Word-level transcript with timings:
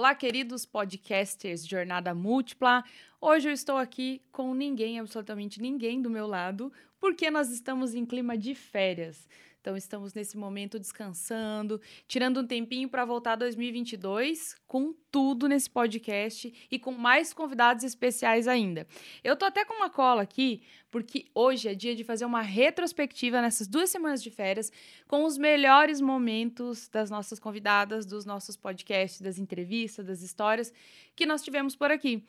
Olá, 0.00 0.14
queridos 0.14 0.64
podcasters 0.64 1.68
Jornada 1.68 2.14
Múltipla. 2.14 2.82
Hoje 3.20 3.50
eu 3.50 3.52
estou 3.52 3.76
aqui 3.76 4.22
com 4.32 4.54
ninguém, 4.54 4.98
absolutamente 4.98 5.60
ninguém 5.60 6.00
do 6.00 6.08
meu 6.08 6.26
lado, 6.26 6.72
porque 6.98 7.30
nós 7.30 7.50
estamos 7.50 7.94
em 7.94 8.06
clima 8.06 8.34
de 8.34 8.54
férias. 8.54 9.28
Então, 9.60 9.76
estamos 9.76 10.14
nesse 10.14 10.38
momento 10.38 10.78
descansando, 10.78 11.80
tirando 12.08 12.40
um 12.40 12.46
tempinho 12.46 12.88
para 12.88 13.04
voltar 13.04 13.36
2022 13.36 14.56
com 14.66 14.94
tudo 15.10 15.46
nesse 15.46 15.68
podcast 15.68 16.52
e 16.70 16.78
com 16.78 16.92
mais 16.92 17.34
convidados 17.34 17.84
especiais 17.84 18.48
ainda. 18.48 18.86
Eu 19.22 19.36
tô 19.36 19.44
até 19.44 19.62
com 19.64 19.74
uma 19.74 19.90
cola 19.90 20.22
aqui, 20.22 20.62
porque 20.90 21.26
hoje 21.34 21.68
é 21.68 21.74
dia 21.74 21.94
de 21.94 22.02
fazer 22.04 22.24
uma 22.24 22.40
retrospectiva 22.40 23.42
nessas 23.42 23.68
duas 23.68 23.90
semanas 23.90 24.22
de 24.22 24.30
férias 24.30 24.72
com 25.06 25.24
os 25.24 25.36
melhores 25.36 26.00
momentos 26.00 26.88
das 26.88 27.10
nossas 27.10 27.38
convidadas, 27.38 28.06
dos 28.06 28.24
nossos 28.24 28.56
podcasts, 28.56 29.20
das 29.20 29.38
entrevistas, 29.38 30.06
das 30.06 30.22
histórias 30.22 30.72
que 31.14 31.26
nós 31.26 31.42
tivemos 31.42 31.76
por 31.76 31.90
aqui. 31.90 32.24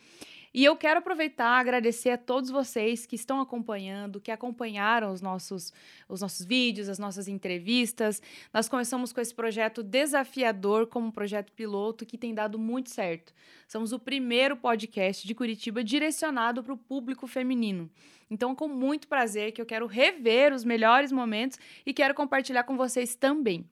E 0.54 0.66
eu 0.66 0.76
quero 0.76 1.00
aproveitar 1.00 1.60
agradecer 1.60 2.10
a 2.10 2.18
todos 2.18 2.50
vocês 2.50 3.06
que 3.06 3.16
estão 3.16 3.40
acompanhando, 3.40 4.20
que 4.20 4.32
acompanharam 4.32 5.14
os 5.14 5.22
nossos, 5.22 5.72
os 6.10 6.20
nossos 6.20 6.46
vídeos, 6.46 6.90
as 6.90 7.00
nossas 7.00 7.30
entrevistas. 7.30 8.22
Nós 8.54 8.68
começamos 8.68 9.14
com 9.14 9.22
esse 9.22 9.34
projeto 9.34 9.82
desafiador 9.82 10.88
como 10.88 11.08
um 11.08 11.12
projeto 11.12 11.54
piloto 11.54 12.06
que 12.06 12.18
tem 12.18 12.34
dado 12.34 12.60
muito 12.60 12.90
certo. 12.90 13.34
Somos 13.66 13.94
o 13.94 14.00
primeiro 14.00 14.58
podcast 14.58 15.26
de 15.26 15.34
Curitiba 15.34 15.84
direcionado 15.84 16.62
para 16.62 16.74
o 16.74 16.78
público 16.78 17.28
feminino. 17.28 17.90
Então, 18.30 18.54
com 18.54 18.68
muito 18.68 19.08
prazer 19.08 19.54
que 19.54 19.62
eu 19.62 19.66
quero 19.66 19.86
rever 19.86 20.54
os 20.54 20.66
melhores 20.66 21.14
momentos 21.14 21.58
e 21.86 21.94
quero 21.94 22.14
compartilhar 22.14 22.64
com 22.64 22.76
vocês 22.76 23.16
também. 23.16 23.66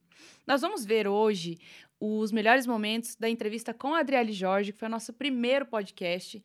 Nós 0.46 0.60
vamos 0.60 0.84
ver 0.84 1.06
hoje 1.06 1.58
os 2.00 2.32
melhores 2.32 2.66
momentos 2.66 3.14
da 3.14 3.28
entrevista 3.28 3.74
com 3.74 3.94
a 3.94 4.00
Adriele 4.00 4.32
Jorge, 4.32 4.72
que 4.72 4.78
foi 4.78 4.88
o 4.88 4.90
nosso 4.90 5.12
primeiro 5.12 5.66
podcast. 5.66 6.42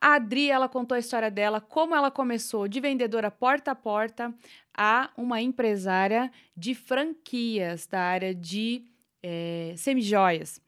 A 0.00 0.14
Adri, 0.14 0.50
ela 0.50 0.68
contou 0.68 0.94
a 0.96 0.98
história 0.98 1.30
dela, 1.30 1.60
como 1.60 1.94
ela 1.94 2.10
começou 2.10 2.68
de 2.68 2.80
vendedora 2.80 3.30
porta 3.30 3.70
a 3.70 3.74
porta 3.74 4.34
a 4.76 5.10
uma 5.16 5.40
empresária 5.40 6.30
de 6.56 6.74
franquias 6.74 7.86
da 7.86 8.00
área 8.00 8.34
de 8.34 8.84
é, 9.22 9.74
semijoias. 9.76 10.60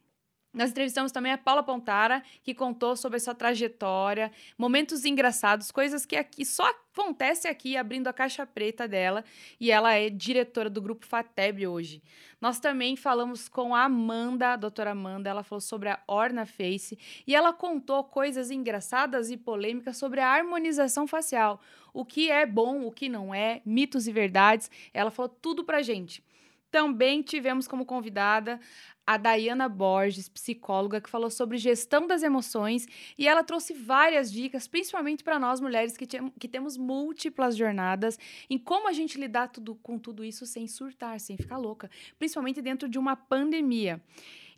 Nós 0.57 0.71
entrevistamos 0.71 1.13
também 1.13 1.33
a 1.33 1.37
Paula 1.37 1.63
Pontara, 1.63 2.23
que 2.43 2.55
contou 2.55 2.97
sobre 2.97 3.19
a 3.19 3.21
sua 3.21 3.35
trajetória, 3.35 4.33
momentos 4.57 5.05
engraçados, 5.05 5.71
coisas 5.71 6.07
que 6.07 6.17
aqui 6.17 6.47
só 6.47 6.65
acontece 6.95 7.47
aqui 7.47 7.77
abrindo 7.77 8.09
a 8.09 8.13
caixa 8.13 8.47
preta 8.47 8.89
dela, 8.89 9.23
e 9.61 9.71
ela 9.71 9.93
é 9.93 10.09
diretora 10.09 10.71
do 10.71 10.81
grupo 10.81 11.05
Fateb 11.05 11.67
hoje. 11.67 12.03
Nós 12.41 12.59
também 12.59 12.97
falamos 12.97 13.51
com 13.51 13.75
a 13.75 13.85
Amanda, 13.85 14.55
a 14.55 14.57
doutora 14.57 14.93
Amanda, 14.93 15.29
ela 15.29 15.43
falou 15.43 15.61
sobre 15.61 15.91
a 15.91 16.01
Orna 16.09 16.47
Face 16.47 16.99
e 17.27 17.35
ela 17.35 17.53
contou 17.53 18.03
coisas 18.05 18.51
engraçadas 18.51 19.31
e 19.31 19.37
polêmicas 19.37 19.99
sobre 19.99 20.21
a 20.21 20.29
harmonização 20.29 21.07
facial, 21.07 21.61
o 21.93 22.03
que 22.03 22.31
é 22.31 22.47
bom, 22.47 22.87
o 22.87 22.91
que 22.91 23.11
não 23.11 23.35
é, 23.35 23.61
mitos 23.63 24.09
e 24.09 24.13
verdades. 24.13 24.71
Ela 24.95 25.11
falou 25.11 25.29
tudo 25.29 25.65
pra 25.65 25.83
gente. 25.83 26.25
Também 26.71 27.23
tivemos 27.23 27.69
como 27.69 27.87
convidada 27.87 28.61
a 29.07 29.17
Dayana 29.17 29.69
Borges, 29.69 30.29
psicóloga, 30.29 31.01
que 31.01 31.09
falou 31.09 31.31
sobre 31.31 31.59
gestão 31.59 32.07
das 32.07 32.23
emoções 32.23 32.87
e 33.17 33.29
ela 33.29 33.45
trouxe 33.45 33.73
várias 33.73 34.33
dicas, 34.33 34.67
principalmente 34.67 35.23
para 35.23 35.39
nós 35.39 35.61
mulheres 35.61 35.97
que, 35.97 36.07
que 36.07 36.49
temos 36.49 36.77
múltiplas 36.77 37.57
jornadas, 37.57 38.19
em 38.51 38.59
como 38.59 38.89
a 38.89 38.93
gente 38.93 39.19
lidar 39.19 39.49
tudo, 39.49 39.75
com 39.77 39.99
tudo 39.99 40.25
isso 40.25 40.45
sem 40.45 40.67
surtar, 40.67 41.21
sem 41.21 41.37
ficar 41.37 41.57
louca, 41.57 41.91
principalmente 42.19 42.61
dentro 42.61 42.89
de 42.89 42.99
uma 42.99 43.15
pandemia. 43.15 44.03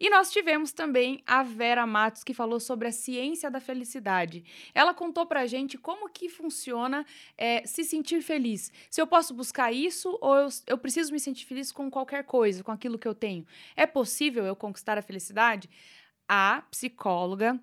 E 0.01 0.09
nós 0.11 0.31
tivemos 0.31 0.73
também 0.73 1.23
a 1.27 1.43
Vera 1.43 1.87
Matos, 1.87 2.23
que 2.23 2.33
falou 2.33 2.61
sobre 2.61 2.89
a 2.89 2.93
ciência 2.93 3.51
da 3.51 3.61
felicidade. 3.61 4.45
Ela 4.75 4.95
contou 4.95 5.27
pra 5.27 5.47
gente 5.47 5.77
como 5.77 6.09
que 6.09 6.29
funciona 6.29 7.05
é, 7.37 7.67
se 7.67 7.83
sentir 7.85 8.23
feliz. 8.23 8.73
Se 8.89 9.01
eu 9.01 9.07
posso 9.07 9.35
buscar 9.35 9.73
isso 9.73 10.17
ou 10.21 10.37
eu, 10.37 10.49
eu 10.67 10.79
preciso 10.79 11.13
me 11.13 11.19
sentir 11.19 11.45
feliz 11.47 11.73
com 11.73 11.91
qualquer 11.91 12.25
coisa, 12.25 12.63
com 12.63 12.71
aquilo 12.71 12.99
que 12.99 13.09
eu 13.09 13.15
tenho. 13.15 13.47
É 13.75 13.87
possível 13.87 14.45
eu 14.45 14.55
conquistar 14.55 14.99
a 14.99 15.03
felicidade? 15.03 15.69
A 16.29 16.63
psicóloga 16.71 17.59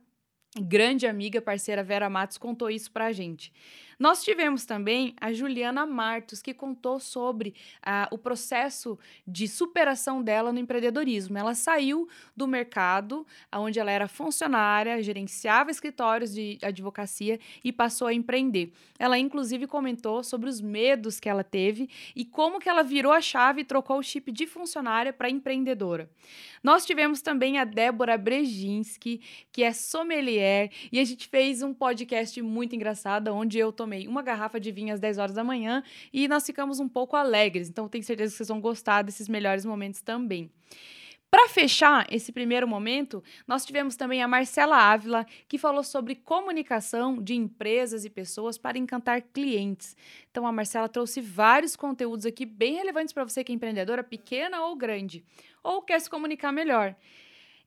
grande 0.61 1.05
amiga, 1.05 1.41
parceira 1.41 1.83
Vera 1.83 2.09
Matos, 2.09 2.37
contou 2.37 2.69
isso 2.69 2.89
pra 2.91 3.11
gente. 3.11 3.51
Nós 3.99 4.23
tivemos 4.23 4.65
também 4.65 5.15
a 5.19 5.31
Juliana 5.31 5.85
Martos, 5.85 6.41
que 6.41 6.53
contou 6.53 6.99
sobre 6.99 7.53
uh, 7.85 8.13
o 8.13 8.17
processo 8.17 8.97
de 9.27 9.47
superação 9.47 10.21
dela 10.21 10.51
no 10.51 10.59
empreendedorismo. 10.59 11.37
Ela 11.37 11.55
saiu 11.55 12.07
do 12.35 12.47
mercado, 12.47 13.25
onde 13.53 13.79
ela 13.79 13.91
era 13.91 14.07
funcionária, 14.07 15.01
gerenciava 15.01 15.71
escritórios 15.71 16.33
de 16.33 16.57
advocacia 16.61 17.39
e 17.63 17.71
passou 17.71 18.07
a 18.07 18.13
empreender. 18.13 18.71
Ela, 18.99 19.17
inclusive, 19.17 19.67
comentou 19.67 20.23
sobre 20.23 20.49
os 20.49 20.61
medos 20.61 21.19
que 21.19 21.29
ela 21.29 21.43
teve 21.43 21.89
e 22.15 22.25
como 22.25 22.59
que 22.59 22.69
ela 22.69 22.83
virou 22.83 23.11
a 23.11 23.21
chave 23.21 23.61
e 23.61 23.65
trocou 23.65 23.97
o 23.97 24.03
chip 24.03 24.31
de 24.31 24.45
funcionária 24.45 25.13
para 25.13 25.29
empreendedora. 25.29 26.09
Nós 26.63 26.85
tivemos 26.85 27.21
também 27.21 27.59
a 27.59 27.63
Débora 27.63 28.17
Brejinski, 28.17 29.21
que 29.51 29.63
é 29.63 29.71
sommelier, 29.71 30.71
e 30.91 30.99
a 30.99 31.03
gente 31.03 31.27
fez 31.27 31.61
um 31.61 31.73
podcast 31.73 32.41
muito 32.41 32.75
engraçado, 32.75 33.27
onde 33.27 33.59
eu 33.59 33.71
tô 33.71 33.84
tomei 33.85 34.07
uma 34.07 34.23
garrafa 34.23 34.59
de 34.59 34.71
vinho 34.71 34.91
às 34.91 34.99
10 34.99 35.19
horas 35.19 35.35
da 35.35 35.43
manhã 35.43 35.83
e 36.11 36.27
nós 36.27 36.43
ficamos 36.43 36.79
um 36.79 36.89
pouco 36.89 37.15
alegres. 37.15 37.69
Então, 37.69 37.87
tenho 37.87 38.03
certeza 38.03 38.31
que 38.31 38.37
vocês 38.37 38.49
vão 38.49 38.59
gostar 38.59 39.03
desses 39.03 39.29
melhores 39.29 39.63
momentos 39.63 40.01
também. 40.01 40.49
Para 41.29 41.49
fechar 41.49 42.07
esse 42.09 42.31
primeiro 42.31 42.67
momento, 42.67 43.23
nós 43.47 43.65
tivemos 43.65 43.95
também 43.95 44.23
a 44.23 44.27
Marcela 44.27 44.77
Ávila, 44.77 45.25
que 45.47 45.57
falou 45.57 45.83
sobre 45.83 46.15
comunicação 46.15 47.21
de 47.21 47.35
empresas 47.35 48.05
e 48.05 48.09
pessoas 48.09 48.57
para 48.57 48.77
encantar 48.77 49.21
clientes. 49.21 49.95
Então, 50.31 50.47
a 50.47 50.51
Marcela 50.51 50.89
trouxe 50.89 51.21
vários 51.21 51.75
conteúdos 51.75 52.25
aqui 52.25 52.45
bem 52.45 52.75
relevantes 52.75 53.13
para 53.13 53.23
você 53.23 53.43
que 53.43 53.51
é 53.51 53.55
empreendedora, 53.55 54.03
pequena 54.03 54.65
ou 54.65 54.75
grande, 54.75 55.23
ou 55.63 55.81
quer 55.81 55.99
se 55.99 56.09
comunicar 56.09 56.51
melhor. 56.51 56.95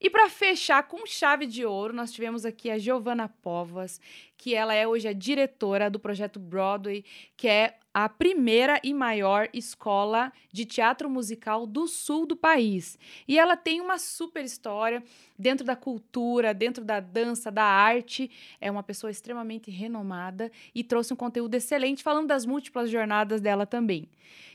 E 0.00 0.08
para 0.08 0.28
fechar 0.28 0.82
com 0.84 1.04
chave 1.06 1.46
de 1.46 1.66
ouro, 1.66 1.92
nós 1.92 2.12
tivemos 2.12 2.44
aqui 2.44 2.70
a 2.70 2.78
Giovana 2.78 3.28
Povas, 3.28 4.00
que 4.36 4.54
ela 4.54 4.72
é 4.72 4.86
hoje 4.86 5.08
a 5.08 5.12
diretora 5.12 5.90
do 5.90 5.98
projeto 5.98 6.38
Broadway, 6.38 7.04
que 7.36 7.48
é 7.48 7.76
a 7.92 8.08
primeira 8.08 8.80
e 8.84 8.94
maior 8.94 9.48
escola 9.52 10.32
de 10.52 10.64
teatro 10.64 11.10
musical 11.10 11.66
do 11.66 11.88
sul 11.88 12.26
do 12.26 12.36
país. 12.36 12.96
E 13.26 13.36
ela 13.36 13.56
tem 13.56 13.80
uma 13.80 13.98
super 13.98 14.44
história 14.44 15.02
dentro 15.36 15.66
da 15.66 15.74
cultura, 15.74 16.54
dentro 16.54 16.84
da 16.84 17.00
dança, 17.00 17.50
da 17.50 17.64
arte. 17.64 18.30
É 18.60 18.70
uma 18.70 18.84
pessoa 18.84 19.10
extremamente 19.10 19.68
renomada 19.68 20.52
e 20.72 20.84
trouxe 20.84 21.12
um 21.12 21.16
conteúdo 21.16 21.56
excelente 21.56 22.04
falando 22.04 22.28
das 22.28 22.46
múltiplas 22.46 22.88
jornadas 22.88 23.40
dela 23.40 23.66
também. 23.66 24.08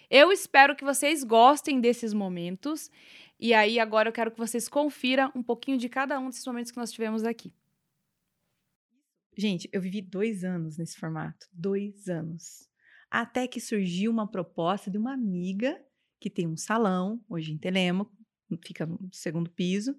Eu 0.10 0.31
espero 0.31 0.75
que 0.75 0.86
vocês 0.86 1.24
gostem 1.24 1.81
desses 1.81 2.14
momentos. 2.14 2.90
E 3.44 3.54
aí, 3.54 3.78
agora 3.78 4.08
eu 4.08 4.14
quero 4.14 4.31
que 4.31 4.38
vocês 4.38 4.70
confiram 4.70 5.30
um 5.36 5.44
pouquinho 5.44 5.78
de 5.78 5.90
cada 5.90 6.18
um 6.18 6.30
desses 6.30 6.46
momentos 6.48 6.72
que 6.72 6.78
nós 6.78 6.94
tivemos 6.94 7.26
aqui. 7.26 7.54
Gente, 9.38 9.68
eu 9.74 9.81
vivi 9.81 10.02
dois 10.02 10.46
anos 10.46 10.78
nesse 10.78 10.98
formato. 10.98 11.46
Dois 11.52 12.08
anos. 12.08 12.70
Até 13.12 13.46
que 13.46 13.59
surgiu 13.59 14.09
uma 14.14 14.31
proposta 14.31 14.90
de 14.90 14.98
uma 14.98 15.12
amiga 15.12 15.78
que 16.22 16.30
tem 16.30 16.48
um 16.48 16.56
salão, 16.56 17.22
hoje 17.28 17.52
em 17.52 17.58
Telemaco, 17.58 18.16
fica 18.66 18.86
no 18.86 19.09
segundo 19.12 19.52
piso. 19.52 19.94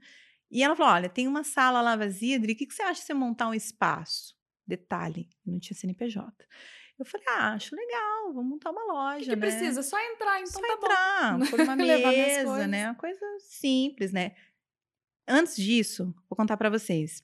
E 0.50 0.62
ela 0.62 0.74
falou: 0.74 0.94
Olha, 0.94 1.10
tem 1.10 1.28
uma 1.28 1.44
sala 1.44 1.82
lá 1.82 1.96
vazia, 1.96 2.38
Adri, 2.38 2.54
o 2.54 2.56
que, 2.56 2.64
que 2.64 2.72
você 2.72 2.82
acha 2.82 3.00
de 3.02 3.06
você 3.06 3.12
montar 3.12 3.48
um 3.48 3.54
espaço? 3.54 4.34
Detalhe, 4.66 5.28
não 5.44 5.60
tinha 5.60 5.76
CNPJ. 5.76 6.32
Eu 6.98 7.04
falei, 7.04 7.26
ah, 7.28 7.54
acho 7.54 7.74
legal, 7.74 8.32
vou 8.32 8.44
montar 8.44 8.70
uma 8.70 8.84
loja, 8.84 9.24
que, 9.24 9.30
que 9.30 9.36
né? 9.36 9.40
precisa? 9.48 9.82
Só 9.82 9.98
entrar, 9.98 10.40
então 10.40 10.52
Só 10.52 10.60
tá 10.60 10.72
entrar, 10.72 11.38
bom. 11.38 11.46
por 11.46 11.60
uma 11.60 11.76
mesa, 11.76 12.66
né? 12.68 12.86
Uma 12.86 12.94
coisa 12.94 13.20
simples, 13.40 14.12
né? 14.12 14.34
Antes 15.26 15.56
disso, 15.56 16.14
vou 16.28 16.36
contar 16.36 16.56
para 16.56 16.70
vocês. 16.70 17.22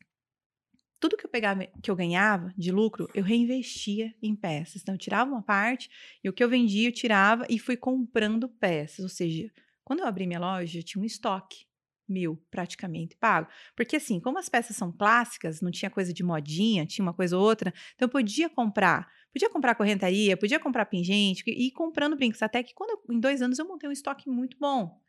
Tudo 0.98 1.16
que 1.16 1.24
eu 1.24 1.30
pegava, 1.30 1.66
que 1.82 1.90
eu 1.90 1.96
ganhava 1.96 2.52
de 2.58 2.72
lucro, 2.72 3.08
eu 3.14 3.22
reinvestia 3.22 4.14
em 4.22 4.34
peças. 4.34 4.82
Então, 4.82 4.94
eu 4.94 4.98
tirava 4.98 5.30
uma 5.30 5.42
parte 5.42 5.88
e 6.22 6.28
o 6.28 6.32
que 6.32 6.42
eu 6.42 6.48
vendia, 6.48 6.88
eu 6.88 6.92
tirava 6.92 7.46
e 7.48 7.58
fui 7.58 7.76
comprando 7.76 8.48
peças. 8.48 9.00
Ou 9.00 9.08
seja, 9.08 9.50
quando 9.84 10.00
eu 10.00 10.06
abri 10.06 10.26
minha 10.26 10.40
loja, 10.40 10.78
eu 10.78 10.82
tinha 10.82 11.00
um 11.00 11.06
estoque 11.06 11.64
mil 12.10 12.36
praticamente 12.50 13.16
pago. 13.16 13.48
Porque 13.76 13.96
assim, 13.96 14.20
como 14.20 14.38
as 14.38 14.48
peças 14.48 14.76
são 14.76 14.92
clássicas, 14.92 15.60
não 15.60 15.70
tinha 15.70 15.90
coisa 15.90 16.12
de 16.12 16.22
modinha, 16.22 16.84
tinha 16.84 17.04
uma 17.04 17.14
coisa 17.14 17.38
ou 17.38 17.42
outra, 17.42 17.72
então 17.94 18.06
eu 18.06 18.10
podia 18.10 18.50
comprar 18.50 19.08
Podia 19.32 19.48
comprar 19.48 19.74
correntaria, 19.74 20.36
podia 20.36 20.58
comprar 20.58 20.86
pingente 20.86 21.44
e 21.46 21.68
ir 21.68 21.70
comprando 21.70 22.16
brincos. 22.16 22.42
Até 22.42 22.62
que 22.62 22.74
quando 22.74 22.90
eu, 22.90 23.14
em 23.14 23.20
dois 23.20 23.40
anos 23.40 23.58
eu 23.58 23.66
montei 23.66 23.88
um 23.88 23.92
estoque 23.92 24.28
muito 24.28 24.56
bom. 24.58 25.00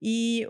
E 0.00 0.46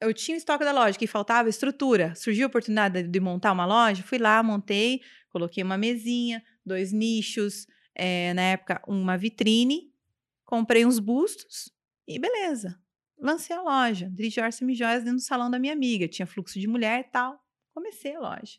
eu 0.00 0.12
tinha 0.12 0.36
o 0.36 0.38
estoque 0.38 0.64
da 0.64 0.72
loja 0.72 0.98
que 0.98 1.06
faltava 1.06 1.48
estrutura. 1.48 2.14
Surgiu 2.14 2.46
a 2.46 2.48
oportunidade 2.48 3.02
de 3.02 3.20
montar 3.20 3.52
uma 3.52 3.66
loja, 3.66 4.02
fui 4.02 4.18
lá, 4.18 4.42
montei, 4.42 5.00
coloquei 5.28 5.62
uma 5.62 5.78
mesinha, 5.78 6.42
dois 6.64 6.92
nichos, 6.92 7.66
é, 7.94 8.32
na 8.34 8.42
época 8.42 8.82
uma 8.86 9.16
vitrine, 9.16 9.92
comprei 10.44 10.84
uns 10.84 10.98
bustos 10.98 11.70
e 12.08 12.18
beleza. 12.18 12.80
Lancei 13.18 13.54
a 13.54 13.62
loja, 13.62 14.10
dirigi 14.10 14.40
Orsa 14.40 14.64
Joias 14.72 15.04
dentro 15.04 15.18
do 15.18 15.22
salão 15.22 15.50
da 15.50 15.58
minha 15.58 15.74
amiga. 15.74 16.08
Tinha 16.08 16.26
fluxo 16.26 16.58
de 16.58 16.66
mulher 16.66 17.00
e 17.00 17.04
tal. 17.04 17.38
comecei 17.74 18.16
a 18.16 18.20
loja. 18.20 18.58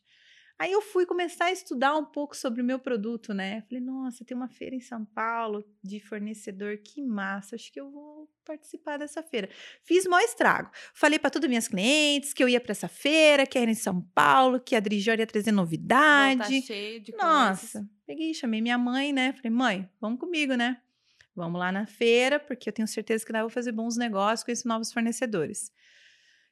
Aí 0.61 0.73
eu 0.73 0.81
fui 0.83 1.07
começar 1.07 1.45
a 1.45 1.51
estudar 1.51 1.97
um 1.97 2.05
pouco 2.05 2.37
sobre 2.37 2.61
o 2.61 2.63
meu 2.63 2.77
produto, 2.77 3.33
né? 3.33 3.63
Falei, 3.67 3.83
nossa, 3.83 4.23
tem 4.23 4.37
uma 4.37 4.47
feira 4.47 4.75
em 4.75 4.79
São 4.79 5.03
Paulo 5.03 5.65
de 5.83 5.99
fornecedor, 5.99 6.77
que 6.77 7.01
massa, 7.01 7.55
acho 7.55 7.73
que 7.73 7.81
eu 7.81 7.89
vou 7.89 8.29
participar 8.45 8.97
dessa 8.97 9.23
feira. 9.23 9.49
Fiz 9.83 10.05
maior 10.05 10.23
estrago. 10.23 10.69
Falei 10.93 11.17
para 11.17 11.31
todas 11.31 11.49
minhas 11.49 11.67
clientes 11.67 12.31
que 12.31 12.43
eu 12.43 12.47
ia 12.47 12.61
para 12.61 12.73
essa 12.73 12.87
feira, 12.87 13.47
que 13.47 13.57
era 13.57 13.71
em 13.71 13.73
São 13.73 14.03
Paulo, 14.13 14.59
que 14.59 14.75
a 14.75 14.79
Drijor 14.79 15.17
ia 15.17 15.25
trazer 15.25 15.51
novidade. 15.51 16.61
cheio 16.61 17.01
de 17.01 17.11
nossa, 17.13 17.79
coisas. 17.79 17.89
peguei, 18.05 18.31
chamei 18.35 18.61
minha 18.61 18.77
mãe, 18.77 19.11
né? 19.11 19.33
Falei, 19.33 19.49
mãe, 19.49 19.89
vamos 19.99 20.19
comigo, 20.19 20.53
né? 20.53 20.79
Vamos 21.35 21.59
lá 21.59 21.71
na 21.71 21.87
feira, 21.87 22.39
porque 22.39 22.69
eu 22.69 22.73
tenho 22.73 22.87
certeza 22.87 23.25
que 23.25 23.31
lá 23.31 23.39
eu 23.39 23.45
vou 23.45 23.49
fazer 23.49 23.71
bons 23.71 23.97
negócios 23.97 24.43
com 24.43 24.51
esses 24.51 24.65
novos 24.65 24.93
fornecedores. 24.93 25.71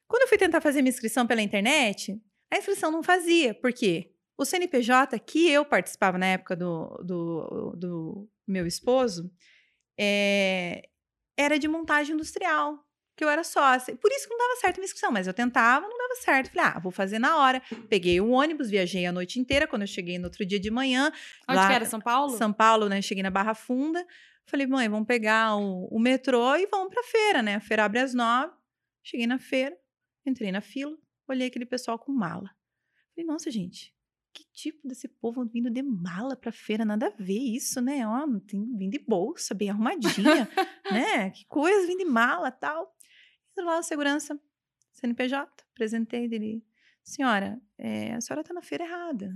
Quando 0.08 0.22
eu 0.22 0.28
fui 0.28 0.36
tentar 0.36 0.60
fazer 0.60 0.82
minha 0.82 0.90
inscrição 0.90 1.28
pela 1.28 1.40
internet, 1.40 2.20
a 2.52 2.58
inscrição 2.58 2.90
não 2.90 3.02
fazia, 3.02 3.54
porque 3.54 4.12
o 4.36 4.44
CNPJ 4.44 5.18
que 5.18 5.48
eu 5.50 5.64
participava 5.64 6.18
na 6.18 6.26
época 6.26 6.56
do, 6.56 6.88
do, 7.04 7.74
do 7.76 8.30
meu 8.46 8.66
esposo 8.66 9.30
é, 9.98 10.88
era 11.36 11.58
de 11.58 11.68
montagem 11.68 12.14
industrial, 12.14 12.82
que 13.16 13.22
eu 13.22 13.28
era 13.28 13.44
sócia. 13.44 13.94
Por 13.96 14.10
isso 14.10 14.26
que 14.26 14.30
não 14.34 14.38
dava 14.38 14.60
certo 14.60 14.76
a 14.76 14.80
minha 14.80 14.86
inscrição, 14.86 15.12
mas 15.12 15.26
eu 15.26 15.34
tentava, 15.34 15.86
não 15.86 15.98
dava 15.98 16.14
certo. 16.16 16.50
Falei, 16.50 16.72
ah, 16.74 16.78
vou 16.78 16.90
fazer 16.90 17.18
na 17.18 17.38
hora. 17.38 17.60
Peguei 17.88 18.18
o 18.18 18.30
ônibus, 18.30 18.70
viajei 18.70 19.04
a 19.04 19.12
noite 19.12 19.38
inteira. 19.38 19.66
Quando 19.66 19.82
eu 19.82 19.88
cheguei 19.88 20.18
no 20.18 20.24
outro 20.24 20.44
dia 20.46 20.58
de 20.58 20.70
manhã. 20.70 21.12
Onde 21.46 21.58
lá, 21.58 21.68
que 21.68 21.74
era? 21.74 21.84
São 21.84 22.00
Paulo? 22.00 22.36
São 22.38 22.50
Paulo, 22.50 22.88
né? 22.88 23.02
Cheguei 23.02 23.22
na 23.22 23.30
Barra 23.30 23.52
Funda. 23.54 24.06
Falei, 24.46 24.66
mãe, 24.66 24.88
vamos 24.88 25.06
pegar 25.06 25.54
o, 25.56 25.86
o 25.90 26.00
metrô 26.00 26.56
e 26.56 26.66
vamos 26.66 26.88
pra 26.88 27.02
feira, 27.02 27.42
né? 27.42 27.56
A 27.56 27.60
feira 27.60 27.84
abre 27.84 28.00
às 28.00 28.14
nove. 28.14 28.54
Cheguei 29.02 29.26
na 29.26 29.38
feira, 29.38 29.76
entrei 30.26 30.50
na 30.50 30.60
fila, 30.60 30.96
olhei 31.30 31.48
aquele 31.48 31.66
pessoal 31.66 31.98
com 31.98 32.12
mala. 32.12 32.54
Falei, 33.14 33.26
nossa, 33.26 33.50
gente, 33.50 33.94
que 34.32 34.44
tipo 34.52 34.86
desse 34.86 35.08
povo 35.08 35.44
vindo 35.44 35.70
de 35.70 35.82
mala 35.82 36.36
pra 36.36 36.52
feira? 36.52 36.84
Nada 36.84 37.08
a 37.08 37.22
ver 37.22 37.38
isso, 37.38 37.80
né? 37.80 38.06
Ó, 38.06 38.26
tem 38.46 38.64
vindo 38.76 38.92
de 38.92 38.98
bolsa, 38.98 39.54
bem 39.54 39.70
arrumadinha, 39.70 40.48
né? 40.90 41.30
Que 41.30 41.44
coisa, 41.46 41.86
vindo 41.86 41.98
de 41.98 42.04
mala 42.04 42.50
tal. 42.50 42.96
Entrou 43.50 43.66
lá, 43.66 43.82
segurança, 43.82 44.40
CNPJ, 44.92 45.64
apresentei 45.72 46.28
dele. 46.28 46.64
Senhora, 47.02 47.60
é, 47.78 48.14
a 48.14 48.20
senhora 48.20 48.44
tá 48.44 48.54
na 48.54 48.62
feira 48.62 48.84
errada. 48.84 49.34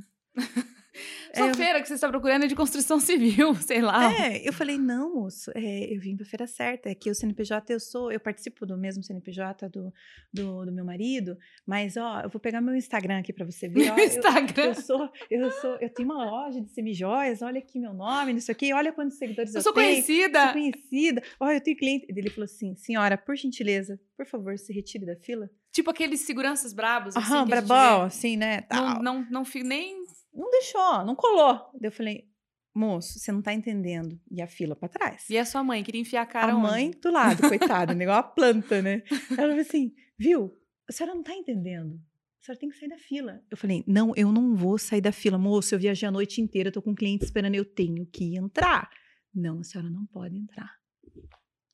Sua 1.35 1.49
É, 1.51 1.55
feira 1.55 1.81
que 1.83 1.89
você 1.89 1.95
está 1.95 2.09
procurando 2.09 2.45
é 2.45 2.47
de 2.47 2.55
construção 2.55 2.99
civil, 3.01 3.55
sei 3.57 3.81
lá. 3.81 4.13
É, 4.27 4.47
eu 4.49 4.53
falei, 4.53 4.79
não, 4.79 5.15
moço, 5.15 5.51
é, 5.55 5.95
eu 5.95 6.01
vim 6.01 6.17
pra 6.17 6.25
feira 6.25 6.47
certa. 6.47 6.89
É 6.89 6.95
que 6.95 7.11
o 7.11 7.15
CNPJ 7.15 7.73
eu 7.73 7.81
sou, 7.81 8.13
eu 8.13 8.21
participo 8.21 8.65
do 8.65 8.77
mesmo 8.79 9.03
CNPJ 9.03 9.69
do, 9.69 9.93
do, 10.33 10.65
do 10.67 10.73
meu 10.73 10.85
marido, 10.85 11.37
mas 11.67 11.97
ó, 11.97 12.21
eu 12.21 12.31
vou 12.31 12.41
pegar 12.41 12.61
meu 12.61 12.75
Instagram 12.77 13.19
aqui 13.19 13.33
pra 13.33 13.45
você 13.45 13.69
ver. 13.69 13.91
ó, 13.91 13.99
eu- 13.99 14.05
Instagram. 14.07 14.65
Eu 14.67 14.75
sou, 14.75 15.11
eu 15.31 15.51
sou, 15.53 15.77
eu 15.81 15.91
tenho 15.91 16.09
uma 16.11 16.25
loja 16.25 16.61
de 16.61 16.71
semijoias, 16.71 17.43
olha 17.43 17.59
aqui 17.59 17.79
meu 17.79 17.93
nome, 17.93 18.33
não 18.33 18.41
sei 18.41 18.55
o 18.55 18.57
quê, 18.59 18.73
olha 18.73 18.93
quantos 18.93 19.19
seguidores 19.19 19.53
eu, 19.55 19.59
Eu 19.59 19.63
sou 19.63 19.73
tenho. 19.73 19.91
conhecida. 19.93 20.45
Sou 20.45 20.53
conhecida. 20.53 21.23
Olha, 21.41 21.57
eu 21.57 21.61
tenho 21.61 21.77
cliente. 21.77 22.07
Ele 22.09 22.31
falou 22.31 22.45
assim: 22.45 22.75
senhora, 22.77 23.17
por 23.19 23.37
gentileza, 23.37 23.99
por 24.17 24.27
favor, 24.27 24.57
se 24.59 24.73
retire 24.73 25.05
da 25.05 25.17
fila. 25.17 25.51
Tipo 25.73 25.91
aqueles 25.91 26.21
seguranças 26.21 26.73
brabos. 26.73 27.17
Assim, 27.17 27.27
Aham, 27.27 27.37
a 27.37 27.41
gente 27.41 27.49
brabão, 27.51 28.03
assim, 28.03 28.37
né? 28.37 28.63
Não, 28.73 28.95
Tal. 28.95 29.03
não, 29.03 29.27
não 29.31 29.45
fico 29.45 29.67
nem. 29.67 30.04
Não 30.35 30.51
deixou, 30.51 31.05
não 31.05 31.15
colou. 31.15 31.71
Daí 31.75 31.89
eu 31.89 31.93
falei, 31.93 32.29
moço, 32.75 33.19
você 33.19 33.31
não 33.31 33.41
tá 33.41 33.53
entendendo. 33.53 34.21
E 34.31 34.43
a 34.43 34.47
fila 34.47 34.75
pra 34.75 34.89
trás. 34.89 35.31
E 35.31 35.39
a 35.39 35.45
sua 35.45 35.63
mãe? 35.63 35.85
Queria 35.85 36.01
enfiar 36.01 36.23
a 36.23 36.27
cara 36.27 36.53
a 36.53 36.57
onde? 36.57 36.67
mãe 36.67 36.91
do 36.91 37.11
lado, 37.11 37.49
coitada, 37.49 37.93
igual 38.03 38.19
a 38.19 38.23
planta, 38.23 38.83
né? 38.83 39.03
Ela 39.31 39.49
falou 39.49 39.61
assim, 39.61 39.95
viu? 40.19 40.53
A 40.89 40.93
senhora 40.93 41.15
não 41.15 41.23
tá 41.23 41.35
entendendo. 41.35 42.01
A 42.41 42.45
senhora 42.45 42.61
tem 42.61 42.69
que 42.69 42.77
sair 42.77 42.89
da 42.89 42.99
fila. 42.99 43.43
Eu 43.51 43.57
falei, 43.57 43.85
não, 43.87 44.13
eu 44.17 44.31
não 44.31 44.55
vou 44.55 44.77
sair 44.77 45.01
da 45.01 45.13
fila, 45.13 45.39
moço. 45.39 45.75
Eu 45.75 45.79
viajei 45.79 46.09
a 46.09 46.13
noite 46.13 46.41
inteira, 46.41 46.73
tô 46.73 46.83
com 46.83 46.91
um 46.91 46.95
cliente 46.95 47.25
esperando, 47.25 47.55
eu 47.55 47.65
tenho 47.65 48.05
que 48.07 48.37
entrar. 48.37 48.91
Não, 49.33 49.61
a 49.61 49.65
senhora 49.65 49.89
não 49.89 50.05
pode 50.07 50.37
entrar. 50.37 50.71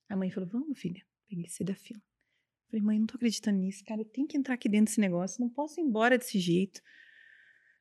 A 0.09 0.17
mãe 0.17 0.31
falou, 0.31 0.49
vamos, 0.49 0.79
filha. 0.79 1.03
Peguei 1.29 1.49
saí 1.49 1.67
da 1.67 1.75
fila. 1.75 2.01
Falei, 2.69 2.85
mãe, 2.85 2.99
não 2.99 3.07
tô 3.07 3.17
acreditando 3.17 3.59
nisso, 3.59 3.85
cara. 3.85 4.01
Eu 4.01 4.05
tenho 4.05 4.29
que 4.29 4.37
entrar 4.37 4.55
aqui 4.55 4.69
dentro 4.69 4.87
desse 4.87 5.01
negócio. 5.01 5.41
Não 5.41 5.49
posso 5.49 5.81
ir 5.81 5.83
embora 5.83 6.17
desse 6.17 6.39
jeito. 6.39 6.81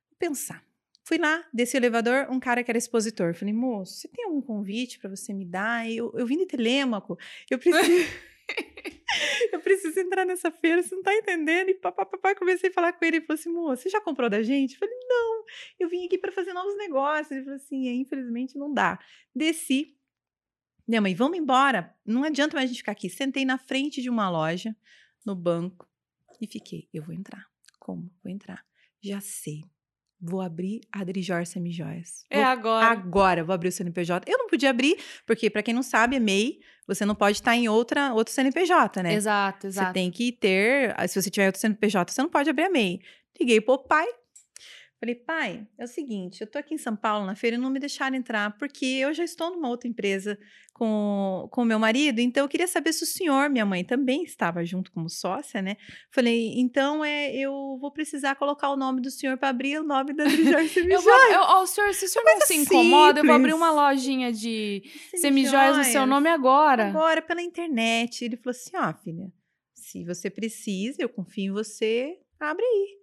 Vou 0.10 0.18
pensar. 0.18 0.64
Fui 1.10 1.18
lá, 1.18 1.44
desci 1.52 1.76
o 1.76 1.80
elevador, 1.80 2.28
um 2.30 2.40
cara 2.40 2.64
que 2.64 2.70
era 2.70 2.78
expositor. 2.78 3.34
Falei, 3.34 3.52
moço, 3.52 3.94
você 3.94 4.08
tem 4.08 4.26
algum 4.26 4.40
convite 4.40 5.00
para 5.00 5.10
você 5.10 5.34
me 5.34 5.44
dar? 5.44 5.90
Eu, 5.90 6.14
eu 6.16 6.24
vim 6.24 6.38
de 6.38 6.46
Telêmaco, 6.46 7.18
eu 7.50 7.58
preciso. 7.58 8.08
eu 9.52 9.60
preciso 9.60 10.00
entrar 10.00 10.24
nessa 10.24 10.52
feira, 10.52 10.84
você 10.84 10.94
não 10.94 11.02
tá 11.02 11.12
entendendo? 11.16 11.70
E 11.70 11.74
papapá, 11.74 12.36
comecei 12.36 12.70
a 12.70 12.72
falar 12.72 12.94
com 12.94 13.04
ele. 13.04 13.18
Ele 13.18 13.26
falou 13.26 13.40
assim: 13.40 13.50
moço, 13.50 13.82
você 13.82 13.90
já 13.90 14.00
comprou 14.00 14.30
da 14.30 14.44
gente? 14.44 14.74
Eu 14.74 14.80
falei, 14.82 14.96
não, 15.08 15.46
eu 15.80 15.90
vim 15.90 16.06
aqui 16.06 16.16
para 16.16 16.32
fazer 16.32 16.54
novos 16.54 16.78
negócios. 16.78 17.32
Ele 17.32 17.42
falou 17.42 17.56
assim: 17.56 17.88
é, 17.88 17.92
infelizmente 17.92 18.56
não 18.56 18.72
dá. 18.72 19.00
Desci. 19.36 19.98
Minha 20.88 21.02
mãe, 21.02 21.16
vamos 21.16 21.40
embora. 21.40 21.92
Não 22.06 22.24
adianta 22.24 22.56
mais 22.56 22.66
a 22.66 22.68
gente 22.68 22.82
ficar 22.82 22.92
aqui. 22.92 23.10
Sentei 23.10 23.46
na 23.46 23.58
frente 23.58 24.00
de 24.00 24.12
uma 24.12 24.30
loja, 24.30 24.76
no 25.26 25.34
banco, 25.34 25.90
e 26.40 26.46
fiquei. 26.46 26.88
Eu 26.94 27.02
vou 27.02 27.16
entrar. 27.16 27.48
Como? 27.80 28.12
Vou 28.24 28.32
entrar. 28.32 28.64
Já 29.02 29.20
sei. 29.20 29.64
Vou 30.22 30.42
abrir 30.42 30.82
a 30.92 31.00
Adrijor 31.02 31.46
Semijoias. 31.46 32.26
É 32.30 32.44
agora. 32.44 32.86
Agora 32.88 33.44
vou 33.44 33.54
abrir 33.54 33.70
o 33.70 33.72
CNPJ. 33.72 34.30
Eu 34.30 34.38
não 34.38 34.48
podia 34.48 34.70
abrir, 34.70 34.98
porque, 35.26 35.50
para 35.50 35.64
quem 35.64 35.74
não 35.74 35.82
sabe, 35.84 36.18
é 36.18 36.20
MEI, 36.20 36.60
você 36.86 37.06
não 37.06 37.16
pode 37.16 37.38
estar 37.38 37.56
em 37.56 37.70
outra, 37.70 38.14
outro 38.14 38.34
CNPJ, 38.34 39.02
né? 39.02 39.14
Exato, 39.14 39.62
Você 39.62 39.68
exato. 39.68 39.94
tem 39.94 40.12
que 40.12 40.32
ter. 40.32 40.94
ah, 40.98 41.08
Se 41.08 41.22
você 41.22 41.30
tiver 41.30 41.46
outro 41.48 41.62
CNPJ, 41.62 42.12
você 42.12 42.22
não 42.22 42.30
pode 42.30 42.50
abrir 42.50 42.64
a 42.64 42.70
MEI. 42.70 43.00
Liguei 43.40 43.62
pro 43.62 43.78
pai. 43.78 44.08
Falei, 45.00 45.16
pai, 45.16 45.66
é 45.78 45.86
o 45.86 45.88
seguinte, 45.88 46.42
eu 46.42 46.48
tô 46.48 46.58
aqui 46.58 46.74
em 46.74 46.78
São 46.78 46.94
Paulo 46.94 47.26
na 47.26 47.34
feira 47.34 47.56
e 47.56 47.60
não 47.60 47.70
me 47.70 47.80
deixaram 47.80 48.18
entrar, 48.18 48.58
porque 48.58 48.86
eu 48.86 49.14
já 49.14 49.24
estou 49.24 49.50
numa 49.50 49.70
outra 49.70 49.88
empresa 49.88 50.38
com 50.74 51.50
o 51.56 51.66
meu 51.66 51.80
marido, 51.80 52.20
então 52.20 52.44
eu 52.44 52.50
queria 52.50 52.68
saber 52.68 52.92
se 52.92 53.04
o 53.04 53.08
senhor, 53.08 53.50
minha 53.50 53.66
mãe 53.66 53.84
também 53.84 54.24
estava 54.24 54.64
junto 54.66 54.92
como 54.92 55.10
sócia, 55.10 55.62
né? 55.62 55.78
Falei, 56.12 56.54
então 56.60 57.04
é, 57.04 57.34
eu 57.34 57.78
vou 57.80 57.92
precisar 57.92 58.36
colocar 58.36 58.70
o 58.70 58.76
nome 58.76 59.02
do 59.02 59.10
senhor 59.10 59.38
para 59.38 59.50
abrir 59.50 59.80
o 59.80 59.84
nome 59.84 60.14
da 60.14 60.24
Adrijor 60.24 60.60
Eu 60.92 61.02
vou, 61.02 61.32
eu, 61.32 61.42
ó, 61.42 61.64
o 61.64 61.68
senhor, 61.68 61.94
se 61.94 62.06
o 62.06 62.08
senhor 62.10 62.26
não 62.26 62.42
se 62.42 62.56
incomoda, 62.56 63.22
eu 63.22 63.26
vou 63.26 63.36
abrir 63.36 63.54
uma 63.54 63.72
lojinha 63.72 64.34
de 64.34 64.84
semijoias 65.16 65.78
no 65.78 65.84
seu 65.86 66.06
nome 66.06 66.30
agora. 66.30 66.88
Agora, 66.88 67.22
pela 67.22 67.42
internet. 67.42 68.26
Ele 68.26 68.36
falou 68.36 68.52
assim: 68.52 68.72
ó, 68.76 68.94
filha, 68.94 69.32
se 69.74 70.04
você 70.04 70.30
precisa, 70.30 71.02
eu 71.02 71.10
confio 71.10 71.46
em 71.46 71.52
você, 71.52 72.18
abre 72.40 72.66
aí. 72.66 72.99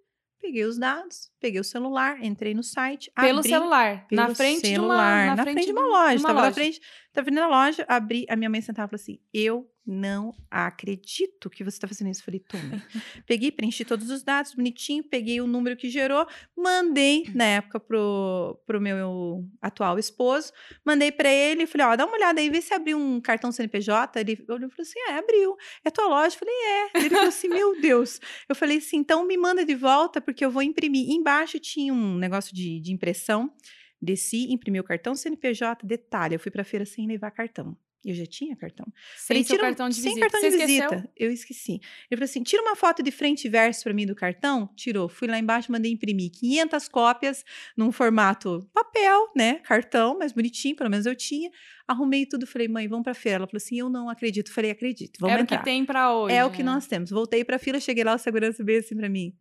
Peguei 0.46 0.64
os 0.64 0.78
dados, 0.78 1.28
peguei 1.40 1.60
o 1.60 1.64
celular, 1.64 2.24
entrei 2.24 2.54
no 2.54 2.62
site. 2.62 3.10
Pelo 3.20 3.40
abri 3.40 3.48
celular. 3.48 4.06
pelo 4.06 4.22
na 4.22 4.32
frente 4.32 4.62
de 4.62 4.78
uma, 4.78 4.94
celular, 4.94 5.26
na, 5.26 5.36
na 5.36 5.42
frente, 5.42 5.66
de 5.66 5.72
uma 5.72 5.86
loja. 5.86 6.16
de 6.16 6.24
uma 6.24 6.28
tava 6.28 6.46
na 6.46 6.52
frente, 6.52 6.80
tava 7.12 7.24
frente 7.24 7.34
da 7.34 7.48
loja, 7.48 7.84
abri, 7.88 8.26
a 8.28 8.36
minha 8.36 8.48
mãe 8.48 8.60
sentava 8.60 8.86
e 8.86 8.90
falou 8.90 9.02
assim: 9.02 9.18
Eu 9.34 9.68
não 9.86 10.34
acredito 10.50 11.48
que 11.48 11.62
você 11.62 11.78
tá 11.78 11.86
fazendo 11.86 12.10
isso. 12.10 12.24
Falei, 12.24 12.40
tome. 12.40 12.82
peguei, 13.24 13.52
preenchi 13.52 13.84
todos 13.84 14.10
os 14.10 14.22
dados, 14.22 14.54
bonitinho, 14.54 15.04
peguei 15.04 15.40
o 15.40 15.46
número 15.46 15.76
que 15.76 15.88
gerou, 15.88 16.26
mandei 16.56 17.24
na 17.34 17.44
época 17.44 17.78
pro, 17.78 18.60
pro 18.66 18.80
meu 18.80 19.48
atual 19.62 19.98
esposo, 19.98 20.52
mandei 20.84 21.12
pra 21.12 21.30
ele 21.30 21.62
e 21.62 21.66
falei: 21.66 21.86
Ó, 21.86 21.96
dá 21.96 22.04
uma 22.04 22.16
olhada 22.16 22.40
aí, 22.40 22.50
vê 22.50 22.60
se 22.60 22.74
abriu 22.74 22.98
um 22.98 23.20
cartão 23.20 23.52
CNPJ. 23.52 24.18
Ele 24.20 24.44
olhou 24.48 24.68
e 24.68 24.72
falou 24.72 24.82
assim: 24.82 24.98
É, 25.08 25.18
abriu. 25.18 25.56
É 25.84 25.90
tua 25.90 26.08
loja? 26.08 26.34
Eu 26.34 26.38
falei: 26.40 26.54
É. 26.54 26.98
Ele 26.98 27.10
falou 27.10 27.28
assim: 27.28 27.48
Meu 27.48 27.80
Deus. 27.80 28.20
Eu 28.48 28.54
falei 28.54 28.78
assim: 28.78 28.96
Então 28.96 29.24
me 29.26 29.36
manda 29.36 29.64
de 29.64 29.74
volta, 29.74 30.20
porque 30.20 30.44
eu 30.44 30.50
vou 30.50 30.62
imprimir. 30.62 31.10
Embaixo 31.10 31.60
tinha 31.60 31.92
um 31.92 32.16
negócio 32.16 32.54
de, 32.54 32.80
de 32.80 32.92
impressão. 32.92 33.52
Desci, 34.00 34.52
imprimi 34.52 34.78
o 34.80 34.84
cartão 34.84 35.14
CNPJ. 35.14 35.86
Detalhe, 35.86 36.34
eu 36.34 36.40
fui 36.40 36.50
pra 36.50 36.64
feira 36.64 36.84
sem 36.84 37.06
levar 37.06 37.30
cartão. 37.30 37.76
Eu 38.04 38.14
já 38.14 38.24
tinha 38.24 38.54
cartão. 38.54 38.86
Sem 39.16 39.26
Falei, 39.28 39.44
tira 39.44 39.58
um- 39.58 39.66
cartão 39.66 39.88
de 39.88 39.94
sem 39.96 40.04
visita. 40.14 40.20
cartão 40.20 40.40
Você 40.40 40.50
de 40.50 40.56
esqueceu? 40.62 40.90
visita. 40.90 41.12
Eu 41.16 41.30
esqueci. 41.32 41.72
Ele 41.72 41.80
falou 42.18 42.24
assim: 42.24 42.42
tira 42.44 42.62
uma 42.62 42.76
foto 42.76 43.02
de 43.02 43.10
frente 43.10 43.46
e 43.46 43.50
verso 43.50 43.82
pra 43.82 43.92
mim 43.92 44.06
do 44.06 44.14
cartão. 44.14 44.68
Tirou. 44.76 45.08
Fui 45.08 45.26
lá 45.26 45.38
embaixo, 45.38 45.72
mandei 45.72 45.90
imprimir 45.90 46.30
500 46.30 46.88
cópias 46.88 47.44
num 47.76 47.90
formato 47.90 48.68
papel, 48.72 49.28
né? 49.34 49.54
Cartão, 49.64 50.16
mas 50.18 50.30
bonitinho, 50.32 50.76
pelo 50.76 50.88
menos 50.88 51.04
eu 51.06 51.16
tinha. 51.16 51.50
Arrumei 51.88 52.26
tudo. 52.26 52.46
Falei, 52.46 52.68
mãe, 52.68 52.86
vamos 52.86 53.02
pra 53.04 53.14
feira. 53.14 53.38
Ela 53.38 53.46
falou 53.48 53.58
assim: 53.58 53.78
eu 53.80 53.88
não 53.90 54.08
acredito. 54.08 54.52
Falei, 54.52 54.70
acredito. 54.70 55.18
Vamos 55.18 55.36
o 55.36 55.40
entrar. 55.40 55.58
que 55.58 55.64
tem 55.64 55.84
pra 55.84 56.14
hoje. 56.14 56.34
É 56.34 56.44
o 56.44 56.50
que 56.50 56.62
né? 56.62 56.70
nós 56.72 56.86
temos. 56.86 57.10
Voltei 57.10 57.44
pra 57.44 57.58
fila, 57.58 57.80
cheguei 57.80 58.04
lá, 58.04 58.14
o 58.14 58.18
segurança 58.18 58.62
veio 58.62 58.78
assim 58.78 58.96
pra 58.96 59.08
mim. 59.08 59.34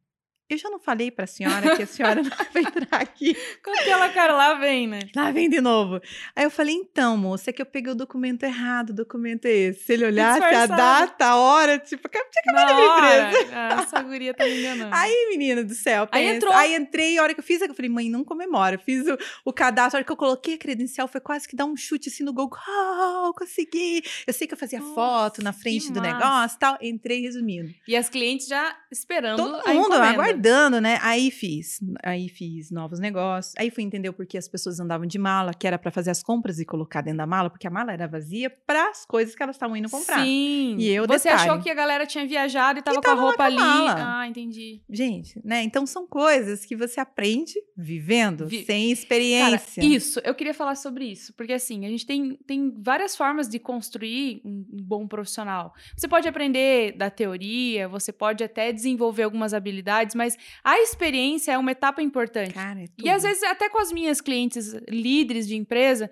Eu 0.47 0.57
já 0.59 0.69
não 0.69 0.79
falei 0.79 1.09
pra 1.09 1.25
senhora 1.25 1.75
que 1.75 1.81
a 1.83 1.87
senhora 1.87 2.21
não 2.23 2.29
vai 2.29 2.61
entrar 2.63 3.01
aqui. 3.01 3.35
Com 3.63 3.71
aquela 3.71 4.09
cara 4.09 4.33
lá 4.33 4.53
vem, 4.55 4.85
né? 4.87 4.99
Lá 5.15 5.31
vem 5.31 5.49
de 5.49 5.59
novo. 5.59 5.99
Aí 6.35 6.43
eu 6.43 6.51
falei, 6.51 6.75
então, 6.75 7.17
moça, 7.17 7.49
é 7.49 7.53
que 7.53 7.61
eu 7.61 7.65
peguei 7.65 7.91
o 7.91 7.95
documento 7.95 8.43
errado, 8.43 8.91
o 8.91 8.93
documento 8.93 9.45
é 9.45 9.51
esse. 9.51 9.83
Se 9.85 9.93
ele 9.93 10.05
olhasse 10.05 10.43
a 10.43 10.49
Disfarçado. 10.49 10.77
data, 10.77 11.25
a 11.25 11.35
hora, 11.37 11.79
tipo, 11.79 12.07
tinha 12.07 12.23
Na 12.53 12.61
acabado 12.61 12.71
a 12.71 12.75
minha 12.75 12.89
hora. 12.91 13.29
empresa. 13.29 13.55
Ah, 13.55 13.81
Essa 13.81 14.01
guria 14.03 14.33
tá 14.33 14.43
me 14.45 14.59
enganando. 14.59 14.93
Aí, 14.95 15.27
menina 15.31 15.63
do 15.63 15.73
céu, 15.73 16.07
Aí 16.11 16.23
pensa. 16.25 16.35
entrou. 16.35 16.53
Aí 16.53 16.75
entrei, 16.75 17.17
a 17.17 17.23
hora 17.23 17.33
que 17.33 17.39
eu 17.39 17.43
fiz, 17.43 17.61
eu 17.61 17.73
falei, 17.73 17.89
mãe, 17.89 18.09
não 18.09 18.23
comemora. 18.23 18.77
Fiz 18.77 19.07
o, 19.07 19.17
o 19.45 19.51
cadastro, 19.53 19.97
a 19.97 19.99
hora 19.99 20.05
que 20.05 20.11
eu 20.11 20.17
coloquei 20.17 20.55
a 20.55 20.57
credencial, 20.57 21.07
foi 21.07 21.21
quase 21.21 21.47
que 21.47 21.55
dar 21.55 21.65
um 21.65 21.75
chute 21.75 22.09
assim 22.09 22.23
no 22.23 22.31
Google. 22.33 22.57
Oh, 22.67 23.33
consegui! 23.33 24.03
Eu 24.27 24.33
sei 24.33 24.45
que 24.47 24.53
eu 24.53 24.57
fazia 24.57 24.79
Nossa, 24.79 24.93
foto 24.93 25.43
na 25.43 25.53
frente 25.53 25.91
do 25.91 25.99
massa. 26.01 26.13
negócio 26.13 26.55
e 26.55 26.59
tal. 26.59 26.77
Entrei 26.81 27.21
resumindo. 27.21 27.69
E 27.87 27.95
as 27.95 28.09
clientes 28.09 28.47
já 28.47 28.75
esperando 28.91 29.37
Todo 29.37 29.55
a 29.67 29.73
mundo 29.73 29.95
encomenda. 29.95 30.13
Dando, 30.35 30.79
né? 30.81 30.99
Aí 31.01 31.31
fiz. 31.31 31.79
Aí 32.03 32.29
fiz 32.29 32.71
novos 32.71 32.99
negócios. 32.99 33.53
Aí 33.57 33.69
fui 33.69 33.83
entender 33.83 34.11
por 34.11 34.25
que 34.25 34.37
as 34.37 34.47
pessoas 34.47 34.79
andavam 34.79 35.05
de 35.07 35.17
mala, 35.17 35.53
que 35.53 35.65
era 35.67 35.77
para 35.77 35.91
fazer 35.91 36.11
as 36.11 36.21
compras 36.23 36.59
e 36.59 36.65
colocar 36.65 37.01
dentro 37.01 37.17
da 37.19 37.25
mala, 37.27 37.49
porque 37.49 37.67
a 37.67 37.69
mala 37.71 37.91
era 37.93 38.07
vazia 38.07 38.49
para 38.49 38.89
as 38.89 39.05
coisas 39.05 39.33
que 39.35 39.41
elas 39.43 39.55
estavam 39.55 39.75
indo 39.77 39.89
comprar. 39.89 40.23
Sim. 40.25 40.75
E 40.79 40.89
eu, 40.89 41.05
Você 41.07 41.29
detalhe, 41.29 41.49
achou 41.49 41.61
que 41.63 41.69
a 41.69 41.73
galera 41.73 42.05
tinha 42.05 42.25
viajado 42.25 42.79
e 42.79 42.81
tava, 42.81 42.97
E 42.97 43.01
com 43.01 43.07
a 43.07 43.09
tava 43.11 43.21
roupa 43.21 43.37
com 43.37 43.43
a 43.43 43.45
ali. 43.45 43.55
mala. 43.55 44.19
Ah, 44.21 44.27
entendi. 44.27 44.81
Gente, 44.89 45.39
né? 45.43 45.63
Então 45.63 45.85
são 45.85 46.07
coisas 46.07 46.65
que 46.65 46.75
você 46.75 46.99
aprende 46.99 47.53
vivendo, 47.77 48.47
Vi- 48.47 48.63
sem 48.65 48.83
Cara, 48.85 48.93
experiência. 48.93 49.83
isso, 49.83 50.19
eu 50.23 50.33
queria 50.33 50.53
falar 50.53 50.75
sobre 50.75 51.05
isso, 51.05 51.33
porque 51.33 51.53
assim, 51.53 51.85
a 51.85 51.89
gente 51.89 52.05
tem, 52.05 52.35
tem 52.47 52.73
várias 52.77 53.15
formas 53.15 53.47
de 53.49 53.59
construir 53.59 54.41
um, 54.45 54.65
um 54.73 54.83
bom 54.83 55.07
profissional. 55.07 55.73
Você 55.95 56.07
pode 56.07 56.27
aprender 56.27 56.93
da 56.97 57.09
teoria, 57.09 57.87
você 57.87 58.11
pode 58.11 58.43
até 58.43 58.71
desenvolver 58.71 59.23
algumas 59.23 59.53
habilidades, 59.53 60.15
mas 60.15 60.24
a 60.63 60.79
experiência 60.79 61.51
é 61.51 61.57
uma 61.57 61.71
etapa 61.71 62.01
importante. 62.01 62.53
Cara, 62.53 62.81
é 62.81 62.85
E 63.03 63.09
às 63.09 63.21
tudo. 63.21 63.29
vezes, 63.29 63.43
até 63.43 63.69
com 63.69 63.79
as 63.79 63.91
minhas 63.91 64.21
clientes 64.21 64.73
líderes 64.89 65.47
de 65.47 65.55
empresa, 65.55 66.09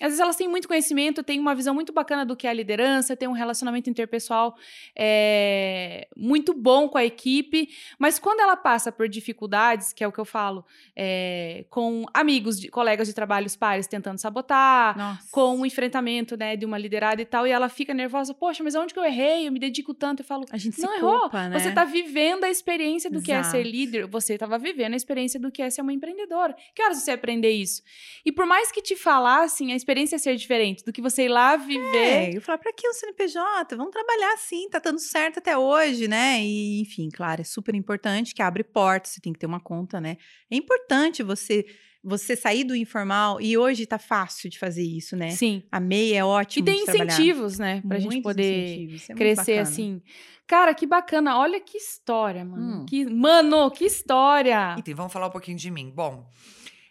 às 0.00 0.08
vezes 0.08 0.20
elas 0.20 0.36
têm 0.36 0.46
muito 0.48 0.68
conhecimento, 0.68 1.22
têm 1.22 1.40
uma 1.40 1.54
visão 1.54 1.74
muito 1.74 1.92
bacana 1.92 2.24
do 2.24 2.36
que 2.36 2.46
é 2.46 2.50
a 2.50 2.52
liderança, 2.52 3.16
têm 3.16 3.26
um 3.28 3.32
relacionamento 3.32 3.88
interpessoal 3.88 4.54
é, 4.94 6.06
muito 6.16 6.52
bom 6.52 6.88
com 6.88 6.98
a 6.98 7.04
equipe, 7.04 7.68
mas 7.98 8.18
quando 8.18 8.40
ela 8.40 8.56
passa 8.56 8.90
por 8.92 9.08
dificuldades, 9.08 9.92
que 9.92 10.04
é 10.04 10.08
o 10.08 10.12
que 10.12 10.18
eu 10.18 10.24
falo, 10.24 10.64
é, 10.94 11.64
com 11.70 12.04
amigos, 12.12 12.60
de, 12.60 12.68
colegas 12.68 13.06
de 13.08 13.14
trabalho, 13.14 13.46
os 13.46 13.56
pares 13.56 13.86
tentando 13.86 14.18
sabotar, 14.18 14.96
Nossa. 14.96 15.28
com 15.30 15.60
o 15.60 15.66
enfrentamento 15.66 16.36
né, 16.36 16.56
de 16.56 16.66
uma 16.66 16.76
liderada 16.78 17.22
e 17.22 17.24
tal, 17.24 17.46
e 17.46 17.50
ela 17.50 17.68
fica 17.68 17.94
nervosa, 17.94 18.34
poxa, 18.34 18.62
mas 18.62 18.74
onde 18.74 18.92
que 18.92 18.98
eu 19.00 19.04
errei? 19.04 19.48
Eu 19.48 19.52
me 19.52 19.58
dedico 19.58 19.94
tanto, 19.94 20.20
eu 20.20 20.26
falo, 20.26 20.44
A 20.50 20.58
gente 20.58 20.80
não 20.80 20.94
errou. 20.96 21.20
culpa, 21.20 21.48
né? 21.48 21.58
você 21.58 21.70
tá 21.72 21.84
vivendo 21.84 22.44
a 22.44 22.50
experiência 22.50 23.10
do 23.10 23.22
que 23.22 23.32
é 23.32 23.42
ser 23.42 23.55
Exato. 23.60 23.70
líder. 23.70 24.06
Você 24.06 24.34
estava 24.34 24.58
vivendo 24.58 24.94
a 24.94 24.96
experiência 24.96 25.38
do 25.38 25.50
que 25.50 25.62
é 25.62 25.70
ser 25.70 25.82
uma 25.82 25.92
empreendedora. 25.92 26.54
Que 26.74 26.82
horas 26.82 26.98
você 26.98 27.12
aprender 27.12 27.50
isso? 27.50 27.82
E 28.24 28.32
por 28.32 28.46
mais 28.46 28.70
que 28.70 28.82
te 28.82 28.96
falassem, 28.96 29.72
a 29.72 29.76
experiência 29.76 30.18
ser 30.18 30.36
diferente 30.36 30.84
do 30.84 30.92
que 30.92 31.00
você 31.00 31.24
ir 31.24 31.28
lá 31.28 31.56
viver. 31.56 31.96
É, 31.96 32.36
eu 32.36 32.40
falo, 32.40 32.58
pra 32.58 32.72
que 32.72 32.88
o 32.88 32.92
CNPJ? 32.92 33.76
Vamos 33.76 33.92
trabalhar 33.92 34.34
assim, 34.34 34.68
tá 34.68 34.78
dando 34.78 34.98
certo 34.98 35.38
até 35.38 35.56
hoje, 35.56 36.08
né? 36.08 36.40
E, 36.42 36.80
enfim, 36.80 37.08
claro, 37.08 37.40
é 37.40 37.44
super 37.44 37.74
importante 37.74 38.34
que 38.34 38.42
abre 38.42 38.64
portas, 38.64 39.12
você 39.12 39.20
tem 39.20 39.32
que 39.32 39.38
ter 39.38 39.46
uma 39.46 39.60
conta, 39.60 40.00
né? 40.00 40.16
É 40.50 40.56
importante 40.56 41.22
você 41.22 41.64
você 42.08 42.36
sair 42.36 42.62
do 42.62 42.76
informal 42.76 43.40
e 43.40 43.58
hoje 43.58 43.84
tá 43.84 43.98
fácil 43.98 44.48
de 44.48 44.58
fazer 44.58 44.82
isso, 44.84 45.16
né? 45.16 45.30
Sim. 45.30 45.64
A 45.72 45.80
MEI 45.80 46.12
é 46.14 46.18
E 46.18 46.22
ótimo 46.22 46.64
tem 46.64 46.76
de 46.78 46.84
trabalhar. 46.84 47.12
incentivos, 47.12 47.58
né? 47.58 47.82
Pra 47.86 47.98
gente 47.98 48.12
Muitos 48.12 48.22
poder 48.32 48.64
incentivos, 48.64 49.02
isso 49.02 49.12
é 49.12 49.14
crescer 49.16 49.58
assim. 49.58 50.00
Cara, 50.46 50.72
que 50.72 50.86
bacana. 50.86 51.36
Olha 51.36 51.60
que 51.60 51.76
história, 51.76 52.44
mano. 52.44 52.82
Hum. 52.82 52.86
Que, 52.86 53.04
mano, 53.04 53.68
que 53.72 53.84
história. 53.84 54.76
Então, 54.78 54.94
vamos 54.94 55.12
falar 55.12 55.26
um 55.26 55.30
pouquinho 55.30 55.58
de 55.58 55.68
mim. 55.68 55.90
Bom, 55.90 56.30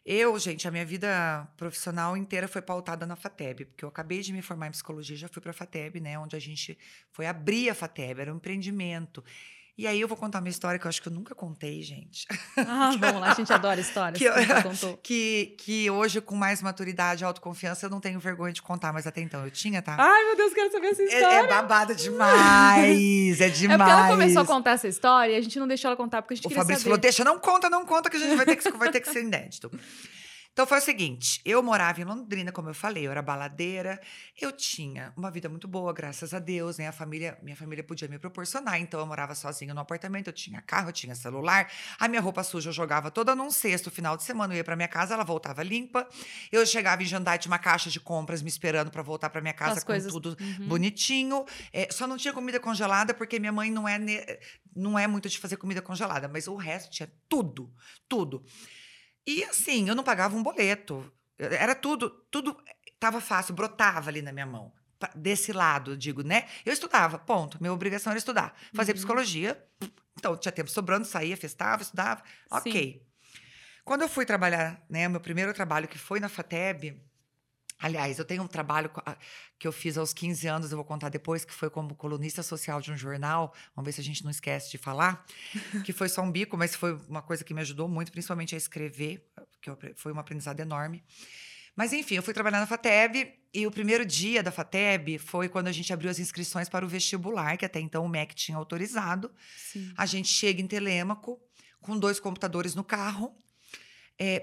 eu, 0.06 0.38
gente, 0.38 0.68
a 0.68 0.72
minha 0.72 0.86
vida 0.86 1.48
profissional 1.56 2.18
inteira 2.18 2.48
foi 2.50 2.62
pautada 2.62 3.06
na 3.06 3.16
FATEB, 3.16 3.66
porque 3.66 3.86
eu 3.86 3.90
acabei 3.90 4.20
de 4.20 4.34
me 4.34 4.42
formar 4.42 4.68
em 4.68 4.72
psicologia, 4.72 5.16
já 5.16 5.30
fui 5.30 5.42
para 5.42 5.52
a 5.52 5.54
FATEB, 5.54 6.00
né, 6.02 6.20
onde 6.20 6.36
a 6.36 6.40
gente 6.40 6.78
foi 7.12 7.26
abrir 7.26 7.70
a 7.70 7.74
FATEB, 7.74 8.20
era 8.20 8.34
um 8.34 8.36
empreendimento. 8.38 9.24
E 9.78 9.86
aí 9.86 10.00
eu 10.00 10.08
vou 10.08 10.16
contar 10.16 10.40
uma 10.40 10.48
história 10.48 10.80
que 10.80 10.86
eu 10.86 10.90
acho 10.90 11.02
que 11.02 11.10
eu 11.10 11.12
nunca 11.12 11.36
contei, 11.36 11.82
gente. 11.84 12.26
Ah, 12.56 12.92
vamos 12.98 13.20
lá. 13.20 13.32
A 13.32 13.34
gente 13.34 13.52
adora 13.52 13.80
histórias. 13.80 14.18
Que 14.18 14.30
Que 14.32 14.64
contou. 14.64 14.98
Que, 15.04 15.56
que 15.58 15.92
hoje, 15.92 16.22
com 16.22 16.34
mais 16.34 16.62
maturidade 16.62 17.24
e 17.24 17.26
autoconfiança, 17.26 17.86
eu 17.86 17.90
não 17.90 18.00
tenho 18.00 18.18
vergonha 18.18 18.54
de 18.54 18.62
contar, 18.62 18.94
mas 18.94 19.06
até 19.06 19.20
então 19.20 19.44
eu 19.44 19.52
tinha, 19.52 19.82
tá? 19.82 19.98
Ai, 20.00 20.24
meu 20.28 20.38
Deus, 20.38 20.54
quero 20.54 20.72
saber 20.72 20.88
essa 20.88 21.02
É- 21.02 21.06
história. 21.06 21.36
é, 21.36 21.48
babada 21.48 21.94
demais, 21.94 23.42
é 23.42 23.46
É 23.46 23.50
demais. 23.50 23.78
porque 23.78 23.92
ela 23.92 24.08
começou 24.08 24.42
a 24.42 24.46
contar 24.46 24.72
essa 24.72 24.88
história 24.88 25.34
e 25.34 25.36
a 25.38 25.42
gente 25.42 25.60
não 25.60 25.68
deixou 25.68 25.90
ela 25.90 25.98
contar 25.98 26.22
porque 26.22 26.36
a 26.36 26.38
gente 26.38 26.46
O 26.46 26.50
queria 26.50 26.62
Fabrício 26.64 26.82
saber. 26.84 26.90
falou: 26.92 27.02
deixa, 27.02 27.24
não 27.24 27.38
conta, 27.40 27.70
não 27.70 27.86
conta, 27.86 28.10
que 28.10 28.16
a 28.18 28.20
gente 28.20 28.36
vai 28.36 28.46
ter 28.46 28.56
que, 28.56 28.72
vai 28.72 28.92
ter 28.92 29.02
que 29.02 29.10
ser 29.12 29.24
inédito. 29.24 29.70
Então 30.56 30.66
foi 30.66 30.78
o 30.78 30.82
seguinte: 30.82 31.42
eu 31.44 31.62
morava 31.62 32.00
em 32.00 32.06
Londrina, 32.06 32.50
como 32.50 32.70
eu 32.70 32.74
falei, 32.74 33.06
eu 33.06 33.12
era 33.12 33.22
baladeira, 33.22 34.00
eu 34.40 34.54
tinha 34.54 35.12
uma 35.18 35.30
vida 35.30 35.50
muito 35.50 35.68
boa, 35.68 35.92
graças 35.92 36.34
a 36.34 36.40
Deus, 36.40 36.78
né? 36.78 36.88
A 36.88 36.94
família, 36.94 37.38
minha 37.44 37.58
família 37.58 37.84
podia 37.84 38.08
me 38.08 38.18
proporcionar, 38.18 38.80
então 38.80 38.98
eu 39.02 39.06
morava 39.06 39.36
sozinha 39.36 39.74
no 39.74 39.82
apartamento, 39.82 40.28
eu 40.28 40.34
tinha 40.34 40.62
carro, 40.62 40.88
eu 40.88 40.94
tinha 40.94 41.14
celular, 41.14 41.70
a 42.00 42.08
minha 42.08 42.22
roupa 42.22 42.42
suja 42.42 42.70
eu 42.70 42.74
jogava 42.74 43.12
toda 43.12 43.36
num 43.36 43.52
cesto, 43.52 43.92
final 43.92 44.16
de 44.16 44.24
semana 44.24 44.54
eu 44.54 44.58
ia 44.58 44.64
pra 44.64 44.78
minha 44.78 44.88
casa, 44.88 45.14
ela 45.14 45.26
voltava 45.26 45.62
limpa. 45.62 46.08
Eu 46.50 46.66
chegava 46.66 47.04
em 47.04 47.06
Jandai, 47.06 47.38
tinha 47.38 47.52
uma 47.52 47.60
caixa 47.60 47.90
de 47.90 48.00
compras 48.00 48.42
me 48.42 48.48
esperando 48.48 48.90
pra 48.90 49.02
voltar 49.02 49.30
pra 49.30 49.42
minha 49.42 49.54
casa 49.54 49.80
As 49.80 49.84
com 49.84 49.88
coisas- 49.88 50.10
tudo 50.10 50.38
Uhum. 50.40 50.70
bonitinho. 50.70 51.44
É, 51.74 51.90
só 51.92 52.08
não 52.08 52.16
tinha 52.16 52.34
comida 52.34 52.62
congelada 52.62 53.14
porque 53.14 53.40
minha 53.40 53.52
mãe 53.52 53.70
não 53.70 53.86
é, 53.86 54.00
ne- 54.00 54.40
não 54.74 54.98
é 54.98 55.06
muito 55.06 55.28
de 55.28 55.38
fazer 55.38 55.58
comida 55.58 55.82
congelada, 55.82 56.30
mas 56.30 56.48
o 56.48 56.56
resto 56.56 56.90
tinha 56.92 57.12
tudo, 57.28 57.70
tudo. 58.08 58.42
E 59.28 59.44
assim, 59.46 59.88
eu 59.90 59.96
não 59.96 60.04
pagava 60.04 60.36
um 60.36 60.44
boleto. 60.44 61.12
Era 61.38 61.74
tudo, 61.76 62.10
tudo 62.32 62.56
estava 62.92 63.20
fácil, 63.20 63.54
brotava 63.54 64.10
ali 64.10 64.22
na 64.22 64.32
minha 64.32 64.46
mão. 64.46 64.72
Desse 65.14 65.52
lado, 65.52 65.98
digo, 65.98 66.24
né? 66.24 66.48
Eu 66.66 66.72
estudava, 66.74 67.20
ponto. 67.20 67.58
Minha 67.60 67.74
obrigação 67.74 68.12
era 68.12 68.18
estudar. 68.18 68.56
Fazer 68.74 68.92
Uhum. 68.94 68.98
psicologia. 68.98 69.62
Então, 70.18 70.36
tinha 70.38 70.52
tempo 70.52 70.70
sobrando, 70.70 71.06
saía, 71.06 71.36
festava, 71.36 71.82
estudava. 71.82 72.24
Ok. 72.50 73.04
Quando 73.84 74.02
eu 74.04 74.10
fui 74.10 74.26
trabalhar, 74.26 74.82
né, 74.90 75.08
meu 75.08 75.20
primeiro 75.20 75.54
trabalho, 75.54 75.88
que 75.88 75.98
foi 75.98 76.20
na 76.20 76.30
FATEB, 76.30 77.00
aliás, 77.80 78.18
eu 78.20 78.26
tenho 78.26 78.44
um 78.44 78.48
trabalho 78.48 78.90
co- 78.90 79.02
a- 79.06 79.18
que 79.60 79.68
eu 79.68 79.72
fiz 79.72 79.98
aos 79.98 80.14
15 80.14 80.48
anos, 80.48 80.72
eu 80.72 80.78
vou 80.78 80.86
contar 80.86 81.10
depois, 81.10 81.44
que 81.46 81.54
foi 81.54 81.70
como 81.70 81.96
colunista 81.96 82.42
social 82.44 82.82
de 82.82 82.92
um 82.92 82.98
jornal, 82.98 83.54
vamos 83.76 83.86
ver 83.88 83.92
se 83.92 84.02
a 84.02 84.04
gente 84.04 84.24
não 84.24 84.32
esquece 84.32 84.72
de 84.72 84.78
falar, 84.78 85.26
que 85.84 85.94
foi 85.94 86.10
só 86.10 86.22
um 86.22 86.32
bico, 86.32 86.58
mas 86.58 86.76
foi 86.76 86.94
uma 87.08 87.22
coisa 87.22 87.44
que 87.44 87.54
me 87.54 87.62
ajudou 87.62 87.88
muito, 87.88 88.12
principalmente 88.12 88.56
a 88.56 88.58
escrever, 88.58 89.26
que 89.62 89.72
foi 89.96 90.12
um 90.14 90.20
aprendizado 90.20 90.60
enorme. 90.60 91.04
Mas 91.76 91.92
enfim, 91.92 92.16
eu 92.16 92.24
fui 92.24 92.34
trabalhar 92.34 92.60
na 92.62 92.68
FATEB 92.68 93.34
e 93.54 93.68
o 93.68 93.72
primeiro 93.72 94.06
dia 94.06 94.42
da 94.42 94.50
FATEB 94.52 95.18
foi 95.20 95.50
quando 95.50 95.68
a 95.68 95.72
gente 95.74 95.92
abriu 95.92 96.10
as 96.10 96.20
inscrições 96.20 96.70
para 96.70 96.86
o 96.86 96.88
vestibular, 96.88 97.58
que 97.58 97.66
até 97.66 97.82
então 97.82 98.06
o 98.06 98.10
MEC 98.10 98.34
tinha 98.34 98.58
autorizado. 98.58 99.30
Sim. 99.58 99.92
A 99.98 100.06
gente 100.06 100.30
chega 100.30 100.62
em 100.62 100.68
Telêmaco 100.68 101.38
com 101.82 102.00
dois 102.00 102.18
computadores 102.20 102.76
no 102.76 102.84
carro 102.84 103.36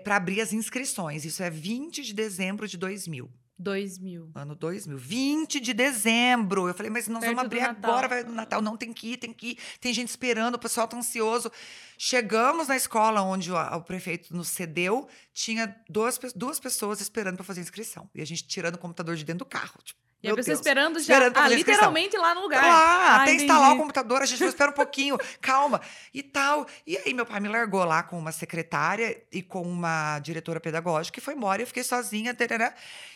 para 0.04 0.16
abrir 0.16 0.40
as 0.40 0.52
inscrições. 0.52 1.24
Isso 1.24 1.42
é 1.42 1.50
20 1.50 2.02
de 2.02 2.12
dezembro 2.12 2.66
de 2.68 2.76
2000. 2.76 3.30
2000. 3.62 4.32
Ano 4.34 4.54
2000. 4.54 4.98
20 4.98 5.60
de 5.60 5.72
dezembro. 5.72 6.68
Eu 6.68 6.74
falei, 6.74 6.90
mas 6.90 7.06
nós 7.08 7.20
Perto 7.20 7.36
vamos 7.36 7.46
abrir 7.46 7.60
agora, 7.60 8.08
vai 8.08 8.24
no 8.24 8.32
Natal. 8.32 8.60
Não, 8.60 8.76
tem 8.76 8.92
que 8.92 9.12
ir, 9.12 9.16
tem 9.16 9.32
que 9.32 9.50
ir. 9.50 9.58
Tem 9.80 9.94
gente 9.94 10.08
esperando, 10.08 10.56
o 10.56 10.58
pessoal 10.58 10.88
tá 10.88 10.96
ansioso. 10.96 11.50
Chegamos 11.96 12.68
na 12.68 12.76
escola 12.76 13.22
onde 13.22 13.52
o, 13.52 13.56
o 13.56 13.82
prefeito 13.82 14.34
nos 14.34 14.48
cedeu, 14.48 15.08
tinha 15.32 15.74
duas, 15.88 16.18
duas 16.34 16.58
pessoas 16.58 17.00
esperando 17.00 17.36
para 17.36 17.44
fazer 17.44 17.60
inscrição. 17.60 18.10
E 18.14 18.20
a 18.20 18.24
gente 18.24 18.46
tirando 18.46 18.74
o 18.74 18.78
computador 18.78 19.14
de 19.16 19.24
dentro 19.24 19.44
do 19.44 19.48
carro. 19.48 19.78
Tipo, 19.84 20.00
E 20.22 20.28
a 20.30 20.34
pessoa 20.36 20.54
Deus. 20.54 20.60
esperando 20.60 21.00
já. 21.00 21.14
Esperando 21.14 21.36
ah, 21.36 21.48
literalmente 21.48 22.16
lá 22.16 22.34
no 22.34 22.42
lugar. 22.42 22.62
Lá, 22.62 22.70
Ah, 22.72 23.22
até 23.22 23.34
instalar 23.34 23.62
o 23.62 23.64
entendi. 23.66 23.80
computador, 23.80 24.22
a 24.22 24.26
gente 24.26 24.44
espera 24.44 24.70
um 24.70 24.74
pouquinho, 24.74 25.18
calma, 25.40 25.80
e 26.14 26.22
tal. 26.22 26.64
E 26.86 26.96
aí 26.96 27.12
meu 27.12 27.26
pai 27.26 27.40
me 27.40 27.48
largou 27.48 27.82
lá 27.84 28.02
com 28.04 28.16
uma 28.18 28.30
secretária 28.30 29.20
e 29.32 29.42
com 29.42 29.62
uma 29.62 30.18
diretora 30.20 30.60
pedagógica 30.60 31.18
e 31.18 31.22
foi 31.22 31.34
embora, 31.34 31.60
eu 31.62 31.66
fiquei 31.66 31.82
sozinha, 31.82 32.32
tarará. 32.34 32.72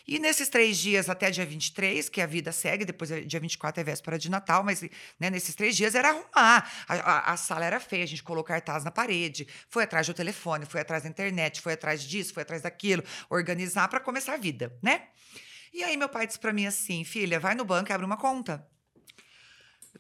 E 0.08 0.18
nesses 0.18 0.48
três 0.48 0.76
dias, 0.78 1.08
até 1.08 1.30
dia 1.30 1.44
23, 1.46 2.08
que 2.08 2.20
a 2.20 2.26
vida 2.26 2.50
segue, 2.52 2.84
depois 2.84 3.10
é- 3.10 3.20
dia 3.20 3.38
24 3.40 3.80
é 3.80 3.84
véspera 3.84 4.18
de 4.18 4.28
Natal, 4.30 4.62
mas 4.64 4.82
né, 5.18 5.30
nesses 5.30 5.54
três 5.54 5.76
dias 5.76 5.94
era 5.94 6.08
arrumar. 6.10 6.70
A, 6.88 6.94
a- 6.94 7.32
a 7.32 7.36
sala 7.36 7.64
era 7.64 7.78
feia, 7.80 8.02
a 8.04 8.06
gente 8.06 8.22
colocou 8.22 8.44
cartaz 8.48 8.84
na 8.84 8.90
parede, 8.90 9.46
foi 9.68 9.84
atrás 9.84 10.06
do 10.06 10.14
telefone, 10.14 10.64
foi 10.66 10.80
atrás 10.80 11.02
da 11.04 11.08
internet, 11.08 11.60
foi 11.60 11.72
atrás 11.74 12.02
disso, 12.02 12.32
foi 12.34 12.42
atrás 12.42 12.62
daquilo, 12.62 13.02
organizar 13.30 13.88
para 13.88 14.00
começar 14.00 14.34
a 14.34 14.36
vida, 14.36 14.72
né? 14.82 15.02
E 15.76 15.84
aí 15.84 15.96
meu 15.96 16.08
pai 16.08 16.26
disse 16.26 16.38
para 16.38 16.52
mim 16.52 16.66
assim, 16.66 17.04
filha, 17.04 17.38
vai 17.38 17.54
no 17.54 17.64
banco 17.64 17.90
e 17.90 17.92
abre 17.92 18.06
uma 18.06 18.16
conta. 18.16 18.66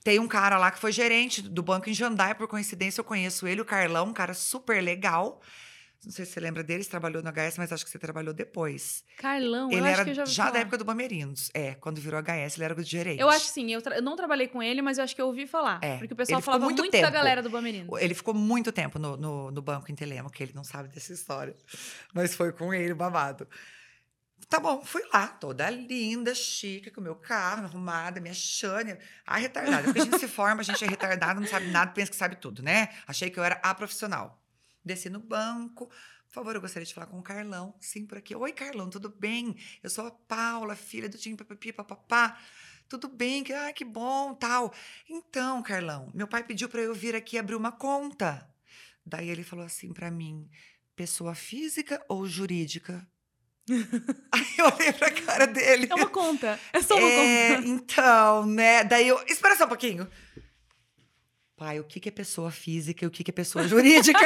Tem 0.02 0.18
um 0.18 0.28
cara 0.28 0.56
lá 0.56 0.70
que 0.70 0.78
foi 0.78 0.92
gerente 0.92 1.42
do 1.42 1.62
banco 1.62 1.90
em 1.90 1.94
Jandai, 1.94 2.34
por 2.34 2.46
coincidência 2.46 3.00
eu 3.00 3.04
conheço 3.04 3.46
ele, 3.46 3.60
o 3.60 3.64
Carlão, 3.64 4.06
um 4.08 4.12
cara 4.12 4.34
super 4.34 4.82
legal. 4.82 5.40
Não 6.04 6.12
sei 6.12 6.24
se 6.24 6.32
você 6.32 6.40
lembra 6.40 6.62
dele, 6.62 6.84
você 6.84 6.90
trabalhou 6.90 7.20
no 7.22 7.28
HS, 7.32 7.58
mas 7.58 7.72
acho 7.72 7.84
que 7.84 7.90
você 7.90 7.98
trabalhou 7.98 8.32
depois. 8.32 9.02
Carlão, 9.18 9.70
eu 9.72 9.78
ele 9.78 9.88
acho 9.88 9.94
era 9.94 10.04
que 10.04 10.10
eu 10.10 10.14
já 10.14 10.24
já, 10.24 10.30
ouvi 10.30 10.36
da 10.36 10.44
falar. 10.52 10.60
época 10.60 10.78
do 10.78 10.84
Bamerindos. 10.84 11.50
É, 11.52 11.74
quando 11.74 12.00
virou 12.00 12.20
HS, 12.22 12.56
ele 12.56 12.64
era 12.64 12.74
o 12.78 12.82
gerente. 12.82 13.20
Eu 13.20 13.28
acho 13.28 13.46
sim, 13.46 13.72
eu, 13.72 13.82
tra- 13.82 13.96
eu 13.96 14.02
não 14.02 14.14
trabalhei 14.14 14.46
com 14.46 14.62
ele, 14.62 14.80
mas 14.82 14.98
eu 14.98 15.04
acho 15.04 15.16
que 15.16 15.20
eu 15.20 15.26
ouvi 15.26 15.46
falar. 15.46 15.80
É, 15.82 15.96
Porque 15.98 16.12
o 16.14 16.16
pessoal 16.16 16.40
falava 16.40 16.64
muito 16.64 16.78
muito, 16.82 16.92
da 17.00 17.10
galera 17.10 17.42
do 17.42 17.50
Bamerindos. 17.50 18.00
Ele 18.00 18.14
ficou 18.14 18.32
muito 18.34 18.70
tempo 18.70 18.98
no, 18.98 19.16
no, 19.16 19.50
no 19.50 19.62
banco 19.62 19.90
em 19.90 19.94
Telemo, 19.96 20.30
que 20.30 20.42
ele 20.42 20.52
não 20.54 20.62
sabe 20.62 20.88
dessa 20.90 21.12
história. 21.12 21.56
Mas 22.14 22.34
foi 22.36 22.52
com 22.52 22.72
ele, 22.72 22.94
babado. 22.94 23.48
Tá 24.48 24.60
bom, 24.60 24.84
fui 24.84 25.02
lá, 25.12 25.26
toda 25.26 25.68
linda, 25.70 26.34
chique, 26.34 26.90
com 26.90 27.00
o 27.00 27.04
meu 27.04 27.16
carro, 27.16 27.64
arrumada, 27.64 28.20
minha 28.20 28.34
Xânia. 28.34 28.98
A 29.26 29.38
retardada. 29.38 29.84
Porque 29.84 29.98
a 29.98 30.04
gente 30.04 30.18
se 30.18 30.28
forma, 30.28 30.60
a 30.60 30.64
gente 30.64 30.84
é 30.84 30.86
retardada, 30.86 31.40
não 31.40 31.48
sabe 31.48 31.66
nada, 31.66 31.90
pensa 31.90 32.10
que 32.10 32.16
sabe 32.16 32.36
tudo, 32.36 32.62
né? 32.62 32.88
Achei 33.06 33.28
que 33.28 33.38
eu 33.38 33.44
era 33.44 33.58
a 33.62 33.74
profissional. 33.74 34.40
Desci 34.84 35.10
no 35.10 35.18
banco. 35.18 35.86
Por 36.28 36.32
favor, 36.32 36.54
eu 36.54 36.60
gostaria 36.60 36.86
de 36.86 36.94
falar 36.94 37.06
com 37.06 37.18
o 37.18 37.22
Carlão. 37.22 37.74
Sim, 37.80 38.06
por 38.06 38.18
aqui. 38.18 38.36
Oi, 38.36 38.52
Carlão, 38.52 38.88
tudo 38.88 39.08
bem? 39.08 39.56
Eu 39.82 39.90
sou 39.90 40.06
a 40.06 40.10
Paula, 40.10 40.76
filha 40.76 41.08
do 41.08 41.18
Tim 41.18 41.34
Papapi, 41.34 41.72
papapá. 41.72 42.38
Tudo 42.88 43.08
bem? 43.08 43.44
Ah, 43.52 43.72
que 43.72 43.84
bom, 43.84 44.32
tal. 44.34 44.72
Então, 45.08 45.60
Carlão, 45.62 46.10
meu 46.14 46.28
pai 46.28 46.44
pediu 46.44 46.68
para 46.68 46.80
eu 46.80 46.94
vir 46.94 47.16
aqui 47.16 47.36
abrir 47.36 47.56
uma 47.56 47.72
conta. 47.72 48.48
Daí 49.04 49.28
ele 49.28 49.42
falou 49.42 49.64
assim 49.64 49.92
para 49.92 50.10
mim: 50.10 50.48
pessoa 50.94 51.34
física 51.34 52.04
ou 52.08 52.26
jurídica? 52.26 53.06
Aí 54.30 54.46
eu 54.58 54.66
olhei 54.66 54.92
pra 54.92 55.10
cara 55.10 55.46
dele. 55.46 55.88
É 55.90 55.94
uma 55.94 56.08
conta. 56.08 56.58
É 56.72 56.80
só 56.80 56.96
uma 56.96 57.08
é, 57.08 57.56
conta. 57.56 57.68
Então, 57.68 58.46
né? 58.46 58.84
Daí 58.84 59.08
eu. 59.08 59.20
Espera 59.26 59.56
só 59.56 59.64
um 59.64 59.68
pouquinho. 59.68 60.08
Pai, 61.56 61.80
o 61.80 61.84
que, 61.84 61.98
que 61.98 62.08
é 62.08 62.12
pessoa 62.12 62.50
física 62.50 63.04
e 63.04 63.08
o 63.08 63.10
que, 63.10 63.24
que 63.24 63.30
é 63.30 63.34
pessoa 63.34 63.66
jurídica? 63.68 64.20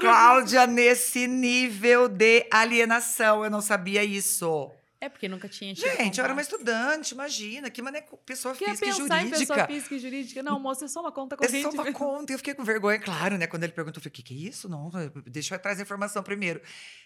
Cláudia, 0.00 0.66
nesse 0.66 1.26
nível 1.26 2.08
de 2.08 2.46
alienação, 2.50 3.44
eu 3.44 3.50
não 3.50 3.60
sabia 3.60 4.02
isso. 4.02 4.70
É 5.00 5.08
porque 5.08 5.28
nunca 5.28 5.48
tinha 5.48 5.74
tido 5.74 5.88
Gente, 5.96 6.18
eu 6.18 6.24
era 6.24 6.32
uma 6.34 6.42
estudante, 6.42 7.12
imagina, 7.14 7.70
que 7.70 7.80
mané 7.80 8.02
pessoa 8.26 8.54
física 8.54 8.86
e 8.86 8.92
pensar 8.92 9.22
em 9.24 9.30
pessoa 9.30 9.46
jurídica. 9.46 9.66
física 9.66 9.94
e 9.94 9.98
jurídica? 9.98 10.42
Não, 10.42 10.60
moça, 10.60 10.84
é 10.84 10.88
só 10.88 11.00
uma 11.00 11.10
conta 11.10 11.36
É 11.36 11.38
corrente. 11.38 11.62
só 11.62 11.70
uma 11.70 11.92
conta. 11.92 12.32
E 12.32 12.34
eu 12.34 12.38
fiquei 12.38 12.52
com 12.52 12.62
vergonha, 12.62 12.98
claro, 12.98 13.38
né? 13.38 13.46
Quando 13.46 13.64
ele 13.64 13.72
perguntou, 13.72 13.98
eu 13.98 14.02
falei, 14.02 14.10
o 14.10 14.14
que, 14.14 14.22
que 14.22 14.34
é 14.34 14.48
isso? 14.50 14.68
Não, 14.68 14.90
deixa 15.26 15.54
eu 15.54 15.58
trazer 15.58 15.80
a 15.80 15.84
informação 15.84 16.22
primeiro. 16.22 16.60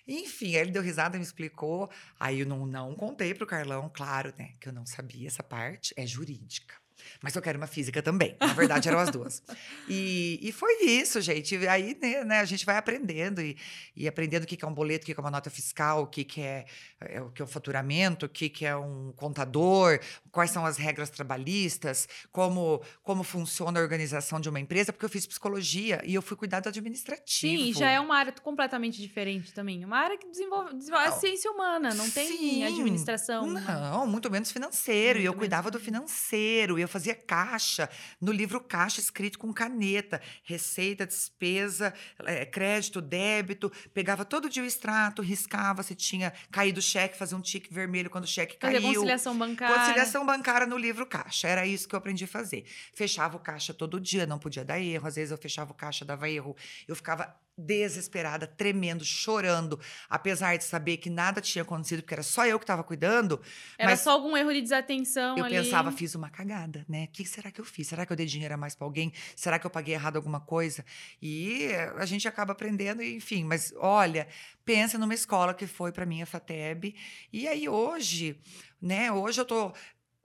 Enfim, 0.09 0.57
aí 0.57 0.63
ele 0.63 0.73
deu 0.73 0.83
risada, 0.83 1.17
me 1.17 1.23
explicou. 1.25 1.89
Aí 2.19 2.41
eu 2.41 2.47
não, 2.47 2.67
não 2.67 2.95
contei 2.97 3.33
pro 3.33 3.47
Carlão, 3.47 3.89
claro, 3.95 4.35
né? 4.37 4.55
Que 4.61 4.69
eu 4.69 4.73
não 4.73 4.85
sabia 4.85 5.29
essa 5.29 5.45
parte. 5.45 5.95
É 5.97 6.05
jurídica. 6.05 6.75
Mas 7.23 7.35
eu 7.35 7.43
quero 7.43 7.59
uma 7.59 7.67
física 7.67 8.03
também. 8.03 8.37
Na 8.41 8.53
verdade, 8.53 8.89
eram 8.89 8.99
as 8.99 9.11
duas. 9.11 9.43
E, 9.89 10.39
e 10.43 10.53
foi 10.53 10.85
isso, 10.85 11.21
gente. 11.21 11.57
Aí, 11.67 11.97
né, 12.01 12.25
né, 12.25 12.41
a 12.41 12.45
gente 12.45 12.65
vai 12.65 12.77
aprendendo 12.77 13.41
e, 13.41 13.57
e 13.97 14.09
aprendendo 14.09 14.45
o 14.45 14.47
que 14.47 14.65
é 14.65 14.69
um 14.69 14.75
boleto, 14.75 15.05
o 15.05 15.07
que 15.07 15.15
que 15.15 15.21
é 15.21 15.23
uma 15.23 15.31
nota 15.31 15.51
fiscal, 15.51 16.03
o 16.03 16.07
que, 16.07 16.25
que 16.25 16.41
é, 16.41 16.65
é 17.01 17.21
o 17.21 17.31
que 17.31 17.43
é 17.43 17.45
um 17.45 17.49
faturamento, 17.49 18.27
o 18.27 18.29
que, 18.29 18.49
que 18.49 18.67
é 18.67 18.77
um 18.77 19.13
contador, 19.17 20.01
quais 20.35 20.51
são 20.51 20.67
as 20.67 20.77
regras 20.77 21.09
trabalhistas, 21.11 22.09
como, 22.33 22.83
como 23.05 23.23
funciona 23.23 23.79
a 23.79 23.83
organização 23.83 24.41
de 24.41 24.49
uma 24.49 24.59
empresa, 24.59 24.93
porque 24.93 25.05
eu 25.05 25.09
fiz 25.09 25.25
psicologia 25.27 26.03
e 26.05 26.13
eu 26.15 26.21
fui 26.21 26.37
cuidado 26.37 26.69
administrativo. 26.69 27.63
Sim, 27.65 27.73
já 27.73 27.89
é 27.89 28.01
uma 28.01 28.17
área 28.17 28.33
completamente 28.33 29.01
diferente 29.01 29.55
também. 29.55 29.85
Uma 29.85 29.99
área 29.99 30.19
que 30.19 30.29
desenvolve, 30.29 30.75
desenvolve 30.75 31.07
a 31.07 31.11
Não. 31.11 31.21
ciência 31.21 31.51
humana, 31.53 31.95
não 31.95 32.11
tem 32.11 32.27
Sim. 32.37 32.65
administração. 32.65 33.47
Não, 33.47 34.07
muito 34.09 34.29
menos 34.29 34.51
financeiro. 34.51 35.21
e 35.21 35.25
eu 35.25 35.31
Muito 35.31 35.37
menos 35.37 35.39
cuidava 35.39 35.71
do 35.71 35.79
financeiro. 35.79 36.79
E 36.79 36.83
eu 36.83 36.89
fazia 36.89 37.15
caixa, 37.15 37.89
no 38.21 38.33
livro 38.33 38.61
caixa 38.61 39.01
escrito 39.01 39.39
com 39.39 39.53
caneta. 39.53 40.21
Receita, 40.43 41.07
despesa, 41.07 41.95
eh, 42.25 42.45
crédito, 42.45 43.01
débito. 43.01 43.71
Pegava 43.93 44.25
todo 44.25 44.49
dia 44.49 44.63
o 44.63 44.67
extrato, 44.67 45.23
riscava 45.23 45.83
se 45.85 45.95
tinha 45.95 46.33
caído 46.51 46.81
o 46.81 46.83
cheque, 46.83 47.17
fazia 47.17 47.37
um 47.37 47.41
tique 47.41 47.73
vermelho 47.73 48.11
quando 48.11 48.25
o 48.25 48.27
cheque 48.27 48.57
caiu. 48.57 48.83
conciliação 48.83 49.37
bancária. 49.37 49.77
Conciliação 49.77 50.24
bancária 50.25 50.67
no 50.67 50.77
livro 50.77 51.07
caixa. 51.07 51.49
Era 51.49 51.67
isso 51.67 51.89
que 51.89 51.95
eu 51.95 51.99
aprendi 51.99 52.25
a 52.25 52.29
fazer. 52.29 52.65
Fechava 52.93 53.37
o 53.37 53.41
caixa 53.41 53.75
todo 53.75 54.01
dia, 54.01 54.27
não 54.27 54.39
podia 54.39 54.65
dar 54.65 54.81
erro. 54.81 55.07
Às 55.07 55.17
vezes 55.17 55.31
eu 55.31 55.39
fechava 55.39 55.73
o 55.73 55.75
caixa, 55.75 56.05
dava 56.05 56.29
erro. 56.29 56.57
Eu 56.87 56.97
ficava 56.97 57.35
desesperada, 57.57 58.47
tremendo, 58.47 59.05
chorando, 59.05 59.79
apesar 60.09 60.57
de 60.57 60.65
saber 60.65 60.97
que 60.97 61.09
nada 61.09 61.41
tinha 61.41 61.63
acontecido, 61.63 62.03
porque 62.03 62.15
era 62.15 62.23
só 62.23 62.45
eu 62.47 62.59
que 62.59 62.65
estava 62.65 62.83
cuidando. 62.83 63.41
Era 63.79 63.93
mas 63.93 64.01
só 64.01 64.11
algum 64.11 64.37
erro 64.37 64.53
de 64.53 64.61
desatenção 64.61 65.39
eu 65.39 65.45
ali. 65.45 65.57
pensava, 65.57 65.93
fiz 65.93 66.15
uma 66.15 66.29
cagada, 66.29 66.85
né? 66.89 67.05
O 67.05 67.09
que 67.09 67.25
será 67.25 67.51
que 67.51 67.61
eu 67.61 67.65
fiz? 67.65 67.87
Será 67.87 68.05
que 68.05 68.13
eu 68.13 68.17
dei 68.17 68.27
dinheiro 68.27 68.55
a 68.55 68.57
mais 68.57 68.75
para 68.75 68.87
alguém? 68.87 69.13
Será 69.37 69.59
que 69.59 69.67
eu 69.67 69.71
paguei 69.71 69.95
errado 69.95 70.17
alguma 70.17 70.41
coisa? 70.41 70.85
E 71.23 71.69
a 71.97 72.05
gente 72.05 72.27
acaba 72.27 72.53
aprendendo, 72.53 73.03
enfim. 73.03 73.45
Mas 73.45 73.73
olha, 73.77 74.27
pensa 74.65 74.99
numa 74.99 75.15
escola 75.15 75.55
que 75.55 75.67
foi 75.67 75.93
para 75.93 76.05
mim 76.05 76.23
a 76.23 76.27
FATEB. 76.27 76.95
E 77.33 77.47
aí 77.47 77.69
hoje, 77.69 78.37
né? 78.83 79.13
Hoje 79.13 79.41
eu 79.41 79.45
tô 79.45 79.73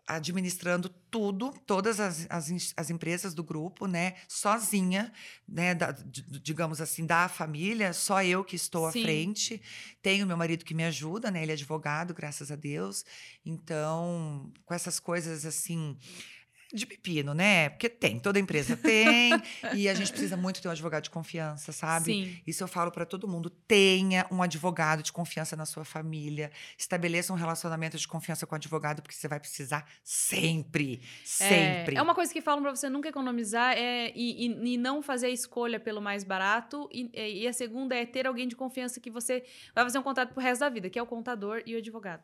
administrando 0.10 0.90
tudo, 1.12 1.52
todas 1.66 2.00
as, 2.00 2.26
as, 2.30 2.74
as 2.76 2.90
empresas 2.90 3.34
do 3.34 3.44
grupo, 3.44 3.86
né? 3.86 4.16
Sozinha, 4.28 5.12
né? 5.48 5.76
da- 5.76 5.92
digamos 6.44 6.82
assim, 6.82 7.06
da 7.06 7.30
família, 7.30 7.94
só 7.94 8.24
eu 8.24 8.44
que 8.44 8.56
estou 8.56 8.86
à 8.88 8.92
Sim. 8.92 9.04
frente. 9.04 9.62
Tenho 10.02 10.26
meu 10.26 10.36
marido 10.38 10.66
que 10.66 10.74
me 10.74 10.84
ajuda, 10.84 11.30
né? 11.30 11.44
Ele 11.44 11.52
é 11.52 11.54
advogado, 11.56 12.14
graças 12.14 12.52
a 12.52 12.56
Deus. 12.56 13.06
Então, 13.46 14.52
com 14.66 14.74
essas 14.74 15.00
coisas 15.00 15.46
assim. 15.46 15.98
De 16.72 16.86
pepino, 16.86 17.34
né? 17.34 17.70
Porque 17.70 17.90
tem, 17.90 18.20
toda 18.20 18.38
empresa 18.40 18.78
tem, 18.78 19.32
e 19.74 19.90
a 19.90 19.94
gente 19.96 20.12
precisa 20.12 20.38
muito 20.38 20.62
ter 20.62 20.68
um 20.68 20.72
advogado 20.72 21.04
de 21.04 21.10
confiança, 21.10 21.72
sabe? 21.72 22.06
Sim. 22.06 22.40
Isso 22.46 22.64
eu 22.64 22.68
falo 22.68 22.92
para 22.92 23.06
todo 23.08 23.28
mundo. 23.28 23.50
Tenha 23.50 24.28
um 24.32 24.42
advogado 24.44 25.02
de 25.02 25.12
confiança 25.12 25.56
na 25.56 25.66
sua 25.66 25.84
família. 25.84 26.52
Estabeleça 26.78 27.34
um 27.34 27.36
relacionamento 27.36 27.98
de 27.98 28.08
confiança 28.08 28.46
com 28.46 28.54
o 28.54 28.58
advogado, 28.58 29.02
porque 29.02 29.16
você 29.16 29.28
vai 29.28 29.40
precisar 29.40 29.88
sempre. 30.04 31.02
Sempre. 31.24 31.96
É, 31.96 32.00
é 32.00 32.02
uma 32.02 32.14
coisa 32.14 32.32
que 32.32 32.40
falam 32.42 32.62
pra 32.62 32.70
você 32.76 32.88
nunca 32.90 33.10
economizar 33.10 33.76
é, 33.76 34.12
e, 34.16 34.46
e- 34.48 34.74
e 34.74 34.78
não 34.78 35.02
fazer 35.02 35.28
a 35.28 35.32
escolha 35.32 35.80
pelo 35.80 36.02
mais 36.02 36.24
barato. 36.24 36.88
E, 36.92 37.10
e 37.42 37.48
a 37.48 37.54
segunda 37.54 37.96
é 37.96 38.06
ter 38.06 38.28
alguém 38.28 38.48
de 38.48 38.56
confiança 38.56 39.00
que 39.00 39.10
você 39.10 39.44
vai 39.74 39.84
fazer 39.84 39.98
um 39.98 40.04
contrato 40.04 40.34
pro 40.34 40.42
resto 40.44 40.62
da 40.62 40.70
vida, 40.70 40.90
que 40.90 41.00
é 41.00 41.02
o 41.02 41.08
contador 41.08 41.64
e 41.66 41.74
o 41.74 41.78
advogado 41.80 42.24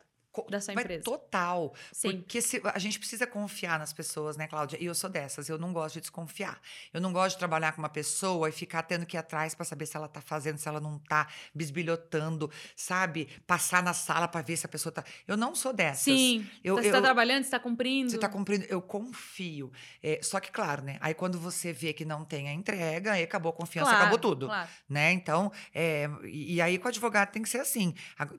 da 0.50 0.60
sua 0.60 0.74
Mas 0.74 0.84
empresa. 0.84 1.04
Total. 1.04 1.72
Sim. 1.92 2.18
Porque 2.18 2.40
se, 2.42 2.60
a 2.64 2.78
gente 2.78 2.98
precisa 2.98 3.26
confiar 3.26 3.78
nas 3.78 3.92
pessoas, 3.92 4.36
né, 4.36 4.46
Cláudia? 4.46 4.76
E 4.80 4.86
eu 4.86 4.94
sou 4.94 5.08
dessas, 5.08 5.48
eu 5.48 5.58
não 5.58 5.72
gosto 5.72 5.94
de 5.94 6.00
desconfiar. 6.02 6.60
Eu 6.92 7.00
não 7.00 7.12
gosto 7.12 7.34
de 7.36 7.38
trabalhar 7.38 7.72
com 7.72 7.78
uma 7.82 7.88
pessoa 7.88 8.48
e 8.48 8.52
ficar 8.52 8.82
tendo 8.82 9.06
que 9.06 9.16
ir 9.16 9.18
atrás 9.18 9.54
para 9.54 9.64
saber 9.64 9.86
se 9.86 9.96
ela 9.96 10.08
tá 10.08 10.20
fazendo, 10.20 10.58
se 10.58 10.68
ela 10.68 10.80
não 10.80 10.98
tá, 10.98 11.28
bisbilhotando, 11.54 12.50
sabe? 12.74 13.28
Passar 13.46 13.82
na 13.82 13.92
sala 13.92 14.26
para 14.28 14.42
ver 14.42 14.56
se 14.56 14.66
a 14.66 14.68
pessoa 14.68 14.92
tá. 14.92 15.04
Eu 15.26 15.36
não 15.36 15.54
sou 15.54 15.72
dessas. 15.72 16.02
Sim. 16.04 16.46
Eu- 16.64 16.76
você 16.76 16.86
está 16.86 16.98
eu- 16.98 17.02
trabalhando, 17.02 17.42
você 17.42 17.48
está 17.48 17.58
cumprindo. 17.60 18.10
Você 18.10 18.18
tá 18.18 18.28
cumprindo, 18.28 18.64
eu 18.68 18.80
confio. 18.82 19.70
É, 20.02 20.20
só 20.22 20.40
que, 20.40 20.50
claro, 20.50 20.82
né? 20.82 20.96
Aí 21.00 21.14
quando 21.14 21.38
você 21.38 21.72
vê 21.72 21.92
que 21.92 22.04
não 22.04 22.24
tem 22.24 22.48
a 22.48 22.52
entrega, 22.52 23.12
aí 23.12 23.22
acabou 23.22 23.50
a 23.50 23.52
confiança, 23.52 23.90
Claro, 23.90 24.02
acabou 24.04 24.18
tudo. 24.18 24.46
Claro. 24.46 24.68
Né? 24.88 25.12
Então, 25.12 25.52
é, 25.74 26.08
e, 26.24 26.54
e 26.54 26.60
aí 26.60 26.78
com 26.78 26.86
o 26.86 26.88
advogado 26.88 27.30
tem 27.30 27.42
que 27.42 27.48
ser 27.48 27.58
assim. 27.58 27.94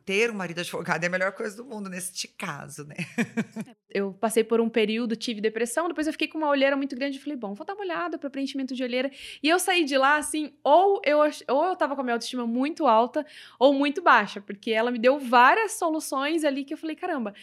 Ter 0.05 0.31
um 0.31 0.35
marido 0.35 0.59
advogado 0.59 1.03
é 1.03 1.07
a 1.07 1.09
melhor 1.09 1.31
coisa 1.31 1.55
do 1.55 1.65
mundo 1.65 1.86
neste 1.89 2.27
caso, 2.27 2.85
né? 2.85 2.95
Eu 3.89 4.13
passei 4.13 4.43
por 4.43 4.59
um 4.59 4.69
período, 4.69 5.15
tive 5.15 5.39
depressão, 5.39 5.87
depois 5.87 6.07
eu 6.07 6.13
fiquei 6.13 6.27
com 6.27 6.37
uma 6.37 6.49
olheira 6.49 6.75
muito 6.75 6.95
grande 6.95 7.17
e 7.17 7.21
falei, 7.21 7.37
bom, 7.37 7.53
vou 7.53 7.65
dar 7.65 7.73
uma 7.73 7.83
olhada 7.83 8.17
para 8.17 8.29
preenchimento 8.29 8.75
de 8.75 8.83
olheira. 8.83 9.09
E 9.41 9.47
eu 9.47 9.57
saí 9.57 9.85
de 9.85 9.97
lá, 9.97 10.17
assim, 10.17 10.53
ou 10.63 11.01
eu, 11.05 11.19
ou 11.47 11.65
eu 11.65 11.75
tava 11.75 11.95
com 11.95 12.01
a 12.01 12.03
minha 12.03 12.13
autoestima 12.13 12.45
muito 12.45 12.85
alta 12.85 13.25
ou 13.57 13.73
muito 13.73 14.01
baixa, 14.01 14.41
porque 14.41 14.71
ela 14.71 14.91
me 14.91 14.99
deu 14.99 15.17
várias 15.17 15.73
soluções 15.73 16.43
ali 16.43 16.65
que 16.65 16.73
eu 16.73 16.77
falei, 16.77 16.95
caramba, 16.95 17.33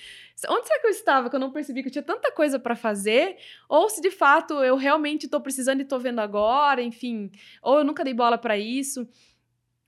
onde 0.48 0.66
será 0.66 0.80
que 0.80 0.86
eu 0.86 0.90
estava 0.90 1.30
que 1.30 1.36
eu 1.36 1.40
não 1.40 1.50
percebi 1.50 1.82
que 1.82 1.88
eu 1.88 1.92
tinha 1.92 2.02
tanta 2.02 2.30
coisa 2.30 2.58
para 2.58 2.76
fazer? 2.76 3.36
Ou 3.68 3.88
se 3.88 4.00
de 4.00 4.10
fato 4.10 4.54
eu 4.62 4.76
realmente 4.76 5.26
tô 5.26 5.40
precisando 5.40 5.80
e 5.80 5.84
tô 5.84 5.98
vendo 5.98 6.20
agora, 6.20 6.82
enfim, 6.82 7.30
ou 7.62 7.78
eu 7.78 7.84
nunca 7.84 8.04
dei 8.04 8.14
bola 8.14 8.36
para 8.36 8.56
isso. 8.58 9.08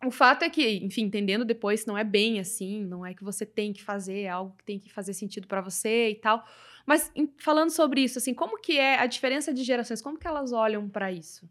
O 0.04 0.10
fato 0.10 0.42
é 0.44 0.50
que, 0.50 0.62
enfim, 0.84 1.04
entendendo 1.04 1.44
depois, 1.44 1.86
não 1.86 1.96
é 1.96 2.04
bem 2.04 2.38
assim, 2.38 2.84
não 2.84 3.04
é 3.04 3.14
que 3.14 3.24
você 3.24 3.46
tem 3.46 3.72
que 3.72 3.82
fazer 3.82 4.22
é 4.22 4.28
algo 4.28 4.54
que 4.56 4.64
tem 4.64 4.78
que 4.78 4.92
fazer 4.92 5.14
sentido 5.14 5.48
pra 5.48 5.60
você 5.60 6.10
e 6.10 6.14
tal. 6.16 6.44
Mas 6.84 7.10
em- 7.16 7.32
falando 7.38 7.70
sobre 7.70 8.02
isso, 8.02 8.18
assim, 8.18 8.34
como 8.34 8.60
que 8.60 8.78
é 8.78 8.98
a 8.98 9.06
diferença 9.06 9.52
de 9.52 9.64
gerações? 9.64 10.02
Como 10.02 10.18
que 10.18 10.26
elas 10.26 10.52
olham 10.52 10.88
pra 10.88 11.10
isso? 11.10 11.48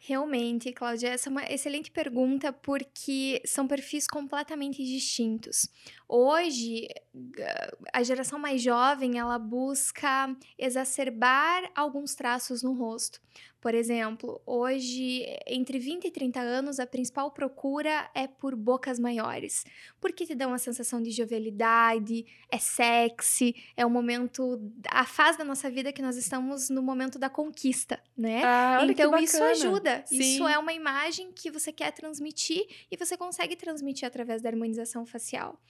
Realmente, 0.00 0.72
Cláudia, 0.72 1.08
essa 1.08 1.28
é 1.28 1.30
uma 1.30 1.44
excelente 1.44 1.90
pergunta 1.90 2.52
porque 2.52 3.42
são 3.44 3.66
perfis 3.66 4.06
completamente 4.06 4.82
distintos. 4.84 5.68
Hoje, 6.08 6.86
a 7.92 8.02
geração 8.02 8.38
mais 8.38 8.62
jovem, 8.62 9.18
ela 9.18 9.38
busca 9.38 10.34
exacerbar 10.58 11.70
alguns 11.74 12.14
traços 12.14 12.62
no 12.62 12.72
rosto. 12.72 13.20
Por 13.60 13.74
exemplo, 13.74 14.40
hoje, 14.46 15.24
entre 15.44 15.80
20 15.80 16.04
e 16.04 16.10
30 16.12 16.38
anos, 16.38 16.78
a 16.78 16.86
principal 16.86 17.32
procura 17.32 18.08
é 18.14 18.28
por 18.28 18.54
bocas 18.54 19.00
maiores, 19.00 19.64
porque 20.00 20.24
te 20.24 20.34
dão 20.34 20.50
uma 20.50 20.58
sensação 20.58 21.02
de 21.02 21.10
jovialidade, 21.10 22.24
é 22.52 22.58
sexy, 22.58 23.56
é 23.76 23.84
um 23.84 23.90
momento, 23.90 24.60
a 24.88 25.04
fase 25.04 25.38
da 25.38 25.44
nossa 25.44 25.68
vida 25.68 25.92
que 25.92 26.00
nós 26.00 26.16
estamos 26.16 26.70
no 26.70 26.80
momento 26.80 27.18
da 27.18 27.28
conquista, 27.28 28.00
né? 28.16 28.42
Ah, 28.44 28.86
então 28.88 29.18
isso 29.18 29.42
ajuda. 29.42 30.04
Sim. 30.06 30.20
Isso 30.20 30.46
é 30.46 30.56
uma 30.56 30.72
imagem 30.72 31.32
que 31.32 31.50
você 31.50 31.72
quer 31.72 31.90
transmitir 31.90 32.64
e 32.88 32.96
você 32.96 33.16
consegue 33.16 33.56
transmitir 33.56 34.06
através 34.06 34.40
da 34.40 34.48
harmonização 34.48 35.04
facial. 35.04 35.60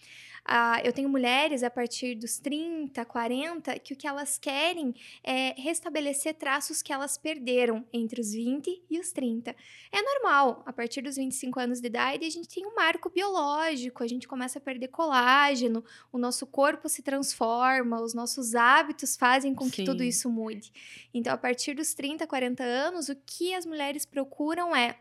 Ah, 0.44 0.80
eu 0.84 0.92
tenho 0.92 1.08
mulheres 1.08 1.28
a 1.62 1.70
partir 1.70 2.16
dos 2.16 2.38
30, 2.38 3.04
40, 3.04 3.78
que 3.78 3.92
o 3.92 3.96
que 3.96 4.06
elas 4.06 4.38
querem 4.38 4.94
é 5.22 5.54
restabelecer 5.56 6.34
traços 6.34 6.82
que 6.82 6.92
elas 6.92 7.16
perderam 7.16 7.86
entre 7.92 8.20
os 8.20 8.32
20 8.32 8.82
e 8.90 8.98
os 8.98 9.12
30. 9.12 9.54
É 9.92 10.02
normal, 10.02 10.62
a 10.66 10.72
partir 10.72 11.00
dos 11.00 11.16
25 11.16 11.60
anos 11.60 11.80
de 11.80 11.86
idade, 11.86 12.26
a 12.26 12.30
gente 12.30 12.48
tem 12.48 12.66
um 12.66 12.74
marco 12.74 13.08
biológico, 13.08 14.02
a 14.02 14.06
gente 14.08 14.26
começa 14.26 14.58
a 14.58 14.62
perder 14.62 14.88
colágeno, 14.88 15.84
o 16.12 16.18
nosso 16.18 16.44
corpo 16.44 16.88
se 16.88 17.02
transforma, 17.02 18.02
os 18.02 18.14
nossos 18.14 18.56
hábitos 18.56 19.16
fazem 19.16 19.54
com 19.54 19.70
que 19.70 19.84
tudo 19.84 20.02
isso 20.02 20.28
mude. 20.28 20.72
Então, 21.14 21.32
a 21.32 21.38
partir 21.38 21.74
dos 21.74 21.94
30, 21.94 22.26
40 22.26 22.64
anos, 22.64 23.08
o 23.08 23.14
que 23.14 23.54
as 23.54 23.64
mulheres 23.64 24.04
procuram 24.04 24.74
é 24.74 24.98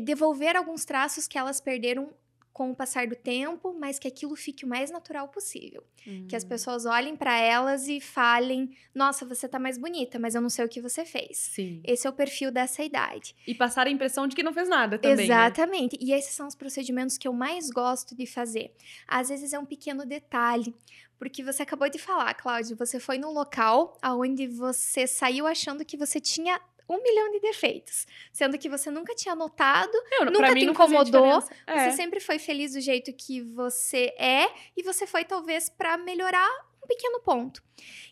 devolver 0.00 0.56
alguns 0.56 0.84
traços 0.84 1.28
que 1.28 1.38
elas 1.38 1.60
perderam 1.60 2.12
com 2.56 2.70
o 2.70 2.74
passar 2.74 3.06
do 3.06 3.14
tempo, 3.14 3.76
mas 3.78 3.98
que 3.98 4.08
aquilo 4.08 4.34
fique 4.34 4.64
o 4.64 4.68
mais 4.68 4.90
natural 4.90 5.28
possível. 5.28 5.84
Hum. 6.06 6.26
Que 6.26 6.34
as 6.34 6.42
pessoas 6.42 6.86
olhem 6.86 7.14
para 7.14 7.38
elas 7.38 7.86
e 7.86 8.00
falem: 8.00 8.70
"Nossa, 8.94 9.26
você 9.26 9.46
tá 9.46 9.58
mais 9.58 9.76
bonita, 9.76 10.18
mas 10.18 10.34
eu 10.34 10.40
não 10.40 10.48
sei 10.48 10.64
o 10.64 10.68
que 10.68 10.80
você 10.80 11.04
fez". 11.04 11.36
Sim. 11.36 11.82
Esse 11.84 12.06
é 12.06 12.10
o 12.10 12.14
perfil 12.14 12.50
dessa 12.50 12.82
idade. 12.82 13.36
E 13.46 13.54
passar 13.54 13.86
a 13.86 13.90
impressão 13.90 14.26
de 14.26 14.34
que 14.34 14.42
não 14.42 14.54
fez 14.54 14.70
nada 14.70 14.98
também. 14.98 15.16
né? 15.18 15.24
Exatamente. 15.24 15.98
E 16.00 16.14
esses 16.14 16.34
são 16.34 16.46
os 16.46 16.54
procedimentos 16.54 17.18
que 17.18 17.28
eu 17.28 17.32
mais 17.34 17.68
gosto 17.68 18.16
de 18.16 18.24
fazer. 18.24 18.72
Às 19.06 19.28
vezes 19.28 19.52
é 19.52 19.58
um 19.58 19.66
pequeno 19.66 20.06
detalhe, 20.06 20.74
porque 21.18 21.42
você 21.42 21.62
acabou 21.62 21.90
de 21.90 21.98
falar, 21.98 22.32
Cláudio, 22.32 22.74
você 22.74 22.98
foi 22.98 23.18
num 23.18 23.32
local 23.32 23.98
aonde 24.00 24.46
você 24.46 25.06
saiu 25.06 25.46
achando 25.46 25.84
que 25.84 25.98
você 25.98 26.18
tinha 26.18 26.58
um 26.88 27.02
milhão 27.02 27.30
de 27.32 27.40
defeitos, 27.40 28.06
sendo 28.32 28.56
que 28.58 28.68
você 28.68 28.90
nunca 28.90 29.14
tinha 29.14 29.34
notado, 29.34 29.92
Eu, 30.12 30.26
Nunca 30.26 30.54
te 30.54 30.64
incomodou? 30.64 31.04
diferença. 31.40 31.52
É. 31.66 31.90
você 31.90 31.96
sempre 31.96 32.20
foi 32.20 32.38
feliz 32.38 32.72
do 32.74 32.80
jeito 32.80 33.12
que 33.12 33.40
você 33.40 34.14
é 34.18 34.48
e 34.76 34.82
você 34.82 35.06
foi 35.06 35.24
talvez 35.24 35.68
para 35.68 35.96
melhorar 35.96 36.48
um 36.82 36.86
pequeno 36.86 37.20
ponto. 37.20 37.62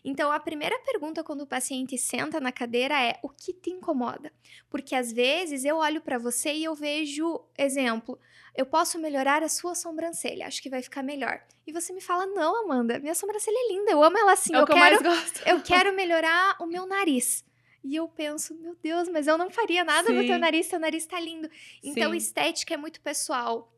Então, 0.03 0.31
a 0.31 0.39
primeira 0.39 0.77
pergunta 0.79 1.23
quando 1.23 1.41
o 1.41 1.47
paciente 1.47 1.97
senta 1.97 2.39
na 2.41 2.51
cadeira 2.51 3.01
é: 3.01 3.17
o 3.23 3.29
que 3.29 3.53
te 3.53 3.69
incomoda? 3.69 4.31
Porque 4.69 4.93
às 4.93 5.11
vezes 5.11 5.63
eu 5.63 5.77
olho 5.77 6.01
para 6.01 6.17
você 6.17 6.51
e 6.53 6.63
eu 6.65 6.75
vejo, 6.75 7.41
exemplo, 7.57 8.19
eu 8.55 8.65
posso 8.65 8.99
melhorar 8.99 9.41
a 9.43 9.49
sua 9.49 9.73
sobrancelha, 9.75 10.45
acho 10.47 10.61
que 10.61 10.69
vai 10.69 10.81
ficar 10.81 11.01
melhor. 11.01 11.41
E 11.65 11.71
você 11.71 11.93
me 11.93 12.01
fala: 12.01 12.25
não, 12.25 12.63
Amanda, 12.65 12.99
minha 12.99 13.15
sobrancelha 13.15 13.55
é 13.57 13.73
linda, 13.73 13.91
eu 13.91 14.03
amo 14.03 14.17
ela 14.17 14.33
assim, 14.33 14.53
É 14.53 14.59
eu 14.59 14.65
que 14.65 14.73
eu 14.73 14.75
quero 14.75 15.03
gosto. 15.03 15.47
eu 15.47 15.61
quero 15.61 15.93
melhorar 15.95 16.57
o 16.59 16.65
meu 16.65 16.85
nariz. 16.85 17.43
E 17.87 17.95
eu 17.95 18.07
penso, 18.07 18.55
meu 18.55 18.75
Deus, 18.81 19.07
mas 19.09 19.27
eu 19.27 19.37
não 19.37 19.51
faria 19.51 19.83
nada 19.83 20.11
no 20.11 20.25
teu 20.25 20.33
Sim. 20.33 20.39
nariz, 20.41 20.67
teu 20.67 20.79
nariz 20.79 21.05
tá 21.05 21.19
lindo. 21.19 21.47
Então, 21.83 22.09
Sim. 22.11 22.17
estética 22.17 22.73
é 22.73 22.77
muito 22.77 22.99
pessoal. 22.99 23.71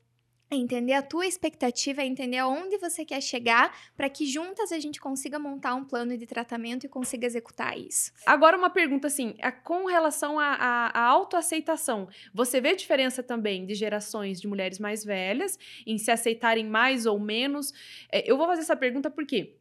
É 0.49 0.55
entender 0.55 0.93
a 0.93 1.01
tua 1.01 1.25
expectativa, 1.27 2.01
é 2.01 2.05
entender 2.05 2.37
aonde 2.37 2.77
você 2.77 3.03
quer 3.03 3.21
chegar, 3.21 3.77
para 3.97 4.09
que 4.09 4.25
juntas 4.25 4.71
a 4.71 4.79
gente 4.79 4.97
consiga 4.97 5.37
montar 5.37 5.75
um 5.75 5.83
plano 5.83 6.17
de 6.17 6.25
tratamento 6.25 6.85
e 6.85 6.89
consiga 6.89 7.25
executar 7.27 7.77
isso. 7.77 8.13
Agora, 8.25 8.57
uma 8.57 8.69
pergunta 8.69 9.07
assim, 9.07 9.35
a- 9.41 9.51
com 9.51 9.85
relação 9.87 10.39
à 10.39 10.97
autoaceitação, 11.01 12.07
você 12.33 12.61
vê 12.61 12.73
diferença 12.77 13.21
também 13.21 13.65
de 13.65 13.75
gerações 13.75 14.39
de 14.39 14.47
mulheres 14.47 14.79
mais 14.79 15.03
velhas 15.03 15.59
em 15.85 15.97
se 15.97 16.11
aceitarem 16.11 16.65
mais 16.65 17.05
ou 17.05 17.19
menos? 17.19 17.73
É, 18.09 18.23
eu 18.31 18.37
vou 18.37 18.47
fazer 18.47 18.61
essa 18.61 18.77
pergunta 18.77 19.11
porque 19.11 19.57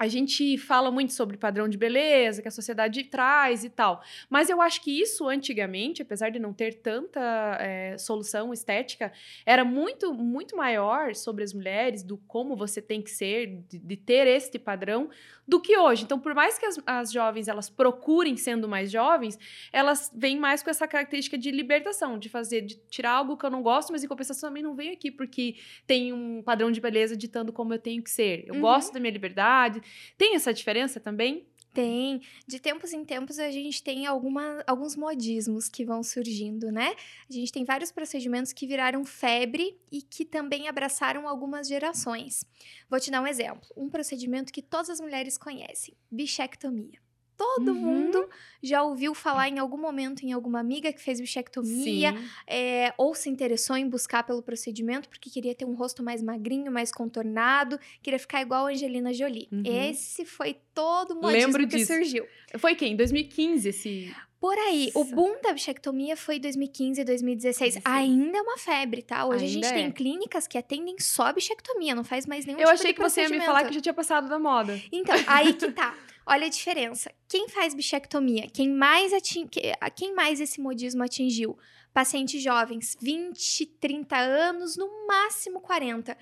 a 0.00 0.08
gente 0.08 0.56
fala 0.56 0.90
muito 0.90 1.12
sobre 1.12 1.36
padrão 1.36 1.68
de 1.68 1.76
beleza 1.76 2.40
que 2.40 2.48
a 2.48 2.50
sociedade 2.50 3.04
traz 3.04 3.64
e 3.64 3.68
tal, 3.68 4.02
mas 4.30 4.48
eu 4.48 4.58
acho 4.62 4.80
que 4.82 4.90
isso 4.98 5.28
antigamente, 5.28 6.00
apesar 6.00 6.30
de 6.30 6.38
não 6.38 6.54
ter 6.54 6.80
tanta 6.80 7.20
é, 7.60 7.98
solução 7.98 8.50
estética, 8.50 9.12
era 9.44 9.62
muito, 9.62 10.14
muito 10.14 10.56
maior 10.56 11.14
sobre 11.14 11.44
as 11.44 11.52
mulheres, 11.52 12.02
do 12.02 12.16
como 12.16 12.56
você 12.56 12.80
tem 12.80 13.02
que 13.02 13.10
ser, 13.10 13.58
de, 13.68 13.78
de 13.78 13.96
ter 13.96 14.26
este 14.26 14.58
padrão, 14.58 15.10
do 15.46 15.60
que 15.60 15.76
hoje. 15.76 16.04
Então, 16.04 16.18
por 16.18 16.32
mais 16.32 16.58
que 16.58 16.64
as, 16.64 16.78
as 16.86 17.12
jovens 17.12 17.48
elas 17.48 17.68
procurem 17.68 18.36
sendo 18.36 18.68
mais 18.68 18.90
jovens, 18.90 19.36
elas 19.72 20.10
vêm 20.14 20.38
mais 20.38 20.62
com 20.62 20.70
essa 20.70 20.86
característica 20.86 21.36
de 21.36 21.50
libertação, 21.50 22.18
de 22.18 22.28
fazer, 22.28 22.60
de 22.62 22.76
tirar 22.88 23.10
algo 23.12 23.36
que 23.36 23.44
eu 23.44 23.50
não 23.50 23.60
gosto, 23.60 23.90
mas 23.92 24.02
em 24.04 24.08
compensação 24.08 24.48
também 24.48 24.62
não 24.62 24.74
venho 24.76 24.92
aqui 24.92 25.10
porque 25.10 25.56
tem 25.86 26.12
um 26.12 26.40
padrão 26.40 26.70
de 26.70 26.80
beleza 26.80 27.16
ditando 27.16 27.52
como 27.52 27.74
eu 27.74 27.78
tenho 27.78 28.00
que 28.02 28.10
ser. 28.10 28.44
Eu 28.46 28.54
Uhum. 28.54 28.60
gosto 28.60 28.92
da 28.94 29.00
minha 29.00 29.12
liberdade. 29.12 29.82
Tem 30.16 30.34
essa 30.34 30.52
diferença 30.52 31.00
também? 31.00 31.46
Tem, 31.72 32.20
de 32.48 32.58
tempos 32.58 32.92
em 32.92 33.04
tempos 33.04 33.38
a 33.38 33.48
gente 33.48 33.80
tem 33.80 34.04
alguma, 34.04 34.62
alguns 34.66 34.96
modismos 34.96 35.68
que 35.68 35.84
vão 35.84 36.02
surgindo, 36.02 36.72
né? 36.72 36.96
A 37.28 37.32
gente 37.32 37.52
tem 37.52 37.64
vários 37.64 37.92
procedimentos 37.92 38.52
que 38.52 38.66
viraram 38.66 39.04
febre 39.04 39.78
e 39.90 40.02
que 40.02 40.24
também 40.24 40.66
abraçaram 40.66 41.28
algumas 41.28 41.68
gerações. 41.68 42.44
Vou 42.88 42.98
te 42.98 43.10
dar 43.10 43.22
um 43.22 43.26
exemplo. 43.26 43.68
Um 43.76 43.88
procedimento 43.88 44.52
que 44.52 44.62
todas 44.62 44.90
as 44.90 45.00
mulheres 45.00 45.38
conhecem: 45.38 45.94
bichectomia. 46.10 46.98
Todo 47.40 47.68
Uhum. 47.68 47.74
mundo 47.74 48.28
já 48.62 48.82
ouviu 48.82 49.14
falar 49.14 49.48
em 49.48 49.58
algum 49.58 49.78
momento 49.78 50.22
em 50.22 50.32
alguma 50.32 50.60
amiga 50.60 50.92
que 50.92 51.00
fez 51.00 51.18
bichectomia, 51.18 52.12
Sim. 52.12 52.28
é, 52.46 52.92
ou 52.98 53.14
se 53.14 53.30
interessou 53.30 53.76
em 53.76 53.88
buscar 53.88 54.22
pelo 54.24 54.42
procedimento 54.42 55.08
porque 55.08 55.30
queria 55.30 55.54
ter 55.54 55.64
um 55.64 55.74
rosto 55.74 56.02
mais 56.02 56.22
magrinho, 56.22 56.70
mais 56.70 56.92
contornado, 56.92 57.80
queria 58.02 58.18
ficar 58.18 58.42
igual 58.42 58.66
a 58.66 58.70
Angelina 58.70 59.12
Jolie. 59.14 59.48
Uhum. 59.50 59.62
Esse 59.64 60.26
foi 60.26 60.58
todo 60.74 61.12
o 61.12 61.22
modismo 61.22 61.66
que 61.66 61.86
surgiu. 61.86 62.26
Foi 62.58 62.74
quem? 62.74 62.94
2015 62.94 63.68
esse. 63.70 64.14
Por 64.38 64.56
aí, 64.56 64.90
o 64.94 65.00
Nossa. 65.00 65.14
boom 65.14 65.40
da 65.42 65.52
bichectomia 65.52 66.16
foi 66.16 66.38
2015, 66.38 67.04
2016. 67.04 67.74
16. 67.74 67.82
Ainda 67.94 68.38
é 68.38 68.40
uma 68.40 68.56
febre, 68.56 69.02
tá? 69.02 69.26
Hoje 69.26 69.44
a 69.44 69.48
Ainda 69.48 69.66
gente 69.68 69.74
tem 69.74 69.86
é. 69.86 69.90
clínicas 69.90 70.46
que 70.46 70.56
atendem 70.56 70.96
só 70.98 71.30
bichectomia, 71.32 71.94
não 71.94 72.04
faz 72.04 72.24
mais 72.26 72.46
nenhum 72.46 72.58
Eu 72.58 72.64
tipo 72.68 72.72
achei 72.72 72.92
que 72.94 73.00
você 73.00 73.22
ia 73.22 73.28
me 73.28 73.40
falar 73.42 73.64
que 73.64 73.74
já 73.74 73.80
tinha 73.82 73.92
passado 73.94 74.28
da 74.30 74.38
moda. 74.38 74.80
Então, 74.90 75.14
aí 75.26 75.52
que 75.52 75.70
tá. 75.72 75.94
Olha 76.30 76.46
a 76.46 76.50
diferença. 76.50 77.12
Quem 77.28 77.48
faz 77.48 77.74
bichectomia? 77.74 78.48
Quem 78.48 78.68
mais, 78.70 79.12
atin... 79.12 79.48
que- 79.48 79.72
a 79.80 79.90
quem 79.90 80.14
mais 80.14 80.40
esse 80.40 80.60
modismo 80.60 81.02
atingiu? 81.02 81.58
Pacientes 81.92 82.40
jovens, 82.40 82.96
20, 83.02 83.66
30 83.66 84.16
anos, 84.16 84.76
no 84.76 85.08
máximo 85.08 85.60
40. 85.60 86.16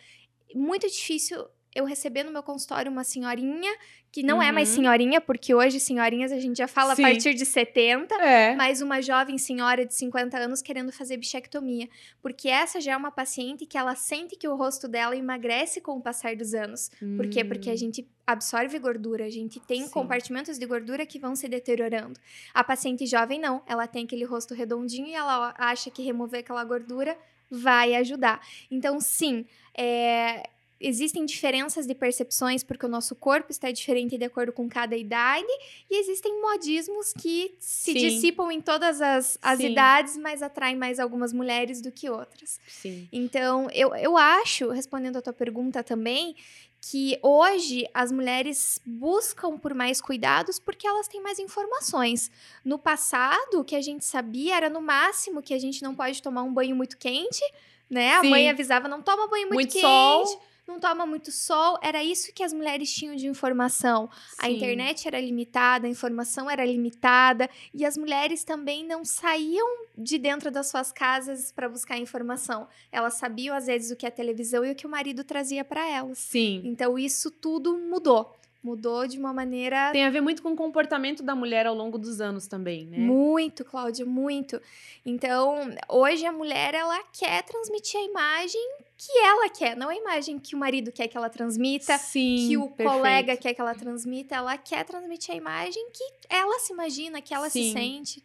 Muito 0.54 0.88
difícil 0.88 1.46
eu 1.74 1.84
receber 1.84 2.24
no 2.24 2.30
meu 2.32 2.42
consultório 2.42 2.90
uma 2.90 3.04
senhorinha, 3.04 3.70
que 4.10 4.22
não 4.22 4.42
é 4.42 4.50
mais 4.50 4.70
Uhum. 4.70 4.76
senhorinha, 4.76 5.20
porque 5.20 5.54
hoje 5.54 5.78
senhorinhas 5.78 6.32
a 6.32 6.40
gente 6.40 6.56
já 6.56 6.66
fala 6.66 6.96
Sim. 6.96 7.04
a 7.04 7.08
partir 7.08 7.34
de 7.34 7.44
70, 7.44 8.14
É. 8.16 8.56
mas 8.56 8.80
uma 8.80 9.00
jovem 9.02 9.36
senhora 9.36 9.84
de 9.84 9.94
50 9.94 10.38
anos 10.38 10.62
querendo 10.62 10.90
fazer 10.90 11.16
bichectomia, 11.18 11.88
porque 12.22 12.48
essa 12.48 12.80
já 12.80 12.92
é 12.92 12.96
uma 12.96 13.10
paciente 13.10 13.66
que 13.66 13.76
ela 13.76 13.94
sente 13.94 14.34
que 14.34 14.48
o 14.48 14.56
rosto 14.56 14.88
dela 14.88 15.14
emagrece 15.14 15.80
com 15.80 15.92
o 15.92 16.00
passar 16.00 16.34
dos 16.34 16.54
anos. 16.54 16.90
Por 17.16 17.28
quê? 17.28 17.44
Porque 17.44 17.68
a 17.70 17.76
gente 17.76 18.08
absorve 18.26 18.78
gordura, 18.78 19.26
a 19.26 19.30
gente 19.30 19.60
tem 19.60 19.82
Hum. 19.82 19.86
Sim. 19.86 19.90
compartimentos 19.92 20.58
de 20.58 20.66
gordura 20.66 21.04
que 21.06 21.18
vão 21.18 21.36
se 21.36 21.46
deteriorando. 21.48 22.18
A 22.54 22.64
paciente 22.64 23.06
jovem 23.06 23.38
não, 23.38 23.62
ela 23.66 23.86
tem 23.86 24.04
aquele 24.04 24.24
rosto 24.24 24.54
redondinho 24.54 25.06
e 25.06 25.14
ela 25.14 25.54
acha 25.58 25.90
que 25.90 26.02
remover 26.02 26.40
aquela 26.40 26.64
gordura 26.64 27.16
vai 27.50 27.94
ajudar. 27.94 28.40
Então, 28.70 29.00
sim, 29.00 29.46
é, 29.76 30.48
existem 30.80 31.24
diferenças 31.24 31.86
de 31.86 31.94
percepções 31.94 32.62
porque 32.62 32.86
o 32.86 32.88
nosso 32.88 33.14
corpo 33.14 33.50
está 33.50 33.70
diferente 33.70 34.16
de 34.16 34.24
acordo 34.24 34.52
com 34.52 34.68
cada 34.68 34.96
idade 34.96 35.46
e 35.90 36.00
existem 36.00 36.40
modismos 36.40 37.12
que 37.12 37.54
se 37.58 37.92
Sim. 37.92 37.98
dissipam 37.98 38.50
em 38.50 38.60
todas 38.60 39.00
as, 39.00 39.38
as 39.42 39.58
Sim. 39.58 39.72
idades, 39.72 40.16
mas 40.16 40.42
atraem 40.42 40.76
mais 40.76 40.98
algumas 41.00 41.32
mulheres 41.32 41.80
do 41.80 41.90
que 41.90 42.08
outras. 42.08 42.60
Sim. 42.68 43.08
Então, 43.12 43.68
eu, 43.72 43.94
eu 43.96 44.16
acho, 44.16 44.68
respondendo 44.70 45.16
a 45.16 45.22
tua 45.22 45.32
pergunta 45.32 45.82
também, 45.82 46.36
que 46.80 47.18
hoje 47.22 47.88
as 47.92 48.12
mulheres 48.12 48.80
buscam 48.86 49.58
por 49.58 49.74
mais 49.74 50.00
cuidados 50.00 50.60
porque 50.60 50.86
elas 50.86 51.08
têm 51.08 51.20
mais 51.20 51.38
informações. 51.40 52.30
No 52.64 52.78
passado, 52.78 53.60
o 53.60 53.64
que 53.64 53.74
a 53.74 53.80
gente 53.80 54.04
sabia 54.04 54.56
era 54.56 54.70
no 54.70 54.80
máximo 54.80 55.42
que 55.42 55.52
a 55.52 55.58
gente 55.58 55.82
não 55.82 55.94
pode 55.94 56.22
tomar 56.22 56.42
um 56.44 56.52
banho 56.52 56.76
muito 56.76 56.96
quente, 56.96 57.42
né? 57.90 58.14
A 58.14 58.20
Sim. 58.20 58.30
mãe 58.30 58.48
avisava, 58.48 58.86
não 58.86 59.02
toma 59.02 59.26
banho 59.26 59.48
muito, 59.48 59.54
Muito 59.54 59.72
quente. 59.72 59.80
sol. 59.80 60.42
Não 60.68 60.78
toma 60.78 61.06
muito 61.06 61.32
sol, 61.32 61.78
era 61.82 62.04
isso 62.04 62.30
que 62.34 62.42
as 62.42 62.52
mulheres 62.52 62.92
tinham 62.92 63.16
de 63.16 63.26
informação. 63.26 64.10
A 64.38 64.44
Sim. 64.44 64.56
internet 64.56 65.08
era 65.08 65.18
limitada, 65.18 65.86
a 65.86 65.90
informação 65.90 66.50
era 66.50 66.62
limitada 66.62 67.48
e 67.72 67.86
as 67.86 67.96
mulheres 67.96 68.44
também 68.44 68.86
não 68.86 69.02
saíam 69.02 69.66
de 69.96 70.18
dentro 70.18 70.50
das 70.50 70.68
suas 70.68 70.92
casas 70.92 71.50
para 71.50 71.70
buscar 71.70 71.96
informação. 71.96 72.68
Elas 72.92 73.14
sabiam 73.14 73.56
às 73.56 73.66
vezes 73.66 73.90
o 73.90 73.96
que 73.96 74.06
a 74.06 74.10
televisão 74.10 74.62
e 74.62 74.70
o 74.70 74.74
que 74.74 74.86
o 74.86 74.90
marido 74.90 75.24
trazia 75.24 75.64
para 75.64 75.88
elas. 75.88 76.18
Sim. 76.18 76.60
Então 76.62 76.98
isso 76.98 77.30
tudo 77.30 77.78
mudou. 77.78 78.36
Mudou 78.62 79.06
de 79.06 79.18
uma 79.18 79.32
maneira 79.32 79.92
Tem 79.92 80.04
a 80.04 80.10
ver 80.10 80.20
muito 80.20 80.42
com 80.42 80.52
o 80.52 80.56
comportamento 80.56 81.22
da 81.22 81.34
mulher 81.34 81.66
ao 81.66 81.74
longo 81.74 81.96
dos 81.96 82.20
anos 82.20 82.46
também, 82.46 82.86
né? 82.86 82.98
muito, 82.98 83.64
Cláudia, 83.64 84.04
muito. 84.04 84.60
Então, 85.06 85.70
hoje 85.88 86.26
a 86.26 86.32
mulher 86.32 86.74
ela 86.74 87.02
quer 87.12 87.42
transmitir 87.44 88.00
a 88.00 88.04
imagem 88.04 88.60
que 88.96 89.16
ela 89.18 89.48
quer, 89.48 89.76
não 89.76 89.88
a 89.88 89.94
imagem 89.94 90.40
que 90.40 90.56
o 90.56 90.58
marido 90.58 90.90
quer 90.90 91.06
que 91.06 91.16
ela 91.16 91.30
transmita, 91.30 91.96
Sim. 91.98 92.48
que 92.48 92.56
o 92.56 92.68
perfeito. 92.68 92.90
colega 92.90 93.36
quer 93.36 93.54
que 93.54 93.60
ela 93.60 93.74
transmita, 93.74 94.34
ela 94.34 94.58
quer 94.58 94.84
transmitir 94.84 95.34
a 95.34 95.38
imagem 95.38 95.88
que 95.92 96.04
ela 96.28 96.58
se 96.58 96.72
imagina, 96.72 97.22
que 97.22 97.32
ela 97.32 97.48
se 97.48 97.62
Sim. 97.62 97.72
sente. 97.72 98.24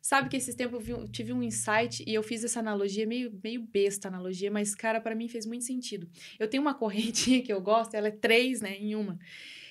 Sabe 0.00 0.28
que 0.28 0.36
esses 0.36 0.54
tempos 0.54 0.88
eu 0.88 1.06
tive 1.08 1.32
um 1.32 1.42
insight 1.42 2.02
e 2.06 2.14
eu 2.14 2.22
fiz 2.22 2.42
essa 2.44 2.60
analogia, 2.60 3.06
meio, 3.06 3.32
meio 3.42 3.60
besta 3.60 4.08
a 4.08 4.10
analogia, 4.10 4.50
mas, 4.50 4.74
cara, 4.74 5.00
pra 5.00 5.14
mim 5.14 5.28
fez 5.28 5.44
muito 5.44 5.64
sentido. 5.64 6.08
Eu 6.38 6.48
tenho 6.48 6.62
uma 6.62 6.72
correntinha 6.78 7.42
que 7.42 7.52
eu 7.52 7.60
gosto, 7.60 7.94
ela 7.94 8.08
é 8.08 8.12
três, 8.12 8.60
né, 8.60 8.76
em 8.76 8.94
uma. 8.94 9.18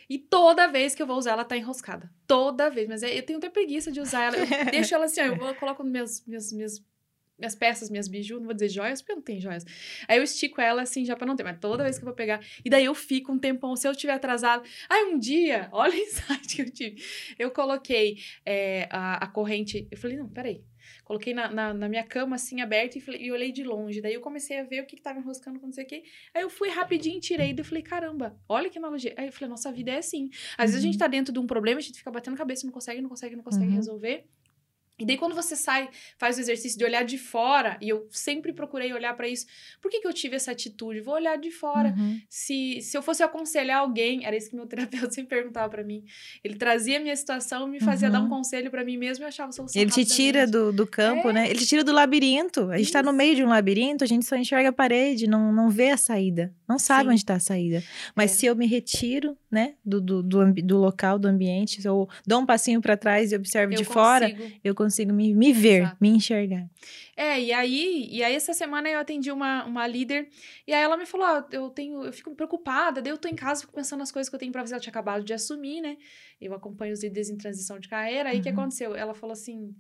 E 0.10 0.18
toda 0.20 0.68
vez 0.68 0.94
que 0.96 1.02
eu 1.02 1.08
vou 1.08 1.18
usar, 1.18 1.32
ela 1.32 1.46
tá 1.46 1.58
enroscada. 1.58 2.12
Toda 2.28 2.70
vez. 2.70 2.88
Mas 2.88 3.04
é- 3.04 3.18
eu 3.18 3.24
tenho 3.24 3.38
até 3.40 3.50
preguiça 3.50 3.92
de 3.92 4.00
usar 4.00 4.24
ela. 4.26 4.38
Eu 4.38 4.46
deixo 4.72 4.94
ela 4.96 5.06
assim, 5.06 5.22
ó, 5.22 5.26
eu 5.26 5.36
vou- 5.36 5.54
coloco 5.56 5.84
meus, 5.84 6.26
meus, 6.26 6.52
meus 6.54 6.84
minhas 7.38 7.54
peças, 7.54 7.90
minhas 7.90 8.08
biju, 8.08 8.38
não 8.38 8.46
vou 8.46 8.54
dizer 8.54 8.70
joias, 8.70 9.02
porque 9.02 9.14
não 9.14 9.22
tem 9.22 9.42
joias. 9.42 9.66
Aí 10.08 10.18
eu 10.18 10.24
estico 10.24 10.62
ela 10.62 10.84
assim, 10.84 11.04
já 11.04 11.18
pra 11.18 11.28
não 11.28 11.36
ter, 11.36 11.44
mas 11.44 11.60
toda 11.60 11.84
vez 11.84 11.98
que 11.98 12.04
eu 12.04 12.08
vou 12.08 12.16
pegar. 12.16 12.40
E 12.64 12.70
daí 12.70 12.86
eu 12.86 12.96
fico 12.96 13.30
um 13.30 13.38
tempão, 13.38 13.76
se 13.76 13.86
eu 13.86 13.94
tiver 13.94 14.14
atrasado. 14.14 14.64
Aí 14.90 15.04
um 15.14 15.20
dia, 15.20 15.68
olha 15.74 15.92
o 15.94 15.98
insight 15.98 16.56
que 16.56 16.62
eu 16.62 16.72
tive. 16.72 17.04
Eu 17.38 17.52
coloquei 17.52 18.20
é, 18.46 18.88
a, 18.90 19.26
a 19.26 19.28
corrente. 19.28 19.86
Eu 19.92 19.98
falei, 19.98 20.16
não, 20.16 20.30
peraí. 20.30 20.64
Coloquei 21.04 21.34
na, 21.34 21.52
na, 21.52 21.74
na, 21.74 21.90
minha 21.90 22.04
cama, 22.04 22.36
assim, 22.36 22.62
aberta, 22.62 22.98
e, 22.98 23.02
falei, 23.02 23.22
e 23.22 23.32
olhei 23.32 23.52
de 23.52 23.64
longe. 23.64 24.02
Daí 24.02 24.14
eu 24.14 24.22
comecei 24.22 24.60
a 24.60 24.64
ver 24.64 24.82
o 24.82 24.86
que, 24.86 24.96
que 24.96 25.02
tava 25.02 25.20
enroscando 25.20 25.60
com 25.60 25.68
não 25.68 25.74
sei 25.74 25.84
o 25.84 25.88
quê. 25.88 26.04
Aí 26.34 26.42
eu 26.42 26.50
fui 26.50 26.70
rapidinho, 26.70 27.20
tirei, 27.20 27.52
e 27.52 27.58
eu 27.58 27.66
falei, 27.66 27.84
caramba, 27.84 28.38
olha 28.48 28.70
que 28.70 28.78
analogia. 28.78 29.14
Aí 29.18 29.28
eu 29.28 29.32
falei, 29.32 29.50
nossa 29.50 29.72
vida 29.72 29.92
é 29.92 29.98
assim. 29.98 30.30
Às 30.32 30.32
uhum. 30.32 30.56
vezes 30.58 30.76
a 30.76 30.82
gente 30.82 30.94
uhum. 30.94 31.00
tá 31.00 31.08
dentro 31.08 31.34
de 31.34 31.40
um 31.40 31.48
problema, 31.48 31.80
a 31.80 31.84
gente 31.84 31.98
fica 31.98 32.12
batendo 32.12 32.38
cabeça, 32.38 32.66
não 32.66 32.74
consegue, 32.74 33.02
não 33.02 33.10
consegue, 33.10 33.36
não 33.36 33.44
consegue 33.44 33.70
uhum. 33.70 33.76
resolver. 33.76 34.26
E 34.98 35.06
daí, 35.06 35.18
quando 35.18 35.36
você 35.36 35.58
sai, 35.58 35.90
faz 36.18 36.38
o 36.38 36.40
exercício 36.40 36.78
de 36.78 36.86
olhar 36.86 37.04
de 37.04 37.18
fora, 37.18 37.78
e 37.82 37.90
eu 37.90 38.08
sempre 38.12 38.54
procurei 38.54 38.94
olhar 38.94 39.14
para 39.14 39.28
isso. 39.28 39.46
Por 39.82 39.92
que, 39.92 40.00
que 40.00 40.08
eu 40.08 40.14
tive 40.14 40.38
essa 40.38 40.52
atitude? 40.52 41.02
Vou 41.02 41.16
olhar 41.16 41.38
de 41.38 41.52
fora. 41.52 41.94
Uhum. 41.98 42.18
Se, 42.30 42.80
se 42.82 42.98
eu 42.98 43.02
fosse 43.02 43.22
aconselhar 43.22 43.80
alguém, 43.80 44.26
era 44.26 44.38
isso 44.38 44.50
que 44.50 44.56
meu 44.56 44.66
terapeuta 44.68 45.12
sempre 45.12 45.36
perguntava 45.36 45.70
para 45.70 45.84
mim. 45.84 46.06
Ele 46.42 46.56
trazia 46.56 46.98
a 46.98 47.02
minha 47.02 47.16
situação, 47.16 47.68
me 47.68 47.82
fazia 47.82 48.08
uhum. 48.08 48.14
dar 48.14 48.20
um 48.22 48.24
uhum. 48.24 48.30
conselho 48.30 48.72
para 48.72 48.86
mim 48.86 48.96
mesmo 48.96 49.24
e 49.24 49.26
eu 49.26 49.28
achava 49.28 49.52
solução. 49.52 49.82
Ele 49.82 49.92
te 49.92 50.06
tira 50.06 50.48
do, 50.48 50.72
do 50.72 50.88
campo, 50.88 51.30
é. 51.30 51.34
né? 51.34 51.50
Ele 51.50 51.60
te 51.60 51.66
tira 51.66 51.84
do 51.84 51.92
labirinto. 51.92 52.72
A 52.72 52.78
gente 52.78 52.86
isso. 52.86 52.94
tá 52.94 53.04
no 53.04 53.12
meio 53.12 53.36
de 53.36 53.44
um 53.44 53.50
labirinto, 53.50 54.04
a 54.04 54.08
gente 54.08 54.26
só 54.26 54.38
enxerga 54.38 54.70
a 54.70 54.74
parede, 54.74 55.28
não, 55.28 55.52
não 55.52 55.70
vê 55.70 55.90
a 55.90 55.98
saída. 55.98 56.54
Não 56.68 56.80
sabe 56.80 57.10
Sim. 57.10 57.14
onde 57.14 57.26
tá 57.26 57.36
a 57.36 57.40
saída. 57.40 57.84
Mas 58.16 58.32
é. 58.32 58.36
se 58.36 58.46
eu 58.46 58.56
me 58.56 58.66
retiro, 58.66 59.38
né, 59.52 59.74
do, 59.86 60.00
do, 60.00 60.24
do, 60.24 60.54
do, 60.54 60.78
local, 60.78 61.20
do 61.20 61.28
ambiente, 61.28 61.82
se 61.82 61.88
eu 61.88 62.08
dou 62.26 62.40
um 62.40 62.46
passinho 62.46 62.82
para 62.82 62.96
trás 62.96 63.32
e 63.32 63.36
observo 63.36 63.74
eu 63.74 63.78
de 63.78 63.84
consigo. 63.84 63.94
fora, 63.94 64.36
eu 64.64 64.74
consigo 64.74 64.85
me, 65.14 65.34
me 65.34 65.54
ver, 65.54 65.82
Exato. 65.82 65.98
me 66.00 66.10
enxergar. 66.10 66.70
É, 67.16 67.40
e 67.40 67.54
aí, 67.54 68.10
e 68.12 68.24
aí 68.24 68.36
essa 68.36 68.54
semana 68.54 68.90
eu 68.90 69.00
atendi 69.00 69.32
uma, 69.32 69.64
uma 69.66 69.88
líder, 69.88 70.28
e 70.68 70.74
aí 70.74 70.82
ela 70.82 70.98
me 70.98 71.06
falou: 71.06 71.26
oh, 71.26 71.56
eu 71.56 71.70
tenho, 71.70 72.04
eu 72.04 72.12
fico 72.12 72.36
preocupada, 72.36 73.02
daí 73.02 73.12
eu 73.12 73.18
tô 73.18 73.28
em 73.28 73.36
casa, 73.36 73.62
fico 73.62 73.74
pensando 73.74 74.00
nas 74.00 74.12
coisas 74.12 74.30
que 74.30 74.36
eu 74.36 74.40
tenho 74.40 74.52
pra 74.52 74.62
fazer. 74.62 74.74
Ela 74.74 74.82
tinha 74.82 74.92
acabado 74.92 75.24
de 75.24 75.34
assumir, 75.34 75.82
né? 75.82 75.98
Eu 76.42 76.54
acompanho 76.54 76.94
os 76.94 77.04
líderes 77.04 77.30
em 77.30 77.38
transição 77.38 77.80
de 77.80 77.88
carreira. 77.88 78.30
Aí 78.30 78.36
o 78.36 78.38
uhum. 78.38 78.44
que 78.44 78.50
aconteceu? 78.50 78.96
Ela 78.96 79.14
falou 79.14 79.34
assim: 79.34 79.74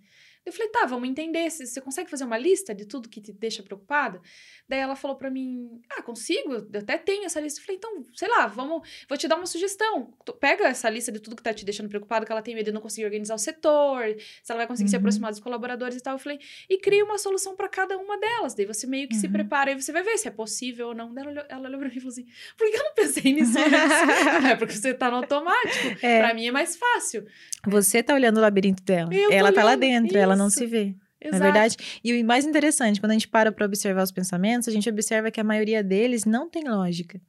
eu 0.46 0.54
falei, 0.54 0.70
tá, 0.70 0.86
vamos 0.86 1.10
entender. 1.10 1.50
Você 1.50 1.82
consegue 1.82 2.10
fazer 2.10 2.24
uma 2.24 2.38
lista 2.38 2.74
de 2.74 2.86
tudo 2.86 3.10
que 3.10 3.20
te 3.20 3.32
deixa 3.32 3.64
preocupada? 3.64 4.22
Daí 4.70 4.80
ela 4.80 4.96
falou 4.96 5.18
para 5.18 5.30
mim, 5.32 5.82
ah, 5.90 6.02
consigo, 6.04 6.54
eu 6.54 6.80
até 6.80 6.98
tenho 6.98 7.26
essa 7.26 7.40
lista. 7.40 7.60
Eu 7.60 7.66
falei, 7.66 7.78
então, 7.78 8.04
sei 8.14 8.28
lá, 8.28 8.46
vamos, 8.46 8.88
vou 9.10 9.18
te 9.18 9.28
dar 9.28 9.38
uma 9.38 9.48
sugestão. 9.48 10.14
Pega 10.40 10.66
essa 10.68 10.90
lista 10.90 11.12
de 11.12 11.20
tudo 11.20 11.36
que 11.36 11.42
tá 11.44 11.54
te 11.54 11.66
deixando 11.66 11.90
preocupado, 11.90 12.26
que 12.26 12.32
ela 12.32 12.42
tem 12.42 12.54
medo 12.54 12.66
de 12.66 12.72
não 12.72 12.82
conseguir 12.82 13.06
organizar 13.06 13.34
o 13.34 13.40
setor, 13.40 14.04
se 14.44 14.52
ela 14.52 14.60
vai 14.60 14.68
conseguir 14.68 14.88
uhum. 14.88 14.92
se 14.92 14.96
aproximar 14.98 15.32
dos 15.32 15.40
colaboradores 15.40 15.98
e 15.98 16.02
tal. 16.02 16.14
Eu 16.14 16.20
falei, 16.20 16.40
e 16.70 16.78
cria 16.78 17.04
uma 17.04 17.18
solução 17.18 17.56
para 17.56 17.68
cada 17.68 17.98
uma 17.98 18.18
delas. 18.20 18.54
Daí 18.54 18.66
você 18.66 18.86
meio 18.86 19.08
que 19.08 19.16
uhum. 19.16 19.22
se 19.22 19.28
prepara 19.28 19.72
e 19.72 19.82
você 19.82 19.92
vai 19.92 20.04
ver 20.04 20.18
se 20.18 20.28
é 20.28 20.32
possível 20.32 20.90
ou 20.90 20.94
não. 20.94 21.14
Daí 21.14 21.24
ela 21.24 21.32
olhou, 21.32 21.46
ela 21.50 21.68
olhou 21.68 21.80
pra 21.80 21.90
mim 21.90 21.96
e 21.96 22.00
falou 22.00 22.12
assim, 22.12 22.28
por 22.56 22.70
que 22.70 22.78
eu 22.78 22.84
não 22.84 22.94
pensei 22.94 23.34
nisso 23.34 23.58
antes? 23.58 23.72
é 24.52 24.56
porque 24.56 24.74
você 24.74 24.94
tá 24.94 25.10
no 25.10 25.18
automático. 25.18 26.06
É. 26.06 26.20
Pra 26.20 26.34
mim 26.34 26.48
é 26.48 26.52
mais 26.52 26.76
fácil. 26.76 27.26
Você 27.68 28.04
tá 28.04 28.14
olhando 28.14 28.38
o 28.38 28.42
labirinto 28.42 28.84
dela. 28.84 29.14
Eu 29.14 29.32
ela 29.32 29.52
tá 29.52 29.64
lá 29.64 29.76
dentro, 29.76 30.10
isso. 30.10 30.18
ela 30.18 30.35
ela 30.36 30.44
não 30.44 30.50
se 30.50 30.66
vê. 30.66 30.96
Exato. 31.22 31.40
Na 31.40 31.52
verdade, 31.52 31.78
e 32.04 32.22
o 32.22 32.26
mais 32.26 32.46
interessante, 32.46 33.00
quando 33.00 33.12
a 33.12 33.16
gente 33.16 33.28
para 33.28 33.52
para 33.52 33.66
observar 33.66 34.04
os 34.04 34.12
pensamentos, 34.12 34.68
a 34.68 34.72
gente 34.72 34.90
observa 34.90 35.32
que 35.32 35.40
a 35.40 35.44
maioria 35.44 35.84
deles 35.84 36.26
não 36.26 36.50
tem 36.50 36.64
lógica. 36.68 37.20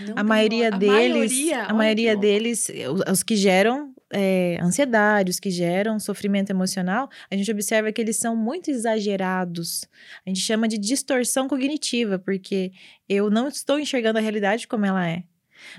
Não 0.00 0.14
a, 0.16 0.22
maioria 0.22 0.70
lo... 0.70 0.78
deles, 0.78 0.94
a 0.94 1.14
maioria, 1.14 1.62
a 1.64 1.74
maioria 1.74 2.16
deles, 2.16 2.70
os 3.10 3.22
que 3.22 3.36
geram 3.36 3.94
é, 4.12 4.58
ansiedade, 4.62 5.30
os 5.30 5.40
que 5.40 5.50
geram 5.50 5.98
sofrimento 5.98 6.50
emocional, 6.50 7.08
a 7.30 7.36
gente 7.36 7.50
observa 7.50 7.90
que 7.92 8.00
eles 8.00 8.16
são 8.16 8.36
muito 8.36 8.70
exagerados. 8.70 9.84
A 10.24 10.28
gente 10.28 10.40
chama 10.40 10.68
de 10.68 10.78
distorção 10.78 11.48
cognitiva, 11.48 12.18
porque 12.18 12.72
eu 13.08 13.30
não 13.30 13.48
estou 13.48 13.78
enxergando 13.78 14.18
a 14.18 14.22
realidade 14.22 14.68
como 14.68 14.86
ela 14.86 15.08
é. 15.08 15.24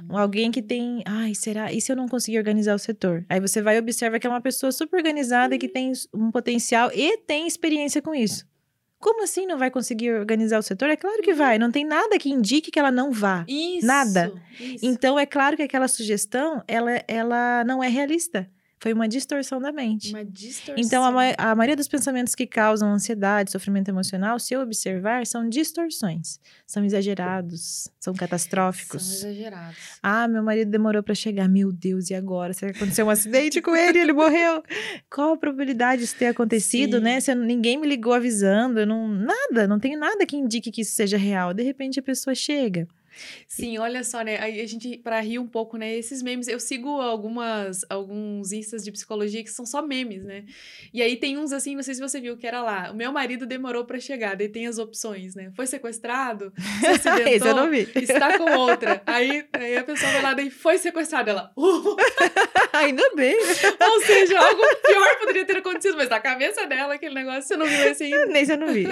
Uhum. 0.09 0.17
Alguém 0.17 0.51
que 0.51 0.61
tem, 0.61 1.03
ai, 1.05 1.33
será? 1.35 1.71
E 1.71 1.81
se 1.81 1.91
eu 1.91 1.95
não 1.95 2.07
conseguir 2.07 2.37
organizar 2.37 2.75
o 2.75 2.79
setor? 2.79 3.25
Aí 3.29 3.39
você 3.39 3.61
vai 3.61 3.77
observar 3.77 4.19
que 4.19 4.27
é 4.27 4.29
uma 4.29 4.41
pessoa 4.41 4.71
super 4.71 4.97
organizada 4.97 5.55
uhum. 5.55 5.59
que 5.59 5.67
tem 5.67 5.91
um 6.13 6.31
potencial 6.31 6.91
e 6.93 7.17
tem 7.17 7.47
experiência 7.47 8.01
com 8.01 8.13
isso. 8.13 8.45
Como 8.99 9.23
assim 9.23 9.45
não 9.45 9.59
vai 9.59 9.69
conseguir 9.69 10.11
organizar 10.11 10.57
o 10.57 10.63
setor? 10.63 10.89
É 10.89 10.95
claro 10.95 11.21
que 11.21 11.33
vai. 11.33 11.59
Não 11.59 11.71
tem 11.71 11.85
nada 11.85 12.17
que 12.17 12.29
indique 12.29 12.71
que 12.71 12.79
ela 12.79 12.91
não 12.91 13.11
vá. 13.11 13.45
Isso. 13.47 13.85
Nada. 13.85 14.33
Isso. 14.59 14.83
Então 14.83 15.19
é 15.19 15.25
claro 15.25 15.55
que 15.55 15.61
aquela 15.61 15.87
sugestão 15.87 16.63
ela, 16.67 17.03
ela 17.07 17.63
não 17.63 17.83
é 17.83 17.87
realista. 17.87 18.49
Foi 18.79 18.93
uma 18.93 19.07
distorção 19.07 19.59
da 19.59 19.71
mente. 19.71 20.13
Uma 20.13 20.23
distorção. 20.23 20.75
Então, 20.77 21.03
a, 21.03 21.11
ma 21.11 21.23
a 21.37 21.55
maioria 21.55 21.75
dos 21.75 21.87
pensamentos 21.87 22.35
que 22.35 22.45
causam 22.45 22.91
ansiedade, 22.93 23.51
sofrimento 23.51 23.89
emocional, 23.89 24.37
se 24.39 24.53
eu 24.53 24.61
observar, 24.61 25.25
são 25.25 25.49
distorções. 25.49 26.39
São 26.65 26.85
exagerados, 26.85 27.89
são 27.99 28.13
catastróficos. 28.13 29.03
São 29.03 29.29
exagerados. 29.29 29.77
Ah, 30.01 30.27
meu 30.27 30.43
marido 30.43 30.69
demorou 30.69 31.01
para 31.01 31.15
chegar. 31.15 31.47
Meu 31.47 31.71
Deus, 31.71 32.09
e 32.09 32.15
agora? 32.15 32.53
Será 32.53 32.71
que 32.71 32.77
aconteceu 32.77 33.07
um 33.07 33.09
acidente 33.09 33.61
com 33.61 33.75
ele 33.75 33.97
e 33.97 34.01
ele 34.01 34.13
morreu? 34.13 34.61
Qual 35.09 35.33
a 35.33 35.37
probabilidade 35.37 36.01
disso 36.01 36.15
ter 36.15 36.27
acontecido, 36.27 36.97
Sim. 36.97 37.03
né? 37.03 37.19
Se 37.19 37.31
eu, 37.31 37.35
ninguém 37.35 37.77
me 37.77 37.87
ligou 37.87 38.13
avisando, 38.13 38.79
eu 38.79 38.85
não, 38.85 39.07
nada, 39.07 39.67
não 39.67 39.79
tenho 39.79 39.99
nada 39.99 40.25
que 40.25 40.35
indique 40.35 40.71
que 40.71 40.81
isso 40.81 40.93
seja 40.93 41.17
real. 41.17 41.53
De 41.53 41.63
repente 41.63 41.99
a 41.99 42.03
pessoa 42.03 42.35
chega. 42.35 42.87
Sim, 43.47 43.77
olha 43.77 44.03
só, 44.03 44.21
né? 44.21 44.37
A 44.37 44.65
gente, 44.65 44.97
para 44.97 45.19
rir 45.19 45.39
um 45.39 45.47
pouco, 45.47 45.77
né? 45.77 45.95
Esses 45.95 46.21
memes, 46.21 46.47
eu 46.47 46.59
sigo 46.59 46.89
algumas, 47.01 47.85
alguns 47.89 48.51
instas 48.51 48.83
de 48.83 48.91
psicologia 48.91 49.43
que 49.43 49.49
são 49.49 49.65
só 49.65 49.81
memes, 49.81 50.23
né? 50.23 50.45
E 50.93 51.01
aí 51.01 51.15
tem 51.15 51.37
uns 51.37 51.51
assim, 51.51 51.75
não 51.75 51.83
sei 51.83 51.95
se 51.95 52.01
você 52.01 52.19
viu, 52.19 52.37
que 52.37 52.47
era 52.47 52.61
lá, 52.61 52.91
o 52.91 52.95
meu 52.95 53.11
marido 53.11 53.45
demorou 53.45 53.85
para 53.85 53.99
chegar, 53.99 54.35
daí 54.35 54.49
tem 54.49 54.67
as 54.67 54.77
opções, 54.77 55.35
né? 55.35 55.51
Foi 55.55 55.67
sequestrado, 55.67 56.53
se 56.79 56.87
acidentou, 56.87 57.27
Esse 57.33 57.47
eu 57.47 57.55
não 57.55 57.69
vi. 57.69 57.87
está 57.95 58.37
com 58.37 58.51
outra. 58.57 59.01
Aí, 59.05 59.45
aí 59.53 59.77
a 59.77 59.83
pessoa 59.83 60.11
vai 60.11 60.21
lá, 60.21 60.33
daí 60.33 60.49
foi 60.49 60.77
sequestrada, 60.77 61.31
ela... 61.31 61.51
Uh! 61.57 61.95
Ainda 62.73 63.03
bem. 63.15 63.35
Ou 63.35 64.01
seja, 64.01 64.39
algo 64.39 64.61
pior 64.85 65.19
poderia 65.19 65.45
ter 65.45 65.57
acontecido, 65.57 65.97
mas 65.97 66.09
na 66.09 66.19
cabeça 66.19 66.65
dela, 66.67 66.93
aquele 66.93 67.15
negócio, 67.15 67.43
você 67.43 67.57
não 67.57 67.65
viu 67.65 67.89
assim? 67.89 68.11
Nem 68.27 68.47
eu 68.47 68.57
não 68.57 68.67
vi. 68.67 68.85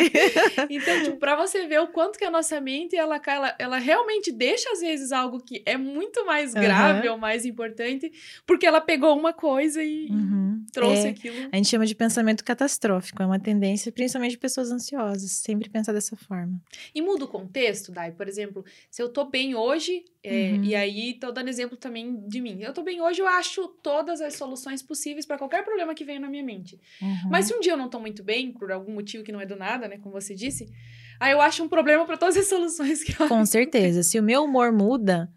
então, 0.70 1.04
tipo, 1.04 1.18
pra 1.18 1.36
você 1.36 1.68
ver 1.68 1.80
o 1.82 1.88
quanto 1.88 2.18
que 2.18 2.26
a 2.26 2.32
nossa 2.32 2.60
mente, 2.60 2.96
ela, 2.96 3.22
ela, 3.26 3.56
ela 3.60 3.78
realmente 3.78 4.15
realmente 4.16 4.32
deixa, 4.32 4.72
às 4.72 4.80
vezes, 4.80 5.12
algo 5.12 5.40
que 5.40 5.62
é 5.66 5.78
muito 5.78 6.26
mais 6.26 6.54
grave 6.54 7.08
uhum. 7.08 7.16
ou 7.16 7.20
mais 7.20 7.46
importante, 7.46 8.12
porque 8.46 8.66
ela 8.66 8.82
pegou 8.82 9.18
uma 9.18 9.34
coisa 9.34 9.84
e 9.84 10.08
uhum. 10.10 10.66
trouxe 10.72 11.08
é, 11.08 11.10
aquilo. 11.10 11.36
A 11.52 11.56
gente 11.58 11.70
chama 11.70 11.86
de 11.86 11.96
pensamento 11.96 12.44
catastrófico, 12.44 13.22
é 13.22 13.26
uma 13.26 13.40
tendência, 13.40 13.92
principalmente 13.92 14.32
de 14.32 14.38
pessoas 14.38 14.72
ansiosas, 14.72 15.32
sempre 15.32 15.70
pensar 15.70 15.94
dessa 15.94 16.16
forma. 16.16 16.62
E 16.94 17.02
muda 17.02 17.26
o 17.26 17.28
contexto, 17.28 17.92
Dai? 17.92 18.12
Por 18.12 18.28
exemplo, 18.28 18.64
se 18.90 19.02
eu 19.02 19.10
tô 19.10 19.26
bem 19.26 19.56
hoje, 19.56 20.06
é, 20.24 20.54
uhum. 20.54 20.64
e 20.64 20.76
aí 20.76 21.14
tô 21.14 21.32
dando 21.32 21.50
exemplo 21.50 21.78
também 21.78 22.16
de 22.28 22.42
mim. 22.42 22.62
Eu 22.62 22.74
tô 22.74 22.82
bem 22.82 23.02
hoje, 23.02 23.22
eu 23.22 23.28
acho 23.28 23.68
todas 23.84 24.22
as 24.22 24.36
soluções 24.36 24.82
possíveis 24.82 25.26
para 25.26 25.38
qualquer 25.38 25.64
problema 25.64 25.94
que 25.94 26.04
venha 26.04 26.20
na 26.20 26.30
minha 26.30 26.44
mente. 26.44 26.80
Uhum. 27.02 27.30
Mas 27.30 27.46
se 27.46 27.54
um 27.54 27.60
dia 27.60 27.74
eu 27.74 27.78
não 27.78 27.90
tô 27.90 28.00
muito 28.00 28.24
bem, 28.24 28.52
por 28.52 28.72
algum 28.72 28.94
motivo 28.94 29.24
que 29.24 29.32
não 29.32 29.42
é 29.42 29.46
do 29.46 29.56
nada, 29.56 29.88
né, 29.88 29.98
como 29.98 30.14
você 30.14 30.34
disse, 30.34 30.72
Aí 31.20 31.32
eu 31.32 31.42
acho 31.42 31.64
um 31.64 31.70
problema 31.70 32.06
para 32.06 32.18
todas 32.18 32.38
as 32.38 32.48
soluções 32.50 33.04
que 33.04 33.22
eu 33.22 33.28
Com 33.28 33.46
certeza. 33.46 34.04
Se 34.04 34.20
o 34.20 34.24
meu 34.24 34.44
humor 34.44 34.72
muda, 34.72 35.30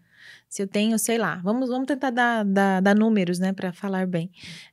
se 0.49 0.63
eu 0.63 0.67
tenho, 0.67 0.97
sei 0.97 1.19
lá, 1.19 1.35
vamos, 1.43 1.69
vamos 1.69 1.85
tentar 1.85 2.09
dar, 2.09 2.43
dar, 2.43 2.81
dar 2.81 2.95
números, 2.95 3.37
né, 3.37 3.53
para 3.53 3.71
falar 3.71 4.07
bem. 4.07 4.31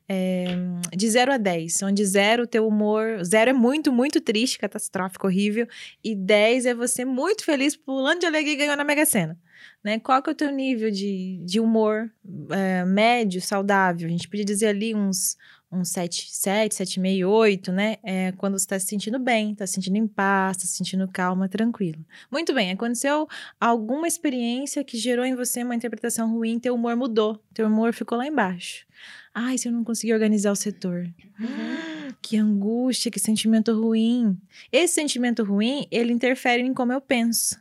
É, 0.09 0.47
de 0.95 1.07
0 1.07 1.33
a 1.33 1.37
10, 1.37 1.83
onde 1.83 2.03
0 2.03 2.47
teu 2.47 2.67
humor, 2.67 3.23
0 3.23 3.51
é 3.51 3.53
muito, 3.53 3.93
muito 3.93 4.19
triste, 4.19 4.57
catastrófico, 4.57 5.27
horrível, 5.27 5.67
e 6.03 6.15
10 6.15 6.65
é 6.65 6.73
você 6.73 7.05
muito 7.05 7.45
feliz, 7.45 7.75
pulando 7.75 8.21
de 8.21 8.25
alegria 8.25 8.53
e 8.53 8.57
ganhou 8.57 8.75
na 8.75 8.83
Mega 8.83 9.05
Sena. 9.05 9.37
Né? 9.83 9.99
Qual 9.99 10.21
que 10.23 10.31
é 10.31 10.33
o 10.33 10.35
teu 10.35 10.51
nível 10.51 10.89
de, 10.89 11.39
de 11.45 11.59
humor 11.59 12.09
é, 12.49 12.83
médio, 12.83 13.39
saudável? 13.39 14.07
A 14.07 14.11
gente 14.11 14.27
podia 14.27 14.45
dizer 14.45 14.67
ali 14.67 14.95
uns, 14.95 15.37
um 15.71 15.83
7, 15.83 16.27
7, 16.31 16.73
7,5, 16.73 17.27
8, 17.27 17.71
né? 17.71 17.97
É 18.03 18.31
quando 18.33 18.57
você 18.57 18.63
está 18.63 18.79
se 18.79 18.87
sentindo 18.87 19.19
bem, 19.19 19.51
está 19.51 19.67
se 19.67 19.73
sentindo 19.73 19.97
em 19.97 20.07
paz, 20.07 20.57
está 20.57 20.67
se 20.67 20.77
sentindo 20.77 21.07
calma, 21.07 21.49
tranquilo. 21.49 22.05
Muito 22.31 22.53
bem, 22.53 22.71
aconteceu 22.71 23.27
alguma 23.59 24.07
experiência 24.07 24.83
que 24.83 24.97
gerou 24.97 25.25
em 25.25 25.35
você 25.35 25.63
uma 25.63 25.75
interpretação 25.75 26.31
ruim, 26.31 26.59
teu 26.59 26.75
humor 26.75 26.95
mudou, 26.95 27.41
teu 27.53 27.67
humor 27.67 27.93
ficou 27.93 28.17
lá 28.17 28.25
embaixo. 28.25 28.85
Ai, 29.33 29.57
se 29.57 29.67
eu 29.67 29.71
não 29.71 29.83
conseguir 29.83 30.13
organizar 30.13 30.51
o 30.51 30.55
setor. 30.55 31.13
Uhum. 31.39 32.13
Que 32.21 32.37
angústia, 32.37 33.11
que 33.11 33.19
sentimento 33.19 33.71
ruim. 33.71 34.35
Esse 34.71 34.95
sentimento 34.95 35.43
ruim, 35.43 35.85
ele 35.91 36.11
interfere 36.11 36.63
em 36.63 36.73
como 36.73 36.91
eu 36.91 36.99
penso. 36.99 37.55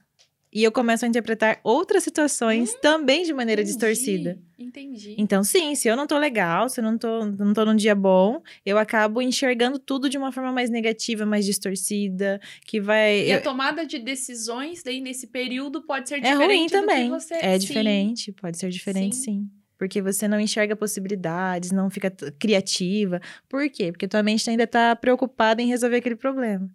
E 0.57 0.65
eu 0.65 0.73
começo 0.73 1.05
a 1.05 1.09
interpretar 1.09 1.61
outras 1.63 2.03
situações 2.03 2.73
hum, 2.73 2.79
também 2.81 3.25
de 3.25 3.35
maneira 3.35 3.61
entendi, 3.61 3.77
distorcida. 3.77 4.39
Entendi. 4.59 5.15
Então, 5.19 5.45
sim, 5.45 5.75
se 5.75 5.87
eu 5.87 5.95
não 5.95 6.07
tô 6.07 6.17
legal, 6.17 6.67
se 6.71 6.81
eu 6.81 6.85
não 6.85 6.97
tô, 6.97 7.27
não 7.27 7.53
tô 7.53 7.67
num 7.67 7.77
dia 7.77 7.95
bom, 7.95 8.41
eu 8.65 8.79
acabo 8.79 9.21
enxergando 9.21 9.79
tudo 9.79 10.09
de 10.09 10.17
uma 10.17 10.33
forma 10.33 10.51
mais 10.51 10.71
negativa, 10.71 11.27
mais 11.27 11.45
distorcida, 11.45 12.41
que 12.67 12.81
vai... 12.81 13.27
E 13.27 13.33
eu... 13.33 13.37
a 13.37 13.41
tomada 13.43 13.85
de 13.85 13.99
decisões 13.99 14.83
daí 14.83 14.99
nesse 14.99 15.27
período 15.27 15.83
pode 15.83 16.09
ser 16.09 16.15
é 16.15 16.21
diferente 16.21 16.49
ruim 16.49 16.69
também. 16.69 17.11
Você... 17.11 17.35
É 17.35 17.61
sim. 17.61 17.67
diferente, 17.67 18.33
pode 18.33 18.57
ser 18.57 18.71
diferente 18.71 19.15
sim. 19.15 19.23
sim. 19.23 19.51
Porque 19.77 20.01
você 20.01 20.27
não 20.27 20.41
enxerga 20.41 20.75
possibilidades, 20.75 21.71
não 21.71 21.91
fica 21.91 22.11
criativa. 22.39 23.21
Por 23.47 23.69
quê? 23.69 23.93
Porque 23.93 24.09
tua 24.09 24.23
mente 24.23 24.49
ainda 24.49 24.67
tá 24.67 24.97
preocupada 24.97 25.61
em 25.61 25.67
resolver 25.67 25.97
aquele 25.97 26.17
problema. 26.17 26.67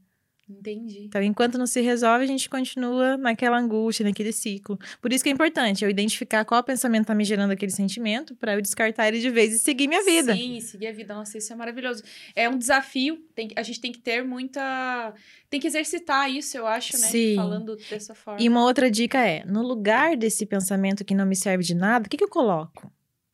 Entendi. 0.59 1.05
Então, 1.05 1.21
enquanto 1.21 1.57
não 1.57 1.65
se 1.65 1.81
resolve, 1.81 2.23
a 2.23 2.27
gente 2.27 2.49
continua 2.49 3.17
naquela 3.17 3.57
angústia, 3.57 4.03
naquele 4.03 4.31
ciclo. 4.31 4.77
Por 5.01 5.11
isso 5.13 5.23
que 5.23 5.29
é 5.29 5.33
importante 5.33 5.83
eu 5.83 5.89
identificar 5.89 6.43
qual 6.45 6.63
pensamento 6.63 7.07
tá 7.07 7.15
me 7.15 7.23
gerando 7.23 7.51
aquele 7.51 7.71
sentimento, 7.71 8.35
para 8.35 8.53
eu 8.53 8.61
descartar 8.61 9.07
ele 9.07 9.19
de 9.19 9.29
vez 9.29 9.53
e 9.53 9.59
seguir 9.59 9.87
minha 9.87 10.03
vida. 10.03 10.35
Sim, 10.35 10.59
seguir 10.59 10.87
a 10.87 10.91
vida. 10.91 11.13
Nossa, 11.13 11.37
isso 11.37 11.51
é 11.51 11.55
maravilhoso. 11.55 12.03
É 12.35 12.49
um 12.49 12.57
desafio. 12.57 13.17
Tem, 13.33 13.49
a 13.55 13.63
gente 13.63 13.79
tem 13.79 13.91
que 13.91 13.99
ter 13.99 14.23
muita. 14.23 15.13
Tem 15.49 15.59
que 15.59 15.67
exercitar 15.67 16.29
isso, 16.29 16.57
eu 16.57 16.67
acho, 16.67 16.93
né? 16.97 17.07
Sim. 17.07 17.35
Falando 17.35 17.75
dessa 17.89 18.13
forma. 18.15 18.41
E 18.41 18.47
uma 18.47 18.63
outra 18.63 18.89
dica 18.89 19.19
é: 19.25 19.43
no 19.45 19.61
lugar 19.61 20.15
desse 20.17 20.45
pensamento 20.45 21.03
que 21.03 21.15
não 21.15 21.25
me 21.25 21.35
serve 21.35 21.63
de 21.63 21.75
nada, 21.75 22.07
o 22.07 22.09
que, 22.09 22.17
que 22.17 22.23
eu 22.23 22.29
coloco? 22.29 22.91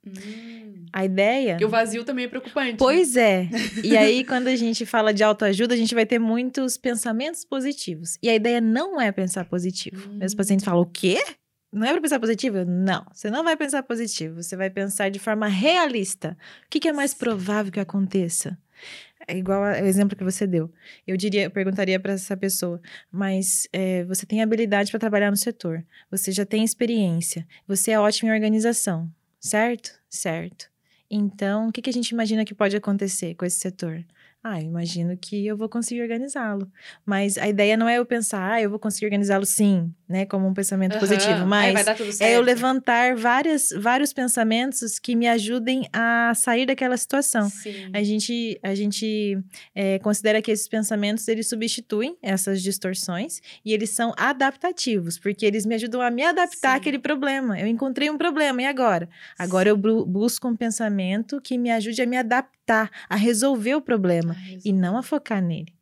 Hum. 0.07 0.85
A 0.93 1.05
ideia. 1.05 1.53
Porque 1.53 1.65
o 1.65 1.69
vazio 1.69 2.03
também 2.03 2.25
é 2.25 2.27
preocupante. 2.27 2.71
né? 2.71 2.77
Pois 2.77 3.15
é. 3.15 3.49
E 3.83 3.95
aí, 3.95 4.23
quando 4.23 4.47
a 4.47 4.55
gente 4.55 4.85
fala 4.85 5.13
de 5.13 5.23
autoajuda, 5.23 5.73
a 5.73 5.77
gente 5.77 5.93
vai 5.93 6.05
ter 6.05 6.19
muitos 6.19 6.77
pensamentos 6.77 7.43
positivos. 7.43 8.17
E 8.21 8.29
a 8.29 8.35
ideia 8.35 8.61
não 8.61 8.99
é 8.99 9.11
pensar 9.11 9.45
positivo. 9.45 10.09
Hum. 10.09 10.17
Meus 10.17 10.33
pacientes 10.33 10.65
falam: 10.65 10.81
o 10.81 10.85
quê? 10.85 11.21
Não 11.71 11.85
é 11.85 11.91
para 11.91 12.01
pensar 12.01 12.19
positivo? 12.19 12.63
Não, 12.65 13.05
você 13.13 13.29
não 13.29 13.43
vai 13.43 13.57
pensar 13.57 13.83
positivo. 13.83 14.41
Você 14.41 14.55
vai 14.55 14.69
pensar 14.69 15.09
de 15.09 15.19
forma 15.19 15.47
realista. 15.47 16.37
O 16.65 16.69
que, 16.69 16.79
que 16.79 16.87
é 16.87 16.93
mais 16.93 17.13
provável 17.13 17.71
que 17.71 17.79
aconteça? 17.79 18.57
É 19.27 19.37
igual 19.37 19.63
ao 19.63 19.85
exemplo 19.85 20.15
que 20.15 20.23
você 20.23 20.47
deu. 20.47 20.71
Eu 21.05 21.17
diria, 21.17 21.43
eu 21.43 21.51
perguntaria 21.51 21.99
para 21.99 22.13
essa 22.13 22.37
pessoa, 22.37 22.79
mas 23.11 23.67
é, 23.73 24.05
você 24.05 24.25
tem 24.25 24.41
habilidade 24.41 24.89
para 24.89 24.99
trabalhar 24.99 25.29
no 25.29 25.35
setor, 25.35 25.83
você 26.09 26.31
já 26.31 26.45
tem 26.45 26.63
experiência, 26.63 27.45
você 27.67 27.91
é 27.91 27.99
ótimo 27.99 28.29
em 28.29 28.33
organização, 28.33 29.11
certo? 29.39 29.96
Certo. 30.09 30.69
Então, 31.09 31.67
o 31.69 31.71
que, 31.71 31.81
que 31.81 31.89
a 31.89 31.93
gente 31.93 32.09
imagina 32.09 32.45
que 32.45 32.53
pode 32.55 32.75
acontecer 32.75 33.35
com 33.35 33.45
esse 33.45 33.59
setor? 33.59 34.05
Ah, 34.49 34.61
eu 34.61 34.67
imagino 34.67 35.17
que 35.17 35.45
eu 35.45 35.57
vou 35.57 35.67
conseguir 35.67 36.01
organizá-lo. 36.01 36.71
Mas 37.05 37.37
a 37.37 37.47
ideia 37.47 37.75
não 37.75 37.87
é 37.89 37.97
eu 37.97 38.05
pensar, 38.05 38.53
ah, 38.53 38.61
eu 38.61 38.69
vou 38.69 38.79
conseguir 38.79 39.05
organizá-lo 39.05 39.45
sim, 39.45 39.93
né? 40.07 40.25
Como 40.25 40.47
um 40.47 40.53
pensamento 40.53 40.93
Aham. 40.93 40.99
positivo. 40.99 41.53
Aí 41.53 41.73
Mas 41.73 42.21
é 42.21 42.35
eu 42.35 42.41
levantar 42.41 43.15
várias, 43.15 43.69
vários 43.77 44.13
pensamentos 44.13 44.99
que 44.99 45.15
me 45.15 45.27
ajudem 45.27 45.87
a 45.91 46.31
sair 46.35 46.65
daquela 46.65 46.95
situação. 46.95 47.49
Sim. 47.49 47.73
A 47.93 48.01
gente, 48.03 48.59
a 48.63 48.73
gente 48.73 49.37
é, 49.75 49.99
considera 49.99 50.41
que 50.41 50.49
esses 50.51 50.67
pensamentos 50.67 51.27
eles 51.27 51.47
substituem 51.49 52.17
essas 52.21 52.61
distorções 52.61 53.41
e 53.65 53.73
eles 53.73 53.89
são 53.89 54.13
adaptativos, 54.17 55.19
porque 55.19 55.45
eles 55.45 55.65
me 55.65 55.75
ajudam 55.75 56.01
a 56.01 56.09
me 56.09 56.23
adaptar 56.23 56.71
Sim. 56.71 56.77
àquele 56.77 56.99
problema. 56.99 57.59
Eu 57.59 57.67
encontrei 57.67 58.09
um 58.09 58.17
problema, 58.17 58.61
e 58.61 58.65
agora? 58.65 59.09
Agora 59.37 59.69
eu 59.69 59.77
bu- 59.77 60.05
busco 60.05 60.47
um 60.47 60.55
pensamento 60.55 61.41
que 61.41 61.57
me 61.57 61.69
ajude 61.71 62.01
a 62.01 62.05
me 62.05 62.17
adaptar, 62.17 62.56
a 63.09 63.15
resolver 63.15 63.75
o 63.75 63.81
problema 63.81 64.35
e 64.63 64.71
não 64.73 64.97
a 64.97 65.03
focar 65.03 65.41
nele. 65.41 65.75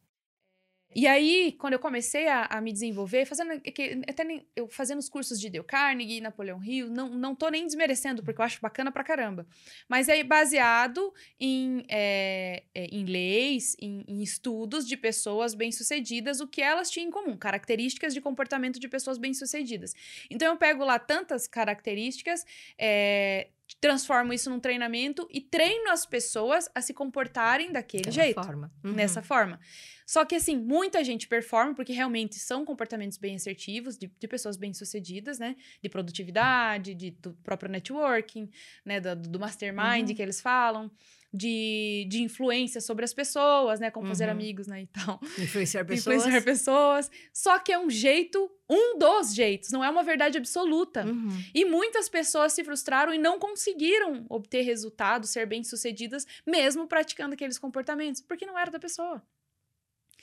E 0.98 1.08
aí, 1.08 1.52
quando 1.60 1.74
eu 1.74 1.80
comecei 1.80 2.26
a, 2.30 2.46
a 2.46 2.62
me 2.62 2.72
desenvolver, 2.72 3.26
fazendo 3.26 3.60
que- 3.60 4.00
até 4.08 4.24
nem- 4.24 4.48
eu 4.56 4.70
fazendo 4.70 5.00
os 5.00 5.10
cursos 5.10 5.38
de 5.42 5.50
Dale 5.50 5.66
Carnegie, 5.66 6.22
Napoleão 6.22 6.64
Hill, 6.64 6.88
não, 6.90 7.10
não 7.10 7.36
tô 7.36 7.50
nem 7.50 7.66
desmerecendo, 7.66 8.24
porque 8.24 8.40
eu 8.40 8.46
acho 8.46 8.62
bacana 8.62 8.94
pra 8.94 9.04
caramba. 9.04 9.46
Mas 9.90 10.08
é 10.08 10.24
baseado 10.24 11.14
em, 11.38 11.86
é, 11.90 12.64
é, 12.74 12.86
em 12.86 13.04
leis, 13.04 13.76
em, 13.78 14.06
em 14.08 14.24
estudos 14.24 14.88
de 14.88 14.96
pessoas 14.96 15.54
bem-sucedidas, 15.54 16.40
o 16.40 16.48
que 16.48 16.62
elas 16.62 16.90
tinham 16.90 17.10
em 17.10 17.12
comum, 17.12 17.36
características 17.36 18.14
de 18.14 18.22
comportamento 18.22 18.80
de 18.80 18.88
pessoas 18.88 19.18
bem-sucedidas. 19.18 19.94
Então 20.32 20.48
eu 20.54 20.58
pego 20.58 20.86
lá 20.86 20.98
tantas 20.98 21.46
características, 21.46 22.46
é, 22.78 23.50
transformo 23.86 24.34
isso 24.34 24.50
num 24.50 24.60
treinamento 24.60 25.28
e 25.30 25.40
treino 25.40 25.92
as 25.92 26.08
pessoas 26.08 26.68
a 26.74 26.82
se 26.82 26.92
comportarem 26.92 27.72
daquele 27.72 28.06
Daquela 28.06 28.26
jeito 28.26 28.44
forma. 28.44 28.72
Uhum. 28.84 28.94
nessa 28.94 29.22
forma. 29.22 29.60
Só 30.08 30.26
que, 30.26 30.34
assim, 30.34 30.58
muita 30.58 31.04
gente 31.04 31.28
performa, 31.28 31.76
porque 31.76 31.94
realmente 31.94 32.36
são 32.40 32.66
comportamentos 32.66 33.18
bem 33.20 33.36
assertivos, 33.36 33.96
de, 33.96 34.12
de 34.20 34.28
pessoas 34.28 34.58
bem-sucedidas, 34.58 35.38
né? 35.38 35.56
De 35.84 35.90
produtividade, 35.90 36.96
de, 36.96 37.12
do 37.12 37.34
próprio 37.44 37.70
networking, 37.70 38.50
né? 38.84 39.00
Do, 39.00 39.16
do 39.16 39.40
mastermind 39.40 40.10
Uhum. 40.10 40.16
que 40.16 40.22
eles 40.22 40.42
falam, 40.42 40.92
de, 41.36 42.06
de 42.10 42.22
influência 42.24 42.80
sobre 42.82 43.04
as 43.06 43.14
pessoas, 43.14 43.80
né? 43.80 43.92
Como 43.92 44.08
fazer 44.08 44.26
Uhum. 44.26 44.32
amigos, 44.32 44.68
né? 44.68 44.82
E 44.84 44.88
tal. 44.88 45.20
Influenciar 45.38 45.84
pessoas. 45.86 46.18
Influenciar 46.18 46.42
pessoas. 46.44 47.12
Só 47.34 47.60
que 47.60 47.72
é 47.72 47.78
um 47.80 47.90
jeito, 47.90 48.50
um 48.70 48.98
dos 48.98 49.34
jeitos, 49.34 49.72
não 49.72 49.84
é 49.84 49.90
uma 49.90 50.04
verdade 50.04 50.38
absoluta. 50.38 51.06
Uhum. 51.06 51.30
E 51.54 51.66
muitas 51.66 52.08
pessoas 52.10 52.54
se 52.54 52.64
frustraram 52.64 53.14
e 53.14 53.18
não 53.18 53.38
conseguiram 53.40 54.26
obter 54.30 54.62
resultados, 54.62 55.30
ser 55.30 55.46
bem-sucedidas, 55.46 56.26
mesmo 56.46 56.88
praticando 56.88 57.34
aqueles 57.34 57.58
comportamentos, 57.60 58.22
porque 58.22 58.46
não 58.46 58.58
era 58.58 58.72
da 58.72 58.80
pessoa. 58.80 59.22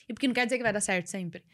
E 0.09 0.13
porque 0.13 0.27
não 0.27 0.35
quer 0.35 0.45
dizer 0.45 0.57
que 0.57 0.63
vai 0.63 0.73
dar 0.73 0.81
certo 0.81 1.07
sempre. 1.07 1.45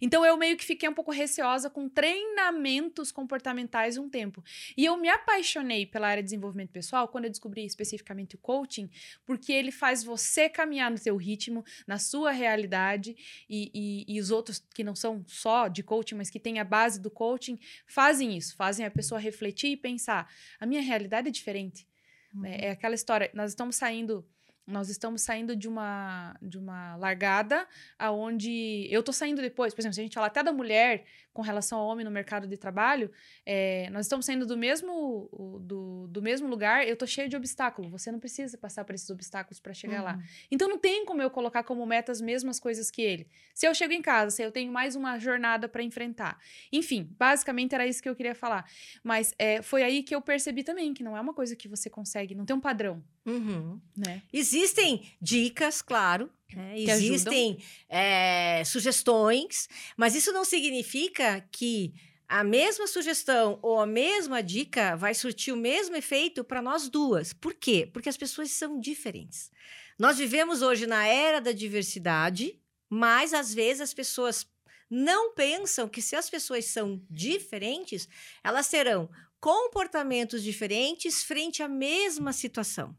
Então 0.00 0.24
eu 0.24 0.36
meio 0.36 0.56
que 0.56 0.64
fiquei 0.64 0.88
um 0.88 0.94
pouco 0.94 1.10
receosa 1.10 1.68
com 1.68 1.88
treinamentos 1.88 3.12
comportamentais 3.12 3.96
um 3.96 4.08
tempo. 4.08 4.42
E 4.76 4.84
eu 4.84 4.96
me 4.96 5.08
apaixonei 5.08 5.86
pela 5.86 6.08
área 6.08 6.22
de 6.22 6.28
desenvolvimento 6.28 6.70
pessoal 6.70 7.08
quando 7.08 7.24
eu 7.24 7.30
descobri 7.30 7.64
especificamente 7.64 8.34
o 8.34 8.38
coaching, 8.38 8.90
porque 9.24 9.52
ele 9.52 9.70
faz 9.70 10.02
você 10.02 10.48
caminhar 10.48 10.90
no 10.90 10.98
seu 10.98 11.16
ritmo, 11.16 11.64
na 11.86 11.98
sua 11.98 12.30
realidade, 12.30 13.16
e, 13.48 13.70
e, 13.74 14.16
e 14.16 14.20
os 14.20 14.30
outros 14.30 14.62
que 14.74 14.84
não 14.84 14.94
são 14.94 15.24
só 15.26 15.68
de 15.68 15.82
coaching, 15.82 16.14
mas 16.16 16.30
que 16.30 16.40
têm 16.40 16.58
a 16.58 16.64
base 16.64 17.00
do 17.00 17.10
coaching, 17.10 17.58
fazem 17.86 18.36
isso, 18.36 18.56
fazem 18.56 18.84
a 18.84 18.90
pessoa 18.90 19.20
refletir 19.20 19.70
e 19.70 19.76
pensar: 19.76 20.32
a 20.58 20.66
minha 20.66 20.80
realidade 20.82 21.28
é 21.28 21.30
diferente. 21.30 21.86
né? 22.32 22.56
É 22.60 22.70
aquela 22.70 22.94
história, 22.94 23.30
nós 23.34 23.50
estamos 23.50 23.76
saindo. 23.76 24.26
Nós 24.68 24.90
estamos 24.90 25.22
saindo 25.22 25.56
de 25.56 25.66
uma, 25.66 26.36
de 26.42 26.58
uma 26.58 26.94
largada 26.96 27.66
aonde 27.98 28.86
eu 28.90 29.02
tô 29.02 29.12
saindo 29.14 29.40
depois. 29.40 29.72
Por 29.72 29.80
exemplo, 29.80 29.94
se 29.94 30.00
a 30.00 30.04
gente 30.04 30.14
falar 30.14 30.26
até 30.26 30.42
da 30.42 30.52
mulher 30.52 31.06
com 31.38 31.42
relação 31.42 31.78
ao 31.78 31.86
homem 31.86 32.04
no 32.04 32.10
mercado 32.10 32.48
de 32.48 32.56
trabalho, 32.56 33.12
é, 33.46 33.88
nós 33.90 34.06
estamos 34.06 34.26
saindo 34.26 34.44
do 34.44 34.56
mesmo, 34.56 35.30
do, 35.62 36.08
do 36.08 36.20
mesmo 36.20 36.48
lugar, 36.48 36.84
eu 36.84 36.96
tô 36.96 37.06
cheio 37.06 37.28
de 37.28 37.36
obstáculo. 37.36 37.88
Você 37.90 38.10
não 38.10 38.18
precisa 38.18 38.58
passar 38.58 38.84
por 38.84 38.92
esses 38.92 39.08
obstáculos 39.08 39.60
para 39.60 39.72
chegar 39.72 40.02
lá. 40.02 40.14
Uhum. 40.16 40.22
Então 40.50 40.68
não 40.68 40.76
tem 40.78 41.04
como 41.06 41.22
eu 41.22 41.30
colocar 41.30 41.62
como 41.62 41.86
meta 41.86 42.10
as 42.10 42.20
mesmas 42.20 42.58
coisas 42.58 42.90
que 42.90 43.00
ele. 43.02 43.28
Se 43.54 43.68
eu 43.68 43.72
chego 43.72 43.92
em 43.92 44.02
casa, 44.02 44.34
se 44.34 44.42
eu 44.42 44.50
tenho 44.50 44.72
mais 44.72 44.96
uma 44.96 45.16
jornada 45.20 45.68
para 45.68 45.80
enfrentar. 45.80 46.40
Enfim, 46.72 47.08
basicamente 47.16 47.72
era 47.72 47.86
isso 47.86 48.02
que 48.02 48.08
eu 48.08 48.16
queria 48.16 48.34
falar. 48.34 48.68
Mas 49.04 49.32
é, 49.38 49.62
foi 49.62 49.84
aí 49.84 50.02
que 50.02 50.12
eu 50.12 50.20
percebi 50.20 50.64
também 50.64 50.92
que 50.92 51.04
não 51.04 51.16
é 51.16 51.20
uma 51.20 51.32
coisa 51.32 51.54
que 51.54 51.68
você 51.68 51.88
consegue, 51.88 52.34
não 52.34 52.44
tem 52.44 52.56
um 52.56 52.60
padrão, 52.60 53.00
Uhum. 53.24 53.80
né? 53.96 54.22
Existem 54.32 55.08
dicas, 55.22 55.82
claro. 55.82 56.28
Ajudam. 56.56 56.96
Existem 56.96 57.58
é, 57.88 58.62
sugestões, 58.64 59.68
mas 59.96 60.14
isso 60.14 60.32
não 60.32 60.44
significa 60.44 61.46
que 61.52 61.92
a 62.28 62.44
mesma 62.44 62.86
sugestão 62.86 63.58
ou 63.62 63.80
a 63.80 63.86
mesma 63.86 64.42
dica 64.42 64.94
vai 64.96 65.14
surtir 65.14 65.52
o 65.52 65.56
mesmo 65.56 65.96
efeito 65.96 66.44
para 66.44 66.60
nós 66.60 66.88
duas. 66.88 67.32
Por 67.32 67.54
quê? 67.54 67.88
Porque 67.90 68.08
as 68.08 68.16
pessoas 68.16 68.50
são 68.50 68.78
diferentes. 68.78 69.50
Nós 69.98 70.18
vivemos 70.18 70.62
hoje 70.62 70.86
na 70.86 71.06
era 71.06 71.40
da 71.40 71.52
diversidade, 71.52 72.60
mas 72.88 73.32
às 73.32 73.52
vezes 73.52 73.80
as 73.80 73.94
pessoas 73.94 74.46
não 74.90 75.34
pensam 75.34 75.88
que 75.88 76.00
se 76.00 76.16
as 76.16 76.30
pessoas 76.30 76.66
são 76.66 77.02
diferentes, 77.10 78.08
elas 78.44 78.68
terão 78.68 79.08
comportamentos 79.40 80.42
diferentes 80.42 81.22
frente 81.22 81.62
à 81.62 81.68
mesma 81.68 82.32
situação. 82.32 82.96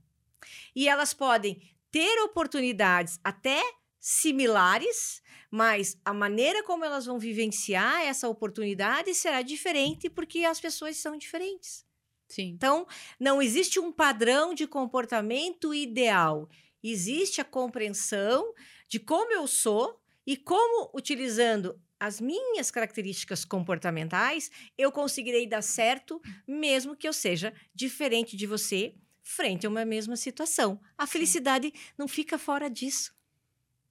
E 0.76 0.88
elas 0.88 1.14
podem 1.14 1.62
ter 1.92 2.20
oportunidades 2.24 3.20
até 3.24 3.62
similares, 4.00 5.22
mas 5.52 5.98
a 6.06 6.14
maneira 6.14 6.64
como 6.64 6.86
elas 6.86 7.06
vão 7.06 7.20
vivenciar 7.20 8.02
essa 8.02 8.30
oportunidade 8.30 9.14
será 9.14 9.42
diferente 9.42 10.10
porque 10.10 10.46
as 10.46 10.60
pessoas 10.60 10.98
são 10.98 11.18
diferentes. 11.18 11.86
Sim. 12.30 12.50
Então, 12.50 12.88
não 13.20 13.42
existe 13.42 13.80
um 13.80 13.92
padrão 13.92 14.54
de 14.54 14.68
comportamento 14.68 15.74
ideal. 15.74 16.48
Existe 16.82 17.42
a 17.42 17.46
compreensão 17.46 18.54
de 18.88 19.00
como 19.00 19.32
eu 19.34 19.48
sou 19.48 20.00
e 20.26 20.38
como, 20.38 20.92
utilizando 20.94 21.82
as 22.00 22.22
minhas 22.22 22.72
características 22.72 23.44
comportamentais, 23.44 24.50
eu 24.78 24.92
conseguirei 24.92 25.46
dar 25.46 25.62
certo, 25.62 26.22
mesmo 26.48 26.96
que 26.96 27.08
eu 27.08 27.12
seja 27.12 27.54
diferente 27.76 28.38
de 28.38 28.48
você, 28.48 28.96
frente 29.30 29.66
a 29.66 29.70
uma 29.70 29.86
mesma 29.86 30.16
situação. 30.16 30.80
A 30.98 31.06
felicidade 31.06 31.72
não 31.98 32.08
fica 32.08 32.38
fora 32.38 32.70
disso. 32.70 33.14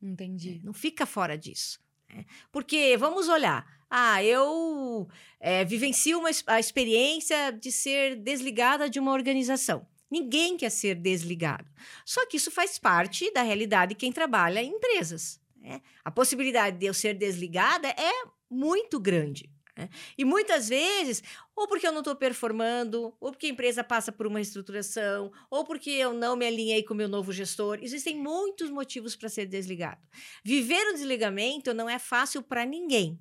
Entendi. 0.02 0.60
Não 0.64 0.72
fica 0.72 1.06
fora 1.06 1.36
disso. 1.38 1.80
né? 2.08 2.24
Porque, 2.50 2.96
vamos 2.96 3.28
olhar. 3.28 3.66
Ah, 3.90 4.22
eu 4.22 5.08
eh, 5.40 5.64
vivencio 5.64 6.18
uma, 6.18 6.28
a 6.46 6.60
experiência 6.60 7.50
de 7.52 7.70
ser 7.72 8.16
desligada 8.16 8.90
de 8.90 8.98
uma 8.98 9.12
organização. 9.12 9.86
Ninguém 10.10 10.56
quer 10.56 10.70
ser 10.70 10.94
desligado. 10.94 11.70
Só 12.04 12.26
que 12.26 12.36
isso 12.36 12.50
faz 12.50 12.78
parte 12.78 13.30
da 13.32 13.42
realidade 13.42 13.90
de 13.90 13.98
quem 13.98 14.10
trabalha 14.12 14.62
em 14.62 14.72
empresas. 14.72 15.40
né? 15.56 15.80
A 16.04 16.10
possibilidade 16.10 16.78
de 16.78 16.86
eu 16.86 16.94
ser 16.94 17.14
desligada 17.14 17.88
é 17.88 18.12
muito 18.50 18.98
grande. 18.98 19.50
Né? 19.78 19.88
E 20.18 20.24
muitas 20.24 20.68
vezes, 20.68 21.22
ou 21.54 21.68
porque 21.68 21.86
eu 21.86 21.92
não 21.92 22.00
estou 22.00 22.16
performando, 22.16 23.14
ou 23.20 23.30
porque 23.30 23.46
a 23.46 23.50
empresa 23.50 23.84
passa 23.84 24.10
por 24.10 24.26
uma 24.26 24.40
reestruturação, 24.40 25.30
ou 25.48 25.64
porque 25.64 25.88
eu 25.88 26.12
não 26.12 26.34
me 26.34 26.44
alinhei 26.44 26.82
com 26.82 26.94
o 26.94 26.96
meu 26.96 27.08
novo 27.08 27.32
gestor. 27.32 27.78
Existem 27.80 28.16
muitos 28.16 28.70
motivos 28.70 29.14
para 29.14 29.28
ser 29.28 29.46
desligado. 29.46 30.04
Viver 30.44 30.84
o 30.88 30.94
desligamento 30.94 31.72
não 31.72 31.88
é 31.88 31.96
fácil 31.96 32.42
para 32.42 32.66
ninguém, 32.66 33.20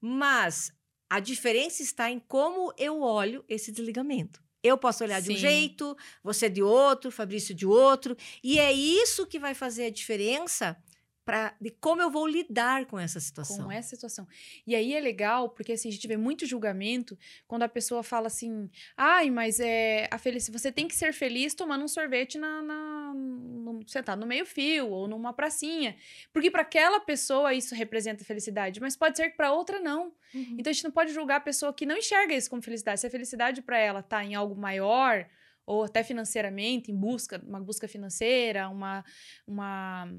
mas 0.00 0.72
a 1.10 1.20
diferença 1.20 1.82
está 1.82 2.10
em 2.10 2.18
como 2.18 2.72
eu 2.78 3.02
olho 3.02 3.44
esse 3.46 3.70
desligamento. 3.70 4.42
Eu 4.62 4.78
posso 4.78 5.04
olhar 5.04 5.20
Sim. 5.20 5.28
de 5.28 5.34
um 5.34 5.36
jeito, 5.36 5.96
você 6.24 6.48
de 6.48 6.62
outro, 6.62 7.10
Fabrício 7.10 7.54
de 7.54 7.66
outro, 7.66 8.16
e 8.42 8.58
é 8.58 8.72
isso 8.72 9.26
que 9.26 9.38
vai 9.38 9.54
fazer 9.54 9.84
a 9.84 9.90
diferença 9.90 10.82
pra, 11.24 11.54
de 11.60 11.70
como 11.70 12.02
eu 12.02 12.10
vou 12.10 12.26
lidar 12.26 12.86
com 12.86 12.98
essa 12.98 13.20
situação. 13.20 13.64
Com 13.64 13.72
essa 13.72 13.90
situação. 13.90 14.26
E 14.66 14.74
aí 14.74 14.94
é 14.94 15.00
legal, 15.00 15.50
porque 15.50 15.72
assim, 15.72 15.88
a 15.88 15.92
gente 15.92 16.06
vê 16.06 16.16
muito 16.16 16.46
julgamento 16.46 17.18
quando 17.46 17.62
a 17.62 17.68
pessoa 17.68 18.02
fala 18.02 18.26
assim: 18.26 18.70
ai, 18.96 19.30
mas 19.30 19.60
é 19.60 20.08
a 20.10 20.18
felicidade. 20.18 20.60
Você 20.60 20.72
tem 20.72 20.88
que 20.88 20.94
ser 20.94 21.12
feliz 21.12 21.54
tomando 21.54 21.84
um 21.84 21.88
sorvete 21.88 22.38
na, 22.38 22.62
na 22.62 23.12
no, 23.14 23.80
sentado 23.86 24.20
no 24.20 24.26
meio-fio 24.26 24.88
ou 24.88 25.06
numa 25.06 25.32
pracinha. 25.32 25.96
Porque 26.32 26.50
para 26.50 26.62
aquela 26.62 27.00
pessoa 27.00 27.54
isso 27.54 27.74
representa 27.74 28.24
felicidade, 28.24 28.80
mas 28.80 28.96
pode 28.96 29.16
ser 29.16 29.30
que 29.30 29.36
para 29.36 29.52
outra 29.52 29.80
não. 29.80 30.12
Uhum. 30.34 30.56
Então 30.58 30.70
a 30.70 30.72
gente 30.72 30.84
não 30.84 30.90
pode 30.90 31.12
julgar 31.12 31.36
a 31.36 31.40
pessoa 31.40 31.72
que 31.72 31.86
não 31.86 31.96
enxerga 31.96 32.34
isso 32.34 32.50
como 32.50 32.62
felicidade. 32.62 33.00
Se 33.00 33.06
a 33.06 33.10
felicidade 33.10 33.62
para 33.62 33.78
ela 33.78 34.02
tá 34.02 34.24
em 34.24 34.34
algo 34.34 34.54
maior, 34.54 35.26
ou 35.66 35.84
até 35.84 36.02
financeiramente, 36.02 36.90
em 36.90 36.96
busca, 36.96 37.40
uma 37.46 37.60
busca 37.60 37.86
financeira, 37.86 38.68
uma. 38.68 39.04
uma 39.46 40.12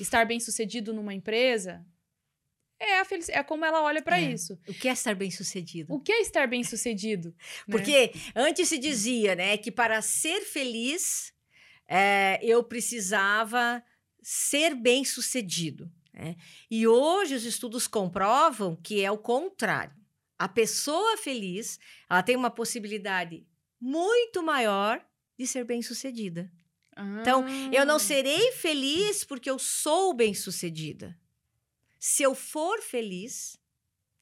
estar 0.00 0.24
bem 0.24 0.40
sucedido 0.40 0.92
numa 0.92 1.14
empresa, 1.14 1.84
é, 2.78 3.00
a 3.00 3.04
felic... 3.04 3.30
é 3.30 3.42
como 3.42 3.64
ela 3.64 3.82
olha 3.82 4.02
para 4.02 4.18
é. 4.18 4.32
isso. 4.32 4.58
O 4.68 4.74
que 4.74 4.88
é 4.88 4.92
estar 4.92 5.14
bem 5.14 5.30
sucedido? 5.30 5.92
O 5.92 6.00
que 6.00 6.12
é 6.12 6.20
estar 6.20 6.46
bem 6.46 6.62
sucedido? 6.62 7.34
né? 7.66 7.72
Porque 7.76 8.12
antes 8.34 8.68
se 8.68 8.78
dizia, 8.78 9.34
né, 9.34 9.56
que 9.56 9.70
para 9.70 10.02
ser 10.02 10.42
feliz 10.42 11.32
é, 11.88 12.38
eu 12.42 12.62
precisava 12.62 13.82
ser 14.22 14.74
bem 14.74 15.04
sucedido. 15.04 15.90
Né? 16.12 16.36
E 16.70 16.86
hoje 16.86 17.34
os 17.34 17.44
estudos 17.44 17.86
comprovam 17.86 18.76
que 18.76 19.02
é 19.02 19.10
o 19.10 19.18
contrário. 19.18 19.94
A 20.38 20.48
pessoa 20.48 21.16
feliz 21.16 21.78
ela 22.10 22.22
tem 22.22 22.36
uma 22.36 22.50
possibilidade 22.50 23.46
muito 23.80 24.42
maior 24.42 25.04
de 25.38 25.46
ser 25.46 25.64
bem 25.64 25.82
sucedida. 25.82 26.50
Então, 27.20 27.44
eu 27.72 27.84
não 27.84 27.96
ah. 27.96 28.00
serei 28.00 28.52
feliz 28.52 29.24
porque 29.24 29.50
eu 29.50 29.58
sou 29.58 30.14
bem-sucedida. 30.14 31.16
Se 31.98 32.22
eu 32.22 32.34
for 32.34 32.80
feliz, 32.80 33.58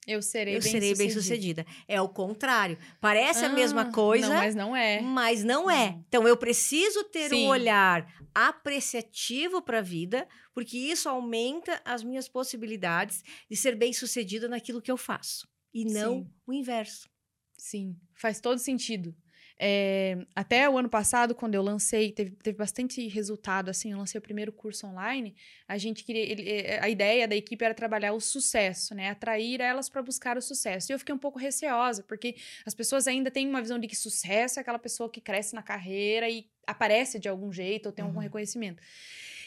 eu 0.07 0.21
serei, 0.21 0.57
eu 0.57 0.61
bem, 0.61 0.71
serei 0.71 0.95
bem 0.95 1.11
sucedida. 1.11 1.65
É 1.87 2.01
o 2.01 2.09
contrário. 2.09 2.77
Parece 3.01 3.45
ah, 3.45 3.49
a 3.49 3.53
mesma 3.53 3.93
coisa, 3.93 4.29
não, 4.29 4.37
mas 4.37 4.55
não 4.55 4.77
é. 4.77 5.01
Mas 5.01 5.45
não, 5.45 5.71
é. 5.71 5.87
é. 5.87 5.99
Então 6.09 6.27
eu 6.27 6.37
preciso 6.37 7.05
ter 7.05 7.29
Sim. 7.29 7.47
um 7.47 7.49
olhar 7.49 8.07
apreciativo 8.35 9.63
para 9.63 9.79
a 9.79 9.83
vida, 9.83 10.27
porque 10.53 10.77
isso 10.77 11.09
aumenta 11.09 11.81
as 11.85 12.03
minhas 12.03 12.29
possibilidades 12.29 13.23
de 13.49 13.57
ser 13.57 13.77
bem-sucedida 13.77 14.49
naquilo 14.49 14.83
que 14.83 14.91
eu 14.91 14.97
faço 14.97 15.47
e 15.73 15.85
não 15.85 16.21
Sim. 16.21 16.31
o 16.47 16.53
inverso. 16.53 17.09
Sim, 17.57 17.97
faz 18.15 18.41
todo 18.41 18.59
sentido. 18.59 19.15
É, 19.59 20.19
até 20.35 20.69
o 20.69 20.77
ano 20.77 20.89
passado, 20.89 21.35
quando 21.35 21.55
eu 21.55 21.63
lancei, 21.63 22.11
teve, 22.13 22.33
teve 22.43 22.57
bastante 22.59 23.07
resultado, 23.09 23.69
assim, 23.69 23.93
eu 23.93 23.99
lancei 23.99 24.19
o 24.19 24.23
primeiro 24.23 24.53
curso 24.53 24.87
online, 24.87 25.35
a 25.69 25.79
gente 25.79 26.05
queria, 26.05 26.23
ele, 26.23 26.49
eh, 26.49 26.81
a 26.83 26.89
ideia 26.89 27.29
da 27.29 27.37
equipe 27.37 27.65
era 27.65 27.75
trabalhar 27.75 28.13
o 28.13 28.21
sucesso, 28.21 28.95
né, 28.95 29.11
atrair 29.11 29.61
elas 29.61 29.89
para 29.89 30.03
buscar 30.03 30.37
o 30.37 30.43
sucesso, 30.43 30.91
e 30.91 30.95
eu 30.95 30.99
fiquei 30.99 31.15
um 31.15 31.19
pouco 31.19 31.39
receosa, 31.39 32.03
porque 32.03 32.37
as 32.67 32.75
pessoas 32.75 33.07
ainda 33.07 33.31
têm 33.31 33.49
uma 33.49 33.61
visão 33.61 33.79
de 33.79 33.87
que 33.87 33.97
sucesso 33.97 34.59
é 34.59 34.63
aquela 34.63 34.79
pessoa 34.79 35.09
que 35.09 35.21
cresce 35.21 35.55
na 35.55 35.63
carreira 35.63 36.29
e 36.29 36.47
aparece 36.67 37.19
de 37.19 37.29
algum 37.29 37.53
jeito, 37.53 37.87
ou 37.87 37.93
tem 37.93 38.05
uhum. 38.05 38.11
algum 38.11 38.21
reconhecimento. 38.21 38.83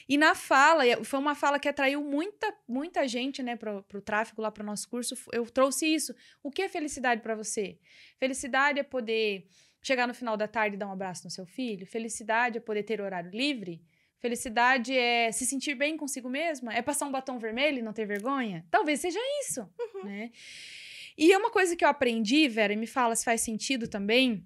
E 0.08 0.18
na 0.18 0.36
fala, 0.36 0.84
foi 1.04 1.20
uma 1.20 1.34
fala 1.34 1.60
que 1.60 1.68
atraiu 1.68 2.04
muita, 2.04 2.54
muita 2.68 3.08
gente, 3.08 3.42
né, 3.42 3.56
para 3.56 3.84
o 3.94 4.02
tráfego 4.02 4.42
lá 4.42 4.52
para 4.52 4.62
o 4.62 4.66
nosso 4.66 4.88
curso. 4.88 5.16
Eu 5.32 5.46
trouxe 5.48 5.88
isso. 5.88 6.14
O 6.44 6.52
que 6.52 6.62
é 6.62 6.70
felicidade 6.70 7.22
para 7.22 7.34
você? 7.34 7.80
Felicidade 8.20 8.80
é 8.80 8.84
poder 8.84 9.48
chegar 9.86 10.08
no 10.08 10.16
final 10.16 10.36
da 10.36 10.48
tarde 10.48 10.76
e 10.76 10.80
dar 10.80 10.88
um 10.88 10.92
abraço 10.92 11.24
no 11.26 11.30
seu 11.30 11.46
filho. 11.46 11.86
Felicidade 11.86 12.58
é 12.58 12.62
poder 12.62 12.82
ter 12.82 13.00
horário 13.00 13.30
livre. 13.30 13.84
Felicidade 14.18 14.98
é 14.98 15.32
se 15.32 15.46
sentir 15.46 15.76
bem 15.76 15.96
consigo 15.96 16.28
mesma. 16.28 16.74
É 16.74 16.82
passar 16.82 17.06
um 17.06 17.12
batom 17.12 17.38
vermelho 17.38 17.78
e 17.78 17.82
não 17.84 17.94
ter 17.94 18.08
vergonha. 18.08 18.66
Talvez 18.72 19.00
seja 19.00 19.20
isso, 19.42 19.62
uhum. 19.80 20.06
né? 20.06 20.32
E 21.16 21.32
é 21.32 21.38
uma 21.38 21.52
coisa 21.52 21.76
que 21.76 21.86
eu 21.86 21.90
aprendi, 21.90 22.48
Vera, 22.48 22.74
e 22.74 22.76
me 22.76 22.88
fala 22.88 23.16
se 23.16 23.24
faz 23.24 23.42
sentido 23.42 23.88
também. 23.88 24.44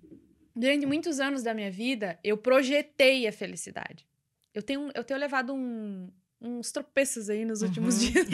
Durante 0.54 0.86
muitos 0.86 1.22
anos 1.22 1.42
da 1.42 1.54
minha 1.54 1.72
vida, 1.72 2.20
eu 2.22 2.38
projetei 2.38 3.26
a 3.26 3.32
felicidade. 3.32 4.06
Eu 4.54 4.62
tenho, 4.62 4.92
eu 4.94 5.04
tenho 5.06 5.20
levado 5.20 5.54
um, 5.54 6.12
uns 6.42 6.72
tropeços 6.72 7.30
aí 7.30 7.44
nos 7.44 7.62
últimos 7.62 8.02
uhum. 8.02 8.12
dias. 8.12 8.28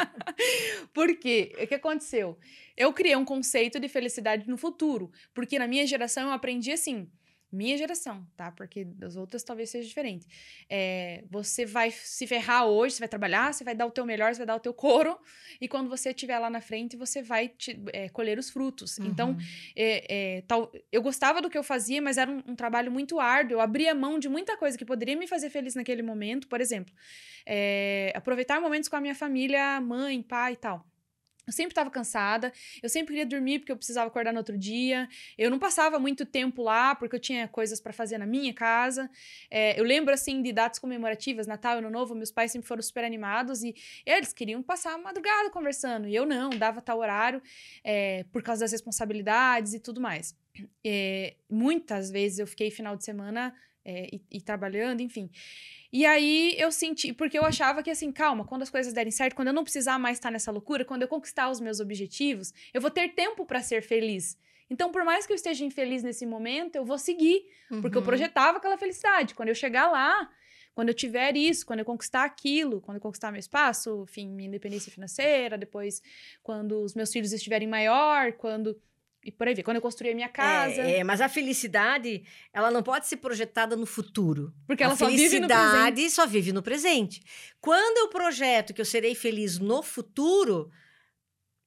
Por 0.92 1.16
quê? 1.16 1.54
O 1.62 1.66
que 1.66 1.74
aconteceu? 1.74 2.38
Eu 2.76 2.92
criei 2.92 3.16
um 3.16 3.24
conceito 3.24 3.80
de 3.80 3.88
felicidade 3.88 4.48
no 4.48 4.56
futuro, 4.56 5.10
porque 5.32 5.58
na 5.58 5.66
minha 5.66 5.86
geração 5.86 6.24
eu 6.24 6.32
aprendi 6.32 6.72
assim, 6.72 7.08
minha 7.52 7.76
geração, 7.76 8.26
tá? 8.34 8.50
Porque 8.50 8.84
das 8.84 9.14
outras 9.14 9.42
talvez 9.42 9.68
seja 9.68 9.86
diferente. 9.86 10.26
É, 10.70 11.22
você 11.30 11.66
vai 11.66 11.90
se 11.90 12.26
ferrar 12.26 12.66
hoje, 12.66 12.94
você 12.94 13.00
vai 13.00 13.08
trabalhar, 13.08 13.52
você 13.52 13.62
vai 13.62 13.74
dar 13.74 13.84
o 13.84 13.90
teu 13.90 14.06
melhor, 14.06 14.32
você 14.32 14.38
vai 14.38 14.46
dar 14.46 14.56
o 14.56 14.60
teu 14.60 14.72
couro, 14.72 15.18
e 15.60 15.68
quando 15.68 15.90
você 15.90 16.10
estiver 16.10 16.38
lá 16.38 16.48
na 16.48 16.62
frente, 16.62 16.96
você 16.96 17.22
vai 17.22 17.48
te, 17.48 17.78
é, 17.92 18.08
colher 18.08 18.38
os 18.38 18.48
frutos. 18.48 18.96
Uhum. 18.96 19.06
Então, 19.06 19.36
é, 19.76 20.36
é, 20.38 20.42
tal, 20.42 20.72
eu 20.90 21.02
gostava 21.02 21.42
do 21.42 21.50
que 21.50 21.58
eu 21.58 21.62
fazia, 21.62 22.00
mas 22.00 22.16
era 22.16 22.30
um, 22.30 22.42
um, 22.46 22.56
trabalho 22.56 22.90
muito 22.90 23.20
árduo. 23.20 23.56
Eu 23.56 23.60
abria 23.60 23.94
mão 23.94 24.18
de 24.18 24.28
muita 24.28 24.56
coisa 24.56 24.78
que 24.78 24.84
poderia 24.84 25.16
me 25.16 25.26
fazer 25.26 25.50
feliz 25.50 25.74
naquele 25.74 26.02
momento. 26.02 26.48
Por 26.48 26.60
exemplo, 26.60 26.94
é, 27.44 28.12
aproveitar 28.14 28.60
momentos 28.60 28.88
com 28.88 28.96
a 28.96 29.00
minha 29.00 29.14
família, 29.14 29.80
mãe, 29.80 30.22
pai 30.22 30.54
e 30.54 30.56
tal. 30.56 30.86
Eu 31.46 31.52
sempre 31.52 31.72
estava 31.72 31.90
cansada, 31.90 32.52
eu 32.82 32.88
sempre 32.88 33.14
queria 33.14 33.26
dormir 33.26 33.58
porque 33.58 33.72
eu 33.72 33.76
precisava 33.76 34.06
acordar 34.06 34.32
no 34.32 34.38
outro 34.38 34.56
dia. 34.56 35.08
Eu 35.36 35.50
não 35.50 35.58
passava 35.58 35.98
muito 35.98 36.24
tempo 36.24 36.62
lá 36.62 36.94
porque 36.94 37.16
eu 37.16 37.20
tinha 37.20 37.48
coisas 37.48 37.80
para 37.80 37.92
fazer 37.92 38.16
na 38.18 38.26
minha 38.26 38.54
casa. 38.54 39.10
É, 39.50 39.78
eu 39.78 39.84
lembro 39.84 40.14
assim 40.14 40.40
de 40.40 40.52
datas 40.52 40.78
comemorativas, 40.78 41.46
Natal, 41.46 41.78
Ano 41.78 41.90
Novo, 41.90 42.14
meus 42.14 42.30
pais 42.30 42.52
sempre 42.52 42.68
foram 42.68 42.82
super 42.82 43.04
animados 43.04 43.64
e 43.64 43.74
eles 44.06 44.32
queriam 44.32 44.62
passar 44.62 44.94
a 44.94 44.98
madrugada 44.98 45.50
conversando 45.50 46.06
e 46.06 46.14
eu 46.14 46.24
não, 46.24 46.50
dava 46.50 46.80
tal 46.80 46.98
horário 46.98 47.42
é, 47.82 48.24
por 48.32 48.42
causa 48.42 48.60
das 48.60 48.72
responsabilidades 48.72 49.74
e 49.74 49.80
tudo 49.80 50.00
mais. 50.00 50.36
É, 50.84 51.34
muitas 51.50 52.10
vezes 52.10 52.38
eu 52.38 52.46
fiquei 52.46 52.70
final 52.70 52.96
de 52.96 53.04
semana 53.04 53.54
é, 53.84 54.14
e, 54.14 54.22
e 54.30 54.40
trabalhando, 54.40 55.00
enfim. 55.00 55.30
E 55.92 56.06
aí 56.06 56.54
eu 56.58 56.72
senti, 56.72 57.12
porque 57.12 57.38
eu 57.38 57.44
achava 57.44 57.82
que 57.82 57.90
assim, 57.90 58.10
calma, 58.10 58.44
quando 58.44 58.62
as 58.62 58.70
coisas 58.70 58.92
derem 58.92 59.10
certo, 59.10 59.36
quando 59.36 59.48
eu 59.48 59.54
não 59.54 59.62
precisar 59.62 59.98
mais 59.98 60.16
estar 60.16 60.30
nessa 60.30 60.50
loucura, 60.50 60.84
quando 60.84 61.02
eu 61.02 61.08
conquistar 61.08 61.50
os 61.50 61.60
meus 61.60 61.80
objetivos, 61.80 62.52
eu 62.72 62.80
vou 62.80 62.90
ter 62.90 63.10
tempo 63.10 63.44
para 63.44 63.60
ser 63.60 63.82
feliz. 63.82 64.38
Então, 64.70 64.90
por 64.90 65.04
mais 65.04 65.26
que 65.26 65.32
eu 65.32 65.36
esteja 65.36 65.62
infeliz 65.64 66.02
nesse 66.02 66.24
momento, 66.24 66.76
eu 66.76 66.84
vou 66.84 66.96
seguir, 66.96 67.44
uhum. 67.70 67.82
porque 67.82 67.94
eu 67.94 68.00
uhum. 68.00 68.06
projetava 68.06 68.56
aquela 68.56 68.78
felicidade. 68.78 69.34
Quando 69.34 69.50
eu 69.50 69.54
chegar 69.54 69.90
lá, 69.90 70.30
quando 70.74 70.88
eu 70.88 70.94
tiver 70.94 71.36
isso, 71.36 71.66
quando 71.66 71.80
eu 71.80 71.84
conquistar 71.84 72.24
aquilo, 72.24 72.80
quando 72.80 72.96
eu 72.96 73.00
conquistar 73.02 73.30
meu 73.30 73.38
espaço, 73.38 74.06
enfim, 74.08 74.30
minha 74.30 74.48
independência 74.48 74.90
financeira, 74.90 75.58
depois 75.58 76.02
quando 76.42 76.82
os 76.82 76.94
meus 76.94 77.12
filhos 77.12 77.34
estiverem 77.34 77.68
maior, 77.68 78.32
quando 78.32 78.80
e 79.24 79.30
por 79.30 79.46
aí, 79.46 79.62
quando 79.62 79.76
eu 79.76 79.82
construí 79.82 80.10
a 80.10 80.14
minha 80.14 80.28
casa. 80.28 80.82
É, 80.82 80.98
é, 80.98 81.04
mas 81.04 81.20
a 81.20 81.28
felicidade, 81.28 82.24
ela 82.52 82.70
não 82.70 82.82
pode 82.82 83.06
ser 83.06 83.18
projetada 83.18 83.76
no 83.76 83.86
futuro. 83.86 84.52
Porque 84.66 84.82
ela 84.82 84.94
a 84.94 84.96
só 84.96 85.08
vive 85.08 85.38
no 85.38 85.46
presente. 85.46 85.52
A 85.52 85.70
felicidade 85.70 86.10
só 86.10 86.26
vive 86.26 86.52
no 86.52 86.62
presente. 86.62 87.22
Quando 87.60 87.98
eu 87.98 88.08
projeto 88.08 88.74
que 88.74 88.80
eu 88.80 88.84
serei 88.84 89.14
feliz 89.14 89.58
no 89.58 89.80
futuro, 89.82 90.70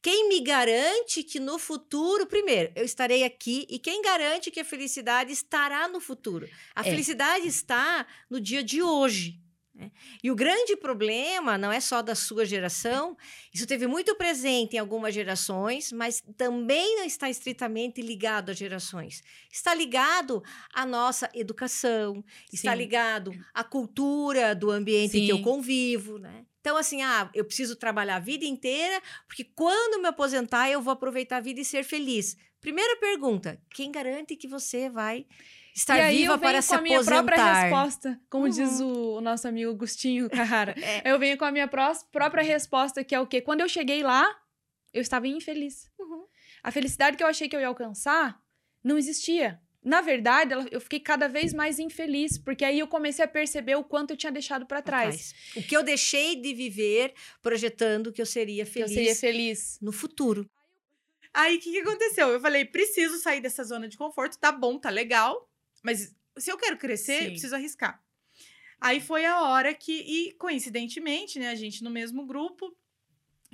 quem 0.01 0.27
me 0.27 0.41
garante 0.41 1.23
que 1.23 1.39
no 1.39 1.57
futuro, 1.57 2.27
primeiro, 2.27 2.71
eu 2.75 2.83
estarei 2.83 3.23
aqui 3.23 3.65
e 3.69 3.79
quem 3.79 4.01
garante 4.01 4.51
que 4.51 4.59
a 4.59 4.65
felicidade 4.65 5.31
estará 5.31 5.87
no 5.87 6.01
futuro? 6.01 6.47
A 6.75 6.81
é. 6.81 6.83
felicidade 6.83 7.47
está 7.47 8.05
no 8.29 8.39
dia 8.41 8.61
de 8.61 8.83
hoje. 8.83 9.39
Né? 9.75 9.91
E 10.23 10.31
o 10.31 10.35
grande 10.35 10.77
problema 10.77 11.57
não 11.57 11.71
é 11.71 11.81
só 11.81 12.01
da 12.01 12.15
sua 12.15 12.45
geração, 12.45 13.17
isso 13.53 13.67
teve 13.67 13.87
muito 13.87 14.15
presente 14.15 14.75
em 14.75 14.79
algumas 14.79 15.13
gerações, 15.13 15.91
mas 15.91 16.23
também 16.37 16.95
não 16.95 17.03
está 17.03 17.29
estritamente 17.29 18.01
ligado 18.01 18.51
às 18.51 18.57
gerações. 18.57 19.21
Está 19.51 19.75
ligado 19.75 20.41
à 20.73 20.85
nossa 20.85 21.29
educação, 21.33 22.23
está 22.53 22.71
Sim. 22.71 22.77
ligado 22.77 23.31
à 23.53 23.63
cultura 23.63 24.55
do 24.55 24.71
ambiente 24.71 25.11
Sim. 25.11 25.25
que 25.25 25.31
eu 25.31 25.41
convivo. 25.41 26.17
Né? 26.17 26.45
Então, 26.65 26.77
assim, 26.77 27.03
ah, 27.03 27.29
eu 27.31 27.45
preciso 27.45 27.75
trabalhar 27.75 28.15
a 28.15 28.19
vida 28.19 28.43
inteira, 28.43 28.99
porque 29.27 29.43
quando 29.43 30.01
me 30.01 30.07
aposentar, 30.07 30.67
eu 30.67 30.81
vou 30.81 30.93
aproveitar 30.93 31.37
a 31.37 31.39
vida 31.39 31.61
e 31.61 31.63
ser 31.63 31.83
feliz. 31.83 32.35
Primeira 32.59 32.99
pergunta: 32.99 33.61
quem 33.69 33.91
garante 33.91 34.35
que 34.35 34.47
você 34.47 34.89
vai 34.89 35.27
estar 35.75 36.09
viva 36.09 36.39
para 36.39 36.59
se 36.63 36.73
aposentar. 36.73 36.95
eu 36.95 37.03
venho 37.03 37.05
com 37.05 37.13
a 37.13 37.21
minha 37.21 37.23
própria 37.23 37.61
resposta, 37.61 38.19
como 38.31 38.45
uhum. 38.45 38.49
diz 38.49 38.79
o, 38.81 39.17
o, 39.17 39.21
nosso 39.21 39.47
amigo 39.47 39.69
Agostinho 39.69 40.27
Carrara. 40.31 40.73
é. 40.81 41.11
Eu 41.11 41.19
venho 41.19 41.37
com 41.37 41.45
a 41.45 41.51
minha 41.51 41.67
própria 41.67 42.43
resposta, 42.43 43.03
que 43.03 43.13
é 43.13 43.19
o 43.19 43.27
quê? 43.27 43.41
Quando 43.41 43.61
eu 43.61 43.69
cheguei 43.69 44.01
lá, 44.01 44.27
eu 44.91 45.03
estava 45.03 45.27
infeliz. 45.27 45.91
Uhum. 45.99 46.25
a 46.63 46.71
felicidade 46.71 47.15
que 47.15 47.21
eu 47.21 47.27
achei 47.27 47.47
que 47.47 47.55
eu 47.55 47.59
ia 47.59 47.67
alcançar 47.67 48.41
não 48.83 48.97
existia. 48.97 49.61
Na 49.85 50.01
verdade, 50.01 50.55
eu 50.71 50.81
fiquei 50.81 50.99
cada 50.99 51.27
vez 51.27 51.53
mais 51.53 51.77
infeliz, 51.77 52.39
porque 52.39 52.65
aí 52.65 52.79
eu 52.79 52.87
comecei 52.87 53.23
a 53.23 53.27
perceber 53.27 53.75
o 53.75 53.83
quanto 53.83 54.11
eu 54.11 54.17
tinha 54.17 54.31
deixado 54.31 54.65
pra 54.65 54.81
trás. 54.81 55.35
O 55.55 55.61
que 55.61 55.77
eu 55.77 55.83
deixei 55.83 56.35
de 56.35 56.55
viver 56.55 57.13
projetando 57.39 58.11
que 58.11 58.19
eu 58.19 58.25
seria 58.25 58.65
Que 58.65 58.71
feliz 58.71 58.89
eu 58.89 58.95
seria 58.95 59.15
feliz. 59.15 59.77
no 59.79 59.91
futuro. 59.91 60.49
Aí 61.31 61.57
o 61.57 61.59
que, 61.59 61.71
que 61.71 61.79
aconteceu? 61.81 62.29
Eu 62.29 62.39
falei, 62.39 62.65
preciso 62.65 63.19
sair 63.19 63.41
dessa 63.41 63.63
zona 63.63 63.87
de 63.87 63.95
conforto, 63.95 64.39
tá 64.39 64.51
bom, 64.51 64.79
tá 64.79 64.89
legal, 64.89 65.47
mas 65.83 66.15
se 66.35 66.51
eu 66.51 66.57
quero 66.57 66.77
crescer, 66.77 67.19
Sim. 67.19 67.25
eu 67.25 67.31
preciso 67.31 67.55
arriscar. 67.55 68.03
Aí 68.81 68.99
foi 68.99 69.23
a 69.23 69.43
hora 69.43 69.71
que, 69.71 69.91
e 69.93 70.31
coincidentemente, 70.33 71.37
né, 71.37 71.49
a 71.49 71.55
gente 71.55 71.83
no 71.83 71.91
mesmo 71.91 72.25
grupo, 72.25 72.75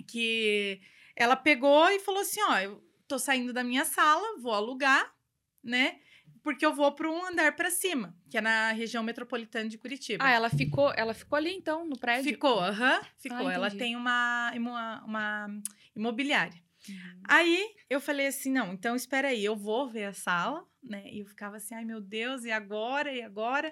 que 0.08 0.80
ela 1.14 1.36
pegou 1.36 1.90
e 1.90 2.00
falou 2.00 2.22
assim: 2.22 2.42
ó, 2.44 2.58
eu 2.60 2.82
tô 3.06 3.20
saindo 3.20 3.52
da 3.52 3.64
minha 3.64 3.84
sala, 3.84 4.40
vou 4.40 4.54
alugar, 4.54 5.14
né? 5.62 6.00
Porque 6.44 6.66
eu 6.66 6.74
vou 6.74 6.92
para 6.92 7.10
um 7.10 7.26
andar 7.26 7.56
para 7.56 7.70
cima, 7.70 8.16
que 8.30 8.38
é 8.38 8.42
na 8.42 8.72
região 8.72 9.04
metropolitana 9.04 9.70
de 9.70 9.78
Curitiba. 9.78 10.24
Ah, 10.24 10.32
ela 10.32 10.50
ficou, 10.50 10.92
ela 10.96 11.14
ficou 11.14 11.38
ali 11.38 11.54
então, 11.54 11.86
no 11.86 11.98
prédio? 11.98 12.32
Ficou, 12.32 12.60
aham, 12.60 13.02
ficou. 13.20 13.48
Ah, 13.48 13.54
ela 13.54 13.70
tem 13.70 13.96
uma, 13.96 14.52
uma, 14.56 15.04
uma 15.06 15.62
imobiliária. 15.96 16.62
Uhum. 16.90 17.22
Aí 17.28 17.76
eu 17.90 18.02
falei 18.02 18.28
assim: 18.28 18.52
não, 18.52 18.74
então 18.74 18.96
espera 18.96 19.28
aí, 19.28 19.46
eu 19.46 19.56
vou 19.56 19.88
ver 19.88 20.06
a 20.06 20.14
sala, 20.14 20.66
né? 20.84 21.04
E 21.12 21.20
eu 21.20 21.26
ficava 21.28 21.58
assim: 21.58 21.76
ai 21.76 21.86
meu 21.86 22.02
Deus, 22.02 22.44
e 22.44 22.52
agora? 22.52 23.14
E 23.14 23.22
agora? 23.22 23.72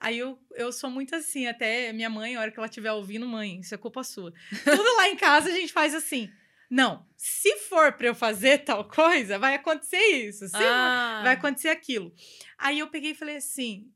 Aí 0.00 0.18
eu, 0.18 0.38
eu 0.54 0.72
sou 0.72 0.90
muito 0.90 1.14
assim, 1.14 1.46
até 1.46 1.92
minha 1.92 2.08
mãe, 2.08 2.34
a 2.34 2.40
hora 2.40 2.50
que 2.50 2.58
ela 2.58 2.66
estiver 2.66 2.90
ouvindo, 2.90 3.26
mãe, 3.26 3.60
isso 3.60 3.74
é 3.74 3.78
culpa 3.78 4.02
sua. 4.02 4.32
Tudo 4.64 4.96
lá 4.96 5.08
em 5.08 5.16
casa 5.16 5.50
a 5.50 5.52
gente 5.52 5.72
faz 5.72 5.94
assim. 5.94 6.32
Não, 6.70 7.04
se 7.16 7.56
for 7.68 7.92
pra 7.94 8.06
eu 8.06 8.14
fazer 8.14 8.58
tal 8.64 8.84
coisa, 8.84 9.38
vai 9.38 9.54
acontecer 9.56 9.98
isso. 9.98 10.44
Ah. 10.54 11.16
for, 11.18 11.24
vai 11.24 11.34
acontecer 11.34 11.68
aquilo. 11.68 12.14
Aí 12.56 12.78
eu 12.78 12.86
peguei 12.88 13.10
e 13.10 13.14
falei 13.14 13.36
assim. 13.36 13.90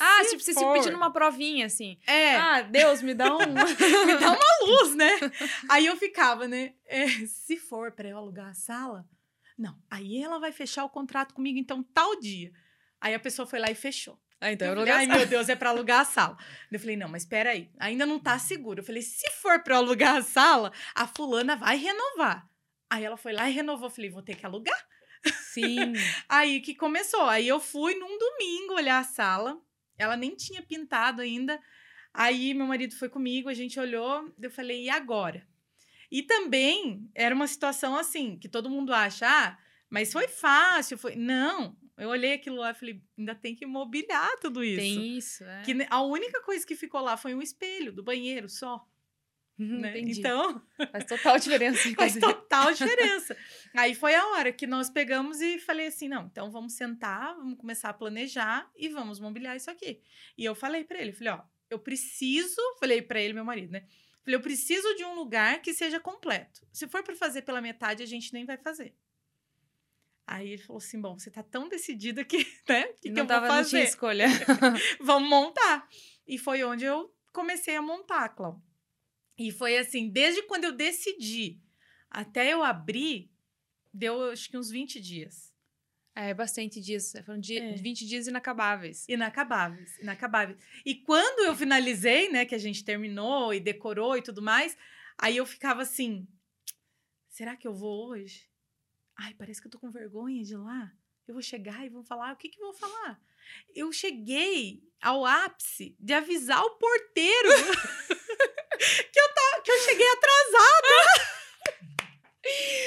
Ah, 0.00 0.24
se 0.24 0.30
tipo, 0.30 0.42
você 0.42 0.54
se 0.54 0.60
for- 0.60 0.72
pedindo 0.72 0.96
uma 0.96 1.12
provinha, 1.12 1.66
assim. 1.66 1.98
É, 2.06 2.36
Ah, 2.36 2.62
Deus, 2.62 3.02
me 3.02 3.12
dá 3.12 3.36
um... 3.36 3.38
me 4.06 4.16
dá 4.18 4.32
uma 4.32 4.66
luz, 4.66 4.94
né? 4.94 5.10
Aí 5.68 5.84
eu 5.84 5.94
ficava, 5.96 6.48
né? 6.48 6.72
é, 6.86 7.06
se 7.26 7.58
for 7.58 7.92
pra 7.92 8.08
eu 8.08 8.16
alugar 8.16 8.48
a 8.48 8.54
sala, 8.54 9.06
não. 9.58 9.78
Aí 9.90 10.22
ela 10.22 10.38
vai 10.40 10.52
fechar 10.52 10.84
o 10.84 10.88
contrato 10.88 11.34
comigo, 11.34 11.58
então, 11.58 11.82
tal 11.82 12.18
dia. 12.18 12.50
Aí 12.98 13.14
a 13.14 13.20
pessoa 13.20 13.46
foi 13.46 13.58
lá 13.58 13.70
e 13.70 13.74
fechou. 13.74 14.18
Ah, 14.44 14.52
então 14.52 14.68
Eu 14.68 14.76
falei, 14.76 14.92
Ai, 14.92 15.06
meu 15.06 15.26
Deus, 15.26 15.48
é 15.48 15.56
pra 15.56 15.70
alugar 15.70 16.02
a 16.02 16.04
sala. 16.04 16.36
Eu 16.70 16.78
falei, 16.78 16.96
não, 16.96 17.08
mas 17.08 17.22
espera 17.22 17.50
aí, 17.50 17.70
ainda 17.78 18.04
não 18.04 18.18
tá 18.18 18.38
seguro. 18.38 18.80
Eu 18.80 18.84
falei, 18.84 19.00
se 19.00 19.30
for 19.30 19.62
eu 19.66 19.76
alugar 19.76 20.16
a 20.16 20.22
sala, 20.22 20.70
a 20.94 21.06
fulana 21.06 21.56
vai 21.56 21.78
renovar. 21.78 22.46
Aí 22.90 23.02
ela 23.02 23.16
foi 23.16 23.32
lá 23.32 23.48
e 23.48 23.52
renovou. 23.54 23.86
Eu 23.86 23.90
falei, 23.90 24.10
vou 24.10 24.20
ter 24.20 24.36
que 24.36 24.44
alugar. 24.44 24.78
Sim. 25.50 25.94
Aí 26.28 26.60
que 26.60 26.74
começou. 26.74 27.22
Aí 27.22 27.48
eu 27.48 27.58
fui 27.58 27.94
num 27.94 28.18
domingo 28.18 28.74
olhar 28.74 28.98
a 28.98 29.04
sala. 29.04 29.58
Ela 29.96 30.14
nem 30.14 30.36
tinha 30.36 30.60
pintado 30.60 31.22
ainda. 31.22 31.58
Aí 32.12 32.52
meu 32.52 32.66
marido 32.66 32.94
foi 32.94 33.08
comigo, 33.08 33.48
a 33.48 33.54
gente 33.54 33.80
olhou. 33.80 34.30
Eu 34.38 34.50
falei, 34.50 34.84
e 34.84 34.90
agora? 34.90 35.46
E 36.10 36.22
também 36.22 37.10
era 37.14 37.34
uma 37.34 37.46
situação 37.46 37.96
assim, 37.96 38.36
que 38.38 38.48
todo 38.48 38.68
mundo 38.68 38.92
acha, 38.92 39.26
ah, 39.26 39.58
mas 39.88 40.12
foi 40.12 40.28
fácil, 40.28 40.98
foi. 40.98 41.16
Não, 41.16 41.74
eu 41.96 42.08
olhei 42.08 42.32
aquilo 42.32 42.56
lá 42.56 42.70
e 42.70 42.74
falei, 42.74 43.02
ainda 43.16 43.34
tem 43.34 43.54
que 43.54 43.64
mobiliar 43.66 44.36
tudo 44.40 44.64
isso. 44.64 44.80
Tem 44.80 45.16
isso, 45.16 45.44
é. 45.44 45.62
Que 45.62 45.86
a 45.88 46.02
única 46.02 46.42
coisa 46.42 46.66
que 46.66 46.74
ficou 46.74 47.00
lá 47.00 47.16
foi 47.16 47.34
um 47.34 47.42
espelho 47.42 47.92
do 47.92 48.02
banheiro 48.02 48.48
só. 48.48 48.86
Né? 49.56 49.90
Entendi. 49.90 50.18
Então, 50.18 50.60
Faz 50.90 51.04
total 51.04 51.38
diferença, 51.38 51.78
Faz 51.94 52.16
total 52.16 52.72
diferença. 52.74 53.36
Aí 53.76 53.94
foi 53.94 54.14
a 54.14 54.26
hora 54.30 54.52
que 54.52 54.66
nós 54.66 54.90
pegamos 54.90 55.40
e 55.40 55.60
falei 55.60 55.86
assim: 55.86 56.08
não, 56.08 56.26
então 56.26 56.50
vamos 56.50 56.72
sentar, 56.72 57.36
vamos 57.36 57.56
começar 57.56 57.90
a 57.90 57.94
planejar 57.94 58.68
e 58.74 58.88
vamos 58.88 59.20
mobiliar 59.20 59.56
isso 59.56 59.70
aqui. 59.70 60.00
E 60.36 60.44
eu 60.44 60.56
falei 60.56 60.82
pra 60.82 61.00
ele: 61.00 61.12
falei, 61.12 61.34
ó, 61.34 61.42
eu 61.70 61.78
preciso, 61.78 62.60
falei 62.80 63.00
pra 63.00 63.20
ele, 63.20 63.32
meu 63.32 63.44
marido, 63.44 63.70
né? 63.70 63.86
Falei, 64.24 64.36
eu 64.36 64.42
preciso 64.42 64.92
de 64.96 65.04
um 65.04 65.14
lugar 65.14 65.62
que 65.62 65.72
seja 65.72 66.00
completo. 66.00 66.66
Se 66.72 66.88
for 66.88 67.04
pra 67.04 67.14
fazer 67.14 67.42
pela 67.42 67.60
metade, 67.60 68.02
a 68.02 68.06
gente 68.06 68.32
nem 68.32 68.44
vai 68.44 68.56
fazer. 68.56 68.96
Aí 70.26 70.50
ele 70.52 70.62
falou 70.62 70.78
assim: 70.78 71.00
bom, 71.00 71.18
você 71.18 71.30
tá 71.30 71.42
tão 71.42 71.68
decidida 71.68 72.24
que, 72.24 72.38
né? 72.68 72.84
O 72.86 72.94
que, 72.94 73.00
que 73.02 73.10
não, 73.10 73.22
eu 73.22 73.26
tava, 73.26 73.46
vou 73.46 73.56
não 73.56 73.64
tinha 73.64 73.82
fazer? 73.82 73.90
escolha. 73.90 74.26
vamos 75.00 75.28
montar. 75.30 75.88
E 76.26 76.38
foi 76.38 76.64
onde 76.64 76.84
eu 76.84 77.14
comecei 77.32 77.76
a 77.76 77.82
montar, 77.82 78.30
Clau. 78.30 78.62
E 79.36 79.50
foi 79.50 79.76
assim, 79.76 80.08
desde 80.08 80.42
quando 80.44 80.64
eu 80.64 80.72
decidi 80.72 81.60
até 82.08 82.52
eu 82.52 82.62
abrir, 82.62 83.30
deu 83.92 84.30
acho 84.30 84.48
que 84.48 84.56
uns 84.56 84.70
20 84.70 85.00
dias. 85.00 85.52
É, 86.16 86.32
bastante 86.32 86.80
dias. 86.80 87.12
Foram 87.26 87.40
dia, 87.40 87.60
É. 87.60 87.74
20 87.74 88.06
dias 88.06 88.28
inacabáveis. 88.28 89.04
Inacabáveis, 89.08 89.98
inacabáveis. 89.98 90.56
E 90.86 90.94
quando 90.94 91.44
eu 91.44 91.56
finalizei, 91.56 92.30
né, 92.30 92.44
que 92.44 92.54
a 92.54 92.58
gente 92.58 92.84
terminou 92.84 93.52
e 93.52 93.58
decorou 93.58 94.16
e 94.16 94.22
tudo 94.22 94.40
mais, 94.40 94.76
aí 95.18 95.36
eu 95.36 95.44
ficava 95.44 95.82
assim: 95.82 96.26
será 97.28 97.56
que 97.56 97.66
eu 97.66 97.74
vou 97.74 98.10
hoje? 98.10 98.48
Ai, 99.16 99.34
parece 99.34 99.60
que 99.60 99.66
eu 99.66 99.70
tô 99.70 99.78
com 99.78 99.90
vergonha 99.90 100.42
de 100.42 100.56
lá. 100.56 100.92
Eu 101.26 101.34
vou 101.34 101.42
chegar 101.42 101.84
e 101.86 101.88
vou 101.88 102.02
falar, 102.02 102.32
o 102.32 102.36
que 102.36 102.48
que 102.48 102.60
vou 102.60 102.74
falar? 102.74 103.20
Eu 103.74 103.92
cheguei 103.92 104.82
ao 105.00 105.24
ápice 105.24 105.96
de 105.98 106.12
avisar 106.12 106.62
o 106.62 106.76
porteiro 106.76 107.48
que, 109.12 109.20
eu 109.20 109.34
tá, 109.34 109.60
que 109.62 109.70
eu 109.70 109.78
cheguei 109.80 110.06
atrasada. 110.06 110.88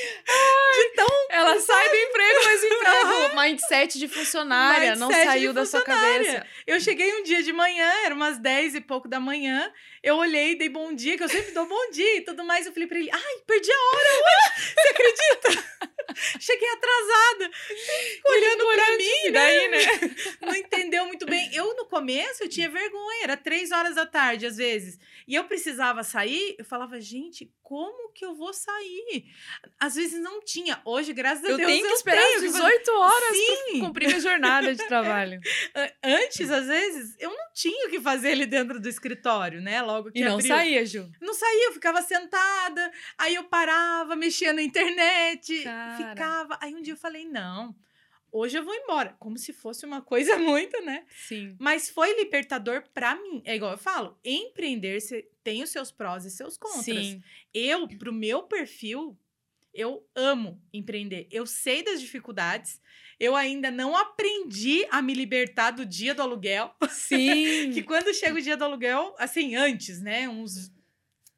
Ela 1.38 1.59
sai 1.59 1.89
do 1.89 1.95
emprego, 1.95 2.39
mas 2.43 2.63
emprego, 2.63 3.35
mindset 3.35 3.99
de 3.99 4.07
funcionária, 4.07 4.95
não 4.95 5.07
Mindset 5.07 5.25
de 5.25 5.31
saiu 5.31 5.53
da 5.53 5.65
sua 5.65 5.81
cabeça. 5.81 6.45
Eu 6.65 6.79
cheguei 6.79 7.13
um 7.19 7.23
dia 7.23 7.43
de 7.43 7.53
manhã, 7.53 7.89
era 8.03 8.15
umas 8.15 8.38
10 8.38 8.75
e 8.75 8.81
pouco 8.81 9.07
da 9.07 9.19
manhã. 9.19 9.71
Eu 10.01 10.15
olhei, 10.17 10.55
dei 10.55 10.69
bom 10.69 10.93
dia, 10.93 11.17
que 11.17 11.23
eu 11.23 11.29
sempre 11.29 11.51
dou 11.51 11.67
bom 11.67 11.91
dia 11.91 12.17
e 12.17 12.21
tudo 12.21 12.43
mais. 12.43 12.65
Eu 12.65 12.73
falei 12.73 12.88
pra 12.88 12.97
ele: 12.97 13.09
ai, 13.11 13.38
perdi 13.45 13.71
a 13.71 13.75
hora 13.75 14.09
hoje. 14.09 14.73
Você 14.75 14.89
acredita? 14.89 15.67
cheguei 16.39 16.67
atrasada. 16.69 17.51
Olhando 18.25 18.65
pra 18.73 18.97
mim, 18.97 19.25
E 19.25 19.31
daí, 19.31 19.67
né? 19.69 19.77
não 20.41 20.55
entendeu 20.55 21.05
muito 21.05 21.25
bem. 21.25 21.53
Eu, 21.53 21.75
no 21.75 21.85
começo, 21.85 22.43
eu 22.43 22.49
tinha 22.49 22.69
vergonha. 22.69 23.23
Era 23.23 23.38
três 23.38 23.71
horas 23.71 23.95
da 23.95 24.05
tarde, 24.05 24.45
às 24.45 24.57
vezes. 24.57 24.99
E 25.27 25.35
eu 25.35 25.43
precisava 25.45 26.03
sair. 26.03 26.55
Eu 26.57 26.65
falava, 26.65 26.99
gente, 26.99 27.51
como 27.61 28.11
que 28.13 28.25
eu 28.25 28.35
vou 28.35 28.53
sair? 28.53 29.25
Às 29.79 29.95
vezes 29.95 30.21
não 30.21 30.41
tinha. 30.41 30.81
Hoje, 30.85 31.13
graças 31.13 31.26
a 31.32 31.49
Eu 31.49 31.57
Deus, 31.57 31.69
tenho 31.71 31.86
que 31.86 31.91
eu 31.91 31.95
esperar 31.95 32.21
tenho 32.21 32.39
que 32.41 32.47
fazer- 32.49 32.57
18 32.63 32.91
horas 32.91 33.38
Sim. 33.38 33.55
pra 33.80 33.80
cumprir 33.88 34.07
minha 34.07 34.19
jornada 34.19 34.75
de 34.75 34.88
trabalho. 34.88 35.39
A- 35.75 35.93
Antes, 36.03 36.49
às 36.49 36.67
vezes, 36.67 37.15
eu 37.19 37.30
não 37.30 37.53
tinha 37.53 37.88
o 37.88 37.89
que 37.89 37.99
fazer 37.99 38.32
ali 38.32 38.45
dentro 38.45 38.80
do 38.80 38.88
escritório, 38.89 39.61
né? 39.61 39.82
Logo 39.82 40.11
que 40.11 40.19
E 40.19 40.23
não 40.23 40.36
abriu. 40.36 40.47
saía, 40.47 40.86
Ju. 40.86 41.09
Não 41.21 41.34
saía, 41.34 41.67
eu 41.67 41.73
ficava 41.73 42.01
sentada, 42.01 42.91
aí 43.17 43.36
eu 43.36 43.43
parava, 43.45 44.15
mexia 44.15 44.53
na 44.53 44.61
internet, 44.61 45.63
Cara. 45.63 45.97
ficava. 46.09 46.57
Aí 46.61 46.73
um 46.73 46.82
dia 46.82 46.93
eu 46.93 46.97
falei, 46.97 47.25
não, 47.25 47.75
hoje 48.32 48.57
eu 48.57 48.63
vou 48.63 48.73
embora. 48.75 49.15
Como 49.19 49.38
se 49.38 49.51
fosse 49.53 49.86
uma 49.86 50.01
coisa 50.01 50.38
muito, 50.39 50.80
né? 50.84 51.03
Sim. 51.28 51.55
Mas 51.59 51.89
foi 51.89 52.13
libertador 52.19 52.84
pra 52.93 53.15
mim. 53.15 53.41
É 53.45 53.55
igual 53.55 53.71
eu 53.71 53.78
falo, 53.78 54.17
empreender 54.23 54.97
tem 55.43 55.63
os 55.63 55.69
seus 55.69 55.91
prós 55.91 56.25
e 56.25 56.32
seus 56.32 56.57
contras. 56.57 56.84
Sim. 56.84 57.21
Eu, 57.53 57.88
pro 57.88 58.11
meu 58.13 58.43
perfil, 58.43 59.17
eu 59.78 60.03
amo 60.15 60.59
empreender. 60.73 61.28
Eu 61.30 61.45
sei 61.45 61.84
das 61.84 62.01
dificuldades. 62.01 62.82
Eu 63.19 63.36
ainda 63.36 63.69
não 63.69 63.95
aprendi 63.95 64.86
a 64.89 65.01
me 65.03 65.13
libertar 65.13 65.71
do 65.71 65.86
dia 65.86 66.15
do 66.15 66.23
aluguel. 66.23 66.73
Sim. 66.89 67.71
Que 67.71 67.84
quando 67.84 68.13
chega 68.13 68.36
o 68.36 68.41
dia 68.41 68.57
do 68.57 68.63
aluguel, 68.63 69.15
assim, 69.19 69.55
antes, 69.55 70.01
né? 70.01 70.28
Uns. 70.28 70.73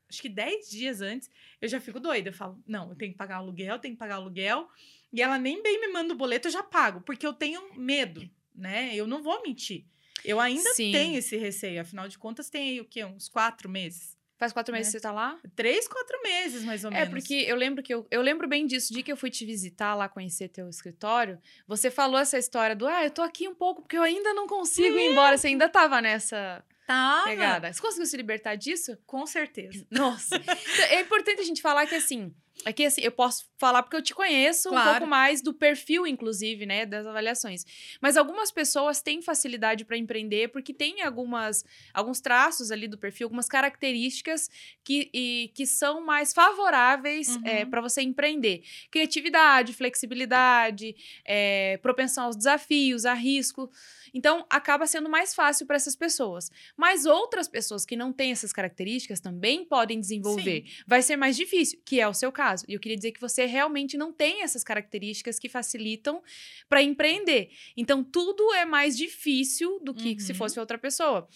Acho 0.10 0.22
que 0.22 0.30
10 0.30 0.70
dias 0.70 1.02
antes, 1.02 1.30
eu 1.62 1.68
já 1.68 1.80
fico 1.80 2.00
doida. 2.00 2.30
Eu 2.30 2.34
falo, 2.34 2.58
não, 2.66 2.90
eu 2.90 2.96
tenho 2.96 3.12
que 3.12 3.18
pagar 3.18 3.36
aluguel, 3.36 3.78
tenho 3.78 3.94
que 3.94 4.00
pagar 4.00 4.16
aluguel. 4.16 4.68
E 5.12 5.22
ela 5.22 5.38
nem 5.38 5.62
bem 5.62 5.82
me 5.82 5.90
manda 5.90 6.14
o 6.14 6.18
boleto, 6.18 6.48
eu 6.48 6.52
já 6.52 6.64
pago, 6.64 7.02
porque 7.02 7.28
eu 7.28 7.34
tenho 7.34 7.74
medo, 7.76 8.28
né? 8.56 8.96
Eu 8.96 9.06
não 9.06 9.22
vou 9.22 9.44
mentir. 9.44 9.86
Eu 10.24 10.40
ainda 10.40 10.74
Sim. 10.74 10.92
tenho 10.92 11.18
esse 11.18 11.36
receio, 11.38 11.82
afinal 11.82 12.08
de 12.08 12.18
contas, 12.18 12.50
tem 12.50 12.70
aí 12.70 12.82
o 12.82 12.86
quê? 12.86 13.04
Uns 13.06 13.28
quatro 13.28 13.70
meses? 13.70 14.18
Faz 14.40 14.54
quatro 14.54 14.74
meses 14.74 14.88
Né? 14.88 14.98
que 14.98 15.02
você 15.02 15.04
tá 15.08 15.12
lá? 15.12 15.38
Três, 15.56 15.86
quatro 15.88 16.18
meses, 16.24 16.64
mais 16.64 16.84
ou 16.86 16.92
É, 16.92 16.94
menos. 17.06 17.10
porque 17.10 17.34
eu 17.46 17.56
lembro 17.58 17.84
que 17.84 17.94
eu, 17.94 18.08
eu 18.10 18.22
lembro 18.22 18.48
bem 18.48 18.66
disso, 18.66 18.94
de 18.94 19.04
que 19.04 19.12
eu 19.12 19.18
fui 19.18 19.30
te 19.30 19.46
visitar 19.46 19.94
lá, 19.96 20.08
conhecer 20.08 20.48
teu 20.48 20.70
escritório. 20.70 21.38
Você 21.68 21.92
falou 21.92 22.18
essa 22.18 22.38
história 22.38 22.74
do, 22.76 22.88
ah, 22.88 23.04
eu 23.04 23.12
tô 23.12 23.22
aqui 23.22 23.48
um 23.50 23.54
pouco 23.54 23.82
porque 23.82 23.98
eu 23.98 24.02
ainda 24.02 24.34
não 24.34 24.48
consigo 24.48 24.98
ir 24.98 25.12
embora. 25.12 25.38
Você 25.38 25.48
ainda 25.48 25.68
tava 25.68 26.02
nessa 26.02 26.64
Tava, 26.88 27.26
pegada. 27.28 27.72
Você 27.74 27.82
conseguiu 27.82 28.06
se 28.08 28.16
libertar 28.18 28.56
disso? 28.56 28.98
com 29.06 29.26
certeza. 29.28 29.86
Nossa. 29.92 30.38
Então, 30.38 30.86
é 30.90 31.02
importante 31.02 31.42
a 31.42 31.46
gente 31.46 31.62
falar 31.62 31.86
que, 31.86 31.96
assim, 31.96 32.34
É 32.66 32.74
que 32.74 32.84
assim, 32.86 33.01
eu 33.01 33.12
posso 33.12 33.45
falar 33.57 33.82
porque 33.84 33.95
eu 33.95 34.01
te 34.01 34.14
conheço 34.14 34.68
um 34.70 34.72
Claro. 34.74 34.91
pouco 34.99 35.07
mais 35.10 35.41
do 35.41 35.53
perfil, 35.53 36.05
inclusive, 36.05 36.66
né, 36.66 36.86
das 36.86 37.05
avaliações. 37.05 37.64
Mas 38.01 38.18
algumas 38.18 38.51
pessoas 38.51 39.01
têm 39.01 39.22
facilidade 39.22 39.86
para 39.86 39.97
empreender 39.97 40.49
porque 40.49 40.74
tem 40.74 41.01
algumas, 41.01 41.64
alguns 41.93 42.20
traços 42.20 42.70
ali 42.70 42.86
do 42.88 42.97
perfil, 42.97 43.28
algumas 43.28 43.47
características 43.47 44.49
que, 44.84 45.10
e, 45.14 45.51
que 45.55 45.66
são 45.66 46.05
mais 46.05 46.34
favoráveis 46.34 47.38
Uhum. 47.38 47.70
para 47.70 47.80
você 47.82 48.01
empreender. 48.01 48.62
Criatividade, 48.91 49.74
flexibilidade, 49.74 50.95
é, 51.26 51.78
propensão 51.82 52.26
aos 52.26 52.36
desafios, 52.36 53.05
a 53.05 53.14
risco. 53.14 53.72
Então, 54.14 54.45
acaba 54.49 54.86
sendo 54.88 55.10
mais 55.10 55.34
fácil 55.34 55.66
para 55.66 55.76
essas 55.76 55.95
pessoas. 55.95 56.49
Mas 56.78 57.05
outras 57.05 57.47
pessoas 57.47 57.86
que 57.86 57.95
não 57.95 58.12
têm 58.14 58.32
essas 58.32 58.51
características 58.53 59.20
também 59.20 59.64
podem 59.66 59.99
desenvolver. 59.99 60.66
Vai 60.88 61.01
ser 61.01 61.16
mais 61.16 61.36
difícil, 61.36 61.80
que 61.86 61.99
é 61.99 62.07
o 62.07 62.14
seu 62.14 62.32
caso. 62.32 62.66
E 62.68 62.74
eu 62.74 62.80
queria 62.80 62.97
dizer 62.97 63.12
que 63.12 63.22
você 63.22 63.45
realmente 63.45 63.97
não 63.97 64.12
tem 64.12 64.43
essas 64.43 64.64
características 64.64 65.38
que 65.39 65.49
facilitam 65.49 66.22
para 66.68 66.82
empreender. 66.82 67.49
Então, 67.76 68.03
tudo 68.03 68.53
é 68.53 68.66
mais 68.66 68.97
difícil 68.97 69.80
do 69.84 69.93
que 69.93 70.20
se 70.20 70.32
Uhum. 70.32 70.38
fosse 70.38 70.60
outra 70.60 70.78
pessoa. 70.78 71.28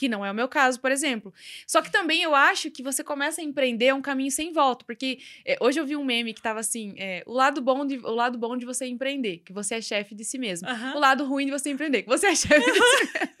Que 0.00 0.08
não 0.08 0.24
é 0.24 0.30
o 0.30 0.34
meu 0.34 0.48
caso, 0.48 0.80
por 0.80 0.90
exemplo. 0.90 1.30
Só 1.66 1.82
que 1.82 1.92
também 1.92 2.22
eu 2.22 2.34
acho 2.34 2.70
que 2.70 2.82
você 2.82 3.04
começa 3.04 3.42
a 3.42 3.44
empreender 3.44 3.88
é 3.88 3.94
um 3.94 4.00
caminho 4.00 4.30
sem 4.30 4.50
volta. 4.50 4.82
Porque 4.82 5.18
é, 5.44 5.58
hoje 5.60 5.78
eu 5.78 5.84
vi 5.84 5.94
um 5.94 6.02
meme 6.02 6.32
que 6.32 6.40
tava 6.40 6.58
assim: 6.58 6.94
é, 6.96 7.22
o, 7.26 7.34
lado 7.34 7.60
bom 7.60 7.84
de, 7.84 7.98
o 7.98 8.14
lado 8.14 8.38
bom 8.38 8.56
de 8.56 8.64
você 8.64 8.86
empreender, 8.86 9.42
que 9.44 9.52
você 9.52 9.74
é 9.74 9.82
chefe 9.82 10.14
de 10.14 10.24
si 10.24 10.38
mesmo. 10.38 10.66
Aham. 10.66 10.96
O 10.96 10.98
lado 10.98 11.26
ruim 11.26 11.44
de 11.44 11.52
você 11.52 11.68
empreender, 11.68 12.00
que 12.00 12.08
você 12.08 12.28
é 12.28 12.34
chefe 12.34 12.64
de 12.64 12.72
si 12.72 12.80
mesmo. 12.80 13.30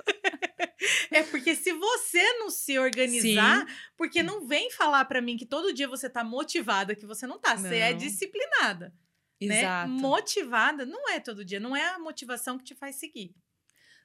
É 1.10 1.22
porque 1.24 1.54
se 1.54 1.72
você 1.72 2.22
não 2.38 2.48
se 2.48 2.78
organizar, 2.78 3.66
porque 3.96 4.22
não 4.22 4.46
vem 4.46 4.70
falar 4.70 5.04
pra 5.04 5.20
mim 5.20 5.36
que 5.36 5.44
todo 5.44 5.74
dia 5.74 5.86
você 5.86 6.08
tá 6.08 6.24
motivada, 6.24 6.94
que 6.94 7.04
você 7.04 7.26
não 7.26 7.38
tá, 7.38 7.56
você 7.56 7.76
é 7.76 7.90
Não. 7.90 7.98
disciplinada, 7.98 8.94
né? 9.42 9.60
Exato. 9.60 9.90
Motivada 9.90 10.86
não 10.86 11.10
é 11.10 11.20
todo 11.20 11.44
dia, 11.44 11.60
não 11.60 11.76
é 11.76 11.86
a 11.90 11.98
motivação 11.98 12.56
que 12.56 12.64
te 12.64 12.74
faz 12.74 12.96
seguir. 12.96 13.34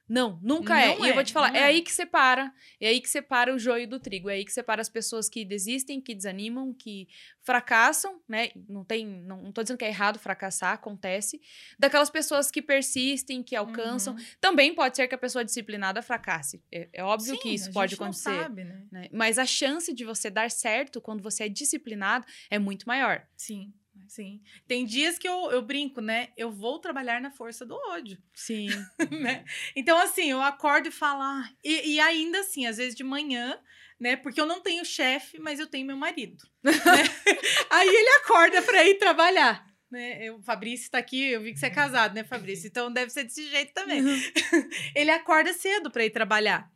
Não, 0.08 0.38
nunca 0.40 0.80
é. 0.80 0.96
Não 0.96 1.04
E 1.04 1.08
eu 1.08 1.14
vou 1.14 1.22
é, 1.22 1.24
te 1.24 1.32
falar, 1.32 1.54
é. 1.54 1.58
é. 1.58 1.62
aí 1.64 1.82
que 1.82 1.92
separa. 1.92 2.52
É 2.80 2.88
aí 2.88 3.00
que 3.00 3.08
separa 3.08 3.52
o 3.52 3.58
joio 3.58 3.88
do 3.88 3.98
trigo. 3.98 4.30
É 4.30 4.34
aí 4.34 4.44
que 4.44 4.52
separa 4.52 4.80
as 4.80 4.88
pessoas 4.88 5.28
que 5.28 5.44
desistem, 5.44 6.00
que 6.00 6.14
desanimam, 6.14 6.72
que 6.72 7.08
fracassam, 7.42 8.20
né? 8.28 8.50
Não 8.68 8.84
tem. 8.84 9.04
Não, 9.04 9.42
não 9.42 9.52
tô 9.52 9.62
dizendo 9.62 9.78
que 9.78 9.84
é 9.84 9.88
errado 9.88 10.18
fracassar, 10.18 10.74
acontece. 10.74 11.40
Daquelas 11.78 12.08
pessoas 12.08 12.50
que 12.50 12.62
persistem, 12.62 13.42
que 13.42 13.56
alcançam. 13.56 14.14
Uhum. 14.14 14.24
Também 14.40 14.74
pode 14.74 14.96
ser 14.96 15.08
que 15.08 15.14
a 15.14 15.18
pessoa 15.18 15.44
disciplinada 15.44 16.00
fracasse. 16.00 16.62
É, 16.70 16.88
é 16.92 17.04
óbvio 17.04 17.34
Sim, 17.34 17.40
que 17.40 17.48
isso 17.48 17.70
a 17.70 17.72
pode 17.72 17.90
gente 17.90 18.00
não 18.00 18.06
acontecer. 18.06 18.42
sabe, 18.42 18.64
né? 18.64 18.82
né? 18.92 19.08
Mas 19.12 19.38
a 19.38 19.46
chance 19.46 19.92
de 19.92 20.04
você 20.04 20.30
dar 20.30 20.50
certo 20.50 21.00
quando 21.00 21.22
você 21.22 21.44
é 21.44 21.48
disciplinado 21.48 22.24
é 22.48 22.58
muito 22.58 22.86
maior. 22.86 23.26
Sim, 23.36 23.72
sim. 24.08 24.40
Tem 24.66 24.84
dias 24.84 25.18
que 25.18 25.28
eu, 25.28 25.50
eu 25.50 25.62
brinco, 25.62 26.00
né? 26.00 26.28
Eu 26.36 26.50
vou 26.50 26.78
trabalhar 26.78 27.20
na 27.20 27.30
força 27.30 27.64
do 27.64 27.74
ódio. 27.90 28.18
Sim. 28.34 28.68
né? 29.10 29.44
Então, 29.74 29.98
assim, 29.98 30.30
eu 30.30 30.40
acordo 30.42 30.88
e 30.88 30.92
falo. 30.92 31.22
"Ah", 31.22 31.48
e, 31.64 31.94
e 31.94 32.00
ainda 32.00 32.40
assim, 32.40 32.66
às 32.66 32.76
vezes 32.76 32.94
de 32.94 33.04
manhã, 33.04 33.58
né? 34.00 34.16
Porque 34.16 34.40
eu 34.40 34.46
não 34.46 34.60
tenho 34.60 34.84
chefe, 34.84 35.38
mas 35.38 35.58
eu 35.60 35.66
tenho 35.66 35.86
meu 35.86 35.96
marido. 35.96 36.42
né? 36.62 36.72
Aí 37.70 37.88
ele 37.88 38.10
acorda 38.22 38.62
pra 38.62 38.84
ir 38.84 38.94
trabalhar. 38.98 39.66
Né? 39.90 40.30
O 40.32 40.42
Fabrício 40.42 40.90
tá 40.90 40.98
aqui, 40.98 41.26
eu 41.30 41.40
vi 41.40 41.52
que 41.52 41.58
você 41.60 41.66
é 41.66 41.70
casado, 41.70 42.14
né, 42.14 42.24
Fabrício? 42.24 42.66
Então 42.66 42.92
deve 42.92 43.10
ser 43.10 43.22
desse 43.24 43.48
jeito 43.48 43.72
também. 43.72 44.02
ele 44.96 45.10
acorda 45.10 45.52
cedo 45.52 45.90
pra 45.90 46.04
ir 46.04 46.10
trabalhar. 46.10 46.68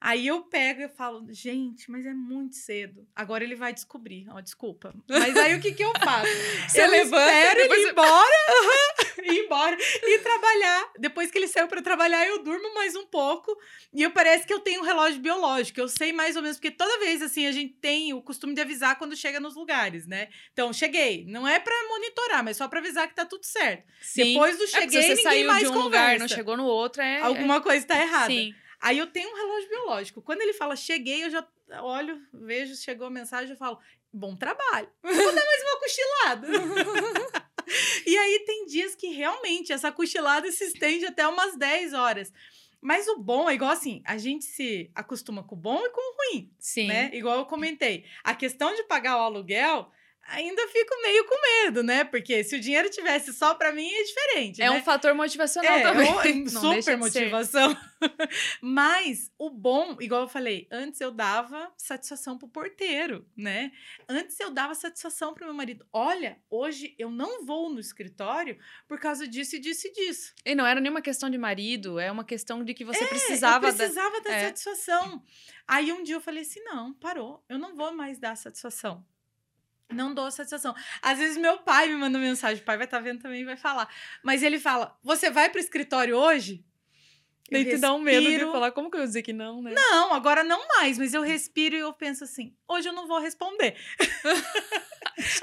Aí 0.00 0.28
eu 0.28 0.42
pego 0.42 0.82
e 0.82 0.88
falo, 0.88 1.26
gente, 1.30 1.90
mas 1.90 2.06
é 2.06 2.14
muito 2.14 2.54
cedo. 2.54 3.04
Agora 3.16 3.42
ele 3.42 3.56
vai 3.56 3.72
descobrir. 3.72 4.26
Ó, 4.30 4.40
desculpa. 4.40 4.94
Mas 5.10 5.36
aí 5.36 5.56
o 5.56 5.60
que 5.60 5.72
que 5.72 5.82
eu 5.82 5.92
faço? 5.98 6.30
Você 6.68 6.82
eu 6.82 6.90
levanta, 6.90 7.32
espero 7.32 7.60
ele 7.60 7.74
ir 7.74 7.90
embora, 7.90 8.36
ir 9.24 9.44
embora 9.44 9.76
e 10.04 10.18
trabalhar. 10.20 10.92
Depois 11.00 11.30
que 11.32 11.38
ele 11.38 11.48
saiu 11.48 11.66
pra 11.66 11.82
trabalhar, 11.82 12.24
eu 12.28 12.42
durmo 12.44 12.72
mais 12.74 12.94
um 12.94 13.06
pouco. 13.06 13.56
E 13.92 14.02
eu 14.02 14.12
parece 14.12 14.46
que 14.46 14.54
eu 14.54 14.60
tenho 14.60 14.82
um 14.82 14.84
relógio 14.84 15.20
biológico. 15.20 15.80
Eu 15.80 15.88
sei 15.88 16.12
mais 16.12 16.36
ou 16.36 16.42
menos, 16.42 16.58
porque 16.58 16.70
toda 16.70 17.00
vez 17.00 17.20
assim 17.20 17.46
a 17.46 17.52
gente 17.52 17.74
tem 17.74 18.12
o 18.12 18.22
costume 18.22 18.54
de 18.54 18.60
avisar 18.60 18.96
quando 18.98 19.16
chega 19.16 19.40
nos 19.40 19.56
lugares, 19.56 20.06
né? 20.06 20.28
Então, 20.52 20.72
cheguei. 20.72 21.24
Não 21.26 21.46
é 21.46 21.58
pra 21.58 21.74
monitorar, 21.88 22.44
mas 22.44 22.56
só 22.56 22.68
pra 22.68 22.78
avisar 22.78 23.08
que 23.08 23.16
tá 23.16 23.24
tudo 23.24 23.44
certo. 23.44 23.82
Sim. 24.00 24.34
Depois 24.34 24.56
do 24.58 24.64
É 24.64 24.66
cheguei, 24.68 25.02
se 25.02 25.08
você 25.08 25.08
ninguém 25.08 25.24
saiu 25.24 25.46
mais 25.48 25.62
de 25.64 25.66
um 25.66 25.72
conversa. 25.72 25.84
lugar, 25.84 26.18
não 26.20 26.28
chegou 26.28 26.56
no 26.56 26.66
outro, 26.66 27.02
é. 27.02 27.20
Alguma 27.20 27.60
coisa 27.60 27.84
tá 27.84 27.98
é... 27.98 28.02
errada. 28.02 28.26
Sim. 28.32 28.54
Aí 28.80 28.98
eu 28.98 29.06
tenho 29.06 29.30
um 29.30 29.36
relógio 29.36 29.68
biológico. 29.68 30.22
Quando 30.22 30.40
ele 30.40 30.52
fala 30.52 30.76
cheguei, 30.76 31.24
eu 31.24 31.30
já 31.30 31.46
olho, 31.82 32.20
vejo, 32.32 32.76
chegou 32.76 33.06
a 33.06 33.10
mensagem, 33.10 33.50
eu 33.50 33.56
falo, 33.56 33.78
bom 34.12 34.36
trabalho. 34.36 34.88
Vou 35.02 35.12
dar 35.12 35.44
mais 35.44 35.62
uma 35.62 35.80
cochilada. 35.80 36.48
e 38.06 38.16
aí 38.16 38.44
tem 38.46 38.66
dias 38.66 38.94
que 38.94 39.08
realmente 39.08 39.72
essa 39.72 39.92
cochilada 39.92 40.50
se 40.50 40.64
estende 40.64 41.06
até 41.06 41.26
umas 41.26 41.56
10 41.56 41.92
horas. 41.92 42.32
Mas 42.80 43.08
o 43.08 43.18
bom 43.18 43.50
é 43.50 43.54
igual 43.54 43.72
assim, 43.72 44.02
a 44.04 44.16
gente 44.16 44.44
se 44.44 44.90
acostuma 44.94 45.42
com 45.42 45.56
o 45.56 45.58
bom 45.58 45.84
e 45.84 45.90
com 45.90 46.00
o 46.00 46.16
ruim, 46.16 46.52
Sim. 46.60 46.86
né? 46.86 47.10
Igual 47.12 47.38
eu 47.38 47.46
comentei. 47.46 48.04
A 48.22 48.34
questão 48.34 48.72
de 48.74 48.84
pagar 48.84 49.16
o 49.16 49.20
aluguel, 49.20 49.90
ainda 50.28 50.66
fico 50.68 50.94
meio 51.02 51.24
com 51.26 51.34
medo, 51.64 51.82
né? 51.82 52.04
Porque 52.04 52.42
se 52.44 52.56
o 52.56 52.60
dinheiro 52.60 52.88
tivesse 52.90 53.32
só 53.32 53.54
pra 53.54 53.72
mim, 53.72 53.88
é 53.90 54.02
diferente, 54.04 54.62
É 54.62 54.70
né? 54.70 54.76
um 54.78 54.82
fator 54.82 55.14
motivacional 55.14 55.72
É, 55.78 55.82
também. 55.82 56.44
Não 56.52 56.82
super 56.82 56.96
motivação. 56.96 57.76
Mas 58.62 59.30
o 59.38 59.50
bom, 59.50 59.96
igual 60.00 60.22
eu 60.22 60.28
falei, 60.28 60.66
antes 60.70 61.00
eu 61.00 61.10
dava 61.10 61.72
satisfação 61.76 62.38
pro 62.38 62.48
porteiro, 62.48 63.26
né? 63.36 63.72
Antes 64.08 64.38
eu 64.40 64.50
dava 64.50 64.74
satisfação 64.74 65.34
pro 65.34 65.44
meu 65.44 65.54
marido. 65.54 65.86
Olha, 65.92 66.38
hoje 66.50 66.94
eu 66.98 67.10
não 67.10 67.44
vou 67.44 67.70
no 67.70 67.80
escritório 67.80 68.58
por 68.86 68.98
causa 69.00 69.26
disso 69.26 69.56
e 69.56 69.58
disso 69.58 69.86
e 69.88 69.92
disso. 69.92 70.34
E 70.44 70.54
não 70.54 70.66
era 70.66 70.80
nenhuma 70.80 71.02
questão 71.02 71.28
de 71.30 71.38
marido, 71.38 71.98
é 71.98 72.10
uma 72.10 72.24
questão 72.24 72.64
de 72.64 72.74
que 72.74 72.84
você 72.84 73.04
É, 73.04 73.06
precisava 73.06 73.66
eu 73.66 73.72
da- 73.72 73.76
precisava 73.78 74.20
da 74.20 74.30
é. 74.32 74.46
satisfação. 74.46 75.22
Aí 75.66 75.92
um 75.92 76.02
dia 76.02 76.16
eu 76.16 76.20
falei 76.20 76.42
assim: 76.42 76.62
não, 76.64 76.92
parou, 76.94 77.44
eu 77.48 77.58
não 77.58 77.74
vou 77.76 77.92
mais 77.92 78.18
dar 78.18 78.36
satisfação. 78.36 79.04
Não 79.90 80.12
dou 80.12 80.30
satisfação. 80.30 80.74
Às 81.00 81.18
vezes 81.18 81.36
meu 81.36 81.58
pai 81.58 81.88
me 81.88 81.94
manda 81.94 82.18
mensagem, 82.18 82.62
o 82.62 82.64
pai 82.66 82.76
vai 82.76 82.84
estar 82.84 83.00
vendo 83.00 83.22
também 83.22 83.40
e 83.40 83.44
vai 83.44 83.56
falar. 83.56 83.88
Mas 84.22 84.42
ele 84.42 84.58
fala: 84.58 84.96
Você 85.02 85.30
vai 85.30 85.48
pro 85.48 85.60
escritório 85.60 86.16
hoje? 86.16 86.64
Daí 87.50 87.64
te 87.64 87.78
dá 87.78 87.94
um 87.94 87.98
medo 87.98 88.28
de 88.28 88.40
falar, 88.52 88.72
como 88.72 88.90
que 88.90 88.96
eu 88.96 89.00
ia 89.00 89.06
dizer 89.06 89.22
que 89.22 89.32
não, 89.32 89.62
né? 89.62 89.72
Não, 89.74 90.12
agora 90.12 90.44
não 90.44 90.68
mais, 90.68 90.98
mas 90.98 91.14
eu 91.14 91.22
respiro 91.22 91.74
e 91.74 91.78
eu 91.78 91.92
penso 91.94 92.24
assim: 92.24 92.54
hoje 92.68 92.88
eu 92.88 92.92
não 92.92 93.06
vou 93.06 93.18
responder. 93.18 93.76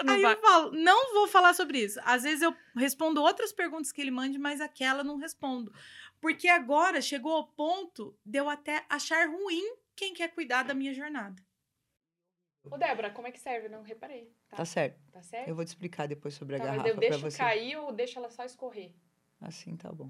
Não 0.05 0.13
Aí 0.13 0.21
vai. 0.21 0.33
eu 0.33 0.41
falo, 0.41 0.71
não 0.71 1.13
vou 1.13 1.27
falar 1.27 1.53
sobre 1.53 1.79
isso. 1.79 1.99
Às 2.05 2.23
vezes 2.23 2.41
eu 2.41 2.55
respondo 2.77 3.21
outras 3.21 3.51
perguntas 3.51 3.91
que 3.91 3.99
ele 3.99 4.11
mande, 4.11 4.37
mas 4.37 4.61
aquela 4.61 5.01
eu 5.01 5.03
não 5.03 5.17
respondo. 5.17 5.73
Porque 6.21 6.47
agora 6.47 7.01
chegou 7.01 7.33
ao 7.33 7.47
ponto 7.47 8.17
de 8.25 8.39
eu 8.39 8.49
até 8.49 8.85
achar 8.89 9.27
ruim 9.27 9.75
quem 9.93 10.13
quer 10.13 10.29
cuidar 10.29 10.63
da 10.63 10.73
minha 10.73 10.93
jornada. 10.93 11.35
Ô, 12.71 12.77
Débora, 12.77 13.09
como 13.11 13.27
é 13.27 13.31
que 13.31 13.39
serve? 13.39 13.69
Não 13.69 13.81
reparei. 13.83 14.31
Tá 14.49 14.65
certo. 14.65 14.97
Tá 15.11 15.21
certo? 15.21 15.47
Eu 15.47 15.55
vou 15.55 15.63
te 15.63 15.69
explicar 15.69 16.07
depois 16.07 16.33
sobre 16.33 16.55
a 16.55 16.59
Tá, 16.59 16.65
garrafa 16.65 16.87
eu 16.89 16.95
pra 16.95 17.01
deixo 17.09 17.19
você. 17.19 17.37
cair 17.37 17.77
ou 17.77 17.91
deixo 17.91 18.17
ela 18.19 18.29
só 18.29 18.43
escorrer? 18.43 18.91
Assim 19.41 19.75
tá 19.75 19.91
bom. 19.91 20.09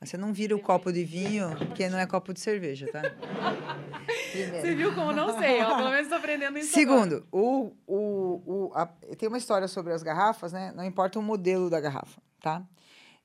Mas 0.00 0.10
você 0.10 0.16
não 0.16 0.32
vira 0.32 0.54
o 0.54 0.60
copo 0.60 0.92
de 0.92 1.04
vinho, 1.04 1.48
porque 1.56 1.88
não 1.88 1.98
é 1.98 2.06
copo 2.06 2.32
de 2.32 2.38
cerveja, 2.38 2.86
tá? 2.92 3.02
Primeiro. 4.30 4.60
Você 4.60 4.74
viu 4.74 4.94
como 4.94 5.10
eu 5.10 5.16
não 5.16 5.38
sei, 5.38 5.60
ó. 5.60 5.76
Pelo 5.76 5.90
menos 5.90 6.08
tô 6.08 6.14
aprendendo 6.14 6.56
isso 6.58 6.72
Segundo, 6.72 7.26
o, 7.32 7.72
o, 7.86 8.42
o, 8.46 8.72
a- 8.74 8.86
tem 9.16 9.28
uma 9.28 9.38
história 9.38 9.66
sobre 9.66 9.92
as 9.92 10.02
garrafas, 10.02 10.52
né? 10.52 10.72
Não 10.76 10.84
importa 10.84 11.18
o 11.18 11.22
modelo 11.22 11.68
da 11.68 11.80
garrafa, 11.80 12.20
tá? 12.40 12.64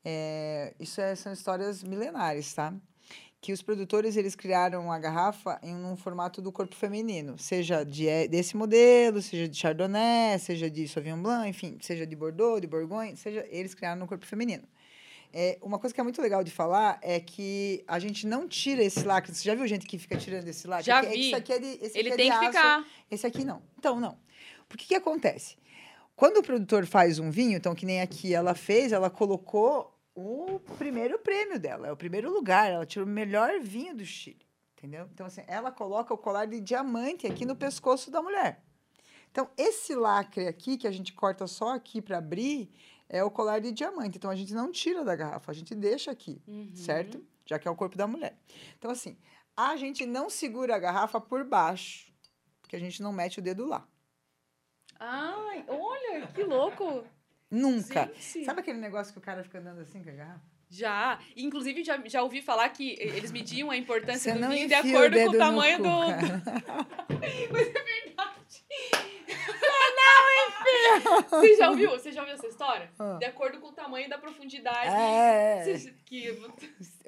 É, 0.04 0.74
isso 0.80 1.00
é- 1.00 1.16
são 1.16 1.32
histórias 1.32 1.84
milenares, 1.84 2.52
tá? 2.54 2.74
Que 3.44 3.52
os 3.52 3.62
produtores 3.62 4.16
eles 4.16 4.36
criaram 4.36 4.90
a 4.90 4.98
garrafa 4.98 5.60
em 5.62 5.76
um 5.76 5.98
formato 5.98 6.42
do 6.42 6.50
corpo 6.50 6.74
feminino, 6.74 7.38
seja 7.38 7.84
de, 7.84 8.08
eh, 8.08 8.26
desse 8.26 8.56
modelo, 8.56 9.22
seja 9.22 9.50
de 9.50 9.58
Chardonnay, 9.58 10.40
seja 10.40 10.70
de 10.70 10.88
Sauvignon 10.88 11.22
Blanc, 11.22 11.50
enfim, 11.50 11.78
seja 11.82 12.08
de 12.08 12.16
Bordeaux, 12.16 12.62
de 12.62 12.68
Bourgogne, 12.68 13.18
seja 13.18 13.46
eles 13.50 13.76
criaram 13.76 14.00
no 14.00 14.08
corpo 14.08 14.26
feminino. 14.26 14.64
É, 15.34 15.58
uma 15.62 15.78
coisa 15.78 15.94
que 15.94 16.00
é 16.00 16.04
muito 16.06 16.22
legal 16.22 16.42
de 16.42 16.52
falar 16.52 16.98
é 17.02 17.20
que 17.20 17.84
a 17.86 18.00
gente 18.00 18.26
não 18.26 18.48
tira 18.48 18.82
esse 18.82 19.04
lacre. 19.04 19.36
Você 19.36 19.44
já 19.44 19.54
viu 19.56 19.68
gente 19.68 19.86
que 19.86 19.98
fica 19.98 20.16
tirando 20.16 20.48
esse 20.48 20.66
lacre? 20.66 20.86
Já 20.86 21.04
é 21.04 21.10
vi. 21.10 21.28
Isso 21.28 21.36
aqui 21.36 21.52
é 21.52 21.60
de, 21.60 21.68
esse 21.82 22.00
Ele 22.00 22.14
aqui 22.14 22.22
é 22.22 22.24
tem 22.24 22.32
de 22.32 22.40
que 22.40 22.46
aço, 22.46 22.58
ficar. 22.58 22.88
esse 23.12 23.28
aqui 23.28 23.44
não. 23.44 23.62
Então, 23.78 24.00
não. 24.00 24.18
Por 24.70 24.78
que 24.78 24.88
que 24.88 24.96
acontece? 24.96 25.58
Quando 26.16 26.38
o 26.38 26.44
produtor 26.44 26.86
faz 26.86 27.20
um 27.20 27.30
vinho, 27.30 27.58
então 27.58 27.76
que 27.76 27.86
nem 27.86 28.00
aqui 28.00 28.34
ela 28.34 28.56
fez, 28.56 28.94
ela 28.94 29.10
colocou 29.10 29.93
o 30.16 30.60
primeiro 30.78 31.18
prêmio 31.20 31.60
dela, 31.60 31.88
é 31.88 31.92
o 31.92 31.98
primeiro 31.98 32.32
lugar, 32.32 32.70
ela 32.72 32.86
tirou 32.86 33.08
o 33.08 33.12
melhor 33.12 33.60
vinho 33.60 33.96
do 33.96 34.06
Chile, 34.06 34.46
entendeu? 34.78 35.10
Então 35.14 35.26
assim, 35.26 35.44
ela 35.48 35.72
coloca 35.72 36.14
o 36.14 36.18
colar 36.18 36.46
de 36.46 36.60
diamante 36.60 37.26
aqui 37.28 37.46
no 37.46 37.56
pescoço 37.56 38.12
da 38.12 38.22
mulher. 38.22 38.64
Então, 39.32 39.50
esse 39.58 39.96
lacre 39.96 40.48
aqui 40.48 40.78
que 40.78 40.86
a 40.88 40.92
gente 40.92 41.12
corta 41.12 41.48
só 41.48 41.70
aqui 41.74 42.00
para 42.00 42.20
abrir 42.20 42.70
é 43.10 43.24
o 43.24 43.32
colar 43.32 43.58
de 43.60 43.72
diamante. 43.72 44.18
Então 44.18 44.30
a 44.30 44.36
gente 44.36 44.54
não 44.54 44.72
tira 44.72 45.04
da 45.04 45.16
garrafa, 45.16 45.52
a 45.52 45.56
gente 45.56 45.74
deixa 45.74 46.12
aqui 46.12 46.40
Uhum. 46.48 46.72
certo? 46.76 47.26
Já 47.44 47.58
que 47.58 47.68
é 47.68 47.72
o 47.72 47.76
corpo 47.76 47.98
da 47.98 48.06
mulher. 48.06 48.38
Então, 48.78 48.92
assim, 48.92 49.18
a 49.58 49.76
gente 49.76 50.06
não 50.06 50.30
segura 50.30 50.76
a 50.76 50.80
garrafa 50.80 51.20
por 51.20 51.44
baixo, 51.44 52.14
porque 52.62 52.76
a 52.76 52.80
gente 52.80 53.02
não 53.02 53.12
mete 53.12 53.40
o 53.40 53.42
dedo 53.42 53.66
lá. 53.66 53.88
Ai, 55.00 55.66
olha, 55.68 56.28
que 56.28 56.44
louco. 56.44 57.04
Nunca. 57.54 58.12
Gente. 58.16 58.46
Sabe 58.46 58.62
aquele 58.62 58.80
negócio 58.80 59.14
que 59.14 59.20
o 59.20 59.22
cara 59.22 59.44
fica 59.44 59.60
andando 59.60 59.82
assim 59.82 60.04
com 60.04 60.10
a 60.10 60.14
garrafa? 60.14 60.42
Já. 60.70 61.20
Inclusive, 61.38 61.84
já, 61.84 62.02
já 62.06 62.24
ouvi 62.24 62.42
falar 62.42 62.68
que 62.70 62.98
eles 63.00 63.32
mediam 63.32 63.70
a 63.70 63.78
importância 63.78 64.34
Você 64.34 64.40
do 64.40 64.42
não 64.42 64.50
vinho 64.50 64.68
de 64.68 64.74
enfia 64.74 64.94
o 64.94 64.98
acordo 64.98 65.20
com 65.20 65.30
o 65.30 65.38
tamanho 65.38 65.78
cu, 65.78 65.84
do. 65.84 65.90
Mas 67.54 67.68
é 67.68 67.84
verdade. 67.84 68.64
Você 71.30 71.56
já 71.56 71.70
ouviu? 71.70 71.90
Você 71.92 72.12
já 72.12 72.22
ouviu 72.22 72.36
essa 72.36 72.48
história? 72.48 72.90
Ah. 72.98 73.18
De 73.20 73.26
acordo 73.26 73.60
com 73.60 73.68
o 73.68 73.72
tamanho 73.72 74.10
da 74.10 74.18
profundidade. 74.18 74.90
É, 74.90 75.70
é. 75.70 75.78
Você- 75.78 75.94
que... 76.06 76.42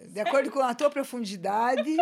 de 0.09 0.19
acordo 0.19 0.51
com 0.51 0.59
a 0.59 0.75
tua 0.75 0.91
profundidade. 0.91 1.97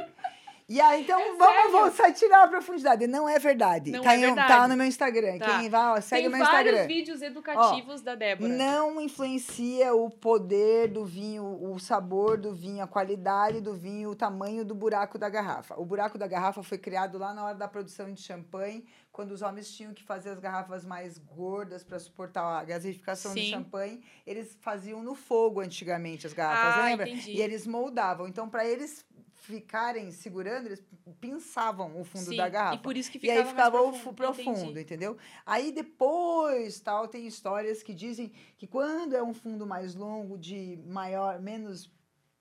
E 0.74 0.82
aí, 0.82 1.04
então, 1.04 1.20
É 1.22 1.36
vamos 1.36 1.72
voltar 1.72 2.12
tirar 2.14 2.46
a 2.46 2.48
profundidade. 2.48 3.06
Não 3.06 3.30
é 3.30 3.38
verdade. 3.38 3.92
Não 3.92 4.02
tá, 4.02 4.14
é 4.14 4.18
em- 4.18 4.22
verdade. 4.22 4.48
tá 4.48 4.68
no 4.68 4.76
meu 4.76 4.88
Instagram. 4.88 5.38
Tá. 5.38 5.60
Quem 5.60 5.70
vai, 5.70 5.86
ó, 6.00 6.02
segue 6.02 6.24
Tem 6.24 6.28
o 6.30 6.36
meu 6.36 6.44
vários 6.44 6.74
Instagram. 6.74 6.88
vídeos 6.88 7.22
educativos 7.22 8.02
da 8.02 8.16
Débora. 8.16 8.52
Não 8.52 9.00
influencia 9.00 9.94
o 9.94 10.10
poder 10.10 10.88
do 10.88 11.06
vinho, 11.06 11.44
o 11.46 11.78
sabor 11.80 12.38
do 12.38 12.54
vinho, 12.56 12.84
a 12.84 12.88
qualidade 12.88 13.62
do 13.62 13.76
vinho, 13.76 14.10
o 14.10 14.16
tamanho 14.16 14.66
do 14.66 14.74
buraco 14.74 15.18
da 15.20 15.30
garrafa. 15.30 15.76
O 15.80 15.86
buraco 15.86 16.18
da 16.18 16.26
garrafa 16.26 16.64
foi 16.64 16.80
criado 16.80 17.20
lá 17.20 17.36
na 17.36 17.46
hora 17.46 17.56
da 17.56 17.68
produção 17.68 18.12
de 18.12 18.20
champanhe, 18.20 18.84
quando 19.12 19.32
os 19.32 19.44
homens 19.44 19.72
tinham 19.72 19.94
que 19.94 20.04
fazer 20.04 20.30
as 20.32 20.40
garrafas 20.40 20.84
mais 20.84 21.20
gordas 21.20 21.84
para 21.84 22.00
suportar 22.00 22.44
a 22.60 22.64
gasificação 22.64 23.32
de 23.36 23.42
Sim. 23.42 23.50
champanhe. 23.52 24.04
Eles 24.26 24.58
faziam 24.60 25.04
no 25.04 25.14
fogo 25.14 25.60
antigamente 25.62 26.26
as 26.26 26.34
garrafas, 26.34 26.84
Ah, 26.84 26.86
lembra? 26.88 27.08
entendi. 27.08 27.32
E 27.34 27.42
eles 27.42 27.68
moldavam. 27.68 28.28
Então, 28.28 28.50
para 28.50 28.66
eles 28.66 29.06
ficarem 29.44 30.10
segurando, 30.12 30.68
eles 30.68 30.82
pinçavam 31.20 32.00
o 32.00 32.06
fundo 32.06 32.30
Sim, 32.30 32.38
da 32.38 32.48
garrafa. 32.48 32.76
E 32.76 32.80
por 32.82 32.96
isso 32.96 33.12
que 33.12 33.18
E 33.18 33.22
ficava 33.22 33.40
aí 33.42 33.46
ficava 33.46 33.78
profundo. 33.78 34.16
profundo, 34.16 34.80
entendeu? 34.80 35.18
Aí 35.46 35.72
depois, 35.72 36.80
tal, 36.80 37.08
tem 37.10 37.28
histórias 37.28 37.84
que 37.84 37.94
dizem 37.94 38.32
que 38.58 38.66
quando 38.66 39.16
é 39.16 39.22
um 39.22 39.34
fundo 39.34 39.68
mais 39.68 39.96
longo, 39.96 40.38
de 40.38 40.80
maior, 40.86 41.42
menos, 41.42 41.92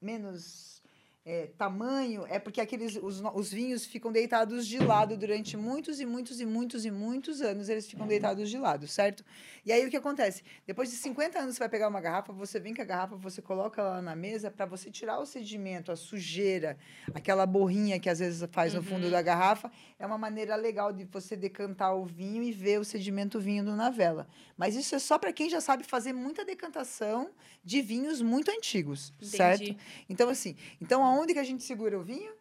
menos 0.01 0.82
é, 1.25 1.47
tamanho, 1.57 2.27
é 2.29 2.39
porque 2.41 2.61
aqueles 2.61 2.97
os, 2.97 3.23
os 3.35 3.53
vinhos 3.53 3.85
ficam 3.85 4.11
deitados 4.11 4.66
de 4.66 4.79
lado 4.81 5.16
durante 5.16 5.57
muitos 5.57 6.01
e 6.01 6.05
muitos 6.07 6.41
e 6.41 6.45
muitos 6.47 6.85
e 6.85 6.91
muitos 6.91 7.41
anos, 7.41 7.68
eles 7.68 7.87
ficam 7.89 8.09
deitados 8.09 8.51
de 8.51 8.59
lado, 8.59 8.89
certo? 8.89 9.25
E 9.64 9.70
aí 9.70 9.87
o 9.87 9.91
que 9.91 9.97
acontece? 9.97 10.43
Depois 10.66 10.91
de 10.91 10.97
50 10.97 11.39
anos 11.39 11.55
você 11.55 11.61
vai 11.61 11.68
pegar 11.68 11.87
uma 11.89 12.01
garrafa, 12.01 12.33
você 12.33 12.59
vem 12.59 12.75
com 12.75 12.83
a 12.83 12.85
garrafa, 12.85 13.14
você 13.14 13.41
coloca 13.41 13.81
ela 13.81 14.03
na 14.03 14.16
mesa 14.16 14.51
para 14.51 14.66
você 14.66 14.91
tirar 14.91 15.20
o 15.20 15.25
sedimento, 15.27 15.93
a 15.93 15.97
sujeira, 15.97 16.77
aquela 17.14 17.47
borrinha 17.47 18.01
que 18.01 18.11
às 18.11 18.18
vezes 18.18 18.49
faz 18.51 18.75
no 18.75 18.83
fundo 18.83 19.05
Uhum. 19.05 19.11
da 19.12 19.23
garrafa, 19.23 19.70
é 19.99 20.07
uma 20.07 20.18
maneira 20.18 20.57
legal 20.57 20.93
de 20.93 21.05
você 21.05 21.37
decantar 21.37 21.97
o 21.97 22.05
vinho 22.05 22.43
e 22.43 22.51
ver 22.51 22.81
o 22.81 22.85
sedimento 22.85 23.39
vindo 23.39 23.77
na 23.77 23.91
vela. 23.91 24.27
Mas 24.57 24.75
isso 24.75 24.95
é 24.95 24.99
só 24.99 25.18
para 25.18 25.33
quem 25.33 25.49
já 25.49 25.61
sabe 25.61 25.85
fazer 25.85 26.12
muita 26.12 26.45
decantação 26.45 27.31
de 27.64 27.81
vinhos 27.81 28.20
muito 28.20 28.51
antigos, 28.51 29.12
certo? 29.23 29.62
Entendi. 29.62 29.79
Então 30.09 30.29
assim, 30.29 30.57
então 30.81 31.12
aonde 31.13 31.33
que 31.33 31.39
a 31.39 31.45
gente 31.45 31.63
segura 31.63 31.99
o 31.99 32.03
vinho? 32.03 32.33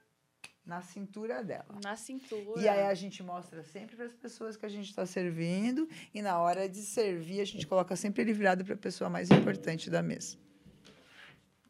Na 0.65 0.81
cintura 0.81 1.43
dela. 1.43 1.65
Na 1.83 1.95
cintura. 1.95 2.61
E 2.61 2.67
aí 2.67 2.83
a 2.83 2.93
gente 2.93 3.23
mostra 3.23 3.63
sempre 3.63 3.95
para 3.95 4.05
as 4.05 4.13
pessoas 4.13 4.55
que 4.55 4.65
a 4.65 4.69
gente 4.69 4.89
está 4.89 5.05
servindo 5.05 5.87
e 6.13 6.21
na 6.21 6.39
hora 6.39 6.69
de 6.69 6.81
servir 6.81 7.41
a 7.41 7.45
gente 7.45 7.65
coloca 7.65 7.95
sempre 7.95 8.21
ele 8.21 8.31
virado 8.31 8.63
para 8.63 8.75
a 8.75 8.77
pessoa 8.77 9.09
mais 9.09 9.31
importante 9.31 9.89
da 9.89 10.03
mesa. 10.03 10.37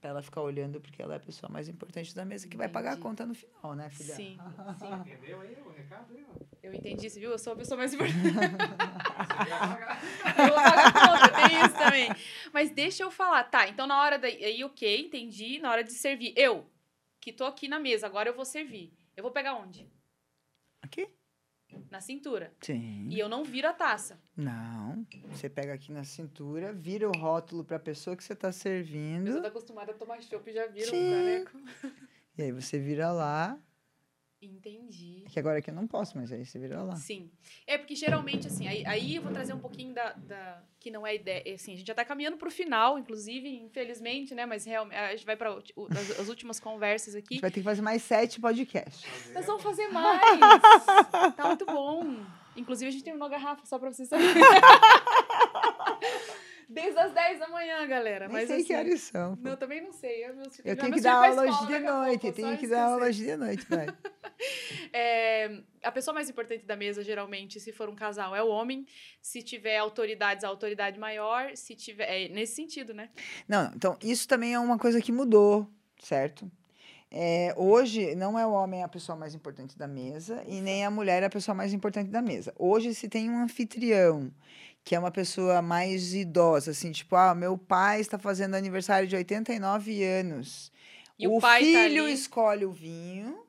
Pra 0.02 0.10
ela 0.10 0.22
ficar 0.22 0.42
olhando 0.42 0.82
porque 0.82 1.02
ela 1.02 1.14
é 1.14 1.18
a 1.18 1.20
pessoa 1.20 1.50
mais 1.50 1.70
importante 1.70 2.14
da 2.14 2.26
mesa 2.26 2.48
que 2.48 2.58
vai 2.58 2.68
pagar 2.68 2.94
a 2.94 2.98
conta 2.98 3.26
no 3.26 3.34
final, 3.36 3.76
né, 3.76 3.90
filha? 3.92 4.14
Sim, 4.16 4.38
Entendeu 5.06 5.40
aí 5.40 5.56
o 5.66 5.70
recado 5.70 6.14
aí, 6.14 6.26
ó? 6.28 6.34
eu 6.64 6.74
entendi, 6.74 7.10
você 7.10 7.20
viu? 7.20 7.32
Eu 7.32 7.40
sou 7.40 7.54
a 7.54 7.56
pessoa 7.56 7.78
mais 7.78 7.94
importante. 7.94 8.18
eu 10.38 10.46
vou 10.48 10.56
pagar 10.56 10.88
a 10.88 10.92
conta, 10.92 11.48
tem 11.48 11.66
isso 11.66 11.78
também. 11.78 12.10
Mas 12.52 12.72
deixa 12.72 13.04
eu 13.04 13.12
falar. 13.12 13.44
Tá, 13.46 13.68
então 13.68 13.88
na 13.88 14.02
hora 14.02 14.18
da. 14.20 14.28
Aí, 14.28 14.64
ok, 14.64 15.02
entendi. 15.02 15.60
Na 15.60 15.72
hora 15.72 15.84
de 15.84 15.92
servir. 15.94 16.34
Eu, 16.36 16.66
que 17.22 17.32
tô 17.32 17.46
aqui 17.46 17.68
na 17.68 17.80
mesa, 17.80 18.08
agora 18.08 18.28
eu 18.30 18.34
vou 18.36 18.44
servir. 18.44 18.92
Eu 19.16 19.24
vou 19.24 19.32
pegar 19.32 19.54
onde? 19.56 19.88
Aqui? 20.82 21.08
Na 21.90 22.02
cintura. 22.02 22.54
Sim. 22.60 23.08
E 23.10 23.18
eu 23.20 23.30
não 23.30 23.46
viro 23.46 23.68
a 23.68 23.74
taça. 23.74 24.20
Não. 24.36 25.06
Você 25.30 25.48
pega 25.50 25.74
aqui 25.74 25.92
na 25.92 26.04
cintura, 26.04 26.74
vira 26.74 27.08
o 27.08 27.12
rótulo 27.18 27.64
para 27.64 27.78
a 27.78 27.80
pessoa 27.80 28.16
que 28.18 28.24
você 28.24 28.34
está 28.34 28.50
Eu 28.50 28.54
sou 28.54 28.62
servindo. 28.64 29.46
acostumada 29.46 29.92
a 29.92 29.96
tomar 29.96 30.22
chopp 30.22 30.50
e 30.50 30.54
já 30.54 30.68
vira 30.68 30.88
Sim. 30.90 31.08
um 31.08 31.46
caneco. 31.46 31.58
E 32.38 32.42
aí 32.44 32.52
você 32.52 32.78
vira 32.80 33.12
lá. 33.12 33.58
Entendi. 34.42 35.24
Que 35.30 35.40
agora 35.40 35.60
aqui 35.60 35.70
eu 35.70 35.76
não 35.76 35.86
posso, 35.86 36.18
mas 36.18 36.32
aí 36.32 36.44
você 36.44 36.58
vira 36.58 36.82
lá. 36.82 36.96
Sim. 36.96 37.30
É 37.68 37.78
porque 37.78 37.96
geralmente, 37.96 38.48
assim, 38.48 38.68
aí, 38.68 38.84
aí 38.88 39.16
eu 39.16 39.22
vou 39.22 39.32
trazer 39.32 39.54
um 39.54 39.60
pouquinho 39.60 39.94
da, 39.94 40.14
da- 40.14 40.64
que 40.80 40.90
não 40.90 41.06
é 41.06 41.14
ideia. 41.16 41.54
Assim, 41.54 41.74
a 41.74 41.76
gente 41.78 41.86
já 41.88 41.94
tá 41.94 42.04
caminhando 42.04 42.38
pro 42.38 42.50
final, 42.50 42.98
inclusive, 42.98 43.48
infelizmente, 43.48 44.34
né? 44.34 44.46
Mas 44.48 44.66
realmente, 44.66 44.96
a 44.98 45.12
gente 45.12 45.26
vai 45.26 45.36
para 45.38 45.54
as, 45.54 46.20
as 46.20 46.28
últimas 46.28 46.60
conversas 46.60 47.14
A 47.16 47.20
aqui. 47.20 47.36
gente 47.36 47.42
vai 47.42 47.52
ter 47.52 47.60
que 47.60 47.64
fazer 47.66 47.82
mais 47.84 48.02
sete 48.02 48.42
podcasts. 48.42 49.32
Nós 49.34 49.46
vamos 49.46 49.62
fazer 49.62 49.88
mais. 49.90 50.20
tá 51.36 51.48
muito 51.48 51.66
bom. 51.66 52.16
Inclusive, 52.56 52.90
a 52.90 52.92
gente 52.92 53.04
terminou 53.04 53.28
a 53.28 53.30
garrafa, 53.30 53.66
só 53.66 53.80
pra 53.80 53.94
vocês 53.94 54.10
saberem. 54.10 54.34
Desde 56.74 56.98
as 57.00 57.14
10 57.14 57.40
da 57.40 57.48
manhã, 57.50 57.86
galera. 57.88 58.28
Nem 58.28 58.38
Mas 58.38 58.48
sei 58.48 58.64
que 58.64 58.74
assim, 58.74 58.88
horas 58.88 59.02
são. 59.02 59.36
pô. 59.36 59.50
Não, 59.50 59.58
também 59.58 59.82
não 59.82 59.92
sei. 59.92 60.26
Eu, 60.26 60.36
meus, 60.36 60.60
Eu 60.64 60.78
tenho 60.78 60.94
que 60.94 61.02
dar 61.02 61.14
aula 61.14 61.44
hoje 61.44 61.68
de 61.68 61.80
noite, 61.80 62.32
tenho 62.32 62.58
que 62.58 62.68
dar 62.68 62.84
aula 62.84 63.06
hoje 63.06 63.26
de 63.26 63.36
noite, 63.36 63.66
vai. 63.70 63.88
É, 64.92 65.62
a 65.84 65.92
pessoa 65.92 66.16
mais 66.16 66.28
importante 66.28 66.66
da 66.66 66.76
mesa, 66.76 67.04
geralmente, 67.04 67.60
se 67.60 67.72
for 67.72 67.88
um 67.88 67.96
casal, 67.96 68.36
é 68.36 68.42
o 68.42 68.48
homem. 68.48 68.88
Se 69.22 69.44
tiver 69.44 69.78
autoridades, 69.78 70.44
a 70.44 70.48
autoridade 70.48 71.00
maior. 71.00 71.56
Se 71.56 71.76
tiver. 71.76 72.06
É 72.06 72.28
nesse 72.28 72.56
sentido, 72.56 72.92
né? 72.92 73.12
Não, 73.48 73.66
não, 73.66 73.76
então 73.76 73.98
isso 74.02 74.28
também 74.28 74.56
é 74.56 74.60
uma 74.60 74.80
coisa 74.80 75.00
que 75.00 75.12
mudou, 75.12 75.70
certo? 76.00 76.52
É, 77.14 77.54
hoje 77.58 78.16
não 78.16 78.40
é 78.40 78.48
o 78.48 78.52
homem 78.52 78.84
a 78.84 78.88
pessoa 78.88 79.18
mais 79.18 79.36
importante 79.36 79.78
da 79.78 79.86
mesa 79.86 80.42
e 80.48 80.62
nem 80.62 80.86
a 80.86 80.90
mulher 80.90 81.22
a 81.26 81.30
pessoa 81.30 81.54
mais 81.54 81.74
importante 81.74 82.10
da 82.10 82.22
mesa. 82.22 82.54
Hoje 82.58 82.96
se 82.96 83.10
tem 83.10 83.30
um 83.30 83.44
anfitrião, 83.44 84.32
que 84.84 84.96
é 84.96 85.00
uma 85.00 85.12
pessoa 85.12 85.62
mais 85.62 86.14
idosa, 86.14 86.72
assim, 86.72 86.92
tipo, 86.92 87.16
ah, 87.16 87.36
meu 87.36 87.58
pai 87.58 88.02
está 88.02 88.18
fazendo 88.18 88.56
aniversário 88.56 89.08
de 89.08 89.16
89 89.16 90.04
anos. 90.04 90.72
E 91.20 91.28
o 91.28 91.38
o 91.38 91.42
tá 91.42 91.58
filho 91.58 92.04
ali. 92.06 92.14
escolhe 92.14 92.66
o 92.66 92.72
vinho, 92.72 93.44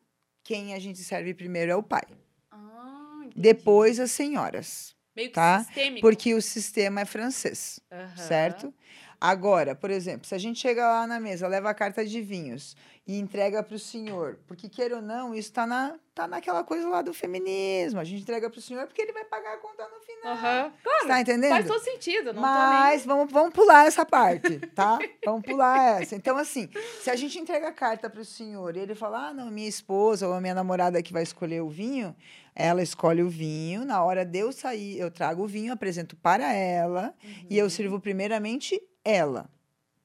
quem 0.44 0.74
a 0.74 0.78
gente 0.78 0.98
serve 0.98 1.32
primeiro 1.32 1.72
é 1.72 1.76
o 1.76 1.82
pai. 1.82 2.02
Ah. 2.50 3.22
Depois 3.34 3.98
as 3.98 4.10
senhoras, 4.10 4.94
Meio 5.16 5.28
que 5.28 5.34
tá? 5.34 5.64
sistêmico. 5.64 6.00
porque 6.02 6.34
o 6.34 6.42
sistema 6.42 7.00
é 7.00 7.04
francês. 7.06 7.80
Certo? 8.16 8.72
Agora, 9.20 9.74
por 9.74 9.90
exemplo, 9.90 10.26
se 10.26 10.34
a 10.34 10.38
gente 10.38 10.58
chega 10.58 10.86
lá 10.86 11.06
na 11.06 11.20
mesa, 11.20 11.46
leva 11.46 11.70
a 11.70 11.74
carta 11.74 12.04
de 12.04 12.20
vinhos 12.20 12.76
e 13.04 13.18
entrega 13.18 13.62
para 13.64 13.74
o 13.74 13.78
senhor, 13.78 14.38
porque 14.46 14.68
queira 14.68 14.96
ou 14.96 15.02
não, 15.02 15.34
isso 15.34 15.48
está 15.48 15.66
na, 15.66 15.98
tá 16.14 16.28
naquela 16.28 16.62
coisa 16.62 16.88
lá 16.88 17.02
do 17.02 17.12
feminismo. 17.12 17.98
A 17.98 18.04
gente 18.04 18.22
entrega 18.22 18.48
para 18.48 18.58
o 18.58 18.62
senhor 18.62 18.86
porque 18.86 19.02
ele 19.02 19.12
vai 19.12 19.24
pagar 19.24 19.54
a 19.54 19.56
conta 19.56 19.88
no 19.88 20.00
final. 20.00 20.32
Aham. 20.32 20.72
Você 20.84 21.08
tá 21.08 21.20
entendendo? 21.20 21.50
Faz 21.50 21.66
todo 21.66 21.82
sentido. 21.82 22.32
Não 22.32 22.40
Mas 22.40 23.04
vamos, 23.04 23.32
vamos 23.32 23.52
pular 23.52 23.86
essa 23.86 24.06
parte, 24.06 24.60
tá? 24.68 25.00
vamos 25.26 25.42
pular 25.42 26.00
essa. 26.00 26.14
Então, 26.14 26.36
assim, 26.36 26.68
se 27.00 27.10
a 27.10 27.16
gente 27.16 27.36
entrega 27.40 27.68
a 27.68 27.72
carta 27.72 28.08
para 28.08 28.20
o 28.20 28.24
senhor 28.24 28.76
e 28.76 28.80
ele 28.80 28.94
fala, 28.94 29.28
ah, 29.28 29.34
não, 29.34 29.50
minha 29.50 29.68
esposa 29.68 30.28
ou 30.28 30.34
a 30.34 30.40
minha 30.40 30.54
namorada 30.54 31.02
que 31.02 31.12
vai 31.12 31.24
escolher 31.24 31.60
o 31.60 31.68
vinho, 31.68 32.14
ela 32.54 32.84
escolhe 32.84 33.22
o 33.22 33.28
vinho, 33.28 33.84
na 33.84 34.04
hora 34.04 34.24
de 34.24 34.38
eu 34.38 34.52
sair, 34.52 35.00
eu 35.00 35.10
trago 35.10 35.42
o 35.42 35.46
vinho, 35.48 35.72
apresento 35.72 36.14
para 36.14 36.52
ela 36.52 37.12
nem... 37.20 37.46
e 37.50 37.58
eu 37.58 37.68
sirvo 37.68 37.98
primeiramente 37.98 38.80
ela. 39.04 39.50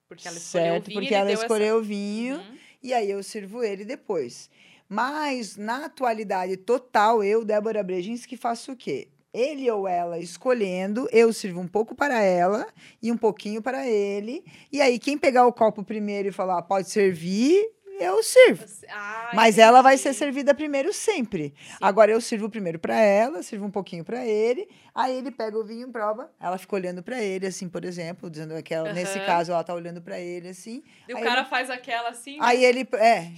Porque 0.07 0.27
ela 0.27 0.37
escolheu 0.37 0.73
certo? 0.73 0.85
o 0.85 0.89
vinho 0.89 1.01
porque 1.01 1.13
ela 1.13 1.31
escolheu 1.31 1.75
o 1.75 1.79
essa... 1.79 1.87
vinho 1.87 2.37
Uhum. 2.37 2.56
E 2.87 2.93
aí 2.93 3.11
eu 3.11 3.21
sirvo 3.21 3.61
ele 3.61 3.83
depois. 3.83 4.49
Mas 4.87 5.57
na 5.57 5.87
atualidade 5.87 6.55
total, 6.55 7.21
eu, 7.21 7.43
Débora 7.43 7.83
Brejinski, 7.83 8.37
faço 8.37 8.71
o 8.71 8.77
quê? 8.77 9.09
Ele 9.33 9.69
ou 9.69 9.85
ela 9.85 10.17
escolhendo, 10.17 11.05
eu 11.11 11.33
sirvo 11.33 11.59
um 11.59 11.67
pouco 11.67 11.93
para 11.93 12.23
ela 12.23 12.65
e 13.03 13.11
um 13.11 13.17
pouquinho 13.17 13.61
para 13.61 13.85
ele. 13.85 14.41
E 14.71 14.81
aí, 14.81 14.97
quem 14.97 15.17
pegar 15.17 15.45
o 15.45 15.51
copo 15.51 15.83
primeiro 15.83 16.29
e 16.29 16.31
falar, 16.31 16.59
"Ah, 16.59 16.61
pode 16.61 16.89
servir, 16.89 17.69
eu 17.99 18.21
sirvo. 18.23 18.65
Ah, 18.89 19.31
Mas 19.33 19.57
ela 19.57 19.81
vai 19.81 19.97
ser 19.97 20.09
entendi. 20.09 20.19
servida 20.19 20.53
primeiro 20.53 20.93
sempre. 20.93 21.53
Sim. 21.57 21.75
Agora 21.81 22.11
eu 22.11 22.19
sirvo 22.21 22.49
primeiro 22.49 22.79
para 22.79 22.95
ela, 22.99 23.41
sirvo 23.43 23.65
um 23.65 23.71
pouquinho 23.71 24.03
para 24.03 24.25
ele, 24.25 24.67
aí 24.93 25.17
ele 25.17 25.31
pega 25.31 25.57
o 25.57 25.63
vinho 25.63 25.87
prova. 25.91 26.31
Ela 26.39 26.57
fica 26.57 26.75
olhando 26.75 27.01
para 27.03 27.21
ele 27.21 27.47
assim, 27.47 27.67
por 27.69 27.83
exemplo, 27.85 28.29
dizendo 28.29 28.61
que 28.63 28.73
ela, 28.73 28.93
nesse 28.93 29.19
caso 29.21 29.51
ela 29.51 29.63
tá 29.63 29.73
olhando 29.73 30.01
para 30.01 30.19
ele 30.19 30.49
assim. 30.49 30.83
E 31.07 31.13
o 31.13 31.19
cara 31.21 31.41
ele- 31.41 31.49
faz 31.49 31.69
aquela 31.69 32.09
assim. 32.09 32.37
Aí 32.41 32.63
ele 32.63 32.87
é, 32.93 33.31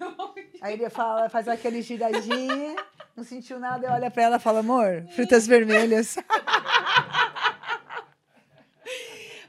aí 0.62 0.72
ele 0.74 0.88
fala, 0.90 1.28
faz 1.28 1.48
aquele 1.48 1.82
giradinha, 1.82 2.76
não 3.16 3.24
sentiu 3.24 3.58
nada, 3.58 3.86
e 3.86 3.90
olha 3.90 4.10
para 4.10 4.22
ela 4.22 4.36
e 4.36 4.40
fala: 4.40 4.60
"Amor, 4.60 5.04
frutas 5.14 5.46
vermelhas". 5.46 6.16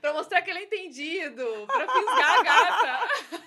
Pra 0.02 0.14
mostrar 0.14 0.42
que 0.44 0.52
ele 0.52 0.60
é 0.60 0.64
entendido. 0.66 1.44
Pra 1.66 1.88
fisgar 1.88 2.40
a 2.40 2.44
gata. 2.44 3.00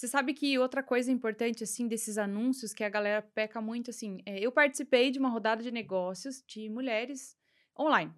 Você 0.00 0.08
sabe 0.08 0.32
que 0.32 0.58
outra 0.58 0.82
coisa 0.82 1.12
importante, 1.12 1.62
assim, 1.62 1.86
desses 1.86 2.16
anúncios 2.16 2.72
que 2.72 2.82
a 2.82 2.88
galera 2.88 3.20
peca 3.20 3.60
muito, 3.60 3.90
assim, 3.90 4.22
é, 4.24 4.40
eu 4.40 4.50
participei 4.50 5.10
de 5.10 5.18
uma 5.18 5.28
rodada 5.28 5.62
de 5.62 5.70
negócios 5.70 6.42
de 6.46 6.70
mulheres 6.70 7.36
online. 7.78 8.10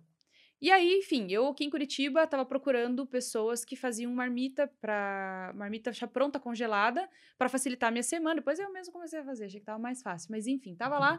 E 0.60 0.70
aí, 0.70 0.98
enfim, 0.98 1.26
eu 1.28 1.48
aqui 1.48 1.64
em 1.64 1.70
Curitiba 1.70 2.22
estava 2.22 2.46
procurando 2.46 3.04
pessoas 3.04 3.64
que 3.64 3.74
faziam 3.74 4.14
marmita 4.14 4.72
para 4.80 5.52
marmita 5.56 5.92
já 5.92 6.06
pronta 6.06 6.38
congelada 6.38 7.10
para 7.36 7.48
facilitar 7.48 7.88
a 7.88 7.90
minha 7.90 8.04
semana. 8.04 8.36
Depois 8.36 8.60
eu 8.60 8.72
mesmo 8.72 8.92
comecei 8.92 9.18
a 9.18 9.24
fazer, 9.24 9.46
achei 9.46 9.58
que 9.58 9.66
tava 9.66 9.80
mais 9.80 10.02
fácil, 10.02 10.28
mas 10.30 10.46
enfim, 10.46 10.76
tava 10.76 11.00
lá. 11.00 11.18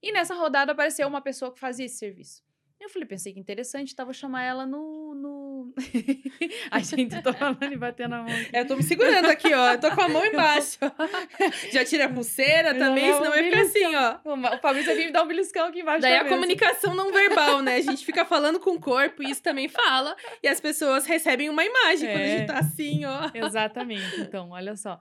E 0.00 0.12
nessa 0.12 0.36
rodada 0.36 0.70
apareceu 0.70 1.08
uma 1.08 1.22
pessoa 1.22 1.52
que 1.52 1.58
fazia 1.58 1.86
esse 1.86 1.98
serviço. 1.98 2.43
Eu 2.80 2.88
falei, 2.90 3.08
pensei 3.08 3.32
que 3.32 3.40
interessante, 3.40 3.96
tava 3.96 4.12
chamar 4.12 4.42
ela 4.42 4.66
no. 4.66 5.14
no... 5.14 5.72
a 6.70 6.80
gente, 6.80 7.22
tô 7.22 7.32
falando 7.32 7.72
e 7.72 7.76
batendo 7.76 8.14
a 8.14 8.18
mão. 8.22 8.26
Aqui. 8.26 8.50
É, 8.52 8.60
eu 8.60 8.66
tô 8.66 8.76
me 8.76 8.82
segurando 8.82 9.24
aqui, 9.26 9.54
ó. 9.54 9.72
Eu 9.72 9.80
tô 9.80 9.90
com 9.94 10.02
a 10.02 10.08
mão 10.08 10.24
embaixo. 10.26 10.78
Já 11.72 11.82
tirei 11.84 12.04
a 12.04 12.10
pulseira 12.10 12.70
Eu 12.74 12.78
também, 12.78 13.10
senão 13.14 13.30
vai 13.30 13.42
ficar 13.44 13.60
assim, 13.62 13.94
ó. 13.94 14.18
O 14.54 14.58
Fabrício 14.60 14.92
aqui 14.92 15.06
me 15.06 15.12
dá 15.12 15.22
um 15.22 15.26
beliscão 15.26 15.68
aqui 15.68 15.80
embaixo. 15.80 16.02
Daí 16.02 16.12
da 16.12 16.20
a 16.20 16.24
mesa. 16.24 16.34
comunicação 16.34 16.94
não 16.94 17.10
verbal, 17.10 17.62
né? 17.62 17.76
A 17.76 17.80
gente 17.80 18.04
fica 18.04 18.22
falando 18.24 18.60
com 18.60 18.72
o 18.72 18.80
corpo 18.80 19.22
e 19.22 19.30
isso 19.30 19.42
também 19.42 19.66
fala. 19.68 20.14
E 20.42 20.48
as 20.48 20.60
pessoas 20.60 21.06
recebem 21.06 21.48
uma 21.48 21.64
imagem 21.64 22.10
quando 22.10 22.20
a 22.20 22.26
É. 22.26 22.38
gente 22.38 22.46
tá 22.48 22.58
assim, 22.58 23.04
ó. 23.06 23.30
Exatamente. 23.32 24.20
Então, 24.20 24.50
olha 24.50 24.76
só. 24.76 24.98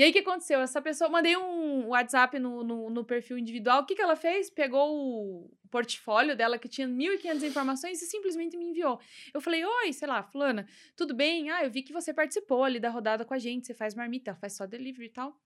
E 0.00 0.02
aí, 0.02 0.08
o 0.08 0.12
que 0.14 0.20
aconteceu? 0.20 0.62
Essa 0.62 0.80
pessoa, 0.80 1.10
mandei 1.10 1.36
um 1.36 1.88
WhatsApp 1.88 2.38
no, 2.38 2.64
no, 2.64 2.88
no 2.88 3.04
perfil 3.04 3.36
individual. 3.36 3.82
O 3.82 3.84
que, 3.84 3.94
que 3.94 4.00
ela 4.00 4.16
fez? 4.16 4.48
Pegou 4.48 4.88
o 4.90 5.50
portfólio 5.70 6.34
dela, 6.34 6.58
que 6.58 6.70
tinha 6.70 6.88
1.500 6.88 7.42
informações, 7.42 8.00
e 8.00 8.06
simplesmente 8.06 8.56
me 8.56 8.64
enviou. 8.64 8.98
Eu 9.34 9.42
falei, 9.42 9.62
oi, 9.62 9.92
sei 9.92 10.08
lá, 10.08 10.22
fulana, 10.22 10.66
tudo 10.96 11.12
bem? 11.12 11.50
Ah, 11.50 11.64
eu 11.64 11.70
vi 11.70 11.82
que 11.82 11.92
você 11.92 12.14
participou 12.14 12.64
ali 12.64 12.80
da 12.80 12.88
rodada 12.88 13.26
com 13.26 13.34
a 13.34 13.38
gente, 13.38 13.66
você 13.66 13.74
faz 13.74 13.94
marmita, 13.94 14.34
faz 14.36 14.56
só 14.56 14.64
delivery 14.64 15.08
e 15.08 15.10
tal. 15.10 15.38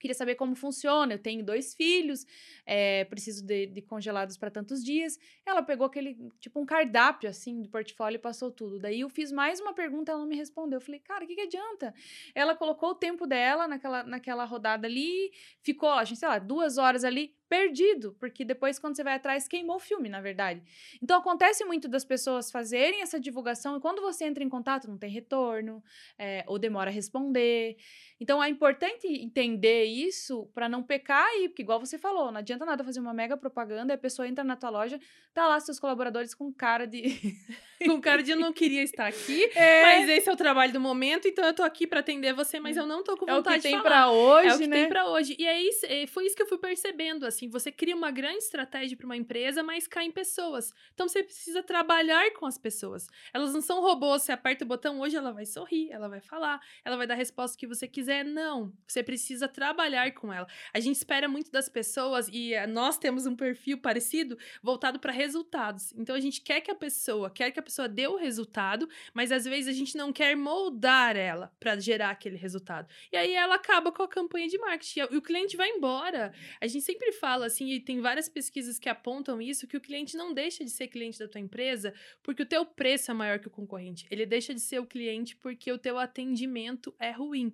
Queria 0.00 0.14
saber 0.14 0.34
como 0.34 0.54
funciona. 0.56 1.12
Eu 1.12 1.18
tenho 1.18 1.44
dois 1.44 1.74
filhos, 1.74 2.26
é, 2.66 3.04
preciso 3.04 3.44
de, 3.44 3.66
de 3.66 3.82
congelados 3.82 4.36
para 4.36 4.50
tantos 4.50 4.82
dias. 4.82 5.18
Ela 5.46 5.62
pegou 5.62 5.86
aquele, 5.86 6.16
tipo, 6.40 6.58
um 6.58 6.66
cardápio, 6.66 7.28
assim, 7.28 7.60
do 7.60 7.68
portfólio 7.68 8.16
e 8.16 8.18
passou 8.18 8.50
tudo. 8.50 8.80
Daí 8.80 9.00
eu 9.00 9.08
fiz 9.08 9.30
mais 9.30 9.60
uma 9.60 9.74
pergunta, 9.74 10.10
ela 10.10 10.20
não 10.20 10.26
me 10.26 10.36
respondeu. 10.36 10.78
Eu 10.78 10.84
falei, 10.84 11.00
cara, 11.00 11.24
o 11.24 11.28
que, 11.28 11.34
que 11.34 11.42
adianta? 11.42 11.94
Ela 12.34 12.56
colocou 12.56 12.90
o 12.90 12.94
tempo 12.94 13.26
dela 13.26 13.68
naquela, 13.68 14.02
naquela 14.02 14.44
rodada 14.44 14.86
ali, 14.86 15.30
ficou, 15.62 15.90
sei 16.06 16.26
lá, 16.26 16.38
duas 16.38 16.78
horas 16.78 17.04
ali, 17.04 17.34
perdido, 17.50 18.16
porque 18.20 18.44
depois, 18.44 18.78
quando 18.78 18.94
você 18.94 19.02
vai 19.02 19.14
atrás, 19.14 19.48
queimou 19.48 19.76
o 19.76 19.80
filme, 19.80 20.08
na 20.08 20.20
verdade. 20.20 20.62
Então, 21.02 21.18
acontece 21.18 21.64
muito 21.64 21.88
das 21.88 22.04
pessoas 22.04 22.48
fazerem 22.48 23.02
essa 23.02 23.18
divulgação 23.18 23.76
e 23.76 23.80
quando 23.80 24.00
você 24.00 24.24
entra 24.24 24.44
em 24.44 24.48
contato, 24.48 24.88
não 24.88 24.96
tem 24.96 25.10
retorno, 25.10 25.82
é, 26.16 26.44
ou 26.46 26.60
demora 26.60 26.90
a 26.90 26.92
responder. 26.92 27.76
Então, 28.20 28.42
é 28.42 28.48
importante 28.48 29.06
entender 29.08 29.84
isso 29.84 30.48
para 30.54 30.68
não 30.68 30.80
pecar 30.82 31.26
aí, 31.26 31.48
porque, 31.48 31.62
igual 31.62 31.80
você 31.80 31.98
falou, 31.98 32.30
não 32.30 32.38
adianta 32.38 32.64
nada 32.64 32.84
fazer 32.84 33.00
uma 33.00 33.12
mega 33.12 33.36
propaganda, 33.36 33.94
a 33.94 33.98
pessoa 33.98 34.28
entra 34.28 34.44
na 34.44 34.54
tua 34.54 34.70
loja, 34.70 35.00
tá 35.34 35.48
lá 35.48 35.58
seus 35.58 35.80
colaboradores 35.80 36.34
com 36.34 36.52
cara 36.52 36.86
de. 36.86 37.02
Com 37.82 37.98
cara 37.98 38.22
de 38.22 38.30
eu 38.30 38.36
não 38.36 38.52
queria 38.52 38.82
estar 38.82 39.06
aqui, 39.06 39.42
É, 39.56 39.82
mas 39.82 40.08
esse 40.10 40.28
é 40.28 40.32
o 40.32 40.36
trabalho 40.36 40.70
do 40.70 40.78
momento, 40.78 41.26
então 41.26 41.42
eu 41.46 41.54
tô 41.54 41.62
aqui 41.62 41.86
pra 41.86 42.00
atender 42.00 42.34
você, 42.34 42.60
mas 42.60 42.76
eu 42.76 42.86
não 42.86 43.02
tô 43.02 43.16
com 43.16 43.24
é 43.26 43.32
o 43.32 43.36
vontade 43.36 43.62
que 43.62 43.70
tem 43.70 43.80
pra 43.80 44.10
hoje, 44.10 44.48
É 44.48 44.54
o 44.54 44.58
que 44.58 44.66
né? 44.66 44.76
tem 44.80 44.88
pra 44.90 45.06
hoje. 45.08 45.34
E 45.38 45.46
é 45.46 45.58
isso, 45.62 45.86
é, 45.86 46.06
foi 46.06 46.26
isso 46.26 46.36
que 46.36 46.42
eu 46.42 46.46
fui 46.46 46.58
percebendo, 46.58 47.24
assim, 47.24 47.39
você 47.48 47.72
cria 47.72 47.96
uma 47.96 48.10
grande 48.10 48.38
estratégia 48.38 48.96
para 48.96 49.06
uma 49.06 49.16
empresa, 49.16 49.62
mas 49.62 49.86
cai 49.86 50.04
em 50.04 50.10
pessoas. 50.10 50.72
Então 50.94 51.08
você 51.08 51.22
precisa 51.22 51.62
trabalhar 51.62 52.32
com 52.34 52.46
as 52.46 52.58
pessoas. 52.58 53.06
Elas 53.32 53.52
não 53.52 53.60
são 53.60 53.80
robôs, 53.80 54.22
você 54.22 54.32
aperta 54.32 54.64
o 54.64 54.68
botão 54.68 55.00
hoje, 55.00 55.16
ela 55.16 55.32
vai 55.32 55.46
sorrir, 55.46 55.90
ela 55.90 56.08
vai 56.08 56.20
falar, 56.20 56.60
ela 56.84 56.96
vai 56.96 57.06
dar 57.06 57.14
a 57.14 57.16
resposta 57.16 57.56
que 57.56 57.66
você 57.66 57.86
quiser. 57.88 58.24
Não, 58.24 58.72
você 58.86 59.02
precisa 59.02 59.48
trabalhar 59.48 60.12
com 60.12 60.32
ela. 60.32 60.46
A 60.72 60.80
gente 60.80 60.96
espera 60.96 61.28
muito 61.28 61.50
das 61.50 61.68
pessoas 61.68 62.28
e 62.28 62.54
eh, 62.54 62.66
nós 62.66 62.98
temos 62.98 63.26
um 63.26 63.34
perfil 63.34 63.78
parecido 63.78 64.36
voltado 64.62 64.98
para 64.98 65.12
resultados. 65.12 65.92
Então 65.96 66.14
a 66.14 66.20
gente 66.20 66.40
quer 66.40 66.60
que 66.60 66.70
a 66.70 66.74
pessoa, 66.74 67.30
quer 67.30 67.50
que 67.50 67.58
a 67.58 67.62
pessoa 67.62 67.88
dê 67.88 68.06
o 68.06 68.16
resultado, 68.16 68.88
mas 69.14 69.32
às 69.32 69.44
vezes 69.44 69.68
a 69.68 69.78
gente 69.78 69.96
não 69.96 70.12
quer 70.12 70.36
moldar 70.36 71.16
ela 71.16 71.52
para 71.58 71.78
gerar 71.78 72.10
aquele 72.10 72.36
resultado. 72.36 72.88
E 73.12 73.16
aí 73.16 73.34
ela 73.34 73.54
acaba 73.54 73.92
com 73.92 74.02
a 74.02 74.08
campanha 74.08 74.48
de 74.48 74.58
marketing. 74.58 75.00
E 75.10 75.16
o 75.16 75.22
cliente 75.22 75.56
vai 75.56 75.68
embora. 75.70 76.32
A 76.60 76.66
gente 76.66 76.84
sempre 76.84 77.12
fala 77.12 77.29
assim, 77.44 77.68
e 77.70 77.80
tem 77.80 78.00
várias 78.00 78.28
pesquisas 78.28 78.78
que 78.78 78.88
apontam 78.88 79.40
isso, 79.40 79.66
que 79.66 79.76
o 79.76 79.80
cliente 79.80 80.16
não 80.16 80.32
deixa 80.34 80.64
de 80.64 80.70
ser 80.70 80.88
cliente 80.88 81.18
da 81.18 81.28
tua 81.28 81.40
empresa 81.40 81.92
porque 82.22 82.42
o 82.42 82.46
teu 82.46 82.64
preço 82.64 83.10
é 83.10 83.14
maior 83.14 83.38
que 83.38 83.48
o 83.48 83.50
concorrente. 83.50 84.06
Ele 84.10 84.26
deixa 84.26 84.52
de 84.54 84.60
ser 84.60 84.78
o 84.80 84.86
cliente 84.86 85.36
porque 85.36 85.70
o 85.72 85.78
teu 85.78 85.98
atendimento 85.98 86.94
é 86.98 87.10
ruim. 87.10 87.52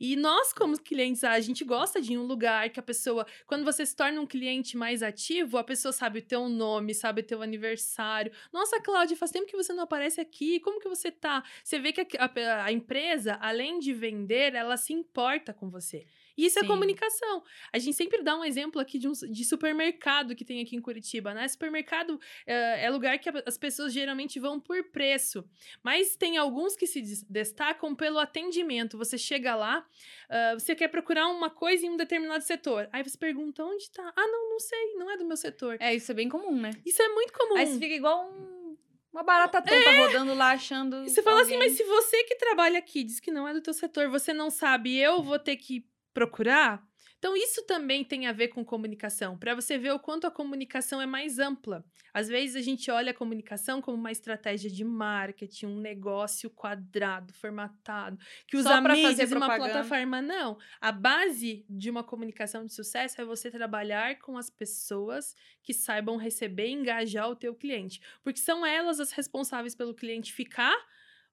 E 0.00 0.16
nós, 0.16 0.52
como 0.52 0.78
clientes, 0.80 1.24
a 1.24 1.38
gente 1.40 1.64
gosta 1.64 2.00
de 2.00 2.16
um 2.16 2.22
lugar 2.22 2.70
que 2.70 2.80
a 2.80 2.82
pessoa, 2.82 3.26
quando 3.46 3.64
você 3.64 3.84
se 3.84 3.94
torna 3.96 4.20
um 4.20 4.26
cliente 4.26 4.76
mais 4.76 5.02
ativo, 5.02 5.58
a 5.58 5.64
pessoa 5.64 5.92
sabe 5.92 6.18
o 6.20 6.22
teu 6.22 6.48
nome, 6.48 6.94
sabe 6.94 7.20
o 7.20 7.24
teu 7.24 7.42
aniversário. 7.42 8.32
Nossa, 8.52 8.80
Cláudia, 8.80 9.16
faz 9.16 9.30
tempo 9.30 9.46
que 9.46 9.56
você 9.56 9.72
não 9.72 9.84
aparece 9.84 10.20
aqui. 10.20 10.60
Como 10.60 10.80
que 10.80 10.88
você 10.88 11.10
tá? 11.10 11.42
Você 11.62 11.78
vê 11.78 11.92
que 11.92 12.00
a, 12.18 12.24
a- 12.24 12.64
a 12.66 12.72
empresa, 12.72 13.34
além 13.40 13.78
de 13.78 13.92
vender, 13.92 14.54
ela 14.54 14.76
se 14.76 14.92
importa 14.92 15.52
com 15.52 15.68
você. 15.70 16.06
E 16.36 16.46
isso 16.46 16.58
é 16.58 16.62
Sim. 16.62 16.68
comunicação. 16.68 17.42
A 17.72 17.78
gente 17.78 17.94
sempre 17.96 18.22
dá 18.22 18.36
um 18.38 18.44
exemplo 18.44 18.80
aqui 18.80 18.98
de, 18.98 19.08
um, 19.08 19.12
de 19.12 19.44
supermercado 19.44 20.34
que 20.34 20.44
tem 20.44 20.60
aqui 20.62 20.76
em 20.76 20.80
Curitiba, 20.80 21.32
né? 21.32 21.46
Supermercado 21.48 22.20
é, 22.46 22.84
é 22.84 22.90
lugar 22.90 23.18
que 23.18 23.28
as 23.46 23.56
pessoas 23.56 23.92
geralmente 23.92 24.38
vão 24.38 24.60
por 24.60 24.82
preço, 24.90 25.44
mas 25.82 26.16
tem 26.16 26.36
alguns 26.36 26.76
que 26.76 26.86
se 26.86 27.00
des- 27.00 27.22
destacam 27.24 27.94
pelo 27.94 28.18
atendimento. 28.18 28.98
Você 28.98 29.16
chega 29.16 29.54
lá, 29.54 29.86
ah, 30.28 30.54
você 30.54 30.74
quer 30.74 30.88
procurar 30.88 31.28
uma 31.28 31.48
coisa 31.50 31.86
em 31.86 31.90
um 31.90 31.96
determinado 31.96 32.44
setor, 32.44 32.88
aí 32.92 33.02
você 33.02 33.16
pergunta 33.16 33.64
onde 33.64 33.90
tá? 33.90 34.12
Ah, 34.16 34.26
não, 34.26 34.50
não 34.50 34.60
sei, 34.60 34.94
não 34.94 35.10
é 35.10 35.16
do 35.16 35.24
meu 35.26 35.36
setor. 35.36 35.76
É, 35.80 35.94
isso 35.94 36.10
é 36.10 36.14
bem 36.14 36.28
comum, 36.28 36.60
né? 36.60 36.70
Isso 36.84 37.00
é 37.02 37.08
muito 37.08 37.32
comum. 37.32 37.56
Aí 37.56 37.66
você 37.66 37.78
fica 37.78 37.94
igual 37.94 38.28
um- 38.30 38.76
uma 39.12 39.22
barata 39.22 39.62
tonta 39.62 39.90
rodando 39.92 40.34
lá, 40.34 40.50
achando. 40.52 41.04
E 41.04 41.08
você 41.08 41.22
fala 41.22 41.40
assim, 41.40 41.54
alguém. 41.54 41.68
mas 41.70 41.76
se 41.78 41.84
você 41.84 42.24
que 42.24 42.34
trabalha 42.36 42.78
aqui 42.78 43.02
diz 43.02 43.18
que 43.18 43.30
não 43.30 43.48
é 43.48 43.54
do 43.54 43.62
teu 43.62 43.72
setor, 43.72 44.10
você 44.10 44.32
não 44.34 44.50
sabe, 44.50 44.94
eu 44.98 45.22
vou 45.22 45.38
ter 45.38 45.56
que 45.56 45.86
procurar? 46.16 46.82
Então, 47.18 47.36
isso 47.36 47.62
também 47.66 48.04
tem 48.04 48.26
a 48.26 48.32
ver 48.32 48.48
com 48.48 48.64
comunicação, 48.64 49.36
para 49.38 49.54
você 49.54 49.76
ver 49.76 49.90
o 49.90 49.98
quanto 49.98 50.26
a 50.26 50.30
comunicação 50.30 51.00
é 51.00 51.06
mais 51.06 51.38
ampla. 51.38 51.84
Às 52.12 52.28
vezes, 52.28 52.56
a 52.56 52.60
gente 52.60 52.90
olha 52.90 53.10
a 53.10 53.14
comunicação 53.14 53.82
como 53.82 53.98
uma 53.98 54.12
estratégia 54.12 54.70
de 54.70 54.84
marketing, 54.84 55.66
um 55.66 55.80
negócio 55.80 56.48
quadrado, 56.48 57.32
formatado, 57.34 58.18
que 58.46 58.56
usa 58.56 58.80
mídias 58.80 59.02
fazer 59.02 59.22
e 59.22 59.36
uma 59.36 59.46
propaganda. 59.46 59.72
plataforma. 59.72 60.22
Não. 60.22 60.58
A 60.80 60.92
base 60.92 61.66
de 61.68 61.90
uma 61.90 62.04
comunicação 62.04 62.64
de 62.64 62.72
sucesso 62.72 63.20
é 63.20 63.24
você 63.24 63.50
trabalhar 63.50 64.18
com 64.18 64.38
as 64.38 64.48
pessoas 64.48 65.34
que 65.62 65.74
saibam 65.74 66.16
receber 66.16 66.68
e 66.68 66.72
engajar 66.72 67.28
o 67.28 67.36
teu 67.36 67.54
cliente. 67.54 68.00
Porque 68.22 68.40
são 68.40 68.64
elas 68.64 69.00
as 69.00 69.12
responsáveis 69.12 69.74
pelo 69.74 69.94
cliente 69.94 70.32
ficar 70.32 70.76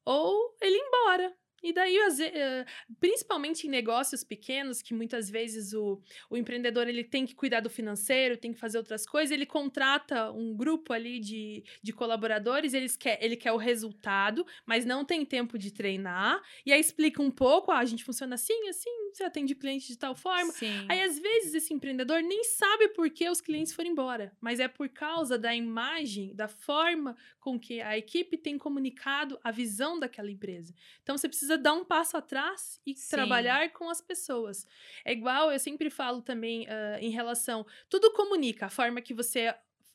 ou 0.06 0.58
ele 0.62 0.76
ir 0.76 0.82
embora. 0.82 1.43
E 1.64 1.72
daí, 1.72 1.98
eh, 1.98 2.66
principalmente 3.00 3.66
em 3.66 3.70
negócios 3.70 4.22
pequenos, 4.24 4.82
que 4.82 4.94
muitas 4.94 5.30
vezes 5.30 5.74
o, 5.74 6.02
o 6.30 6.36
empreendedor 6.36 6.90
ele 6.90 7.06
tem 7.06 7.26
que 7.26 7.34
cuidar 7.34 7.62
do 7.62 7.70
financeiro, 7.70 8.36
tem 8.36 8.52
que 8.52 8.60
fazer 8.60 8.78
outras 8.78 9.06
coisas, 9.06 9.32
ele 9.32 9.46
contrata 9.46 10.30
um 10.32 10.54
grupo 10.54 10.92
ali 10.92 11.20
de, 11.20 11.64
de 11.82 11.94
colaboradores, 11.94 12.74
eles 12.74 12.98
quer, 12.98 13.18
ele 13.24 13.38
quer 13.38 13.54
o 13.54 13.58
resultado, 13.58 14.46
mas 14.66 14.86
não 14.86 15.06
tem 15.06 15.26
tempo 15.26 15.58
de 15.58 15.72
treinar, 15.72 16.42
e 16.66 16.74
aí 16.74 16.80
explica 16.82 17.22
um 17.22 17.32
pouco, 17.32 17.72
ah, 17.72 17.80
a 17.80 17.86
gente 17.86 18.04
funciona 18.04 18.36
assim, 18.36 18.68
assim, 18.68 19.03
você 19.18 19.24
atende 19.24 19.56
cliente 19.56 19.88
de 19.88 19.98
tal 19.98 20.16
forma, 20.16 20.52
Sim. 20.52 20.86
Aí, 20.90 21.02
às 21.02 21.20
vezes, 21.20 21.54
esse 21.54 21.74
empreendedor 21.74 22.22
nem 22.22 22.44
sabe 22.44 22.90
por 22.90 23.10
que 23.10 23.30
os 23.30 23.42
clientes 23.42 23.74
foram 23.74 23.90
embora, 23.90 24.36
mas 24.40 24.60
é 24.60 24.68
por 24.68 24.90
causa 24.90 25.38
da 25.38 25.56
imagem, 25.56 26.34
da 26.36 26.48
forma 26.48 27.16
com 27.40 27.60
que 27.60 27.82
a 27.82 27.98
equipe 27.98 28.38
tem 28.38 28.58
comunicado 28.58 29.40
a 29.44 29.52
visão 29.52 30.00
daquela 30.00 30.32
empresa. 30.32 30.74
Então, 31.02 31.18
você 31.18 31.28
precisa 31.28 31.58
dar 31.58 31.74
um 31.74 31.86
passo 31.86 32.18
atrás 32.18 32.80
e 32.86 32.96
Sim. 32.96 33.10
trabalhar 33.10 33.72
com 33.72 33.90
as 33.90 34.02
pessoas. 34.02 34.66
É 35.06 35.12
igual, 35.12 35.52
eu 35.52 35.60
sempre 35.60 35.90
falo 35.90 36.22
também 36.22 36.68
ah, 36.68 36.98
em 37.00 37.10
relação. 37.10 37.66
Tudo 37.90 38.12
comunica, 38.12 38.66
a 38.68 38.70
forma 38.70 39.02
que 39.02 39.14
você 39.14 39.54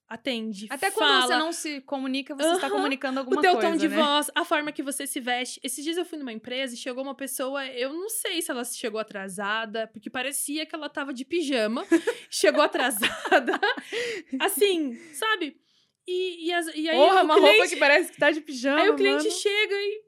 atende. 0.08 0.66
Até 0.70 0.90
quando 0.90 1.08
fala, 1.10 1.26
você 1.26 1.36
não 1.38 1.52
se 1.52 1.80
comunica, 1.82 2.34
você 2.34 2.48
está 2.54 2.66
Aham. 2.66 2.76
comunicando 2.76 3.18
alguma 3.20 3.38
o 3.38 3.42
teu 3.42 3.52
coisa. 3.52 3.68
tom 3.70 3.76
de 3.76 3.88
né? 3.88 3.96
voz, 3.96 4.30
a 4.34 4.44
forma 4.44 4.72
que 4.72 4.82
você 4.82 5.06
se 5.06 5.20
veste. 5.20 5.60
Esses 5.62 5.84
dias 5.84 5.96
eu 5.96 6.04
fui 6.04 6.18
numa 6.18 6.32
empresa 6.32 6.74
e 6.74 6.76
chegou 6.78 7.02
uma 7.04 7.14
pessoa, 7.14 7.66
eu 7.66 7.92
não 7.92 8.08
sei 8.08 8.40
se 8.40 8.50
ela 8.50 8.64
chegou 8.64 8.98
atrasada, 8.98 9.86
porque 9.88 10.08
parecia 10.08 10.64
que 10.64 10.74
ela 10.74 10.88
tava 10.88 11.12
de 11.12 11.24
pijama, 11.24 11.84
chegou 12.30 12.62
atrasada. 12.62 13.60
assim, 14.40 14.96
sabe? 15.12 15.56
E, 16.06 16.46
e, 16.48 16.52
as- 16.52 16.74
e 16.74 16.88
aí 16.88 16.96
Porra, 16.96 17.22
uma 17.22 17.34
cliente, 17.34 17.50
roupa 17.58 17.68
que 17.68 17.76
parece 17.76 18.10
que 18.12 18.18
tá 18.18 18.30
de 18.30 18.40
pijama. 18.40 18.80
aí 18.80 18.88
o 18.88 18.96
cliente 18.96 19.24
mano. 19.28 19.30
chega 19.38 19.74
e 19.74 20.02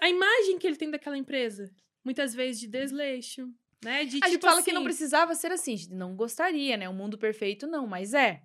a 0.00 0.08
imagem 0.08 0.58
que 0.58 0.66
ele 0.66 0.76
tem 0.76 0.90
daquela 0.90 1.18
empresa, 1.18 1.70
muitas 2.02 2.34
vezes 2.34 2.58
de 2.62 2.68
desleixo, 2.68 3.46
né? 3.84 4.04
De 4.06 4.18
A 4.22 4.28
gente 4.28 4.30
tipo 4.36 4.46
fala 4.46 4.60
assim, 4.60 4.70
que 4.70 4.74
não 4.74 4.84
precisava 4.84 5.34
ser 5.34 5.52
assim, 5.52 5.76
gente 5.76 5.92
não 5.92 6.16
gostaria, 6.16 6.76
né? 6.78 6.88
O 6.88 6.94
mundo 6.94 7.18
perfeito 7.18 7.66
não, 7.66 7.86
mas 7.86 8.14
é. 8.14 8.40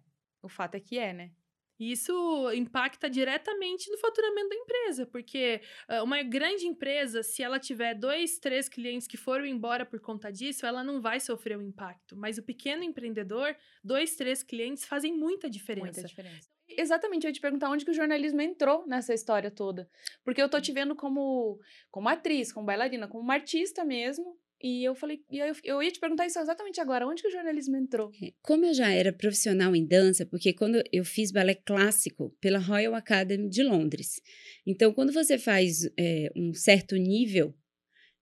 O 0.48 0.50
fato 0.50 0.76
é 0.76 0.80
que 0.80 0.98
é, 0.98 1.12
né? 1.12 1.32
E 1.78 1.92
isso 1.92 2.52
impacta 2.54 3.10
diretamente 3.10 3.92
no 3.92 3.98
faturamento 4.00 4.50
da 4.50 4.56
empresa, 4.56 5.06
porque 5.06 5.62
uma 6.02 6.24
grande 6.24 6.66
empresa, 6.66 7.22
se 7.22 7.44
ela 7.44 7.60
tiver 7.60 7.94
dois, 7.94 8.40
três 8.40 8.68
clientes 8.68 9.08
que 9.08 9.18
foram 9.18 9.46
embora 9.46 9.86
por 9.86 10.00
conta 10.00 10.32
disso, 10.32 10.66
ela 10.66 10.84
não 10.84 11.00
vai 11.00 11.20
sofrer 11.20 11.56
o 11.56 11.60
um 11.60 11.64
impacto. 11.64 12.16
Mas 12.16 12.38
o 12.40 12.44
pequeno 12.44 12.82
empreendedor, 12.82 13.56
dois, 13.84 14.16
três 14.16 14.42
clientes 14.42 14.86
fazem 14.86 15.14
muita 15.14 15.48
diferença. 15.50 16.02
Muita 16.02 16.04
diferença. 16.04 16.50
Exatamente, 16.68 17.26
eu 17.26 17.30
ia 17.30 17.34
te 17.34 17.42
perguntar 17.42 17.70
onde 17.70 17.86
que 17.86 17.92
o 17.92 17.94
jornalismo 17.94 18.42
entrou 18.42 18.88
nessa 18.88 19.14
história 19.14 19.52
toda. 19.52 19.90
Porque 20.24 20.42
eu 20.42 20.50
tô 20.50 20.60
te 20.60 20.72
vendo 20.72 20.96
como, 20.96 21.60
como 21.92 22.10
atriz, 22.10 22.52
como 22.52 22.66
bailarina, 22.66 23.08
como 23.08 23.22
uma 23.22 23.36
artista 23.36 23.86
mesmo, 23.86 24.38
e 24.62 24.84
eu 24.84 24.96
falei, 24.96 25.22
e 25.30 25.40
eu, 25.40 25.56
eu 25.64 25.84
ia 25.84 25.92
te 25.92 26.00
perguntar 26.00 26.26
isso 26.26 26.40
exatamente 26.40 26.82
agora, 26.82 27.06
onde 27.06 27.22
que 27.22 27.28
o 27.28 27.32
jornalismo 27.32 27.78
entrou? 27.78 28.12
É, 28.22 28.32
como 28.42 28.66
eu 28.66 28.74
já 28.74 28.90
era 28.90 29.14
profissional 29.14 29.76
em 29.76 29.86
dança, 29.86 30.26
porque 30.26 30.54
quando 30.54 30.82
eu 30.92 31.06
fiz 31.06 31.32
balé 31.32 31.54
clássico 31.54 32.36
pela 32.42 32.58
Royal 32.58 32.96
Academy 32.96 33.50
de 33.50 33.64
Londres, 33.64 34.22
então 34.66 34.94
quando 34.94 35.14
você 35.14 35.38
faz 35.38 35.88
é, 35.98 36.32
um 36.36 36.54
certo 36.54 36.96
nível, 36.96 37.54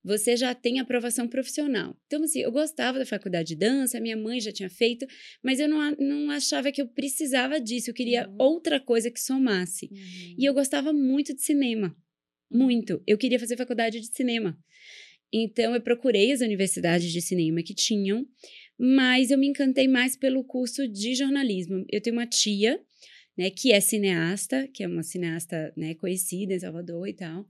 você 0.06 0.36
já 0.36 0.54
tem 0.54 0.78
aprovação 0.78 1.26
profissional. 1.26 1.98
Então, 2.06 2.22
assim, 2.22 2.38
eu 2.38 2.52
gostava 2.52 2.96
da 2.96 3.04
faculdade 3.04 3.48
de 3.48 3.56
dança, 3.56 3.98
minha 3.98 4.16
mãe 4.16 4.40
já 4.40 4.52
tinha 4.52 4.70
feito, 4.70 5.04
mas 5.42 5.58
eu 5.58 5.68
não, 5.68 5.90
não 5.98 6.30
achava 6.30 6.70
que 6.70 6.80
eu 6.80 6.86
precisava 6.86 7.60
disso, 7.60 7.90
eu 7.90 7.94
queria 7.94 8.28
uhum. 8.28 8.36
outra 8.38 8.78
coisa 8.78 9.10
que 9.10 9.20
somasse. 9.20 9.88
Uhum. 9.90 10.36
E 10.38 10.44
eu 10.44 10.54
gostava 10.54 10.92
muito 10.92 11.34
de 11.34 11.42
cinema, 11.42 11.96
muito. 12.48 13.02
Eu 13.04 13.18
queria 13.18 13.40
fazer 13.40 13.56
faculdade 13.56 14.00
de 14.00 14.06
cinema. 14.06 14.56
Então, 15.32 15.74
eu 15.74 15.80
procurei 15.80 16.32
as 16.32 16.40
universidades 16.40 17.12
de 17.12 17.20
cinema 17.20 17.62
que 17.62 17.74
tinham, 17.74 18.26
mas 18.78 19.30
eu 19.30 19.38
me 19.38 19.48
encantei 19.48 19.88
mais 19.88 20.16
pelo 20.16 20.44
curso 20.44 20.86
de 20.86 21.14
jornalismo. 21.14 21.84
Eu 21.90 22.00
tenho 22.00 22.16
uma 22.16 22.26
tia, 22.26 22.80
né, 23.36 23.50
que 23.50 23.72
é 23.72 23.80
cineasta, 23.80 24.68
que 24.72 24.82
é 24.82 24.86
uma 24.86 25.02
cineasta, 25.02 25.72
né, 25.76 25.94
conhecida 25.94 26.54
em 26.54 26.60
Salvador 26.60 27.08
e 27.08 27.14
tal, 27.14 27.46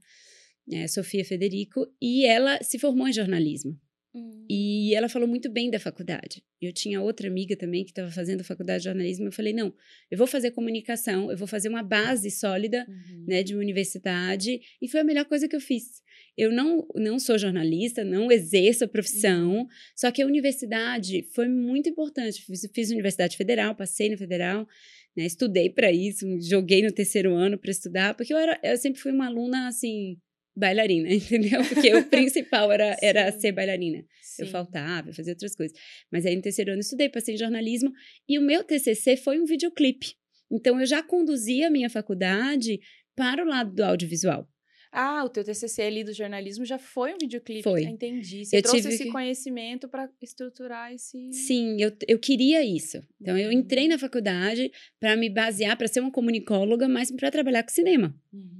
né, 0.67 0.87
Sofia 0.87 1.23
Federico, 1.23 1.87
e 2.01 2.25
ela 2.25 2.61
se 2.61 2.77
formou 2.79 3.07
em 3.07 3.13
jornalismo. 3.13 3.79
Hum. 4.13 4.45
E 4.49 4.95
ela 4.95 5.07
falou 5.07 5.27
muito 5.27 5.49
bem 5.49 5.69
da 5.69 5.79
faculdade. 5.79 6.43
Eu 6.61 6.73
tinha 6.73 7.01
outra 7.01 7.27
amiga 7.27 7.55
também 7.55 7.83
que 7.83 7.91
estava 7.91 8.09
fazendo 8.09 8.43
faculdade 8.43 8.79
de 8.79 8.85
jornalismo. 8.85 9.27
Eu 9.27 9.31
falei: 9.31 9.53
não, 9.53 9.73
eu 10.09 10.17
vou 10.17 10.25
fazer 10.25 10.51
comunicação, 10.51 11.29
eu 11.29 11.37
vou 11.37 11.47
fazer 11.47 11.69
uma 11.69 11.83
base 11.83 12.31
sólida 12.31 12.85
uhum. 12.87 13.25
né, 13.27 13.43
de 13.43 13.53
uma 13.53 13.61
universidade. 13.61 14.59
E 14.81 14.87
foi 14.87 15.01
a 15.01 15.03
melhor 15.03 15.25
coisa 15.25 15.47
que 15.47 15.55
eu 15.55 15.61
fiz. 15.61 16.01
Eu 16.37 16.51
não, 16.51 16.87
não 16.95 17.17
sou 17.17 17.37
jornalista, 17.37 18.03
não 18.03 18.31
exerço 18.31 18.83
a 18.83 18.87
profissão, 18.87 19.57
uhum. 19.57 19.67
só 19.95 20.11
que 20.11 20.21
a 20.21 20.25
universidade 20.25 21.27
foi 21.33 21.47
muito 21.47 21.89
importante. 21.89 22.43
Fiz, 22.43 22.69
fiz 22.73 22.91
universidade 22.91 23.35
federal, 23.35 23.75
passei 23.75 24.09
na 24.09 24.17
federal, 24.17 24.67
né, 25.15 25.25
estudei 25.25 25.69
para 25.69 25.91
isso, 25.91 26.25
joguei 26.41 26.83
no 26.83 26.91
terceiro 26.91 27.33
ano 27.33 27.57
para 27.57 27.71
estudar, 27.71 28.13
porque 28.13 28.31
eu, 28.31 28.37
era, 28.37 28.59
eu 28.61 28.77
sempre 28.77 29.01
fui 29.01 29.11
uma 29.11 29.25
aluna 29.25 29.67
assim 29.67 30.17
bailarina, 30.55 31.09
entendeu? 31.13 31.63
Porque 31.63 31.95
o 31.95 32.05
principal 32.05 32.71
era, 32.71 32.95
era 33.01 33.31
ser 33.31 33.51
bailarina. 33.51 34.03
Sim. 34.21 34.43
Eu 34.43 34.47
faltava, 34.47 35.09
eu 35.09 35.13
fazia 35.13 35.33
outras 35.33 35.55
coisas. 35.55 35.77
Mas 36.11 36.25
aí 36.25 36.35
no 36.35 36.41
terceiro 36.41 36.71
ano 36.71 36.79
eu 36.79 36.81
estudei, 36.81 37.09
passei 37.09 37.35
em 37.35 37.37
jornalismo 37.37 37.91
e 38.27 38.37
o 38.37 38.41
meu 38.41 38.63
TCC 38.63 39.17
foi 39.17 39.39
um 39.39 39.45
videoclipe. 39.45 40.13
Então 40.51 40.79
eu 40.79 40.85
já 40.85 41.03
conduzia 41.03 41.67
a 41.67 41.71
minha 41.71 41.89
faculdade 41.89 42.79
para 43.15 43.43
o 43.43 43.47
lado 43.47 43.73
do 43.73 43.83
audiovisual. 43.83 44.47
Ah, 44.91 45.23
o 45.23 45.29
teu 45.29 45.43
TCC 45.43 45.81
ali 45.83 46.03
do 46.03 46.13
jornalismo 46.13 46.65
já 46.65 46.77
foi 46.77 47.13
um 47.13 47.17
videoclipe. 47.19 47.63
Foi. 47.63 47.83
Entendi. 47.83 48.45
Você 48.45 48.57
eu 48.57 48.61
trouxe 48.61 48.87
esse 48.87 49.03
que... 49.05 49.11
conhecimento 49.11 49.87
para 49.87 50.09
estruturar 50.21 50.93
esse. 50.93 51.31
Sim, 51.31 51.77
eu, 51.79 51.91
eu 52.07 52.19
queria 52.19 52.63
isso. 52.63 53.01
Então, 53.21 53.35
uhum. 53.35 53.41
eu 53.41 53.51
entrei 53.51 53.87
na 53.87 53.97
faculdade 53.97 54.71
para 54.99 55.15
me 55.15 55.29
basear, 55.29 55.77
para 55.77 55.87
ser 55.87 55.99
uma 55.99 56.11
comunicóloga, 56.11 56.87
mas 56.87 57.11
para 57.11 57.31
trabalhar 57.31 57.63
com 57.63 57.69
cinema. 57.69 58.15
Uhum. 58.33 58.57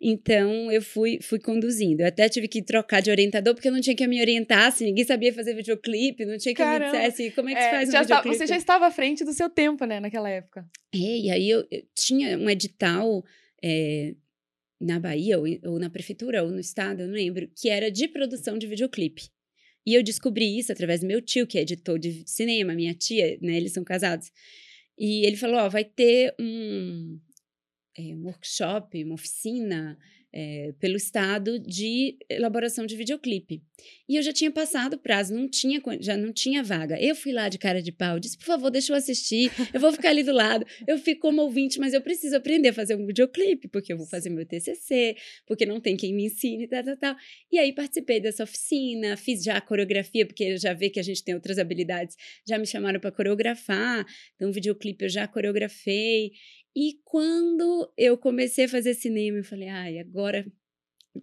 Então, 0.00 0.70
eu 0.70 0.82
fui, 0.82 1.18
fui 1.20 1.38
conduzindo. 1.38 2.00
Eu 2.00 2.06
até 2.06 2.28
tive 2.28 2.48
que 2.48 2.62
trocar 2.62 3.00
de 3.00 3.10
orientador, 3.10 3.54
porque 3.54 3.68
eu 3.68 3.72
não 3.72 3.80
tinha 3.80 3.96
que 3.96 4.06
me 4.06 4.20
orientasse, 4.20 4.84
ninguém 4.84 5.04
sabia 5.04 5.32
fazer 5.32 5.54
videoclipe, 5.54 6.24
não 6.24 6.38
tinha 6.38 6.54
que 6.54 6.62
Caramba. 6.62 6.92
me 6.92 6.98
dissesse 6.98 7.30
como 7.32 7.48
é 7.48 7.54
que 7.54 7.60
é, 7.60 7.70
faz 7.70 7.88
um 7.88 7.92
já 7.92 8.02
videoclipe. 8.02 8.36
Tá, 8.36 8.38
você 8.38 8.46
já 8.46 8.56
estava 8.56 8.86
à 8.86 8.90
frente 8.90 9.24
do 9.24 9.32
seu 9.32 9.48
tempo, 9.48 9.84
né, 9.84 10.00
naquela 10.00 10.28
época. 10.28 10.66
É, 10.94 10.98
e 10.98 11.30
aí 11.30 11.48
eu, 11.48 11.66
eu 11.70 11.82
tinha 11.94 12.38
um 12.38 12.48
edital 12.48 13.24
é, 13.62 14.14
na 14.80 15.00
Bahia, 15.00 15.38
ou, 15.38 15.46
ou 15.64 15.78
na 15.78 15.90
prefeitura, 15.90 16.42
ou 16.42 16.50
no 16.50 16.60
estado, 16.60 17.02
eu 17.02 17.08
não 17.08 17.14
lembro, 17.14 17.48
que 17.56 17.68
era 17.68 17.90
de 17.90 18.08
produção 18.08 18.58
de 18.58 18.66
videoclipe. 18.66 19.30
E 19.86 19.94
eu 19.94 20.02
descobri 20.02 20.58
isso 20.58 20.72
através 20.72 21.00
do 21.00 21.06
meu 21.06 21.22
tio, 21.22 21.46
que 21.46 21.58
é 21.58 21.62
editor 21.62 21.98
de 21.98 22.24
cinema, 22.26 22.74
minha 22.74 22.94
tia, 22.94 23.38
né, 23.40 23.56
eles 23.56 23.72
são 23.72 23.84
casados. 23.84 24.30
E 24.98 25.24
ele 25.24 25.36
falou, 25.36 25.58
ó, 25.58 25.68
vai 25.68 25.84
ter 25.84 26.34
um, 26.40 27.20
é, 27.96 28.14
um 28.14 28.24
workshop, 28.24 29.04
uma 29.04 29.14
oficina 29.14 29.96
é, 30.38 30.74
pelo 30.78 30.96
estado 30.96 31.58
de 31.58 32.18
elaboração 32.28 32.84
de 32.84 32.94
videoclipe. 32.94 33.62
E 34.06 34.16
eu 34.16 34.22
já 34.22 34.34
tinha 34.34 34.50
passado 34.50 34.94
o 34.94 34.98
prazo, 34.98 35.34
não 35.34 35.48
tinha, 35.48 35.80
já 35.98 36.14
não 36.14 36.30
tinha 36.30 36.62
vaga. 36.62 37.00
Eu 37.00 37.16
fui 37.16 37.32
lá 37.32 37.48
de 37.48 37.56
cara 37.56 37.80
de 37.80 37.90
pau, 37.90 38.20
disse, 38.20 38.36
por 38.36 38.44
favor, 38.44 38.70
deixa 38.70 38.92
eu 38.92 38.96
assistir, 38.96 39.50
eu 39.72 39.80
vou 39.80 39.90
ficar 39.92 40.10
ali 40.10 40.22
do 40.22 40.32
lado. 40.32 40.66
Eu 40.86 40.98
fico 40.98 41.22
como 41.22 41.40
ouvinte, 41.40 41.80
mas 41.80 41.94
eu 41.94 42.02
preciso 42.02 42.36
aprender 42.36 42.68
a 42.68 42.72
fazer 42.74 42.96
um 42.96 43.06
videoclipe, 43.06 43.66
porque 43.68 43.90
eu 43.90 43.96
vou 43.96 44.06
fazer 44.06 44.28
meu 44.28 44.44
TCC, 44.44 45.16
porque 45.46 45.64
não 45.64 45.80
tem 45.80 45.96
quem 45.96 46.12
me 46.12 46.26
ensine, 46.26 46.68
tal, 46.68 46.84
tal, 46.84 46.96
tal. 46.98 47.16
E 47.50 47.58
aí 47.58 47.72
participei 47.72 48.20
dessa 48.20 48.44
oficina, 48.44 49.16
fiz 49.16 49.42
já 49.42 49.56
a 49.56 49.60
coreografia, 49.62 50.26
porque 50.26 50.44
eu 50.44 50.58
já 50.58 50.74
vi 50.74 50.90
que 50.90 51.00
a 51.00 51.02
gente 51.02 51.24
tem 51.24 51.34
outras 51.34 51.58
habilidades, 51.58 52.14
já 52.46 52.58
me 52.58 52.66
chamaram 52.66 53.00
para 53.00 53.10
coreografar, 53.10 54.04
então 54.34 54.50
o 54.50 54.52
videoclipe 54.52 55.06
eu 55.06 55.08
já 55.08 55.26
coreografei. 55.26 56.32
E 56.76 57.00
quando 57.04 57.90
eu 57.96 58.18
comecei 58.18 58.66
a 58.66 58.68
fazer 58.68 58.92
cinema, 58.92 59.38
eu 59.38 59.44
falei, 59.44 59.68
ai, 59.68 59.98
agora 59.98 60.46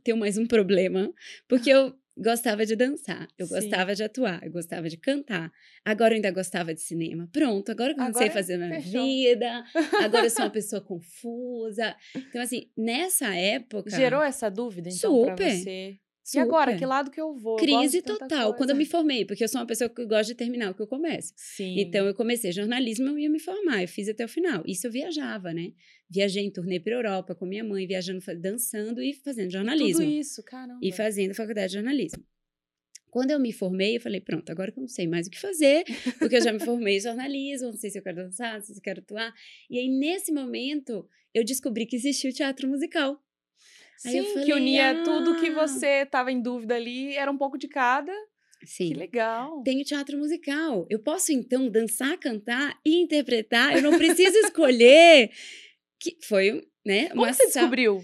tenho 0.03 0.17
mais 0.17 0.35
um 0.35 0.47
problema, 0.47 1.13
porque 1.47 1.69
eu 1.69 1.95
gostava 2.17 2.65
de 2.65 2.75
dançar, 2.75 3.27
eu 3.37 3.45
Sim. 3.47 3.53
gostava 3.53 3.93
de 3.93 4.03
atuar, 4.03 4.43
eu 4.43 4.51
gostava 4.51 4.89
de 4.89 4.97
cantar. 4.97 5.51
Agora 5.85 6.13
eu 6.13 6.15
ainda 6.15 6.31
gostava 6.31 6.73
de 6.73 6.81
cinema. 6.81 7.29
Pronto, 7.31 7.71
agora 7.71 7.91
eu 7.91 7.95
comecei 7.95 8.27
a 8.27 8.31
fazer 8.31 8.57
minha 8.57 8.79
fechou. 8.79 9.01
vida. 9.01 9.63
Agora 9.99 10.25
eu 10.25 10.29
sou 10.31 10.45
uma 10.45 10.49
pessoa 10.51 10.81
confusa. 10.81 11.95
Então 12.15 12.41
assim, 12.41 12.71
nessa 12.75 13.35
época 13.35 13.91
gerou 13.91 14.23
essa 14.23 14.49
dúvida 14.49 14.89
então 14.89 15.21
para 15.21 15.35
você? 15.35 15.99
Super. 16.23 16.39
E 16.39 16.41
agora, 16.41 16.77
que 16.77 16.85
lado 16.85 17.11
que 17.11 17.19
eu 17.19 17.35
vou? 17.35 17.57
Crise 17.57 17.97
eu 17.97 18.03
total. 18.03 18.27
Coisa. 18.27 18.57
Quando 18.57 18.69
eu 18.69 18.75
me 18.77 18.85
formei, 18.85 19.25
porque 19.25 19.43
eu 19.43 19.47
sou 19.47 19.59
uma 19.59 19.67
pessoa 19.67 19.89
que 19.89 20.05
gosta 20.05 20.31
de 20.31 20.35
terminar 20.35 20.71
o 20.71 20.73
que 20.73 20.81
eu 20.81 20.87
começo. 20.87 21.33
Sim. 21.35 21.77
Então, 21.77 22.07
eu 22.07 22.15
comecei 22.15 22.51
jornalismo, 22.53 23.09
eu 23.09 23.19
ia 23.19 23.29
me 23.29 23.39
formar. 23.39 23.81
Eu 23.81 23.87
fiz 23.89 24.07
até 24.07 24.23
o 24.23 24.27
final. 24.27 24.63
Isso 24.65 24.87
eu 24.87 24.91
viajava, 24.91 25.53
né? 25.53 25.73
Viajei 26.09 26.43
em 26.43 26.51
turnê 26.51 26.79
para 26.79 26.93
Europa 26.93 27.35
com 27.35 27.45
minha 27.45 27.63
mãe, 27.63 27.85
viajando, 27.85 28.23
dançando 28.39 29.01
e 29.01 29.13
fazendo 29.13 29.51
jornalismo. 29.51 30.01
Tudo 30.01 30.11
isso, 30.11 30.41
caramba. 30.43 30.79
E 30.81 30.93
fazendo 30.93 31.33
faculdade 31.35 31.67
de 31.67 31.73
jornalismo. 31.73 32.23
Quando 33.13 33.29
eu 33.29 33.39
me 33.39 33.51
formei, 33.51 33.97
eu 33.97 34.01
falei, 34.01 34.19
pronto, 34.19 34.49
agora 34.49 34.71
que 34.71 34.79
eu 34.79 34.81
não 34.81 34.87
sei 34.87 35.05
mais 35.05 35.27
o 35.27 35.29
que 35.29 35.39
fazer, 35.39 35.83
porque 36.17 36.35
eu 36.35 36.41
já 36.41 36.51
me 36.51 36.57
formei 36.65 36.97
em 36.97 36.99
jornalismo, 36.99 37.67
não 37.67 37.77
sei 37.77 37.91
se 37.91 37.99
eu 37.99 38.01
quero 38.01 38.15
dançar, 38.15 38.55
não 38.55 38.61
sei 38.61 38.73
se 38.73 38.79
eu 38.79 38.83
quero 38.83 39.01
atuar. 39.01 39.31
E 39.69 39.77
aí, 39.77 39.87
nesse 39.87 40.31
momento, 40.31 41.07
eu 41.31 41.43
descobri 41.43 41.85
que 41.85 41.95
existia 41.95 42.29
o 42.29 42.33
teatro 42.33 42.67
musical. 42.67 43.22
Sim, 44.11 44.23
falei, 44.23 44.45
que 44.45 44.53
unia 44.53 44.91
ah. 44.91 45.03
tudo 45.03 45.39
que 45.39 45.49
você 45.49 46.03
estava 46.03 46.31
em 46.31 46.41
dúvida 46.41 46.75
ali, 46.75 47.15
era 47.15 47.31
um 47.31 47.37
pouco 47.37 47.57
de 47.57 47.67
cada. 47.67 48.11
Sim. 48.65 48.89
Que 48.89 48.93
legal. 48.95 49.61
Tenho 49.63 49.83
teatro 49.83 50.17
musical. 50.17 50.85
Eu 50.89 50.99
posso, 50.99 51.31
então, 51.31 51.69
dançar, 51.69 52.17
cantar 52.17 52.79
e 52.85 53.01
interpretar. 53.01 53.75
Eu 53.75 53.81
não 53.81 53.97
preciso 53.97 54.37
escolher. 54.39 55.31
Que 55.99 56.17
foi, 56.21 56.67
né? 56.85 57.07
Como 57.07 57.21
uma 57.21 57.31
você 57.31 57.45
descobriu? 57.45 58.03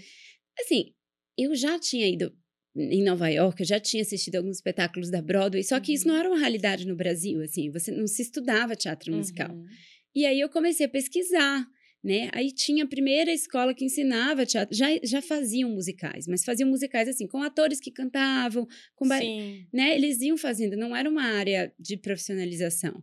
Assim, 0.58 0.94
eu 1.36 1.54
já 1.54 1.78
tinha 1.78 2.08
ido 2.08 2.34
em 2.74 3.02
Nova 3.02 3.28
York, 3.28 3.60
eu 3.60 3.66
já 3.66 3.78
tinha 3.78 4.02
assistido 4.02 4.36
alguns 4.36 4.56
espetáculos 4.56 5.10
da 5.10 5.20
Broadway, 5.20 5.62
só 5.62 5.78
que 5.78 5.90
uhum. 5.90 5.94
isso 5.96 6.08
não 6.08 6.16
era 6.16 6.26
uma 6.26 6.38
realidade 6.38 6.86
no 6.86 6.96
Brasil, 6.96 7.42
assim, 7.42 7.70
você 7.70 7.90
não 7.90 8.06
se 8.06 8.22
estudava 8.22 8.74
teatro 8.74 9.12
musical. 9.12 9.50
Uhum. 9.50 9.66
E 10.14 10.24
aí 10.24 10.40
eu 10.40 10.48
comecei 10.48 10.86
a 10.86 10.88
pesquisar 10.88 11.66
né? 12.02 12.30
Aí 12.32 12.52
tinha 12.52 12.84
a 12.84 12.88
primeira 12.88 13.32
escola 13.32 13.74
que 13.74 13.84
ensinava 13.84 14.46
teatro, 14.46 14.74
já, 14.74 14.86
já 15.02 15.20
faziam 15.20 15.70
musicais, 15.70 16.26
mas 16.26 16.44
faziam 16.44 16.68
musicais 16.68 17.08
assim, 17.08 17.26
com 17.26 17.42
atores 17.42 17.80
que 17.80 17.90
cantavam, 17.90 18.66
com 18.94 19.06
né? 19.72 19.94
Eles 19.94 20.20
iam 20.20 20.36
fazendo, 20.36 20.76
não 20.76 20.96
era 20.96 21.08
uma 21.08 21.22
área 21.22 21.72
de 21.78 21.96
profissionalização. 21.96 23.02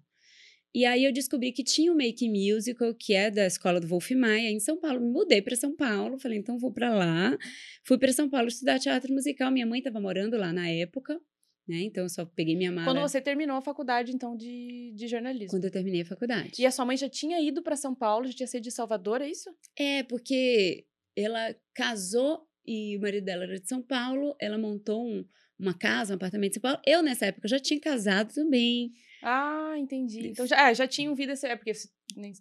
E 0.74 0.86
aí 0.86 1.06
eu 1.06 1.12
descobri 1.12 1.52
que 1.52 1.64
tinha 1.64 1.92
o 1.92 1.96
Make 1.96 2.30
Musical, 2.30 2.94
que 2.94 3.14
é 3.14 3.32
da 3.32 3.48
escola 3.48 3.80
do 3.80 3.88
Wolf 3.88 4.12
Maia, 4.12 4.52
em 4.52 4.60
São 4.60 4.80
Paulo. 4.80 5.00
Me 5.00 5.10
mudei 5.10 5.42
para 5.42 5.56
São 5.56 5.76
Paulo, 5.76 6.20
falei, 6.20 6.38
então 6.38 6.60
vou 6.60 6.72
para 6.72 6.94
lá. 6.94 7.36
Fui 7.84 7.98
para 7.98 8.14
São 8.14 8.30
Paulo 8.30 8.48
estudar 8.48 8.78
teatro 8.78 9.12
musical. 9.12 9.52
Minha 9.52 9.66
mãe 9.66 9.80
estava 9.80 10.00
morando 10.00 10.38
lá 10.38 10.54
na 10.54 10.70
época 10.70 11.20
né? 11.68 11.82
Então 11.82 12.04
eu 12.04 12.10
só 12.10 12.26
peguei 12.26 12.56
minha 12.56 12.72
mala. 12.72 12.88
Quando 12.88 13.02
você 13.02 13.20
terminou 13.20 13.58
a 13.58 13.62
faculdade, 13.62 14.12
então, 14.14 14.36
de, 14.36 14.94
de 14.96 15.08
jornalismo? 15.08 15.52
Quando 15.52 15.66
eu 15.66 15.72
terminei 15.72 16.02
a 16.02 16.06
faculdade. 16.06 16.62
E 16.62 16.66
a 16.66 16.72
sua 16.72 16.86
mãe 16.86 16.96
já 16.96 17.10
tinha 17.10 17.40
ido 17.42 17.62
para 17.62 17.76
São 17.76 17.94
Paulo, 17.94 18.28
já 18.28 18.34
tinha 18.34 18.48
sido 18.48 18.64
de 18.64 18.72
Salvador, 18.72 19.22
é 19.22 19.30
isso? 19.30 19.50
É, 19.78 20.04
porque 20.04 20.86
ela 21.16 21.56
casou 21.74 22.48
e 22.66 22.98
o 22.98 23.02
marido 23.02 23.26
dela 23.26 23.44
era 23.44 23.60
de 23.60 23.68
São 23.68 23.82
Paulo, 23.82 24.36
ela 24.40 24.58
montou 24.58 25.06
um, 25.06 25.26
uma 25.60 25.74
casa, 25.74 26.14
um 26.14 26.16
apartamento 26.16 26.52
em 26.52 26.54
São 26.56 26.62
Paulo. 26.62 26.80
Eu, 26.86 27.02
nessa 27.02 27.28
época, 27.28 27.48
já 27.48 27.60
tinha 27.60 27.80
casado 27.80 28.34
também. 28.34 28.92
Ah, 29.24 29.76
entendi. 29.78 30.28
Então 30.28 30.46
já, 30.46 30.70
é, 30.70 30.74
já 30.76 30.88
tinham 30.88 31.16
vida. 31.16 31.34
É 31.44 31.56
porque 31.56 31.74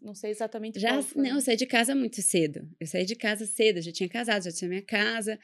não 0.03 0.15
sei 0.15 0.31
exatamente. 0.31 0.79
Já, 0.79 1.01
não, 1.15 1.37
eu 1.37 1.41
saí 1.41 1.57
de 1.57 1.67
casa 1.67 1.95
muito 1.95 2.21
cedo. 2.23 2.69
Eu 2.79 2.87
saí 2.87 3.05
de 3.05 3.15
casa 3.17 3.47
cedo, 3.47 3.81
já 3.81 3.93
tinha 3.93 4.09
casado, 4.09 4.45
já 4.45 4.53
tinha 4.53 4.69
minha 4.69 4.83
casa. 4.83 5.39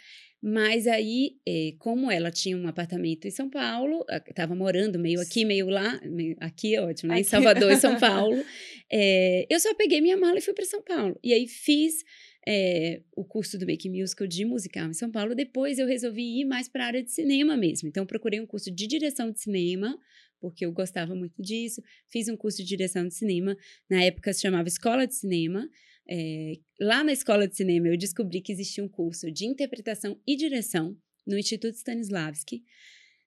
Mas 0.45 0.87
aí, 0.89 1.37
eh, 1.47 1.75
como 1.79 2.11
ela 2.11 2.31
tinha 2.31 2.57
um 2.57 2.67
apartamento 2.67 3.27
em 3.27 3.31
São 3.31 3.49
Paulo, 3.49 4.05
estava 4.29 4.57
morando 4.57 4.99
meio 4.99 5.21
aqui, 5.21 5.45
meio 5.45 5.69
lá, 5.69 6.01
meio, 6.03 6.37
aqui 6.41 6.75
é 6.75 6.83
ótimo, 6.83 7.13
né? 7.13 7.21
Em. 7.21 7.25
Salvador 7.25 7.71
e 7.71 7.77
São 7.77 7.97
Paulo. 8.01 8.45
eh, 8.91 9.47
eu 9.49 9.61
só 9.61 9.73
peguei 9.75 10.01
minha 10.01 10.17
mala 10.17 10.39
e 10.39 10.43
fui 10.43 10.53
para 10.53 10.65
São 10.65 10.83
Paulo. 10.83 11.17
E 11.23 11.33
aí 11.33 11.47
fiz 11.47 12.05
eh, 12.47 13.03
o 13.17 13.25
curso 13.25 13.59
do 13.59 13.67
Make 13.67 13.89
Musical 13.89 14.27
de 14.27 14.45
musical 14.45 14.89
em 14.89 14.95
São 14.95 15.11
Paulo. 15.11 15.35
Depois 15.35 15.79
eu 15.79 15.87
resolvi 15.87 16.41
ir 16.41 16.45
mais 16.45 16.69
para 16.69 16.85
a 16.85 16.87
área 16.89 17.03
de 17.03 17.11
cinema 17.11 17.57
mesmo. 17.57 17.89
Então, 17.89 18.05
procurei 18.05 18.41
um 18.41 18.47
curso 18.47 18.71
de 18.71 18.87
direção 18.87 19.31
de 19.31 19.41
cinema, 19.41 19.99
porque 20.41 20.67
eu 20.67 20.73
gostava 20.73 21.15
muito 21.15 21.41
disso. 21.41 21.83
Fiz 22.09 22.29
um 22.29 22.37
curso 22.37 22.59
de 22.59 22.65
direção 22.65 23.07
de 23.07 23.15
cinema. 23.15 23.57
Na 23.89 24.03
época 24.03 24.33
se 24.33 24.41
chamava 24.41 24.69
Escola 24.69 25.07
de 25.07 25.15
Cinema. 25.15 25.69
É, 26.09 26.55
lá 26.81 27.05
na 27.05 27.13
escola 27.13 27.47
de 27.47 27.57
cinema, 27.57 27.89
eu 27.89 27.97
descobri 27.97 28.41
que 28.41 28.53
existia 28.53 28.83
um 28.83 28.89
curso 28.89 29.31
de 29.31 29.47
interpretação 29.47 30.21
e 30.27 30.37
direção 30.37 30.97
no 31.25 31.39
Instituto 31.39 31.77
Stanislavski, 31.77 32.65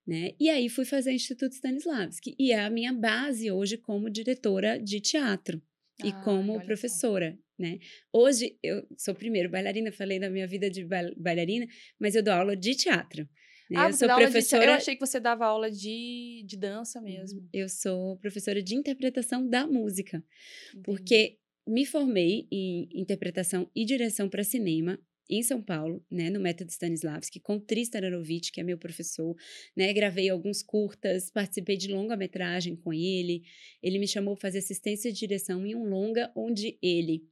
né? 0.05 0.31
E 0.37 0.49
aí 0.49 0.67
fui 0.67 0.83
fazer 0.83 1.11
o 1.11 1.13
Instituto 1.13 1.53
Stanislavski. 1.53 2.35
E 2.37 2.51
é 2.51 2.59
a 2.59 2.69
minha 2.69 2.93
base 2.93 3.49
hoje 3.49 3.77
como 3.77 4.09
diretora 4.09 4.77
de 4.77 4.99
teatro 4.99 5.61
e 6.03 6.11
Ai, 6.11 6.23
como 6.23 6.61
professora, 6.65 7.39
né? 7.57 7.79
Hoje 8.11 8.57
eu 8.61 8.85
sou 8.97 9.13
primeiro 9.15 9.49
bailarina, 9.49 9.91
falei 9.91 10.19
da 10.19 10.29
minha 10.29 10.47
vida 10.47 10.69
de 10.69 10.83
bail- 10.85 11.13
bailarina, 11.17 11.65
mas 11.99 12.15
eu 12.15 12.23
dou 12.23 12.33
aula 12.33 12.55
de 12.55 12.75
teatro. 12.75 13.27
Né? 13.69 13.79
Ah, 13.79 13.87
eu 13.89 13.93
sou 13.93 14.07
professora. 14.07 14.65
Eu 14.65 14.73
achei 14.73 14.95
que 14.95 15.05
você 15.05 15.19
dava 15.19 15.45
aula 15.45 15.71
de, 15.71 16.43
de 16.45 16.57
dança 16.57 17.01
mesmo. 17.01 17.47
Eu 17.51 17.67
sou 17.67 18.17
professora 18.17 18.61
de 18.61 18.75
interpretação 18.75 19.47
da 19.47 19.65
música, 19.65 20.23
Entendi. 20.69 20.83
porque 20.83 21.37
me 21.67 21.85
formei 21.85 22.47
em 22.51 22.87
interpretação 22.93 23.69
e 23.75 23.83
direção 23.85 24.29
para 24.29 24.43
cinema 24.43 24.99
em 25.27 25.41
São 25.41 25.59
Paulo, 25.59 26.05
né, 26.11 26.29
no 26.29 26.39
Método 26.39 26.69
Stanislavski, 26.69 27.39
com 27.39 27.59
Tristan 27.59 27.97
Aronovich, 27.97 28.51
que 28.51 28.61
é 28.61 28.63
meu 28.63 28.77
professor, 28.77 29.35
né, 29.75 29.91
gravei 29.91 30.29
alguns 30.29 30.61
curtas, 30.61 31.31
participei 31.31 31.75
de 31.75 31.87
longa-metragem 31.87 32.75
com 32.75 32.93
ele, 32.93 33.41
ele 33.81 33.97
me 33.97 34.07
chamou 34.07 34.35
para 34.35 34.41
fazer 34.49 34.59
assistência 34.59 35.11
de 35.11 35.17
direção 35.17 35.65
em 35.65 35.75
um 35.75 35.83
longa 35.85 36.31
onde 36.35 36.77
ele 36.79 37.23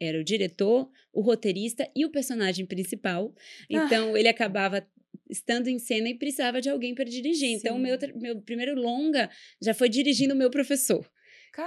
era 0.00 0.18
o 0.18 0.24
diretor, 0.24 0.88
o 1.12 1.20
roteirista 1.20 1.88
e 1.94 2.04
o 2.06 2.10
personagem 2.10 2.64
principal, 2.66 3.34
então 3.68 4.16
ele 4.16 4.28
acabava 4.28 4.86
estando 5.28 5.68
em 5.68 5.78
cena 5.78 6.08
e 6.08 6.14
precisava 6.14 6.60
de 6.60 6.68
alguém 6.68 6.94
para 6.94 7.04
dirigir, 7.04 7.50
então 7.50 7.74
o 7.74 7.76
Sim. 7.76 7.82
meu, 7.84 7.98
tra- 7.98 8.12
meu 8.16 8.40
primeiro 8.40 8.74
longa 8.74 9.30
já 9.62 9.72
foi 9.74 9.88
dirigindo 9.88 10.34
o 10.34 10.36
meu 10.36 10.50
professor, 10.50 11.08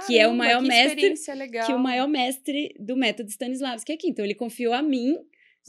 que 0.06 0.18
é 0.18 0.26
o 0.26 0.30
Caramba, 0.30 0.36
maior 0.44 0.62
que 0.62 0.68
mestre 0.68 1.14
legal. 1.36 1.66
que 1.66 1.72
é 1.72 1.74
o 1.74 1.78
maior 1.78 2.08
mestre 2.08 2.74
do 2.78 2.96
método 2.96 3.30
Stanislavski 3.30 3.92
aqui. 3.92 4.08
Então 4.08 4.24
ele 4.24 4.34
confiou 4.34 4.72
a 4.72 4.82
mim, 4.82 5.18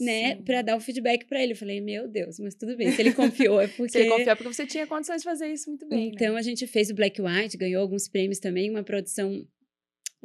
né, 0.00 0.36
para 0.36 0.60
dar 0.62 0.76
o 0.76 0.80
feedback 0.80 1.24
para 1.26 1.42
ele. 1.42 1.52
Eu 1.52 1.56
falei, 1.56 1.80
meu 1.80 2.06
Deus, 2.08 2.38
mas 2.38 2.54
tudo 2.54 2.76
bem. 2.76 2.90
Se 2.92 3.00
ele 3.00 3.12
confiou 3.14 3.60
é 3.60 3.66
porque 3.76 3.92
Você 3.92 4.06
confia 4.06 4.36
porque 4.36 4.52
você 4.54 4.66
tinha 4.66 4.86
condições 4.86 5.22
de 5.22 5.24
fazer 5.24 5.46
isso 5.52 5.68
muito 5.70 5.86
bem. 5.88 6.08
então 6.14 6.34
né? 6.34 6.38
a 6.38 6.42
gente 6.42 6.66
fez 6.66 6.90
o 6.90 6.94
Black 6.94 7.20
White, 7.20 7.56
ganhou 7.56 7.80
alguns 7.82 8.08
prêmios 8.08 8.38
também, 8.38 8.68
uma 8.70 8.82
produção 8.82 9.46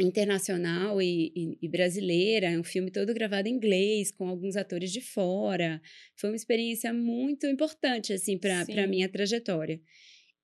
internacional 0.02 1.02
e, 1.02 1.32
e- 1.36 1.58
e 1.62 1.68
brasileira, 1.70 2.48
é 2.48 2.60
um 2.60 2.64
filme 2.64 2.90
todo 2.92 3.14
gravado 3.14 3.48
em 3.48 3.54
inglês, 3.54 4.12
com 4.12 4.28
alguns 4.28 4.56
atores 4.56 4.92
de 4.92 5.02
fora. 5.02 5.82
Foi 6.16 6.30
uma 6.30 6.36
experiência 6.36 6.94
muito 6.94 7.46
importante, 7.48 8.12
assim, 8.14 8.38
para 8.38 8.62
a 8.62 8.88
minha 8.88 9.08
trajetória. 9.10 9.80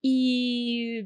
E 0.04 1.06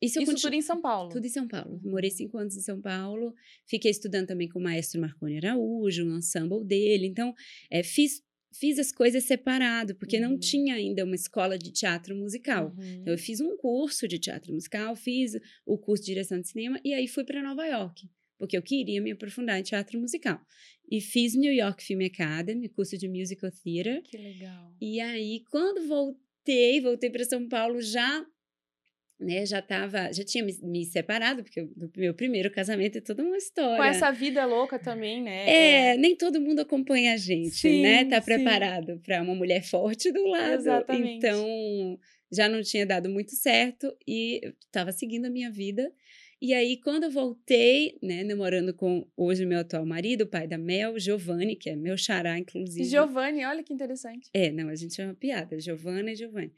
isso, 0.00 0.18
eu 0.18 0.22
Isso 0.22 0.34
tudo 0.36 0.54
em 0.54 0.62
São 0.62 0.80
Paulo. 0.80 1.10
tudo 1.10 1.26
em 1.26 1.30
São 1.30 1.48
Paulo. 1.48 1.80
Morei 1.82 2.10
cinco 2.10 2.38
anos 2.38 2.56
em 2.56 2.60
São 2.60 2.80
Paulo. 2.80 3.34
Fiquei 3.66 3.90
estudando 3.90 4.28
também 4.28 4.48
com 4.48 4.58
o 4.58 4.62
maestro 4.62 5.00
Marconi 5.00 5.38
Araújo, 5.38 6.04
um 6.04 6.18
ensemble 6.18 6.64
dele. 6.64 7.06
Então, 7.06 7.34
eh, 7.70 7.82
fiz, 7.82 8.22
fiz 8.58 8.78
as 8.78 8.90
coisas 8.92 9.24
separado, 9.24 9.94
porque 9.96 10.18
não 10.18 10.32
Uhum. 10.32 10.38
tinha 10.38 10.74
ainda 10.74 11.04
uma 11.04 11.14
escola 11.14 11.56
de 11.58 11.70
teatro 11.72 12.16
musical. 12.16 12.74
Uhum. 12.76 12.92
Então, 13.00 13.12
eu 13.12 13.18
fiz 13.18 13.40
um 13.40 13.56
curso 13.56 14.06
de 14.08 14.18
teatro 14.18 14.52
musical, 14.52 14.94
fiz 14.96 15.32
o 15.64 15.78
curso 15.78 16.02
de 16.04 16.12
direção 16.12 16.40
de 16.40 16.48
cinema 16.48 16.80
e 16.84 16.92
aí 16.94 17.06
fui 17.06 17.24
para 17.24 17.42
Nova 17.42 17.64
York, 17.66 18.08
porque 18.38 18.56
eu 18.56 18.62
queria 18.62 19.00
me 19.00 19.12
aprofundar 19.12 19.58
em 19.58 19.62
teatro 19.62 19.98
musical. 20.00 20.40
E 20.90 21.00
fiz 21.00 21.34
New 21.34 21.52
York 21.52 21.82
Film 21.84 22.00
Academy, 22.04 22.68
curso 22.68 22.96
de 22.96 23.08
musical 23.08 23.50
theater. 23.50 24.02
Que 24.02 24.16
legal. 24.16 24.74
E 24.80 25.00
aí, 25.00 25.42
quando 25.50 25.86
voltei, 25.86 26.80
voltei 26.80 27.10
para 27.10 27.24
São 27.24 27.46
Paulo 27.48 27.80
já, 27.80 28.24
né, 29.20 29.44
já 29.44 29.60
tava, 29.60 30.12
já 30.12 30.22
tinha 30.24 30.44
me, 30.44 30.56
me 30.62 30.84
separado, 30.84 31.42
porque 31.42 31.62
do 31.62 31.90
meu 31.96 32.14
primeiro 32.14 32.50
casamento 32.50 32.98
é 32.98 33.00
toda 33.00 33.22
uma 33.22 33.36
história. 33.36 33.76
Com 33.76 33.84
essa 33.84 34.10
vida 34.12 34.46
louca 34.46 34.78
também, 34.78 35.20
né? 35.22 35.92
É, 35.92 35.96
nem 35.96 36.14
todo 36.16 36.40
mundo 36.40 36.60
acompanha 36.60 37.14
a 37.14 37.16
gente, 37.16 37.68
né? 37.82 38.04
Sim, 38.04 38.08
Tá 38.10 38.20
sim. 38.20 38.24
preparado 38.26 39.00
para 39.04 39.20
uma 39.22 39.34
mulher 39.34 39.64
forte 39.64 40.12
do 40.12 40.24
lado. 40.28 40.54
Exatamente. 40.54 41.16
Então, 41.16 41.98
já 42.30 42.48
não 42.48 42.62
tinha 42.62 42.86
dado 42.86 43.08
muito 43.08 43.34
certo 43.34 43.92
e 44.06 44.40
eu 44.42 44.52
tava 44.70 44.92
seguindo 44.92 45.26
a 45.26 45.30
minha 45.30 45.50
vida. 45.50 45.92
E 46.40 46.54
aí, 46.54 46.76
quando 46.76 47.02
eu 47.02 47.10
voltei, 47.10 47.98
né, 48.00 48.22
namorando 48.22 48.72
com 48.72 49.04
hoje 49.16 49.44
meu 49.44 49.58
atual 49.58 49.84
marido, 49.84 50.22
o 50.22 50.26
pai 50.28 50.46
da 50.46 50.56
Mel, 50.56 50.96
Giovanni, 50.96 51.56
que 51.56 51.68
é 51.68 51.74
meu 51.74 51.98
xará, 51.98 52.38
inclusive. 52.38 52.84
Giovanni, 52.84 53.44
olha 53.44 53.64
que 53.64 53.72
interessante. 53.72 54.30
É, 54.32 54.52
não, 54.52 54.68
a 54.68 54.76
gente 54.76 54.94
chama 54.94 55.14
piada, 55.14 55.58
Giovana 55.58 56.12
e 56.12 56.14
Giovanni. 56.14 56.52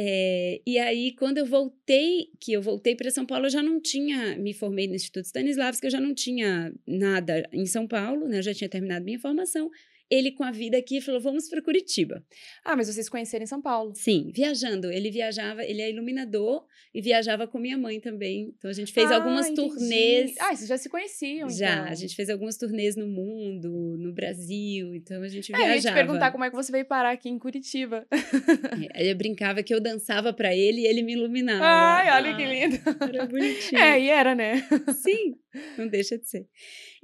É, 0.00 0.62
e 0.64 0.78
aí, 0.78 1.10
quando 1.16 1.38
eu 1.38 1.46
voltei, 1.46 2.30
que 2.38 2.52
eu 2.52 2.62
voltei 2.62 2.94
para 2.94 3.10
São 3.10 3.26
Paulo, 3.26 3.46
eu 3.46 3.50
já 3.50 3.60
não 3.60 3.80
tinha, 3.80 4.36
me 4.36 4.54
formei 4.54 4.86
no 4.86 4.94
Instituto 4.94 5.24
Stanislavski, 5.24 5.88
eu 5.88 5.90
já 5.90 5.98
não 6.00 6.14
tinha 6.14 6.72
nada 6.86 7.48
em 7.52 7.66
São 7.66 7.84
Paulo, 7.84 8.28
né? 8.28 8.38
Eu 8.38 8.42
já 8.42 8.54
tinha 8.54 8.68
terminado 8.70 9.04
minha 9.04 9.18
formação. 9.18 9.68
Ele, 10.10 10.30
com 10.32 10.42
a 10.44 10.50
vida 10.50 10.76
aqui, 10.78 11.00
falou: 11.00 11.20
vamos 11.20 11.48
para 11.48 11.60
Curitiba. 11.60 12.24
Ah, 12.64 12.74
mas 12.76 12.86
vocês 12.88 13.08
conheceram 13.08 13.42
em 13.44 13.46
São 13.46 13.60
Paulo. 13.60 13.92
Sim, 13.94 14.30
viajando. 14.34 14.90
Ele 14.90 15.10
viajava, 15.10 15.64
ele 15.64 15.82
é 15.82 15.90
iluminador 15.90 16.64
e 16.94 17.00
viajava 17.02 17.46
com 17.46 17.58
minha 17.58 17.76
mãe 17.76 18.00
também. 18.00 18.54
Então 18.56 18.70
a 18.70 18.74
gente 18.74 18.92
fez 18.92 19.10
Ah, 19.10 19.16
algumas 19.16 19.48
entendi. 19.48 19.68
turnês. 19.68 20.34
Ah, 20.40 20.54
vocês 20.56 20.68
já 20.68 20.78
se 20.78 20.88
conheciam, 20.88 21.50
já, 21.50 21.74
então. 21.80 21.84
a 21.92 21.94
gente 21.94 22.16
fez 22.16 22.30
algumas 22.30 22.56
turnês 22.56 22.96
no 22.96 23.06
mundo, 23.06 23.96
no 23.98 24.12
Brasil, 24.12 24.94
então 24.94 25.22
a 25.22 25.28
gente 25.28 25.52
É, 25.52 25.56
eu 25.56 25.60
ia 25.60 25.66
viajava. 25.72 25.94
te 25.94 25.98
perguntar 25.98 26.32
como 26.32 26.44
é 26.44 26.50
que 26.50 26.56
você 26.56 26.72
veio 26.72 26.86
parar 26.86 27.10
aqui 27.12 27.28
em 27.28 27.38
Curitiba. 27.38 28.06
É, 28.94 29.10
eu 29.10 29.16
brincava 29.16 29.62
que 29.62 29.72
eu 29.74 29.80
dançava 29.80 30.32
pra 30.32 30.54
ele 30.54 30.82
e 30.82 30.86
ele 30.86 31.02
me 31.02 31.12
iluminava. 31.12 31.64
Ai, 31.64 32.10
olha 32.22 32.36
que 32.36 32.42
Ah, 32.42 32.48
lindo. 32.48 32.76
Era 33.02 33.26
bonitinho. 33.26 33.80
É, 33.80 34.00
e 34.00 34.08
era, 34.08 34.34
né? 34.34 34.66
Sim, 35.02 35.34
não 35.76 35.86
deixa 35.88 36.16
de 36.18 36.26
ser. 36.28 36.46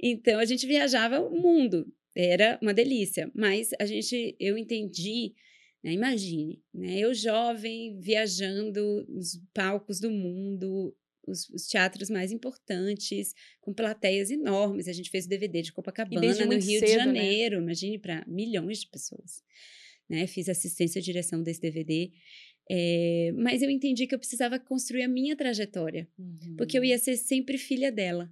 Então 0.01 0.39
a 0.39 0.45
gente 0.45 0.65
viajava 0.65 1.19
o 1.21 1.39
mundo, 1.39 1.85
era 2.15 2.57
uma 2.61 2.73
delícia. 2.73 3.29
Mas 3.35 3.71
a 3.79 3.85
gente, 3.85 4.35
eu 4.39 4.57
entendi, 4.57 5.33
né, 5.83 5.91
imagine, 5.91 6.61
né, 6.73 6.99
eu 6.99 7.13
jovem 7.13 7.99
viajando 7.99 9.05
nos 9.09 9.41
palcos 9.53 9.99
do 9.99 10.09
mundo, 10.09 10.95
os, 11.27 11.49
os 11.49 11.67
teatros 11.67 12.09
mais 12.09 12.31
importantes, 12.31 13.33
com 13.59 13.73
plateias 13.73 14.29
enormes. 14.29 14.87
A 14.87 14.93
gente 14.93 15.09
fez 15.09 15.25
o 15.25 15.29
DVD 15.29 15.61
de 15.61 15.73
Copacabana 15.73 16.45
no 16.45 16.53
Rio 16.53 16.59
de 16.59 16.87
cedo, 16.87 16.97
né? 16.97 17.05
Janeiro, 17.05 17.61
imagine 17.61 17.99
para 17.99 18.23
milhões 18.27 18.79
de 18.79 18.87
pessoas. 18.87 19.43
Né? 20.09 20.27
Fiz 20.27 20.47
assistência 20.47 20.99
e 20.99 21.01
direção 21.01 21.41
desse 21.41 21.59
DVD. 21.59 22.11
eh, 22.69 23.31
mas 23.35 23.61
eu 23.61 23.69
entendi 23.69 24.07
que 24.07 24.15
eu 24.15 24.19
precisava 24.19 24.59
construir 24.59 25.03
a 25.03 25.07
minha 25.07 25.35
trajetória, 25.35 26.07
porque 26.57 26.77
eu 26.77 26.83
ia 26.83 26.97
ser 26.97 27.15
sempre 27.17 27.57
filha 27.57 27.91
dela 27.91 28.31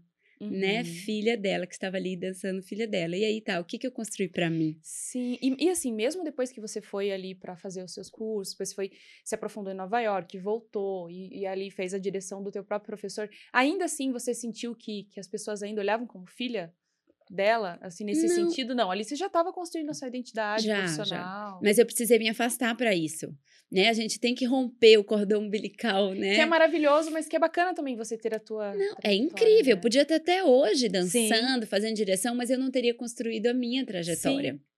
né, 0.49 0.79
Uhum. 0.79 0.85
filha 0.85 1.37
dela, 1.37 1.65
que 1.67 1.73
estava 1.73 1.97
ali 1.97 2.15
dançando 2.17 2.61
filha 2.61 2.87
dela. 2.87 3.15
E 3.15 3.23
aí 3.25 3.41
tá, 3.41 3.59
o 3.59 3.65
que 3.65 3.77
que 3.77 3.87
eu 3.87 3.91
construí 3.91 4.27
pra 4.27 4.49
mim? 4.49 4.81
Sim, 4.81 5.37
e, 5.41 5.65
e 5.65 5.69
assim, 5.69 5.93
mesmo 5.93 6.23
depois 6.23 6.51
que 6.51 6.59
você 6.59 6.81
foi 6.81 7.11
ali 7.11 7.33
para 7.33 7.55
fazer 7.55 7.83
os 7.83 7.93
seus 7.93 8.09
cursos, 8.09 8.53
depois 8.53 8.73
foi, 8.73 8.91
se 9.23 9.33
aprofundou 9.33 9.71
em 9.71 9.75
Nova 9.75 9.99
York, 10.01 10.37
voltou 10.39 11.09
e, 11.09 11.39
e 11.39 11.45
ali 11.45 11.71
fez 11.71 11.93
a 11.93 11.97
direção 11.99 12.43
do 12.43 12.51
teu 12.51 12.63
próprio 12.65 12.87
professor, 12.87 13.29
ainda 13.53 13.85
assim 13.85 14.11
você 14.11 14.33
sentiu 14.33 14.75
que, 14.75 15.05
que 15.05 15.19
as 15.19 15.27
pessoas 15.27 15.63
ainda 15.63 15.79
olhavam 15.81 16.05
como 16.05 16.27
filha 16.27 16.73
dela, 17.29 17.77
assim, 17.81 18.03
nesse 18.03 18.27
Não. 18.27 18.49
sentido? 18.49 18.75
Não, 18.75 18.89
ali 18.91 19.03
você 19.03 19.15
já 19.15 19.27
estava 19.27 19.51
construindo 19.51 19.89
a 19.89 19.93
sua 19.93 20.07
identidade 20.07 20.65
Já, 20.65 20.75
já. 20.75 20.81
profissional. 20.83 21.59
Mas 21.61 21.77
eu 21.77 21.85
precisei 21.85 22.19
me 22.19 22.29
afastar 22.29 22.75
pra 22.75 22.95
isso, 22.95 23.35
né? 23.71 23.89
A 23.89 23.93
gente 23.93 24.19
tem 24.19 24.33
que 24.35 24.45
romper 24.45 24.97
o 24.97 25.03
cordão 25.03 25.41
umbilical, 25.41 26.13
né? 26.13 26.35
Que 26.35 26.41
é 26.41 26.45
maravilhoso, 26.45 27.11
mas 27.11 27.27
que 27.27 27.35
é 27.35 27.39
bacana 27.39 27.73
também 27.73 27.95
você 27.95 28.17
ter 28.17 28.33
a 28.33 28.39
tua. 28.39 28.73
Não, 28.73 28.95
é 29.03 29.13
incrível. 29.13 29.71
Eu 29.71 29.75
né? 29.75 29.81
podia 29.81 30.01
estar 30.03 30.15
até 30.15 30.43
hoje 30.43 30.87
Sim. 31.07 31.29
dançando, 31.29 31.67
fazendo 31.67 31.95
direção, 31.95 32.35
mas 32.35 32.49
eu 32.49 32.57
não 32.57 32.71
teria 32.71 32.93
construído 32.93 33.47
a 33.47 33.53
minha 33.53 33.85
trajetória. 33.85 34.53
Sim. 34.53 34.72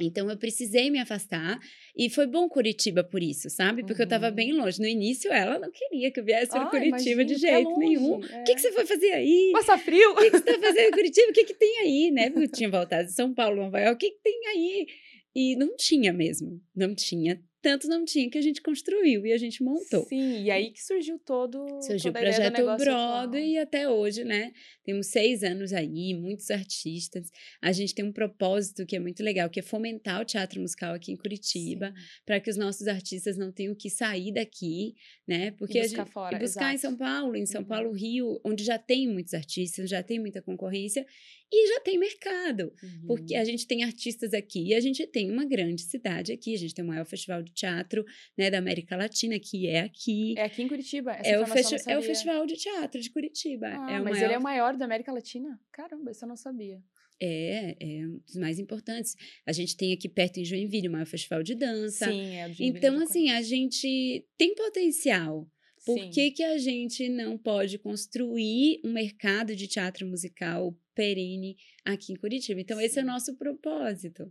Então 0.00 0.28
eu 0.30 0.36
precisei 0.36 0.90
me 0.90 0.98
afastar 0.98 1.58
e 1.96 2.08
foi 2.10 2.26
bom 2.26 2.48
Curitiba 2.48 3.04
por 3.04 3.22
isso, 3.22 3.48
sabe? 3.50 3.84
Porque 3.84 4.02
eu 4.02 4.08
tava 4.08 4.28
Uhum. 4.28 4.34
bem 4.34 4.52
longe. 4.52 4.80
No 4.80 4.86
início 4.88 5.32
ela 5.32 5.58
não 5.58 5.70
queria 5.70 6.10
que 6.10 6.20
eu 6.20 6.24
viesse 6.24 6.50
para 6.50 6.62
Ah, 6.62 6.70
Curitiba 6.70 7.24
de 7.24 7.34
é 7.34 7.38
jeito 7.38 7.78
nenhum. 7.78 8.14
O 8.16 8.44
que, 8.44 8.54
que 8.54 8.60
você 8.60 8.72
foi 8.72 8.86
fazer 8.86 9.12
aí? 9.12 9.50
Passa 9.52 9.76
frio? 9.78 10.12
O 10.12 10.16
que, 10.16 10.30
que 10.30 10.38
você 10.38 10.44
tá 10.44 10.58
fazendo 10.60 10.88
em 10.88 10.90
Curitiba? 10.90 11.30
O 11.30 11.32
que, 11.32 11.44
que 11.44 11.54
tem 11.54 11.78
aí, 11.78 12.10
né? 12.10 12.30
Porque 12.30 12.44
eu 12.46 12.52
tinha 12.52 12.70
voltado 12.70 13.06
de 13.06 13.12
São 13.12 13.32
Paulo, 13.34 13.56
Nova 13.56 13.78
York. 13.80 13.94
O 13.94 13.98
que, 13.98 14.10
que 14.16 14.22
tem 14.22 14.40
aí? 14.48 14.86
E 15.34 15.56
não 15.56 15.76
tinha 15.76 16.12
mesmo. 16.12 16.60
Não 16.74 16.94
tinha. 16.94 17.40
tanto 17.62 17.86
não 17.88 18.06
tinha 18.06 18.28
que 18.30 18.38
a 18.38 18.40
gente 18.40 18.62
construiu 18.62 19.26
e 19.26 19.32
a 19.34 19.36
gente 19.38 19.62
montou. 19.62 20.04
Sim, 20.06 20.42
e 20.44 20.50
aí 20.50 20.70
que 20.72 20.82
surgiu 20.82 21.18
todo 21.18 21.58
Surgiu 21.82 22.10
o 22.10 22.14
projeto 22.14 22.66
atual. 22.66 23.34
e 23.34 23.58
até 23.58 23.86
hoje, 23.86 24.24
né? 24.24 24.50
Temos 24.90 25.06
seis 25.06 25.44
anos 25.44 25.72
aí, 25.72 26.12
muitos 26.14 26.50
artistas. 26.50 27.30
A 27.62 27.70
gente 27.70 27.94
tem 27.94 28.04
um 28.04 28.10
propósito 28.12 28.84
que 28.84 28.96
é 28.96 28.98
muito 28.98 29.22
legal, 29.22 29.48
que 29.48 29.60
é 29.60 29.62
fomentar 29.62 30.20
o 30.20 30.24
teatro 30.24 30.60
musical 30.60 30.94
aqui 30.94 31.12
em 31.12 31.16
Curitiba, 31.16 31.94
para 32.26 32.40
que 32.40 32.50
os 32.50 32.56
nossos 32.56 32.88
artistas 32.88 33.38
não 33.38 33.52
tenham 33.52 33.72
que 33.72 33.88
sair 33.88 34.32
daqui, 34.32 34.94
né? 35.28 35.52
Porque 35.52 35.78
a 35.78 35.82
buscar 35.82 36.04
gente- 36.04 36.12
fora, 36.12 36.36
e 36.36 36.40
buscar 36.40 36.72
em 36.72 36.74
exato. 36.74 36.80
São 36.80 36.96
Paulo, 36.96 37.36
em 37.36 37.46
São 37.46 37.60
Uhum. 37.62 37.68
Paulo, 37.68 37.92
Rio, 37.92 38.40
onde 38.44 38.64
já 38.64 38.78
tem 38.78 39.06
muitos 39.06 39.32
artistas, 39.32 39.88
já 39.88 40.02
tem 40.02 40.18
muita 40.18 40.42
concorrência 40.42 41.06
e 41.52 41.68
já 41.74 41.80
tem 41.80 41.96
mercado. 41.96 42.72
Porque 43.06 43.34
Uhum. 43.36 43.40
a 43.40 43.44
gente 43.44 43.66
tem 43.68 43.84
artistas 43.84 44.34
aqui 44.34 44.68
e 44.70 44.74
a 44.74 44.80
gente 44.80 45.06
tem 45.06 45.30
uma 45.30 45.44
grande 45.44 45.82
cidade 45.82 46.32
aqui, 46.32 46.52
a 46.52 46.58
gente 46.58 46.74
tem 46.74 46.84
o 46.84 46.88
maior 46.88 47.04
festival 47.06 47.42
de 47.44 47.52
teatro 47.52 48.04
né, 48.36 48.50
da 48.50 48.58
América 48.58 48.96
Latina, 48.96 49.38
que 49.38 49.68
é 49.68 49.80
aqui. 49.80 50.34
É 50.36 50.42
aqui 50.44 50.62
em 50.62 50.68
Curitiba. 50.68 51.12
É 51.12 51.38
o, 51.38 51.46
festi- 51.46 51.76
é 51.88 51.96
o. 51.96 52.02
Festival 52.02 52.44
de 52.44 52.54
Teatro 52.56 53.00
de 53.00 53.08
Curitiba. 53.10 53.66
Ah, 53.68 53.92
é 53.92 54.00
mas 54.00 54.14
maior 54.14 54.24
ele 54.24 54.32
é 54.34 54.38
o 54.38 54.42
maior 54.42 54.76
da 54.80 54.86
América 54.86 55.12
Latina? 55.12 55.60
Caramba, 55.70 56.10
isso 56.10 56.24
eu 56.24 56.28
não 56.28 56.36
sabia. 56.36 56.82
É, 57.22 57.76
é 57.78 58.06
um 58.06 58.18
dos 58.18 58.36
mais 58.36 58.58
importantes. 58.58 59.14
A 59.46 59.52
gente 59.52 59.76
tem 59.76 59.92
aqui 59.92 60.08
perto 60.08 60.38
em 60.38 60.44
Joinville 60.44 60.88
o 60.88 60.92
maior 60.92 61.06
festival 61.06 61.42
de 61.42 61.54
dança. 61.54 62.06
Sim, 62.06 62.34
é 62.34 62.44
o 62.44 62.52
Joinville, 62.52 62.78
Então, 62.78 62.98
assim, 63.00 63.30
a 63.30 63.42
gente 63.42 64.26
tem 64.36 64.54
potencial. 64.54 65.46
Por 65.84 66.10
que, 66.10 66.30
que 66.30 66.42
a 66.42 66.58
gente 66.58 67.08
não 67.08 67.38
pode 67.38 67.78
construir 67.78 68.80
um 68.84 68.92
mercado 68.92 69.56
de 69.56 69.66
teatro 69.66 70.06
musical 70.06 70.76
perene 70.94 71.56
aqui 71.84 72.12
em 72.12 72.16
Curitiba? 72.16 72.60
Então, 72.60 72.80
esse 72.80 72.98
é 72.98 73.02
o 73.02 73.04
Sim. 73.04 73.10
nosso 73.10 73.36
propósito. 73.36 74.30